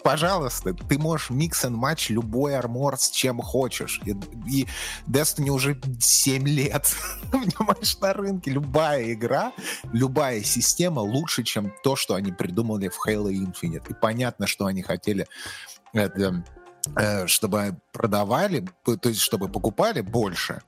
пожалуйста, 0.02 0.74
ты 0.74 0.98
можешь 0.98 1.30
микс 1.30 1.64
и 1.64 1.68
матч 1.68 2.10
любой 2.10 2.56
армор 2.56 2.98
с 2.98 3.10
чем 3.10 3.40
хочешь. 3.40 4.00
И, 4.04 4.14
и 4.48 4.66
Destiny 5.06 5.50
уже 5.50 5.80
7 5.98 6.46
лет, 6.48 6.94
понимаешь, 7.32 7.98
на 7.98 8.12
рынке. 8.12 8.50
Любая 8.50 9.12
игра, 9.12 9.52
любая 9.92 10.42
система 10.42 11.00
лучше, 11.00 11.42
чем 11.42 11.72
то, 11.82 11.96
что 11.96 12.14
они 12.14 12.32
придумали 12.32 12.88
в 12.88 12.98
Halo 13.06 13.30
Infinite. 13.30 13.90
И 13.90 13.94
понятно, 13.94 14.46
что 14.46 14.66
они 14.66 14.82
хотели 14.82 15.26
это, 15.92 16.44
э, 16.96 17.26
чтобы 17.26 17.78
продавали, 17.92 18.66
то 18.84 19.08
есть 19.08 19.20
чтобы 19.20 19.48
покупали 19.48 20.00
больше. 20.00 20.62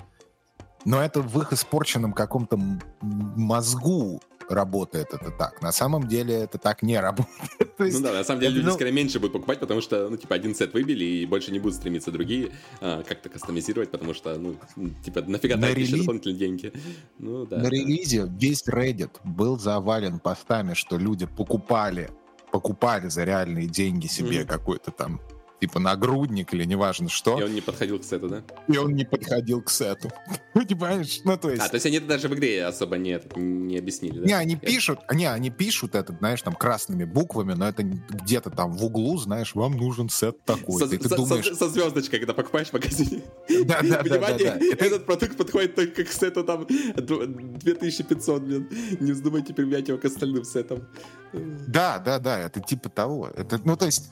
Но 0.85 1.03
это 1.03 1.21
в 1.21 1.41
их 1.43 1.53
испорченном 1.53 2.13
каком-то 2.13 2.59
мозгу 3.01 4.21
работает 4.49 5.13
это 5.13 5.31
так. 5.31 5.63
На 5.63 5.73
самом 5.73 6.09
деле 6.09 6.35
это 6.35 6.59
так 6.59 6.83
не 6.83 6.99
работает. 6.99 7.79
есть, 7.79 7.99
ну 7.99 8.05
да, 8.05 8.13
на 8.13 8.25
самом 8.25 8.41
деле 8.41 8.55
люди 8.55 8.67
ну... 8.67 8.73
скорее 8.73 8.93
меньше 8.93 9.19
будут 9.19 9.33
покупать, 9.33 9.61
потому 9.61 9.81
что, 9.81 10.09
ну, 10.09 10.17
типа, 10.17 10.35
один 10.35 10.55
сет 10.55 10.73
выбили, 10.73 11.05
и 11.05 11.27
больше 11.27 11.53
не 11.53 11.59
будут 11.59 11.77
стремиться 11.77 12.11
другие 12.11 12.53
а, 12.81 13.03
как-то 13.03 13.29
кастомизировать, 13.29 13.91
потому 13.91 14.15
что, 14.15 14.37
ну, 14.37 14.57
типа, 15.05 15.23
нафига 15.23 15.57
на 15.57 15.73
рели... 15.73 16.01
дополнительные 16.01 16.39
деньги. 16.39 16.73
Ну, 17.19 17.47
да. 17.47 17.59
На 17.59 17.69
релизе 17.69 18.27
весь 18.39 18.67
Reddit 18.67 19.11
был 19.25 19.59
завален 19.59 20.19
постами, 20.19 20.75
что 20.75 20.99
люди 20.99 21.27
покупали 21.27 22.11
покупали 22.53 23.09
за 23.09 23.25
реальные 23.25 23.67
деньги 23.67 24.07
себе 24.07 24.43
mm-hmm. 24.43 24.47
какой-то 24.47 24.91
там 24.91 25.21
типа 25.61 25.79
нагрудник 25.79 26.53
или 26.53 26.65
неважно 26.65 27.09
что. 27.09 27.39
И 27.41 27.43
он 27.43 27.55
не 27.55 27.61
подходил 27.61 27.99
к 27.99 28.05
сету, 28.05 28.29
да? 28.29 28.43
И 28.69 28.77
он 28.77 28.95
не 28.95 29.05
подходил 29.05 29.63
к 29.63 29.71
сету. 29.71 30.11
Понимаешь? 30.55 31.21
Ну, 31.25 31.37
то 31.37 31.51
есть... 31.51 31.63
А, 31.63 31.69
то 31.69 31.77
есть 31.77 31.87
они 31.87 31.97
это 31.97 32.07
даже 32.07 32.29
в 32.29 32.35
игре 32.35 32.65
особо 32.65 32.97
не, 32.97 33.21
не 33.37 33.79
объяснили, 33.79 34.21
да? 34.21 34.27
Не, 34.27 34.35
они 34.35 34.57
пишут, 34.57 35.01
не, 35.13 35.27
они 35.27 35.51
пишут 35.51 35.95
это, 35.95 36.15
знаешь, 36.19 36.43
там 36.43 36.55
красными 36.55 37.05
буквами, 37.05 37.55
но 37.55 37.69
это 37.69 37.83
где-то 37.83 38.51
там 38.51 38.73
в 38.73 38.85
углу, 38.85 39.17
знаешь, 39.19 39.55
вам 39.55 39.77
нужен 39.77 40.09
сет 40.09 40.45
такой. 40.45 40.79
Со, 40.81 40.89
ты 40.89 41.09
со, 41.09 41.17
думаешь... 41.17 41.47
со, 41.47 41.55
со 41.55 41.69
звездочкой, 41.69 42.19
когда 42.19 42.35
покупаешь 42.35 42.69
в 42.69 42.73
магазине. 42.73 43.23
Да, 43.65 43.81
да, 43.83 44.03
Внимание, 44.03 44.51
да, 44.53 44.59
да, 44.59 44.77
да. 44.77 44.87
этот 44.87 45.07
продукт 45.07 45.37
подходит 45.37 45.75
только 45.75 46.05
к 46.05 46.09
сету 46.09 46.45
там 46.45 46.67
2500, 46.67 48.43
блин. 48.43 48.69
Не 49.01 49.13
вздумайте 49.13 49.55
применять 49.55 49.89
его 49.89 49.99
к 49.99 50.05
остальным 50.05 50.45
сетам. 50.45 50.87
Да, 51.33 51.99
да, 51.99 52.19
да, 52.19 52.39
это 52.39 52.61
типа 52.61 52.89
того. 52.89 53.29
Это, 53.35 53.61
ну, 53.65 53.77
то 53.77 53.87
есть 53.87 54.11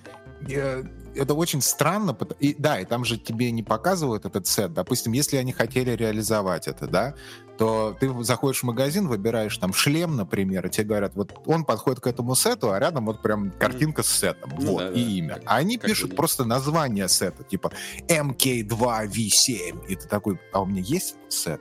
это 1.14 1.34
очень 1.34 1.60
странно. 1.60 2.16
И, 2.40 2.54
да, 2.54 2.80
и 2.80 2.84
там 2.84 3.04
же 3.04 3.18
тебе 3.18 3.50
не 3.50 3.62
показывают 3.62 4.24
этот 4.24 4.46
сет. 4.46 4.72
Допустим, 4.72 5.12
если 5.12 5.36
они 5.36 5.52
хотели 5.52 5.90
реализовать 5.90 6.68
это, 6.68 6.86
да, 6.86 7.14
то 7.56 7.96
ты 7.98 8.12
заходишь 8.24 8.60
в 8.60 8.64
магазин, 8.64 9.06
выбираешь 9.06 9.56
там 9.58 9.72
шлем, 9.72 10.16
например, 10.16 10.66
и 10.66 10.70
тебе 10.70 10.86
говорят, 10.86 11.14
вот 11.14 11.32
он 11.46 11.64
подходит 11.64 12.00
к 12.00 12.06
этому 12.06 12.34
сету, 12.34 12.72
а 12.72 12.78
рядом 12.78 13.06
вот 13.06 13.22
прям 13.22 13.52
картинка 13.52 14.02
с 14.02 14.08
сетом. 14.08 14.52
Ну, 14.58 14.72
вот, 14.72 14.78
да, 14.80 14.90
и 14.90 15.04
да. 15.04 15.10
имя. 15.10 15.40
А 15.46 15.56
они 15.56 15.76
как 15.76 15.88
пишут 15.88 16.16
просто 16.16 16.44
название 16.44 17.08
сета, 17.08 17.44
типа 17.44 17.72
MK2V7. 18.08 19.86
И 19.88 19.96
ты 19.96 20.08
такой, 20.08 20.40
а 20.52 20.62
у 20.62 20.66
меня 20.66 20.82
есть 20.82 21.16
сет? 21.28 21.60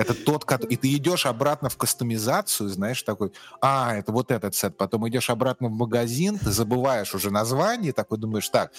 Это 0.00 0.14
тот, 0.14 0.50
и 0.62 0.76
ты 0.76 0.96
идешь 0.96 1.26
обратно 1.26 1.68
в 1.68 1.76
кастомизацию, 1.76 2.70
знаешь, 2.70 3.02
такой, 3.02 3.34
а, 3.60 3.94
это 3.94 4.12
вот 4.12 4.30
этот 4.30 4.54
сет, 4.54 4.78
потом 4.78 5.06
идешь 5.06 5.28
обратно 5.28 5.68
в 5.68 5.72
магазин, 5.72 6.38
ты 6.38 6.50
забываешь 6.50 7.14
уже 7.14 7.30
название, 7.30 7.92
такой 7.92 8.16
думаешь, 8.16 8.48
так, 8.48 8.72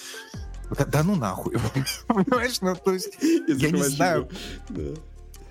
да, 0.76 0.84
да 0.84 1.04
ну 1.04 1.14
нахуй, 1.14 1.54
понимаешь, 2.08 2.60
ну 2.60 2.74
то 2.74 2.92
есть, 2.92 3.10
я 3.20 3.70
не 3.70 3.82
знаю, 3.84 4.28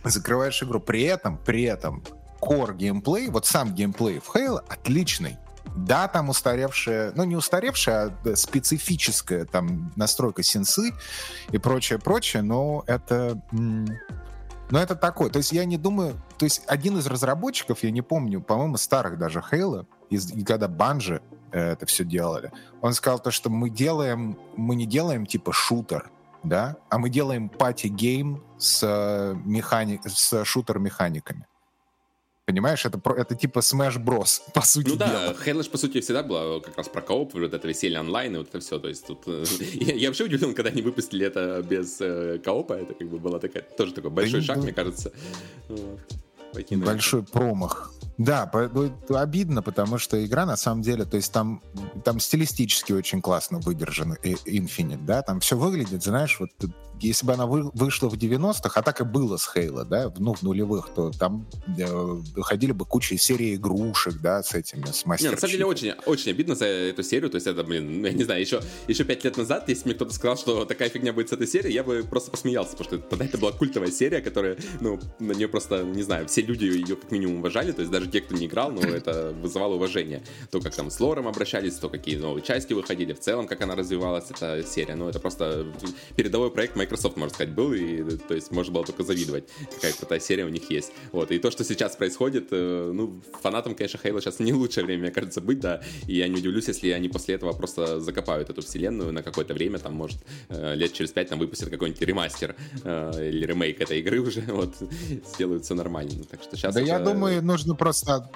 закрываешь 0.04 0.62
игру, 0.62 0.82
при 0.82 1.04
этом, 1.04 1.38
при 1.38 1.64
этом, 1.64 2.04
core 2.42 2.76
геймплей, 2.76 3.30
вот 3.30 3.46
сам 3.46 3.74
геймплей 3.74 4.20
в 4.20 4.36
Halo 4.36 4.60
отличный, 4.68 5.38
да, 5.74 6.10
там 6.10 6.28
устаревшая, 6.28 7.14
ну 7.16 7.24
не 7.24 7.38
устаревшая, 7.38 8.14
а 8.26 8.36
специфическая 8.36 9.46
там 9.46 9.94
настройка 9.96 10.44
сенсы 10.44 10.94
и 11.54 11.58
прочее, 11.58 11.98
прочее, 11.98 12.42
но 12.42 12.84
это... 12.88 13.42
Но 14.72 14.80
это 14.80 14.96
такое. 14.96 15.30
То 15.30 15.38
есть 15.38 15.52
я 15.52 15.66
не 15.66 15.78
думаю... 15.78 16.20
То 16.38 16.46
есть 16.46 16.64
один 16.66 16.98
из 16.98 17.06
разработчиков, 17.06 17.84
я 17.84 17.92
не 17.92 18.02
помню, 18.02 18.42
по-моему, 18.42 18.78
старых 18.78 19.18
даже 19.18 19.44
Halo, 19.52 19.86
из, 20.10 20.32
когда 20.46 20.68
Bungie 20.68 21.22
э, 21.52 21.74
это 21.74 21.86
все 21.86 22.06
делали, 22.06 22.52
он 22.82 22.94
сказал 22.94 23.20
то, 23.20 23.32
что 23.32 23.50
мы 23.50 23.70
делаем... 23.70 24.38
Мы 24.56 24.76
не 24.76 24.86
делаем 24.86 25.26
типа 25.26 25.52
шутер, 25.52 26.10
да, 26.44 26.78
а 26.90 26.98
мы 26.98 27.10
делаем 27.10 27.50
party 27.50 28.02
game 28.02 28.44
с, 28.58 28.82
э, 28.84 29.36
механи... 29.46 30.00
с 30.06 30.44
шутер-механиками. 30.46 31.46
Понимаешь, 32.52 32.86
это, 32.86 33.00
это 33.16 33.34
типа 33.34 33.60
Smash 33.60 33.98
Bros, 34.04 34.42
по 34.54 34.62
сути 34.62 34.90
Ну 34.90 34.98
дела. 34.98 35.10
да, 35.10 35.32
Halo 35.46 35.70
по 35.70 35.78
сути, 35.78 36.02
всегда 36.02 36.22
было 36.22 36.60
как 36.60 36.78
раз 36.78 36.90
про 36.90 37.02
кооп, 37.02 37.34
вот 37.34 37.54
это 37.54 37.66
веселье 37.66 38.02
онлайн 38.02 38.36
и 38.36 38.38
вот 38.40 38.50
это 38.50 38.60
все. 38.60 38.78
То 38.78 38.90
есть 38.90 39.08
тут... 39.08 39.20
Э, 39.26 39.46
я, 39.74 39.94
я 39.94 40.10
вообще 40.10 40.26
удивлен, 40.26 40.54
когда 40.54 40.70
они 40.70 40.82
выпустили 40.82 41.26
это 41.26 41.62
без 41.62 42.02
э, 42.02 42.40
коопа. 42.44 42.74
Это 42.74 42.94
как 42.94 43.10
бы 43.10 43.20
была 43.20 43.40
такая... 43.40 43.64
Тоже 43.64 43.94
такой 43.94 44.12
большой 44.12 44.42
да 44.42 44.48
шаг, 44.48 44.58
мне 44.58 44.74
кажется. 44.74 45.14
Большой 46.72 47.24
промах. 47.24 47.94
Да, 48.18 48.52
ну, 48.74 48.92
обидно, 49.16 49.62
потому 49.64 49.98
что 49.98 50.24
игра 50.26 50.46
на 50.46 50.58
самом 50.58 50.82
деле, 50.82 51.06
то 51.06 51.16
есть 51.16 51.32
там, 51.32 51.64
там 52.04 52.20
стилистически 52.20 52.92
очень 52.92 53.22
классно 53.22 53.60
выдержан 53.60 54.18
Infinite, 54.22 55.06
да, 55.06 55.22
там 55.22 55.40
все 55.40 55.58
выглядит, 55.58 56.04
знаешь, 56.04 56.38
вот 56.42 56.52
если 57.02 57.26
бы 57.26 57.34
она 57.34 57.46
вы, 57.46 57.70
вышла 57.74 58.10
в 58.10 58.14
90-х, 58.14 58.80
а 58.80 58.84
так 58.84 59.02
и 59.02 59.04
было 59.04 59.38
с 59.38 59.52
Хейла, 59.52 59.86
да, 59.86 60.12
ну, 60.18 60.34
в 60.34 60.44
нулевых, 60.44 60.90
то 60.96 61.12
там 61.12 61.48
э, 61.78 62.22
ходили 62.42 62.72
бы 62.72 62.86
куча 62.86 63.18
серии 63.18 63.56
игрушек, 63.56 64.16
да, 64.22 64.44
с 64.44 64.54
этими, 64.54 64.86
с 64.86 65.06
мастером. 65.06 65.36
на 65.36 65.40
самом 65.40 65.52
деле, 65.52 65.66
очень, 65.66 65.92
очень 66.06 66.32
обидно 66.32 66.56
за 66.56 66.66
эту 66.66 67.04
серию, 67.04 67.30
то 67.30 67.36
есть 67.36 67.48
это, 67.48 67.64
блин, 67.64 68.02
ну, 68.02 68.08
я 68.08 68.14
не 68.14 68.24
знаю, 68.24 68.42
еще, 68.42 68.62
еще 68.88 69.04
пять 69.04 69.24
лет 69.24 69.38
назад, 69.38 69.68
если 69.68 69.86
мне 69.86 69.96
кто-то 69.96 70.14
сказал, 70.14 70.38
что 70.38 70.66
такая 70.66 70.90
фигня 70.90 71.14
будет 71.14 71.30
с 71.30 71.34
этой 71.34 71.48
серией, 71.48 71.74
я 71.74 71.84
бы 71.84 72.06
просто 72.10 72.32
посмеялся, 72.32 72.78
потому 72.78 72.86
что 73.00 73.10
тогда 73.10 73.26
это 73.26 73.38
была 73.38 73.52
культовая 73.52 73.92
серия, 73.92 74.22
которая, 74.22 74.58
ну, 74.80 75.00
на 75.20 75.34
нее 75.34 75.48
просто, 75.48 75.84
не 75.84 76.04
знаю, 76.04 76.28
все 76.28 76.42
люди 76.42 76.66
ее 76.66 76.96
как 76.96 77.12
минимум 77.12 77.38
уважали, 77.38 77.72
то 77.72 77.82
есть 77.82 77.92
даже 77.92 78.08
те, 78.08 78.22
кто 78.22 78.36
не 78.36 78.46
играл, 78.46 78.72
но 78.72 78.82
это 78.82 79.34
вызывало 79.42 79.76
уважение. 79.76 80.24
То, 80.52 80.60
как 80.62 80.76
там 80.76 80.90
с 80.90 81.00
лором 81.00 81.28
обращались, 81.28 81.76
то, 81.76 81.90
какие 81.90 82.18
новые 82.18 82.44
части 82.44 82.74
выходили, 82.74 83.14
в 83.14 83.20
целом, 83.20 83.48
как 83.48 83.62
она 83.62 83.76
развивалась, 83.76 84.26
эта 84.30 84.64
серия, 84.64 84.96
ну, 84.96 85.10
это 85.10 85.20
просто 85.20 85.66
передовой 86.16 86.52
проект 86.52 86.76
Microsoft 86.76 86.91
Microsoft, 86.92 87.18
можно 87.18 87.34
сказать, 87.34 87.54
был, 87.54 87.74
и, 87.74 88.18
то 88.18 88.34
есть 88.34 88.52
можно 88.52 88.74
было 88.74 88.86
только 88.86 89.04
завидовать, 89.04 89.46
какая 89.76 89.94
крутая 89.94 90.20
серия 90.20 90.46
у 90.46 90.50
них 90.50 90.70
есть. 90.70 90.92
Вот, 91.12 91.32
и 91.32 91.40
то, 91.40 91.50
что 91.50 91.64
сейчас 91.64 91.96
происходит, 91.96 92.50
э, 92.52 92.92
ну, 92.94 93.22
фанатам, 93.42 93.76
конечно, 93.76 93.98
Halo 94.04 94.20
сейчас 94.20 94.40
не 94.40 94.54
лучшее 94.54 94.86
время, 94.86 95.04
мне 95.04 95.12
кажется, 95.12 95.40
быть, 95.40 95.60
да, 95.60 95.82
и 96.08 96.18
я 96.18 96.28
не 96.28 96.38
удивлюсь, 96.38 96.68
если 96.68 96.90
они 96.90 97.08
после 97.08 97.36
этого 97.36 97.54
просто 97.54 98.02
закопают 98.02 98.50
эту 98.50 98.62
вселенную 98.62 99.14
на 99.14 99.24
какое-то 99.24 99.54
время, 99.54 99.80
там, 99.80 99.94
может, 99.94 100.18
э, 100.50 100.76
лет 100.76 100.92
через 100.92 101.12
пять 101.12 101.30
там 101.30 101.40
выпустят 101.40 101.70
какой-нибудь 101.70 102.02
ремастер 102.02 102.56
э, 102.84 103.30
или 103.30 103.46
ремейк 103.46 103.80
этой 103.80 104.00
игры 104.00 104.20
уже, 104.20 104.42
вот, 104.48 104.76
сделают 105.34 105.64
все 105.64 105.76
нормально. 105.76 106.24
Так 106.30 106.44
что 106.44 106.58
сейчас 106.58 106.76
Да 106.76 106.82
это... 106.82 106.90
я 106.90 107.00
думаю, 107.00 107.42
нужно 107.42 107.76
просто 107.76 108.30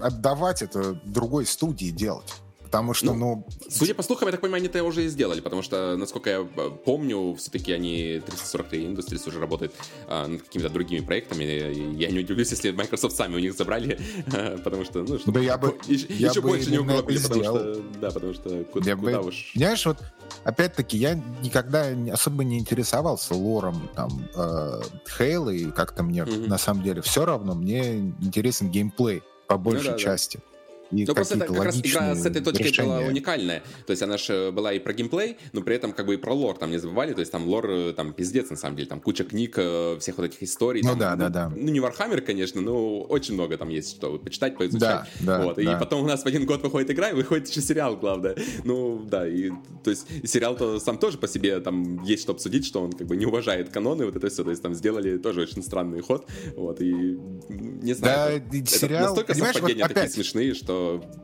отдавать 0.00 0.60
это 0.62 1.00
другой 1.04 1.46
студии 1.46 1.90
делать. 1.90 2.34
Потому 2.68 2.92
что, 2.92 3.14
ну, 3.14 3.14
ну... 3.14 3.46
Судя 3.70 3.94
по 3.94 4.02
слухам, 4.02 4.28
я 4.28 4.32
так 4.32 4.42
понимаю, 4.42 4.60
они 4.60 4.68
это 4.68 4.84
уже 4.84 5.06
и 5.06 5.08
сделали, 5.08 5.40
потому 5.40 5.62
что, 5.62 5.96
насколько 5.96 6.28
я 6.28 6.40
э, 6.40 6.70
помню, 6.84 7.34
все-таки 7.34 7.72
они 7.72 8.20
343 8.26 8.84
Industries 8.84 9.26
уже 9.26 9.40
работают 9.40 9.72
а, 10.06 10.26
над 10.26 10.42
какими-то 10.42 10.68
другими 10.68 11.02
проектами. 11.02 11.44
Я 11.44 12.10
не 12.10 12.18
удивлюсь, 12.18 12.50
если 12.50 12.70
Microsoft 12.72 13.16
сами 13.16 13.36
у 13.36 13.38
них 13.38 13.54
забрали, 13.54 13.98
потому 14.64 14.84
что, 14.84 15.02
ну, 15.02 15.18
чтобы 15.18 15.40
да 15.40 15.46
я 15.46 15.56
бы, 15.56 15.78
еще, 15.86 16.06
я 16.10 16.28
еще 16.28 16.42
бы 16.42 16.48
больше 16.48 16.70
не 16.70 16.76
угробили, 16.76 17.18
потому 17.18 17.42
что, 17.42 17.82
да, 18.00 18.10
потому 18.10 18.34
что 18.34 18.64
куда, 18.64 18.90
я 18.90 18.96
куда 18.96 19.22
бы, 19.22 19.28
уж... 19.28 19.52
Знаешь, 19.54 19.86
вот 19.86 19.98
опять-таки, 20.44 20.98
я 20.98 21.14
никогда 21.42 21.86
особо 22.12 22.44
не 22.44 22.58
интересовался 22.58 23.34
лором 23.34 23.88
там 23.94 24.28
э, 24.34 24.80
Halo, 25.16 25.50
и 25.50 25.70
как-то 25.70 26.02
мне 26.02 26.20
mm-hmm. 26.20 26.48
на 26.48 26.58
самом 26.58 26.82
деле 26.82 27.00
все 27.00 27.24
равно, 27.24 27.54
мне 27.54 27.98
интересен 28.20 28.70
геймплей 28.70 29.22
по 29.46 29.56
большей 29.56 29.92
ну, 29.92 29.92
да, 29.92 29.98
части. 29.98 30.36
Да. 30.36 30.57
И 30.90 31.04
ну, 31.04 31.14
просто 31.14 31.36
это 31.36 31.46
как 31.46 31.64
раз 31.64 31.78
игра 31.78 32.14
с 32.14 32.24
этой 32.24 32.42
точки 32.42 32.62
решения. 32.62 32.88
была 32.88 33.08
уникальная. 33.08 33.62
То 33.86 33.90
есть 33.90 34.02
она 34.02 34.16
же 34.16 34.50
была 34.52 34.72
и 34.72 34.78
про 34.78 34.92
геймплей, 34.92 35.36
но 35.52 35.62
при 35.62 35.76
этом 35.76 35.92
как 35.92 36.06
бы 36.06 36.14
и 36.14 36.16
про 36.16 36.32
лор 36.32 36.56
там 36.56 36.70
не 36.70 36.78
забывали. 36.78 37.12
То 37.12 37.20
есть 37.20 37.32
там 37.32 37.46
лор 37.46 37.70
э, 37.70 37.92
там 37.92 38.12
пиздец 38.12 38.50
на 38.50 38.56
самом 38.56 38.76
деле. 38.76 38.88
Там 38.88 39.00
куча 39.00 39.24
книг, 39.24 39.54
э, 39.56 39.98
всех 40.00 40.16
вот 40.18 40.24
этих 40.24 40.42
историй. 40.42 40.82
Ну 40.82 40.90
там, 40.90 40.98
да, 40.98 41.10
ну, 41.12 41.18
да, 41.18 41.28
да. 41.28 41.52
Ну 41.54 41.70
не 41.70 41.80
Warhammer, 41.80 42.22
конечно, 42.22 42.60
но 42.60 43.00
очень 43.00 43.34
много 43.34 43.56
там 43.58 43.68
есть 43.68 43.96
что 43.96 44.18
почитать, 44.18 44.56
поизучать. 44.56 44.80
Да, 45.20 45.38
да, 45.38 45.44
вот. 45.44 45.58
И 45.58 45.64
да. 45.64 45.76
потом 45.76 46.02
у 46.02 46.06
нас 46.06 46.22
в 46.22 46.26
один 46.26 46.46
год 46.46 46.62
выходит 46.62 46.90
игра, 46.90 47.10
и 47.10 47.14
выходит 47.14 47.48
еще 47.48 47.60
сериал, 47.60 47.96
главное. 47.96 48.36
Ну 48.64 49.04
да, 49.04 49.28
и 49.28 49.50
то 49.84 49.90
есть 49.90 50.06
сериал-то 50.24 50.80
сам 50.80 50.98
тоже 50.98 51.18
по 51.18 51.28
себе 51.28 51.60
там 51.60 52.02
есть 52.04 52.22
что 52.22 52.32
обсудить, 52.32 52.64
что 52.64 52.82
он 52.82 52.92
как 52.92 53.06
бы 53.06 53.16
не 53.16 53.26
уважает 53.26 53.68
каноны, 53.68 54.06
вот 54.06 54.16
это 54.16 54.28
все. 54.28 54.44
То 54.44 54.50
есть 54.50 54.62
там 54.62 54.74
сделали 54.74 55.18
тоже 55.18 55.42
очень 55.42 55.62
странный 55.62 56.00
ход. 56.00 56.26
Вот, 56.56 56.80
и 56.80 57.18
не 57.48 57.92
знаю. 57.94 58.42
Да, 58.50 58.58
это, 58.58 58.70
сериал... 58.70 59.00
Это 59.00 59.08
настолько 59.08 59.34
совпадения 59.34 59.84
вот 59.84 59.94
такие 59.94 60.10
смешные, 60.10 60.54
что 60.54 60.77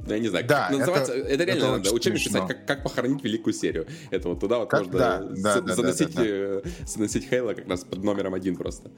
я 0.06 0.18
не 0.18 0.28
знаю, 0.28 0.46
да, 0.46 0.68
называться, 0.70 1.12
это, 1.12 1.28
это 1.28 1.44
реально 1.44 1.62
это 1.62 1.72
надо 1.72 1.92
учебник 1.92 2.24
писать, 2.24 2.46
как, 2.46 2.66
как 2.66 2.82
похоронить 2.82 3.22
великую 3.24 3.54
серию. 3.54 3.86
Это 4.10 4.28
вот 4.28 4.40
туда 4.40 4.58
вот 4.58 4.70
как, 4.70 4.80
можно 4.80 4.98
да, 4.98 5.18
да, 5.18 5.60
да, 5.60 5.74
заносить, 5.74 6.14
да, 6.14 6.22
да, 6.22 6.60
да. 6.62 6.70
заносить 6.86 7.28
Хейла 7.28 7.54
как 7.54 7.68
раз 7.68 7.84
под 7.84 8.02
номером 8.04 8.34
один 8.34 8.56
просто. 8.56 8.90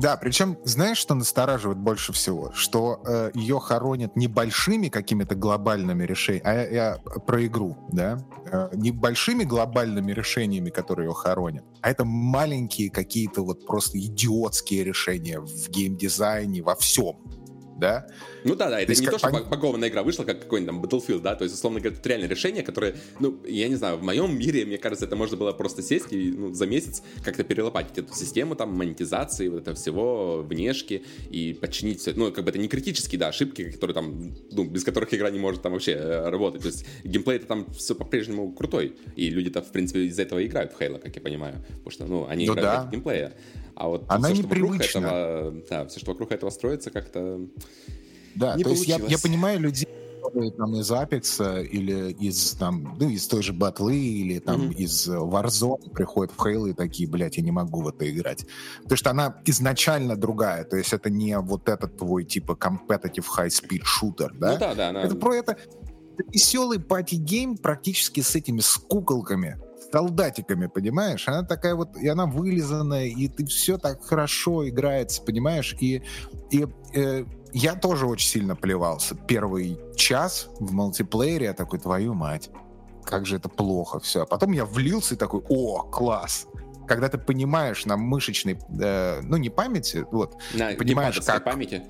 Да, 0.00 0.16
причем 0.16 0.56
знаешь, 0.64 0.98
что 0.98 1.14
настораживает 1.14 1.78
больше 1.78 2.12
всего? 2.12 2.52
Что 2.54 3.02
э, 3.06 3.30
ее 3.34 3.58
хоронят 3.60 4.16
небольшими 4.16 4.88
какими-то 4.88 5.34
глобальными 5.34 6.04
решениями, 6.04 6.48
а 6.48 6.54
я, 6.54 6.68
я 6.68 6.98
про 7.26 7.44
игру, 7.44 7.76
да? 7.92 8.18
Э, 8.50 8.70
небольшими 8.72 9.44
глобальными 9.44 10.12
решениями, 10.12 10.70
которые 10.70 11.08
ее 11.08 11.14
хоронят, 11.14 11.64
а 11.82 11.90
это 11.90 12.04
маленькие 12.04 12.90
какие-то 12.90 13.42
вот 13.42 13.66
просто 13.66 13.98
идиотские 13.98 14.84
решения 14.84 15.40
в 15.40 15.68
геймдизайне, 15.68 16.62
во 16.62 16.76
всем 16.76 17.16
да? 17.80 18.06
Ну 18.44 18.54
да, 18.54 18.70
да, 18.70 18.80
это 18.80 18.94
не 18.94 19.06
то, 19.06 19.18
что 19.18 19.30
пон... 19.30 19.44
багованная 19.48 19.88
игра 19.88 20.02
вышла, 20.02 20.24
как 20.24 20.40
какой-нибудь 20.40 20.74
там 20.74 20.82
Battlefield, 20.84 21.20
да, 21.20 21.34
то 21.34 21.44
есть, 21.44 21.54
условно 21.56 21.80
говоря, 21.80 21.96
это 21.96 22.08
реальное 22.08 22.28
решение, 22.28 22.62
которое, 22.62 22.94
ну, 23.18 23.40
я 23.46 23.68
не 23.68 23.74
знаю, 23.74 23.96
в 23.96 24.02
моем 24.02 24.38
мире, 24.38 24.64
мне 24.64 24.78
кажется, 24.78 25.06
это 25.06 25.16
можно 25.16 25.36
было 25.36 25.52
просто 25.52 25.82
сесть 25.82 26.12
и 26.12 26.30
ну, 26.30 26.54
за 26.54 26.66
месяц 26.66 27.02
как-то 27.24 27.42
перелопатить 27.42 27.98
эту 27.98 28.14
систему 28.14 28.54
там 28.54 28.74
монетизации, 28.74 29.48
вот 29.48 29.62
это 29.62 29.74
всего, 29.74 30.42
внешки 30.42 31.02
и 31.30 31.54
подчинить 31.54 32.00
все. 32.00 32.12
Ну, 32.14 32.30
как 32.30 32.44
бы 32.44 32.50
это 32.50 32.58
не 32.58 32.68
критические, 32.68 33.18
да, 33.18 33.28
ошибки, 33.28 33.70
которые 33.70 33.94
там, 33.94 34.34
ну, 34.52 34.64
без 34.64 34.84
которых 34.84 35.12
игра 35.14 35.30
не 35.30 35.38
может 35.38 35.62
там 35.62 35.72
вообще 35.72 35.92
э, 35.92 36.28
работать. 36.28 36.62
То 36.62 36.68
есть 36.68 36.86
геймплей 37.04 37.36
это 37.36 37.46
там 37.46 37.70
все 37.72 37.94
по-прежнему 37.94 38.52
крутой, 38.52 38.96
и 39.16 39.30
люди-то, 39.30 39.62
в 39.62 39.72
принципе, 39.72 40.04
из-за 40.04 40.22
этого 40.22 40.44
играют 40.44 40.72
в 40.72 40.80
Halo, 40.80 40.98
как 40.98 41.14
я 41.16 41.22
понимаю, 41.22 41.64
потому 41.68 41.90
что, 41.90 42.06
ну, 42.06 42.26
они 42.28 42.46
ну, 42.46 42.54
играют 42.54 42.84
да. 42.84 42.90
геймплея. 42.90 43.32
А 43.80 43.88
вот 43.88 44.04
Она 44.08 44.28
все, 44.34 44.42
вокруг 44.42 44.74
этого, 44.78 45.54
да, 45.70 45.86
все, 45.86 46.00
что 46.00 46.10
вокруг 46.10 46.32
этого 46.32 46.50
строится, 46.50 46.90
как-то 46.90 47.40
Да, 48.34 48.54
не 48.54 48.62
то 48.62 48.68
получилось. 48.68 48.88
есть 48.88 49.00
я, 49.00 49.06
я 49.06 49.18
понимаю 49.18 49.58
людей, 49.58 49.88
которые 50.22 50.50
там 50.50 50.74
из 50.76 50.90
Apex 50.90 51.66
или 51.66 52.12
из 52.12 52.52
там, 52.52 52.94
ну, 53.00 53.08
из 53.08 53.26
той 53.26 53.42
же 53.42 53.54
батлы 53.54 53.96
или 53.96 54.38
там 54.38 54.68
mm-hmm. 54.68 54.74
из 54.74 55.08
Warzone 55.08 55.94
приходят 55.94 56.30
в 56.36 56.38
Halo 56.38 56.68
и 56.68 56.74
такие, 56.74 57.08
блядь, 57.08 57.38
я 57.38 57.42
не 57.42 57.52
могу 57.52 57.80
в 57.80 57.88
это 57.88 58.08
играть. 58.10 58.44
Потому 58.82 58.98
что 58.98 59.10
она 59.12 59.40
изначально 59.46 60.14
другая, 60.14 60.64
то 60.64 60.76
есть 60.76 60.92
это 60.92 61.08
не 61.08 61.38
вот 61.38 61.66
этот 61.70 61.96
твой 61.96 62.24
типа 62.24 62.58
competitive 62.60 63.24
high-speed 63.34 63.80
shooter, 63.80 64.28
да? 64.34 64.52
Ну 64.52 64.58
да, 64.58 64.74
да. 64.74 64.88
Она... 64.90 65.02
Это 65.04 65.14
про 65.14 65.36
это, 65.36 65.56
это 66.20 66.30
веселый 66.32 66.78
party 66.78 67.21
game 67.21 67.56
практически 67.56 68.20
с 68.20 68.34
этими 68.34 68.60
с 68.60 68.76
куколками 68.76 69.58
солдатиками, 69.92 70.66
понимаешь? 70.66 71.26
Она 71.28 71.42
такая 71.42 71.74
вот, 71.74 71.96
и 71.96 72.06
она 72.06 72.26
вылизанная, 72.26 73.06
и 73.06 73.28
ты 73.28 73.44
все 73.46 73.76
так 73.76 74.04
хорошо 74.04 74.68
играется, 74.68 75.22
понимаешь? 75.22 75.74
И, 75.80 76.02
и 76.50 76.66
э, 76.94 77.24
я 77.52 77.74
тоже 77.74 78.06
очень 78.06 78.28
сильно 78.28 78.54
плевался. 78.54 79.14
Первый 79.14 79.80
час 79.96 80.48
в 80.60 80.72
мультиплеере 80.72 81.46
я 81.46 81.54
такой, 81.54 81.80
твою 81.80 82.14
мать, 82.14 82.50
как 83.04 83.26
же 83.26 83.36
это 83.36 83.48
плохо 83.48 83.98
все. 84.00 84.22
А 84.22 84.26
потом 84.26 84.52
я 84.52 84.64
влился 84.64 85.14
и 85.14 85.18
такой, 85.18 85.42
о, 85.48 85.82
класс. 85.82 86.46
Когда 86.86 87.08
ты 87.08 87.18
понимаешь 87.18 87.84
на 87.84 87.96
мышечной, 87.96 88.58
э, 88.80 89.20
ну 89.22 89.36
не 89.36 89.48
памяти, 89.48 90.06
вот, 90.10 90.36
на 90.54 90.72
понимаешь, 90.74 91.20
как... 91.20 91.44
памяти 91.44 91.84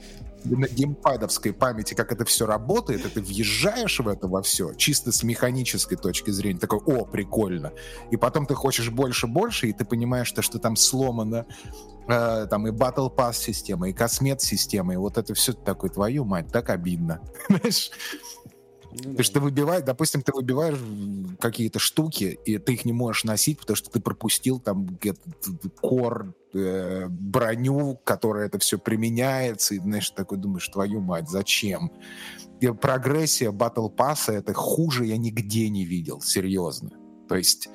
на 0.44 0.66
геймпадовской 0.66 1.52
памяти, 1.52 1.94
как 1.94 2.12
это 2.12 2.24
все 2.24 2.46
работает, 2.46 3.06
и 3.06 3.08
ты 3.08 3.20
въезжаешь 3.20 4.00
в 4.00 4.08
это 4.08 4.26
во 4.28 4.42
все, 4.42 4.74
чисто 4.74 5.12
с 5.12 5.22
механической 5.22 5.96
точки 5.96 6.30
зрения, 6.30 6.58
такой, 6.58 6.78
о, 6.78 7.04
прикольно. 7.04 7.72
И 8.10 8.16
потом 8.16 8.46
ты 8.46 8.54
хочешь 8.54 8.90
больше-больше, 8.90 9.68
и 9.68 9.72
ты 9.72 9.84
понимаешь, 9.84 10.28
что, 10.28 10.42
что 10.42 10.58
там 10.58 10.76
сломано, 10.76 11.46
э, 12.08 12.46
там 12.48 12.66
и 12.66 12.70
Battle 12.70 13.14
Pass 13.14 13.34
система, 13.34 13.88
и 13.88 13.92
космет 13.92 14.40
система, 14.40 14.94
и 14.94 14.96
вот 14.96 15.18
это 15.18 15.34
все 15.34 15.52
такое, 15.52 15.90
твою 15.90 16.24
мать, 16.24 16.48
так 16.52 16.70
обидно. 16.70 17.20
Знаешь? 17.48 17.90
Ну, 18.92 18.96
Потому 18.96 19.22
что 19.22 19.34
ты 19.34 19.40
выбиваешь, 19.40 19.84
допустим, 19.84 20.22
ты 20.22 20.32
выбиваешь 20.32 20.76
какие-то 21.38 21.78
штуки, 21.78 22.38
и 22.44 22.58
ты 22.58 22.72
их 22.74 22.84
не 22.84 22.92
можешь 22.92 23.24
носить, 23.24 23.60
потому 23.60 23.76
что 23.76 23.88
ты 23.88 24.00
пропустил 24.00 24.58
там 24.58 24.98
кор, 25.80 26.34
э, 26.54 27.06
броню, 27.08 28.00
которая 28.04 28.46
это 28.46 28.58
все 28.58 28.78
применяется, 28.78 29.74
и, 29.74 29.78
знаешь, 29.78 30.10
такой 30.10 30.38
думаешь, 30.38 30.68
твою 30.68 31.00
мать, 31.00 31.28
зачем? 31.28 31.92
И 32.60 32.68
прогрессия 32.68 33.52
Battle 33.52 33.94
Pass 33.94 34.32
это 34.32 34.52
хуже 34.54 35.06
я 35.06 35.16
нигде 35.16 35.68
не 35.68 35.84
видел, 35.84 36.20
серьезно. 36.20 36.90
То 37.28 37.36
есть 37.36 37.68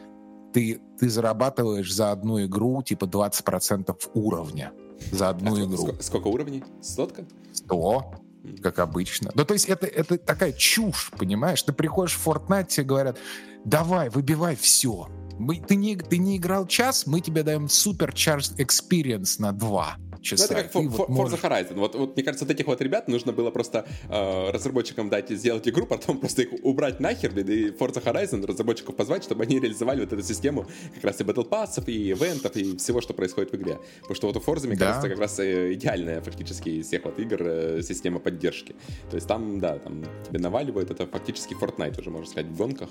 ты, 0.53 0.79
ты 0.99 1.09
зарабатываешь 1.09 1.93
за 1.93 2.11
одну 2.11 2.43
игру 2.45 2.83
типа 2.83 3.05
20% 3.05 3.95
уровня 4.13 4.71
за 5.11 5.29
одну 5.29 5.55
а 5.55 5.59
игру. 5.65 5.77
Сколько, 5.77 6.03
сколько 6.03 6.27
уровней? 6.27 6.63
Сотка? 6.81 7.25
Сто 7.53 8.13
как 8.61 8.79
обычно. 8.79 9.31
Ну, 9.33 9.43
то 9.43 9.53
есть 9.53 9.65
это, 9.65 9.87
это 9.87 10.17
такая 10.17 10.51
чушь, 10.51 11.11
понимаешь? 11.17 11.63
Ты 11.63 11.73
приходишь 11.73 12.15
в 12.15 12.27
Fortnite, 12.27 12.67
тебе 12.67 12.85
говорят, 12.85 13.17
давай, 13.63 14.09
выбивай 14.09 14.55
все. 14.55 15.07
Мы, 15.37 15.59
ты, 15.59 15.75
не, 15.75 15.95
ты 15.97 16.17
не 16.17 16.37
играл 16.37 16.65
час, 16.65 17.05
мы 17.07 17.19
тебе 17.21 17.43
даем 17.43 17.67
супер 17.67 18.11
charged 18.11 18.57
experience 18.57 19.35
на 19.39 19.51
два 19.51 19.97
часа. 20.25 20.47
Ну, 20.49 20.59
это 20.59 20.63
как 20.63 20.75
вот 20.75 21.09
Forza 21.09 21.11
можешь... 21.11 21.39
Horizon. 21.39 21.75
Вот, 21.75 21.95
вот, 21.95 22.15
мне 22.15 22.23
кажется, 22.23 22.45
вот 22.45 22.51
этих 22.51 22.65
вот 22.65 22.81
ребят 22.81 23.07
нужно 23.07 23.31
было 23.31 23.51
просто 23.51 23.85
э, 24.09 24.51
разработчикам 24.51 25.09
дать 25.09 25.29
сделать 25.29 25.67
игру, 25.67 25.85
потом 25.85 26.17
просто 26.21 26.43
их 26.43 26.49
убрать 26.63 26.99
нахер, 26.99 27.37
и 27.37 27.69
Forza 27.69 28.03
Horizon 28.03 28.45
разработчиков 28.45 28.95
позвать, 28.95 29.23
чтобы 29.23 29.43
они 29.43 29.59
реализовали 29.59 30.01
вот 30.01 30.13
эту 30.13 30.23
систему 30.23 30.65
как 30.95 31.03
раз 31.03 31.21
и 31.21 31.23
Battle 31.23 31.47
Pass, 31.47 31.83
и 31.85 32.11
ивентов, 32.11 32.55
и 32.55 32.75
всего, 32.77 33.01
что 33.01 33.13
происходит 33.13 33.51
в 33.51 33.55
игре. 33.55 33.79
Потому 34.01 34.15
что 34.15 34.27
вот 34.27 34.37
у 34.37 34.39
Forza, 34.39 34.67
мне 34.67 34.75
да. 34.75 34.87
кажется, 34.87 35.09
как 35.09 35.19
раз 35.19 35.39
э, 35.39 35.73
идеальная 35.73 36.21
фактически 36.21 36.69
из 36.69 36.87
всех 36.87 37.05
вот 37.05 37.19
игр 37.19 37.37
э, 37.41 37.81
система 37.83 38.19
поддержки. 38.19 38.75
То 39.09 39.15
есть 39.15 39.27
там, 39.27 39.59
да, 39.59 39.77
там 39.79 40.03
тебе 40.27 40.39
наваливают, 40.39 40.91
это 40.91 41.05
фактически 41.05 41.53
Fortnite 41.53 41.99
уже, 41.99 42.09
можно 42.09 42.29
сказать, 42.29 42.47
в 42.47 42.57
гонках. 42.57 42.89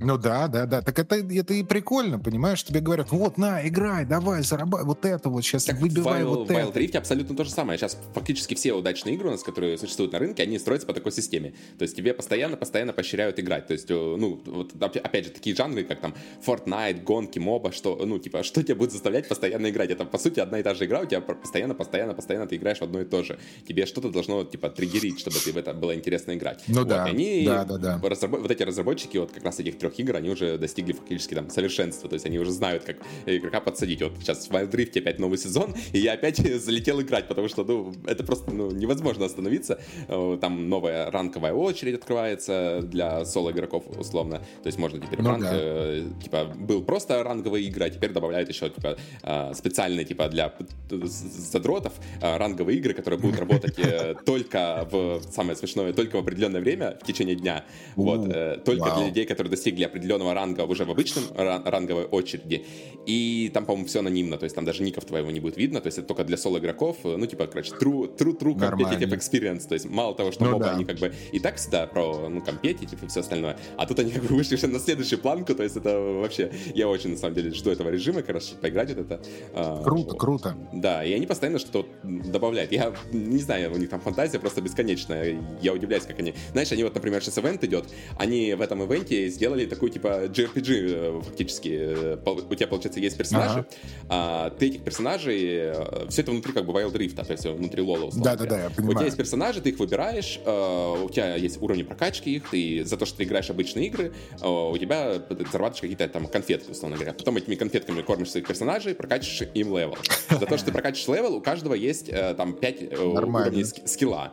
Ну 0.00 0.18
да, 0.18 0.48
да, 0.48 0.66
да. 0.66 0.82
Так 0.82 0.98
это, 0.98 1.16
это 1.16 1.54
и 1.54 1.62
прикольно, 1.62 2.18
понимаешь? 2.18 2.62
Тебе 2.62 2.80
говорят, 2.80 3.10
вот, 3.12 3.38
на, 3.38 3.66
играй, 3.66 4.04
давай, 4.04 4.42
зарабатывай, 4.42 4.86
вот 4.86 5.04
это 5.04 5.30
вот 5.30 5.42
сейчас 5.42 5.64
так 5.64 5.80
выбивай 5.80 6.22
Wild, 6.22 6.26
вот 6.26 6.50
Wild 6.50 6.70
это. 6.70 6.80
Rift 6.80 6.96
абсолютно 6.98 7.36
то 7.36 7.44
же 7.44 7.50
самое. 7.50 7.78
Сейчас 7.78 7.96
фактически 8.12 8.54
все 8.54 8.72
удачные 8.72 9.14
игры 9.14 9.28
у 9.28 9.30
нас, 9.32 9.42
которые 9.42 9.78
существуют 9.78 10.12
на 10.12 10.18
рынке, 10.18 10.42
они 10.42 10.58
строятся 10.58 10.86
по 10.86 10.92
такой 10.92 11.12
системе. 11.12 11.54
То 11.78 11.82
есть 11.82 11.96
тебе 11.96 12.12
постоянно-постоянно 12.12 12.92
поощряют 12.92 13.38
играть. 13.38 13.66
То 13.66 13.72
есть, 13.72 13.90
э, 13.90 13.94
ну, 13.94 14.42
вот 14.46 14.72
опять 14.80 15.26
же, 15.26 15.30
такие 15.30 15.54
жанры, 15.56 15.84
как 15.84 16.00
там 16.00 16.14
Fortnite, 16.44 17.02
гонки, 17.02 17.38
моба, 17.38 17.72
что, 17.72 17.96
ну, 18.04 18.18
типа, 18.18 18.42
что 18.42 18.62
тебя 18.62 18.74
будет 18.74 18.92
заставлять 18.92 19.28
постоянно 19.28 19.70
играть? 19.70 19.90
Это, 19.90 20.04
по 20.04 20.18
сути, 20.18 20.40
одна 20.40 20.58
и 20.58 20.62
та 20.62 20.74
же 20.74 20.84
игра, 20.84 21.00
у 21.00 21.06
тебя 21.06 21.20
постоянно, 21.20 21.74
постоянно, 21.74 22.14
постоянно 22.14 22.46
ты 22.46 22.56
играешь 22.56 22.78
в 22.78 22.82
одно 22.82 23.00
и 23.00 23.04
то 23.04 23.22
же. 23.22 23.38
Тебе 23.66 23.86
что-то 23.86 24.10
должно, 24.10 24.44
типа, 24.44 24.70
триггерить, 24.70 25.20
чтобы 25.20 25.38
тебе 25.38 25.52
в 25.52 25.56
это 25.56 25.72
было 25.72 25.94
интересно 25.94 26.32
играть. 26.32 26.62
Ну 26.66 26.80
вот, 26.80 26.88
да, 26.88 27.04
они, 27.04 27.44
да, 27.46 27.64
да, 27.64 27.78
да. 27.78 28.00
Разраб... 28.02 28.32
Вот 28.32 28.50
эти 28.50 28.62
разработчики 28.62 29.18
вот 29.18 29.32
как 29.32 29.44
раз 29.44 29.60
этих 29.60 29.78
трех 29.84 29.98
игр, 29.98 30.16
они 30.16 30.30
уже 30.30 30.56
достигли 30.58 30.92
фактически 30.92 31.34
там 31.34 31.50
совершенства, 31.50 32.08
то 32.08 32.14
есть 32.14 32.26
они 32.26 32.38
уже 32.38 32.50
знают, 32.50 32.84
как 32.84 32.96
игрока 33.26 33.60
подсадить. 33.60 34.02
Вот 34.02 34.12
сейчас 34.20 34.48
в 34.48 34.50
Wild 34.50 34.98
опять 34.98 35.18
новый 35.18 35.38
сезон, 35.38 35.74
и 35.92 35.98
я 35.98 36.14
опять 36.14 36.38
залетел 36.64 37.00
играть, 37.00 37.28
потому 37.28 37.48
что, 37.48 37.64
ну, 37.64 37.92
это 38.06 38.24
просто, 38.24 38.50
ну, 38.50 38.70
невозможно 38.70 39.26
остановиться. 39.26 39.78
Э, 40.08 40.38
там 40.40 40.68
новая 40.68 41.10
ранковая 41.10 41.52
очередь 41.52 41.96
открывается 41.96 42.80
для 42.82 43.24
соло-игроков, 43.24 43.84
условно. 43.98 44.38
То 44.62 44.66
есть 44.66 44.78
можно 44.78 45.00
теперь 45.00 45.20
ну, 45.20 45.30
ранг, 45.30 45.42
да. 45.42 45.50
э, 45.52 46.04
типа, 46.22 46.44
был 46.44 46.82
просто 46.82 47.22
ранговые 47.22 47.66
игры, 47.66 47.84
а 47.84 47.90
теперь 47.90 48.12
добавляют 48.12 48.48
еще, 48.48 48.70
типа, 48.70 48.96
э, 49.22 49.54
специальные, 49.54 50.04
типа, 50.04 50.28
для 50.28 50.54
задротов 50.88 51.92
э, 52.22 52.36
ранговые 52.36 52.78
игры, 52.78 52.94
которые 52.94 53.20
будут 53.20 53.38
работать 53.38 53.78
э, 53.78 54.14
только 54.26 54.88
в, 54.90 55.20
самое 55.30 55.56
смешное, 55.56 55.92
только 55.92 56.16
в 56.16 56.20
определенное 56.20 56.60
время 56.60 56.96
в 57.00 57.06
течение 57.06 57.36
дня. 57.36 57.64
Вот, 57.96 58.28
э, 58.28 58.58
только 58.64 58.94
для 58.94 59.06
людей, 59.06 59.26
которые 59.26 59.50
достигли 59.50 59.73
определенного 59.82 60.34
ранга 60.34 60.62
уже 60.62 60.84
в 60.84 60.90
обычном 60.90 61.24
ранговой 61.34 62.04
очереди. 62.04 62.64
И 63.06 63.50
там, 63.52 63.66
по-моему, 63.66 63.86
все 63.86 64.00
анонимно, 64.00 64.38
то 64.38 64.44
есть 64.44 64.54
там 64.54 64.64
даже 64.64 64.82
ников 64.82 65.04
твоего 65.04 65.30
не 65.30 65.40
будет 65.40 65.56
видно, 65.56 65.80
то 65.80 65.88
есть 65.88 65.98
это 65.98 66.08
только 66.08 66.24
для 66.24 66.36
соло-игроков, 66.36 66.98
ну, 67.04 67.26
типа, 67.26 67.46
короче, 67.46 67.72
true, 67.72 68.16
true, 68.16 68.38
true 68.38 68.54
competitive 68.54 69.10
experience, 69.10 69.66
то 69.68 69.74
есть 69.74 69.86
мало 69.86 70.14
того, 70.14 70.32
что 70.32 70.44
ну, 70.44 70.52
моба, 70.52 70.64
да. 70.64 70.74
они 70.74 70.84
как 70.84 70.98
бы 70.98 71.12
и 71.32 71.38
так 71.38 71.56
всегда 71.56 71.86
про, 71.86 72.28
ну, 72.28 72.40
competitive 72.40 73.04
и 73.04 73.06
все 73.08 73.20
остальное, 73.20 73.58
а 73.76 73.86
тут 73.86 73.98
они 73.98 74.12
как 74.12 74.22
бы 74.22 74.34
вышли 74.36 74.56
на 74.66 74.78
следующую 74.78 75.18
планку, 75.18 75.54
то 75.54 75.62
есть 75.62 75.76
это 75.76 75.98
вообще, 75.98 76.52
я 76.74 76.88
очень, 76.88 77.10
на 77.10 77.16
самом 77.16 77.34
деле, 77.34 77.50
жду 77.52 77.70
этого 77.70 77.90
режима, 77.90 78.22
как 78.22 78.36
раз, 78.36 78.48
поиграть 78.48 78.94
вот 78.94 78.98
это. 78.98 79.20
А, 79.54 79.82
круто, 79.82 80.16
круто. 80.16 80.56
Да, 80.72 81.04
и 81.04 81.12
они 81.12 81.26
постоянно 81.26 81.58
что-то 81.58 81.88
добавляют. 82.02 82.72
Я 82.72 82.94
не 83.12 83.38
знаю, 83.38 83.72
у 83.72 83.76
них 83.76 83.90
там 83.90 84.00
фантазия 84.00 84.38
просто 84.38 84.60
бесконечная, 84.60 85.40
я 85.60 85.72
удивляюсь, 85.72 86.04
как 86.04 86.18
они... 86.18 86.34
Знаешь, 86.52 86.72
они 86.72 86.84
вот, 86.84 86.94
например, 86.94 87.22
сейчас 87.22 87.38
ивент 87.38 87.64
идет, 87.64 87.86
они 88.18 88.54
в 88.54 88.60
этом 88.60 88.82
ивенте 88.82 89.28
сделали 89.28 89.63
такую, 89.66 89.90
типа, 89.90 90.26
JRPG 90.26 90.64
RPG 90.64 91.18
э, 91.18 91.22
фактически. 91.22 91.68
Э, 91.68 92.16
у 92.24 92.54
тебя, 92.54 92.66
получается, 92.66 93.00
есть 93.00 93.16
персонажи, 93.16 93.60
ага. 93.60 93.66
а 94.08 94.50
ты 94.50 94.68
этих 94.68 94.82
персонажей... 94.82 95.44
Э, 95.44 96.06
все 96.08 96.22
это 96.22 96.30
внутри 96.30 96.52
как 96.52 96.66
бы 96.66 96.72
Wild 96.72 96.92
Rift, 96.92 97.24
то 97.24 97.32
есть 97.32 97.44
внутри 97.44 97.82
Лола, 97.82 98.10
Да-да-да, 98.14 98.64
я 98.64 98.70
понимаю. 98.70 98.90
У 98.90 98.94
тебя 98.94 99.04
есть 99.06 99.16
персонажи, 99.16 99.60
ты 99.60 99.70
их 99.70 99.78
выбираешь, 99.78 100.38
у 100.44 101.08
тебя 101.10 101.36
есть 101.36 101.60
уровни 101.60 101.82
прокачки 101.82 102.36
их, 102.36 102.50
ты 102.50 102.84
за 102.84 102.96
то, 102.96 103.06
что 103.06 103.18
ты 103.18 103.24
играешь 103.24 103.50
обычные 103.50 103.86
игры, 103.86 104.12
у 104.42 104.76
тебя 104.78 105.22
зарабатываешь 105.50 105.80
какие-то 105.80 106.08
там 106.08 106.26
конфетки, 106.26 106.70
условно 106.70 106.96
говоря. 106.96 107.12
Потом 107.14 107.36
этими 107.36 107.54
конфетками 107.54 108.02
кормишь 108.02 108.30
своих 108.30 108.46
персонажей, 108.46 108.94
прокачиваешь 108.94 109.50
им 109.54 109.76
level. 109.76 109.96
За 110.30 110.46
то, 110.46 110.56
что 110.56 110.66
ты 110.66 110.72
прокачиваешь 110.72 111.18
level, 111.18 111.36
у 111.36 111.40
каждого 111.40 111.74
есть 111.74 112.10
там 112.36 112.54
5 112.54 112.98
уровней 112.98 113.64
скилла. 113.64 114.32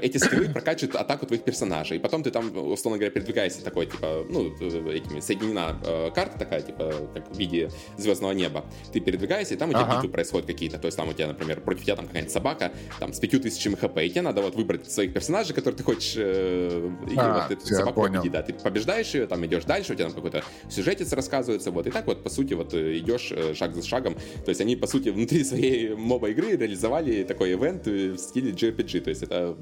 Эти 0.00 0.18
скиллы 0.18 0.48
прокачивают 0.48 0.96
атаку 0.96 1.26
твоих 1.26 1.42
персонажей. 1.42 1.96
И 1.96 2.00
потом 2.00 2.22
ты 2.22 2.30
там, 2.30 2.56
условно 2.56 2.98
говоря, 2.98 3.10
передвигаешься 3.10 3.62
такой, 3.64 3.86
типа, 3.86 4.26
ну, 4.28 4.49
этими 4.58 5.20
соединена 5.20 5.76
э, 5.84 6.10
карта 6.14 6.38
такая, 6.38 6.62
типа, 6.62 6.92
как 7.14 7.30
в 7.30 7.38
виде 7.38 7.70
звездного 7.96 8.32
неба. 8.32 8.64
Ты 8.92 9.00
передвигаешься, 9.00 9.54
и 9.54 9.56
там 9.56 9.70
у 9.70 9.72
тебя 9.72 9.82
ага. 9.82 9.96
битвы 9.96 10.10
происходят 10.10 10.46
какие-то. 10.46 10.78
То 10.78 10.86
есть 10.86 10.96
там 10.96 11.08
у 11.08 11.12
тебя, 11.12 11.28
например, 11.28 11.60
против 11.60 11.84
тебя 11.84 11.96
там 11.96 12.06
какая-нибудь 12.06 12.32
собака, 12.32 12.72
там, 12.98 13.12
с 13.12 13.18
пятью 13.18 13.40
тысячами 13.40 13.74
HP, 13.74 13.98
и 13.98 14.10
тебе 14.10 14.22
надо 14.22 14.42
вот 14.42 14.54
выбрать 14.54 14.90
своих 14.90 15.12
персонажей, 15.12 15.54
которые 15.54 15.76
ты 15.76 15.84
хочешь, 15.84 16.14
э, 16.16 16.90
и 17.10 17.14
а, 17.16 17.42
вот 17.42 17.58
эту 17.58 17.66
собаку 17.66 18.02
понял. 18.02 18.14
победить, 18.14 18.32
да. 18.32 18.42
Ты 18.42 18.52
побеждаешь 18.54 19.14
ее, 19.14 19.26
там 19.26 19.44
идешь 19.46 19.64
дальше, 19.64 19.92
у 19.92 19.94
тебя 19.94 20.06
там 20.06 20.14
какой-то 20.14 20.44
сюжетец 20.68 21.12
рассказывается, 21.12 21.70
вот, 21.70 21.86
и 21.86 21.90
так 21.90 22.06
вот, 22.06 22.22
по 22.22 22.30
сути, 22.30 22.54
вот 22.54 22.74
э, 22.74 22.98
идешь 22.98 23.32
э, 23.32 23.54
шаг 23.54 23.74
за 23.74 23.86
шагом. 23.86 24.14
То 24.44 24.48
есть 24.48 24.60
они, 24.60 24.76
по 24.76 24.86
сути, 24.86 25.10
внутри 25.10 25.44
своей 25.44 25.94
моба 25.94 26.30
игры 26.30 26.56
реализовали 26.56 27.24
такой 27.24 27.52
ивент 27.52 27.86
в 27.86 28.18
стиле 28.18 28.52
JRPG, 28.52 29.00
то 29.00 29.10
есть 29.10 29.22
это 29.22 29.56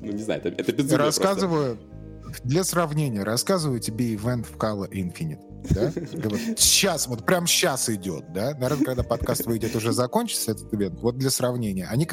ну, 0.00 0.12
не 0.12 0.22
знаю, 0.22 0.40
это, 0.44 0.48
это 0.60 0.72
безумие 0.72 1.06
Рассказываю, 1.06 1.76
просто. 1.76 1.95
Для 2.44 2.64
сравнения, 2.64 3.22
рассказываю 3.22 3.80
тебе 3.80 4.14
ивент 4.14 4.46
в 4.46 4.56
Kala 4.56 4.90
Infinite. 4.90 5.40
Да? 5.70 5.90
Сейчас, 6.56 7.06
вот 7.06 7.24
прям 7.26 7.46
сейчас 7.46 7.88
идет, 7.88 8.32
да? 8.32 8.52
Наверное, 8.54 8.84
когда 8.84 9.02
подкаст 9.02 9.46
выйдет, 9.46 9.74
уже 9.74 9.92
закончится 9.92 10.52
этот 10.52 10.72
ивент. 10.72 11.00
Вот 11.00 11.18
для 11.18 11.30
сравнения. 11.30 11.86
Они, 11.86 12.08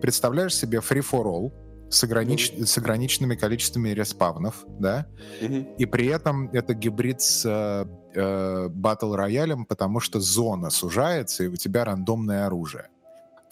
представляешь 0.00 0.54
себе 0.54 0.78
free 0.78 1.04
for 1.04 1.24
all, 1.24 1.52
с, 1.90 2.02
огранич... 2.04 2.50
mm-hmm. 2.50 2.66
с 2.66 2.78
ограниченными 2.78 3.36
количествами 3.36 3.90
респавнов, 3.90 4.64
да, 4.80 5.06
mm-hmm. 5.40 5.76
и 5.76 5.86
при 5.86 6.06
этом 6.06 6.50
это 6.50 6.74
гибрид 6.74 7.20
с 7.20 7.44
э, 7.46 7.86
э, 8.14 8.68
battle 8.68 9.14
royale 9.14 9.52
м, 9.52 9.64
потому 9.64 10.00
что 10.00 10.18
зона 10.18 10.70
сужается, 10.70 11.44
и 11.44 11.48
у 11.48 11.56
тебя 11.56 11.84
рандомное 11.84 12.46
оружие 12.46 12.88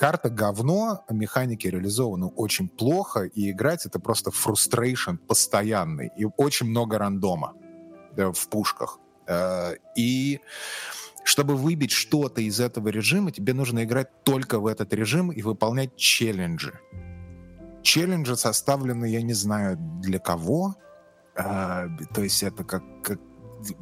карта 0.02 0.30
говно, 0.30 1.04
а 1.06 1.14
механики 1.14 1.68
реализованы 1.68 2.26
очень 2.26 2.68
плохо, 2.68 3.20
и 3.20 3.52
играть 3.52 3.86
это 3.86 4.00
просто 4.00 4.32
frustration 4.32 5.14
постоянный, 5.28 6.10
и 6.18 6.26
очень 6.36 6.66
много 6.66 6.98
рандома 6.98 7.54
да, 8.16 8.32
в 8.32 8.48
пушках. 8.48 8.98
Э, 9.28 9.76
и 9.96 10.40
чтобы 11.22 11.54
выбить 11.54 11.92
что-то 11.92 12.40
из 12.40 12.58
этого 12.58 12.88
режима, 12.88 13.30
тебе 13.30 13.54
нужно 13.54 13.84
играть 13.84 14.24
только 14.24 14.58
в 14.58 14.66
этот 14.66 14.92
режим 14.92 15.30
и 15.30 15.40
выполнять 15.40 15.94
челленджи. 15.94 16.80
Челленджи 17.84 18.36
составлены, 18.36 19.04
я 19.04 19.22
не 19.22 19.34
знаю, 19.34 19.76
для 20.02 20.18
кого. 20.18 20.74
А, 21.36 21.86
то 22.12 22.24
есть 22.24 22.42
это 22.42 22.64
как, 22.64 22.82
как 23.04 23.20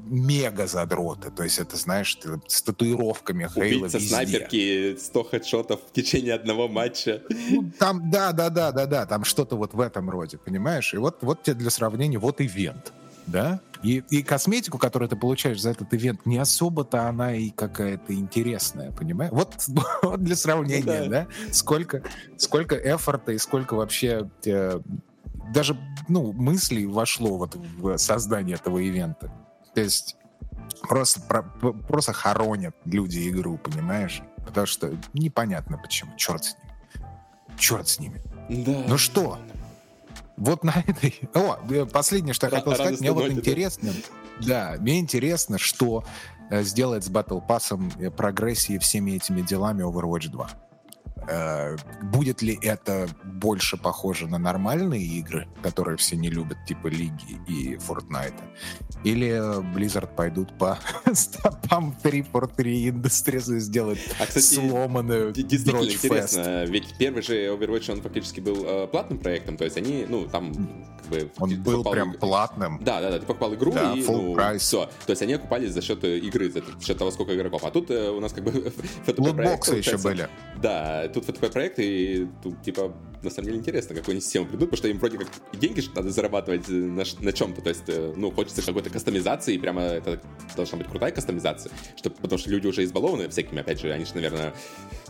мега 0.06 0.66
задроты. 0.66 1.30
То 1.30 1.44
есть 1.44 1.58
это, 1.58 1.76
знаешь, 1.76 2.14
ты, 2.14 2.40
с 2.46 2.62
татуировками 2.62 3.48
Хейла 3.52 3.86
Убийца 3.86 3.98
везде. 3.98 4.14
снайперки 4.14 4.96
100 4.96 5.24
хедшотов 5.24 5.80
в 5.88 5.92
течение 5.92 6.34
одного 6.34 6.68
матча. 6.68 7.22
Ну, 7.28 7.70
там, 7.78 8.10
да, 8.10 8.32
да, 8.32 8.50
да, 8.50 8.72
да, 8.72 8.86
да, 8.86 9.06
там 9.06 9.24
что-то 9.24 9.56
вот 9.56 9.74
в 9.74 9.80
этом 9.80 10.10
роде, 10.10 10.38
понимаешь? 10.38 10.94
И 10.94 10.96
вот, 10.96 11.18
вот 11.22 11.42
тебе 11.42 11.54
для 11.54 11.70
сравнения, 11.70 12.18
вот 12.18 12.40
ивент 12.40 12.92
да? 13.30 13.60
И, 13.82 14.02
и 14.10 14.22
косметику, 14.22 14.76
которую 14.76 15.08
ты 15.08 15.16
получаешь 15.16 15.60
за 15.60 15.70
этот 15.70 15.92
ивент, 15.94 16.26
не 16.26 16.38
особо-то 16.38 17.08
она 17.08 17.34
и 17.34 17.50
какая-то 17.50 18.12
интересная, 18.12 18.92
понимаешь? 18.92 19.32
Вот, 19.32 19.54
вот 20.02 20.22
для 20.22 20.36
сравнения, 20.36 21.04
да. 21.04 21.06
да? 21.06 21.26
Сколько, 21.52 22.02
сколько 22.36 22.76
эфорта 22.76 23.32
и 23.32 23.38
сколько 23.38 23.74
вообще 23.74 24.28
э, 24.44 24.80
даже 25.54 25.76
ну, 26.08 26.32
мыслей 26.32 26.86
вошло 26.86 27.38
вот 27.38 27.56
в 27.56 27.96
создание 27.96 28.56
этого 28.56 28.78
ивента. 28.78 29.32
То 29.74 29.80
есть 29.80 30.16
просто, 30.82 31.20
про, 31.20 31.42
просто 31.42 32.12
хоронят 32.12 32.74
люди 32.84 33.28
игру, 33.28 33.58
понимаешь? 33.58 34.22
Потому 34.44 34.66
что 34.66 34.96
непонятно 35.12 35.78
почему. 35.78 36.12
Черт 36.16 36.44
с 36.44 36.54
ними. 36.54 36.74
Черт 37.58 37.88
с 37.88 37.98
ними. 37.98 38.20
Да. 38.48 38.84
Ну 38.88 38.98
что? 38.98 39.38
Вот 40.36 40.64
на 40.64 40.82
этой... 40.86 41.20
О, 41.34 41.58
последнее, 41.92 42.34
что 42.34 42.46
я 42.46 42.56
хотел 42.56 42.74
сказать, 42.74 43.00
мне 43.00 43.12
вот 43.12 43.30
интересно... 43.30 43.92
Да, 44.40 44.76
мне 44.78 44.98
интересно, 44.98 45.58
что 45.58 46.02
э, 46.50 46.62
сделает 46.62 47.04
с 47.04 47.10
Battle 47.10 47.46
Pass 47.46 47.78
э, 48.00 48.10
прогрессии 48.10 48.78
всеми 48.78 49.12
этими 49.12 49.42
делами 49.42 49.82
Overwatch 49.82 50.30
2. 50.30 50.50
Э, 51.28 51.76
будет 52.02 52.42
ли 52.42 52.58
это 52.62 53.08
больше 53.24 53.76
похоже 53.76 54.26
на 54.26 54.38
нормальные 54.38 55.02
игры, 55.02 55.48
которые 55.62 55.96
все 55.96 56.16
не 56.16 56.30
любят, 56.30 56.58
типа 56.66 56.88
Лиги 56.88 57.38
и 57.46 57.76
Fortnite? 57.76 58.34
Или 59.04 59.30
Blizzard 59.74 60.14
пойдут 60.14 60.56
по 60.58 60.78
стопам 61.12 61.94
343 62.02 62.90
Industries 62.90 63.56
и 63.56 63.60
сделают 63.60 63.98
а, 64.18 64.26
кстати, 64.26 64.44
сломанную 64.44 65.32
Действительно 65.32 65.82
интересно, 65.82 66.64
ведь 66.64 66.94
первый 66.98 67.22
же 67.22 67.34
Overwatch, 67.46 67.92
он 67.92 68.02
фактически 68.02 68.40
был 68.40 68.64
э, 68.64 68.86
платным 68.86 69.18
проектом, 69.18 69.56
то 69.56 69.64
есть 69.64 69.76
они, 69.76 70.06
ну, 70.08 70.26
там 70.26 70.52
как 70.98 71.06
бы... 71.10 71.30
Он 71.38 71.50
был 71.62 71.72
покупал... 71.72 71.92
прям 71.92 72.14
платным. 72.14 72.78
Да, 72.82 73.00
да, 73.00 73.10
да, 73.10 73.18
ты 73.18 73.26
покупал 73.26 73.54
игру 73.54 73.72
да, 73.72 73.94
и, 73.94 74.00
full 74.00 74.22
ну, 74.22 74.34
price. 74.34 74.58
все. 74.58 74.86
То 75.06 75.10
есть 75.10 75.22
они 75.22 75.34
окупались 75.34 75.72
за 75.72 75.82
счет 75.82 76.02
игры, 76.04 76.50
за 76.50 76.62
счет 76.80 76.98
того, 76.98 77.10
сколько 77.10 77.34
игроков. 77.34 77.64
А 77.64 77.70
тут 77.70 77.90
э, 77.90 78.10
у 78.10 78.20
нас 78.20 78.32
как 78.32 78.44
бы... 78.44 78.50
Лутбоксы 79.18 79.76
еще 79.76 79.98
были. 79.98 80.28
Да, 80.60 81.08
тут 81.14 81.26
такой 81.26 81.50
проект, 81.50 81.78
и 81.78 82.26
тут, 82.42 82.62
типа, 82.62 82.94
на 83.22 83.30
самом 83.30 83.46
деле 83.46 83.58
интересно, 83.58 83.94
какую 83.94 84.12
они 84.12 84.20
систему 84.20 84.46
придут, 84.46 84.70
потому 84.70 84.76
что 84.76 84.88
им 84.88 84.98
вроде 84.98 85.18
как 85.18 85.28
деньги 85.52 85.80
же 85.80 85.90
надо 85.94 86.10
зарабатывать 86.10 86.68
на, 86.68 87.04
на 87.20 87.32
чем-то, 87.32 87.62
то 87.62 87.68
есть, 87.68 87.84
э, 87.88 88.12
ну, 88.16 88.30
хочется 88.30 88.62
какой-то 88.62 88.90
кастомизации, 88.90 89.54
и 89.54 89.58
прямо 89.58 89.82
это 89.82 90.20
должна 90.56 90.78
быть 90.78 90.88
крутая 90.88 91.12
кастомизация, 91.12 91.72
чтобы, 91.96 92.16
потому 92.16 92.38
что 92.38 92.50
люди 92.50 92.66
уже 92.66 92.84
избалованы 92.84 93.28
всякими, 93.28 93.60
опять 93.60 93.80
же, 93.80 93.92
они 93.92 94.04
же, 94.04 94.14
наверное, 94.14 94.54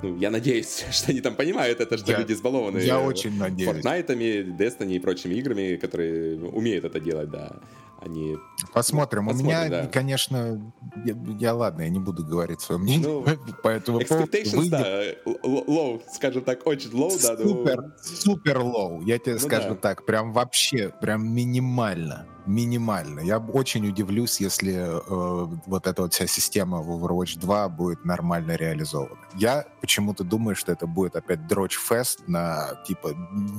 ну, 0.03 0.17
я 0.17 0.31
надеюсь, 0.31 0.85
что 0.91 1.11
они 1.11 1.21
там 1.21 1.35
понимают 1.35 1.81
это, 1.81 1.97
что 1.99 2.13
я, 2.13 2.19
люди 2.19 2.33
избалованы. 2.33 2.79
Я 2.79 3.01
очень 3.01 3.37
надеюсь. 3.37 3.71
Fortnite, 3.71 4.57
Destiny 4.57 4.97
и 4.97 4.99
прочими 4.99 5.35
играми, 5.35 5.77
которые 5.77 6.39
умеют 6.39 6.85
это 6.85 7.01
делать, 7.01 7.31
да 7.31 7.61
они... 8.01 8.39
Посмотрим. 8.73 9.27
Ну, 9.27 9.33
У 9.33 9.35
меня, 9.35 9.69
да. 9.69 9.87
конечно, 9.87 10.73
я, 11.05 11.15
я 11.39 11.55
ладно, 11.55 11.83
я 11.83 11.89
не 11.89 11.99
буду 11.99 12.25
говорить 12.25 12.61
свое 12.61 12.81
мнение 12.81 13.09
ну, 13.09 13.25
по 13.63 13.69
этому 13.69 14.01
Expectations, 14.01 14.51
поводу. 14.53 14.71
да, 14.71 15.03
low, 15.45 16.03
скажем 16.13 16.43
так, 16.45 16.67
очень 16.67 16.91
low, 16.91 17.11
да. 17.11 17.37
Супер, 17.37 17.83
но... 17.83 17.93
супер 18.03 18.59
low, 18.59 19.03
я 19.05 19.19
тебе 19.19 19.35
ну, 19.35 19.41
скажу 19.41 19.71
да. 19.71 19.75
так, 19.77 20.07
прям 20.07 20.33
вообще, 20.33 20.93
прям 21.01 21.27
минимально 21.27 22.27
минимально. 22.47 23.21
Я 23.21 23.39
очень 23.39 23.87
удивлюсь, 23.89 24.41
если 24.41 24.75
э, 24.75 25.61
вот 25.67 25.87
эта 25.87 26.03
вот 26.03 26.15
вся 26.15 26.27
система 26.27 26.81
в 26.83 26.91
Overwatch 26.91 27.39
2 27.39 27.69
будет 27.69 28.05
нормально 28.05 28.57
реализована. 28.57 29.21
Я 29.35 29.67
почему-то 29.81 30.25
думаю, 30.25 30.57
что 30.57 30.73
это 30.73 30.87
будет 30.87 31.17
опять 31.17 31.47
дрочь 31.47 31.79
фест 31.79 32.27
на 32.27 32.83
типа 32.87 33.15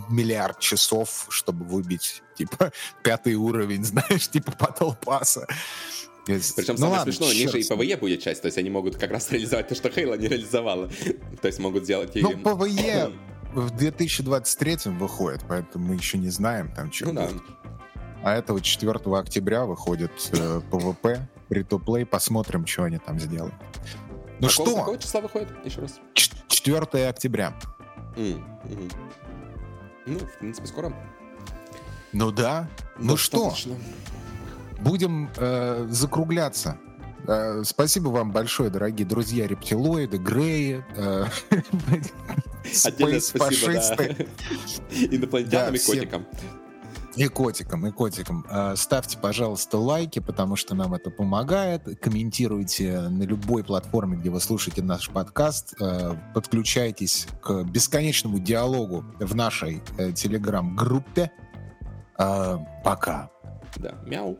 миллиард 0.10 0.60
часов, 0.60 1.28
чтобы 1.30 1.66
выбить 1.66 2.24
типа 2.36 2.72
пятый 3.04 3.36
уровень, 3.36 3.84
знаешь, 3.84 4.28
типа. 4.30 4.52
Есть... 6.28 6.56
Причем 6.56 6.74
ну, 6.74 6.78
самое 6.78 6.98
ладно, 7.00 7.14
смешное, 7.14 7.30
у 7.30 7.38
них 7.38 7.52
же 7.52 7.60
и 7.60 7.64
PvE 7.64 8.00
будет 8.00 8.22
часть, 8.22 8.42
то 8.42 8.46
есть 8.46 8.58
они 8.58 8.70
могут 8.70 8.96
как 8.96 9.12
раз 9.12 9.32
реализовать 9.32 9.68
то, 9.68 9.76
что 9.76 9.90
Хейла 9.90 10.16
не 10.16 10.28
реализовала. 10.28 10.90
то 11.42 11.48
есть 11.48 11.60
могут 11.60 11.86
сделать... 11.86 12.12
Ну, 12.16 12.32
PvE 12.34 13.14
в 13.54 13.76
2023 13.76 14.92
выходит, 14.92 15.42
поэтому 15.48 15.88
мы 15.88 15.96
еще 15.96 16.18
не 16.18 16.30
знаем 16.30 16.72
там, 16.76 16.92
что 16.92 17.08
ну, 17.08 17.22
будет. 17.22 17.38
Да. 17.38 17.61
А 18.24 18.34
этого 18.34 18.62
4 18.62 18.92
октября 19.18 19.66
выходит 19.66 20.12
э, 20.34 20.62
PvP, 20.72 21.22
free-to-play. 21.50 22.06
Посмотрим, 22.06 22.68
что 22.68 22.84
они 22.84 23.00
там 23.00 23.20
сделают. 23.20 23.54
Ну 24.40 24.48
какого, 24.48 24.68
что? 24.68 24.76
Какого 24.78 24.98
числа 24.98 25.22
выходит? 25.22 25.50
Еще 25.66 25.82
раз. 25.82 26.00
4 26.14 27.08
октября. 27.08 27.54
Mm, 28.16 28.44
mm 28.66 28.94
Ну, 30.06 30.20
в 30.20 30.38
принципе, 30.38 30.68
скоро. 30.68 30.94
Ну 32.14 32.32
да. 32.32 32.70
Ну 32.98 33.18
что? 33.18 33.54
Будем 34.80 35.30
э, 35.38 35.88
закругляться. 35.90 36.78
Э, 37.28 37.64
спасибо 37.64 38.10
вам 38.10 38.32
большое, 38.32 38.70
дорогие 38.70 39.08
друзья, 39.08 39.48
рептилоиды, 39.48 40.18
Греи, 40.18 40.84
э, 40.96 41.26
спейс-фашисты. 42.66 44.28
Инопланетянам 44.92 45.76
и 45.76 45.80
котикам. 45.80 46.26
И 47.16 47.28
котикам, 47.28 47.86
и 47.88 47.92
котикам. 47.92 48.46
А, 48.50 48.76
ставьте, 48.76 49.18
пожалуйста, 49.18 49.78
лайки, 49.78 50.20
потому 50.20 50.56
что 50.56 50.76
нам 50.76 50.94
это 50.94 51.10
помогает. 51.10 52.00
Комментируйте 52.00 53.02
на 53.02 53.24
любой 53.24 53.64
платформе, 53.64 54.18
где 54.18 54.30
вы 54.30 54.40
слушаете 54.40 54.82
наш 54.82 55.10
подкаст. 55.10 55.76
А, 55.82 56.18
подключайтесь 56.34 57.28
к 57.42 57.64
бесконечному 57.64 58.40
диалогу 58.40 59.04
в 59.20 59.36
нашей 59.36 59.82
э, 59.98 60.14
телеграм-группе. 60.14 61.32
А, 62.18 62.58
пока. 62.84 63.30
Да, 63.76 63.96
мяу. 64.06 64.38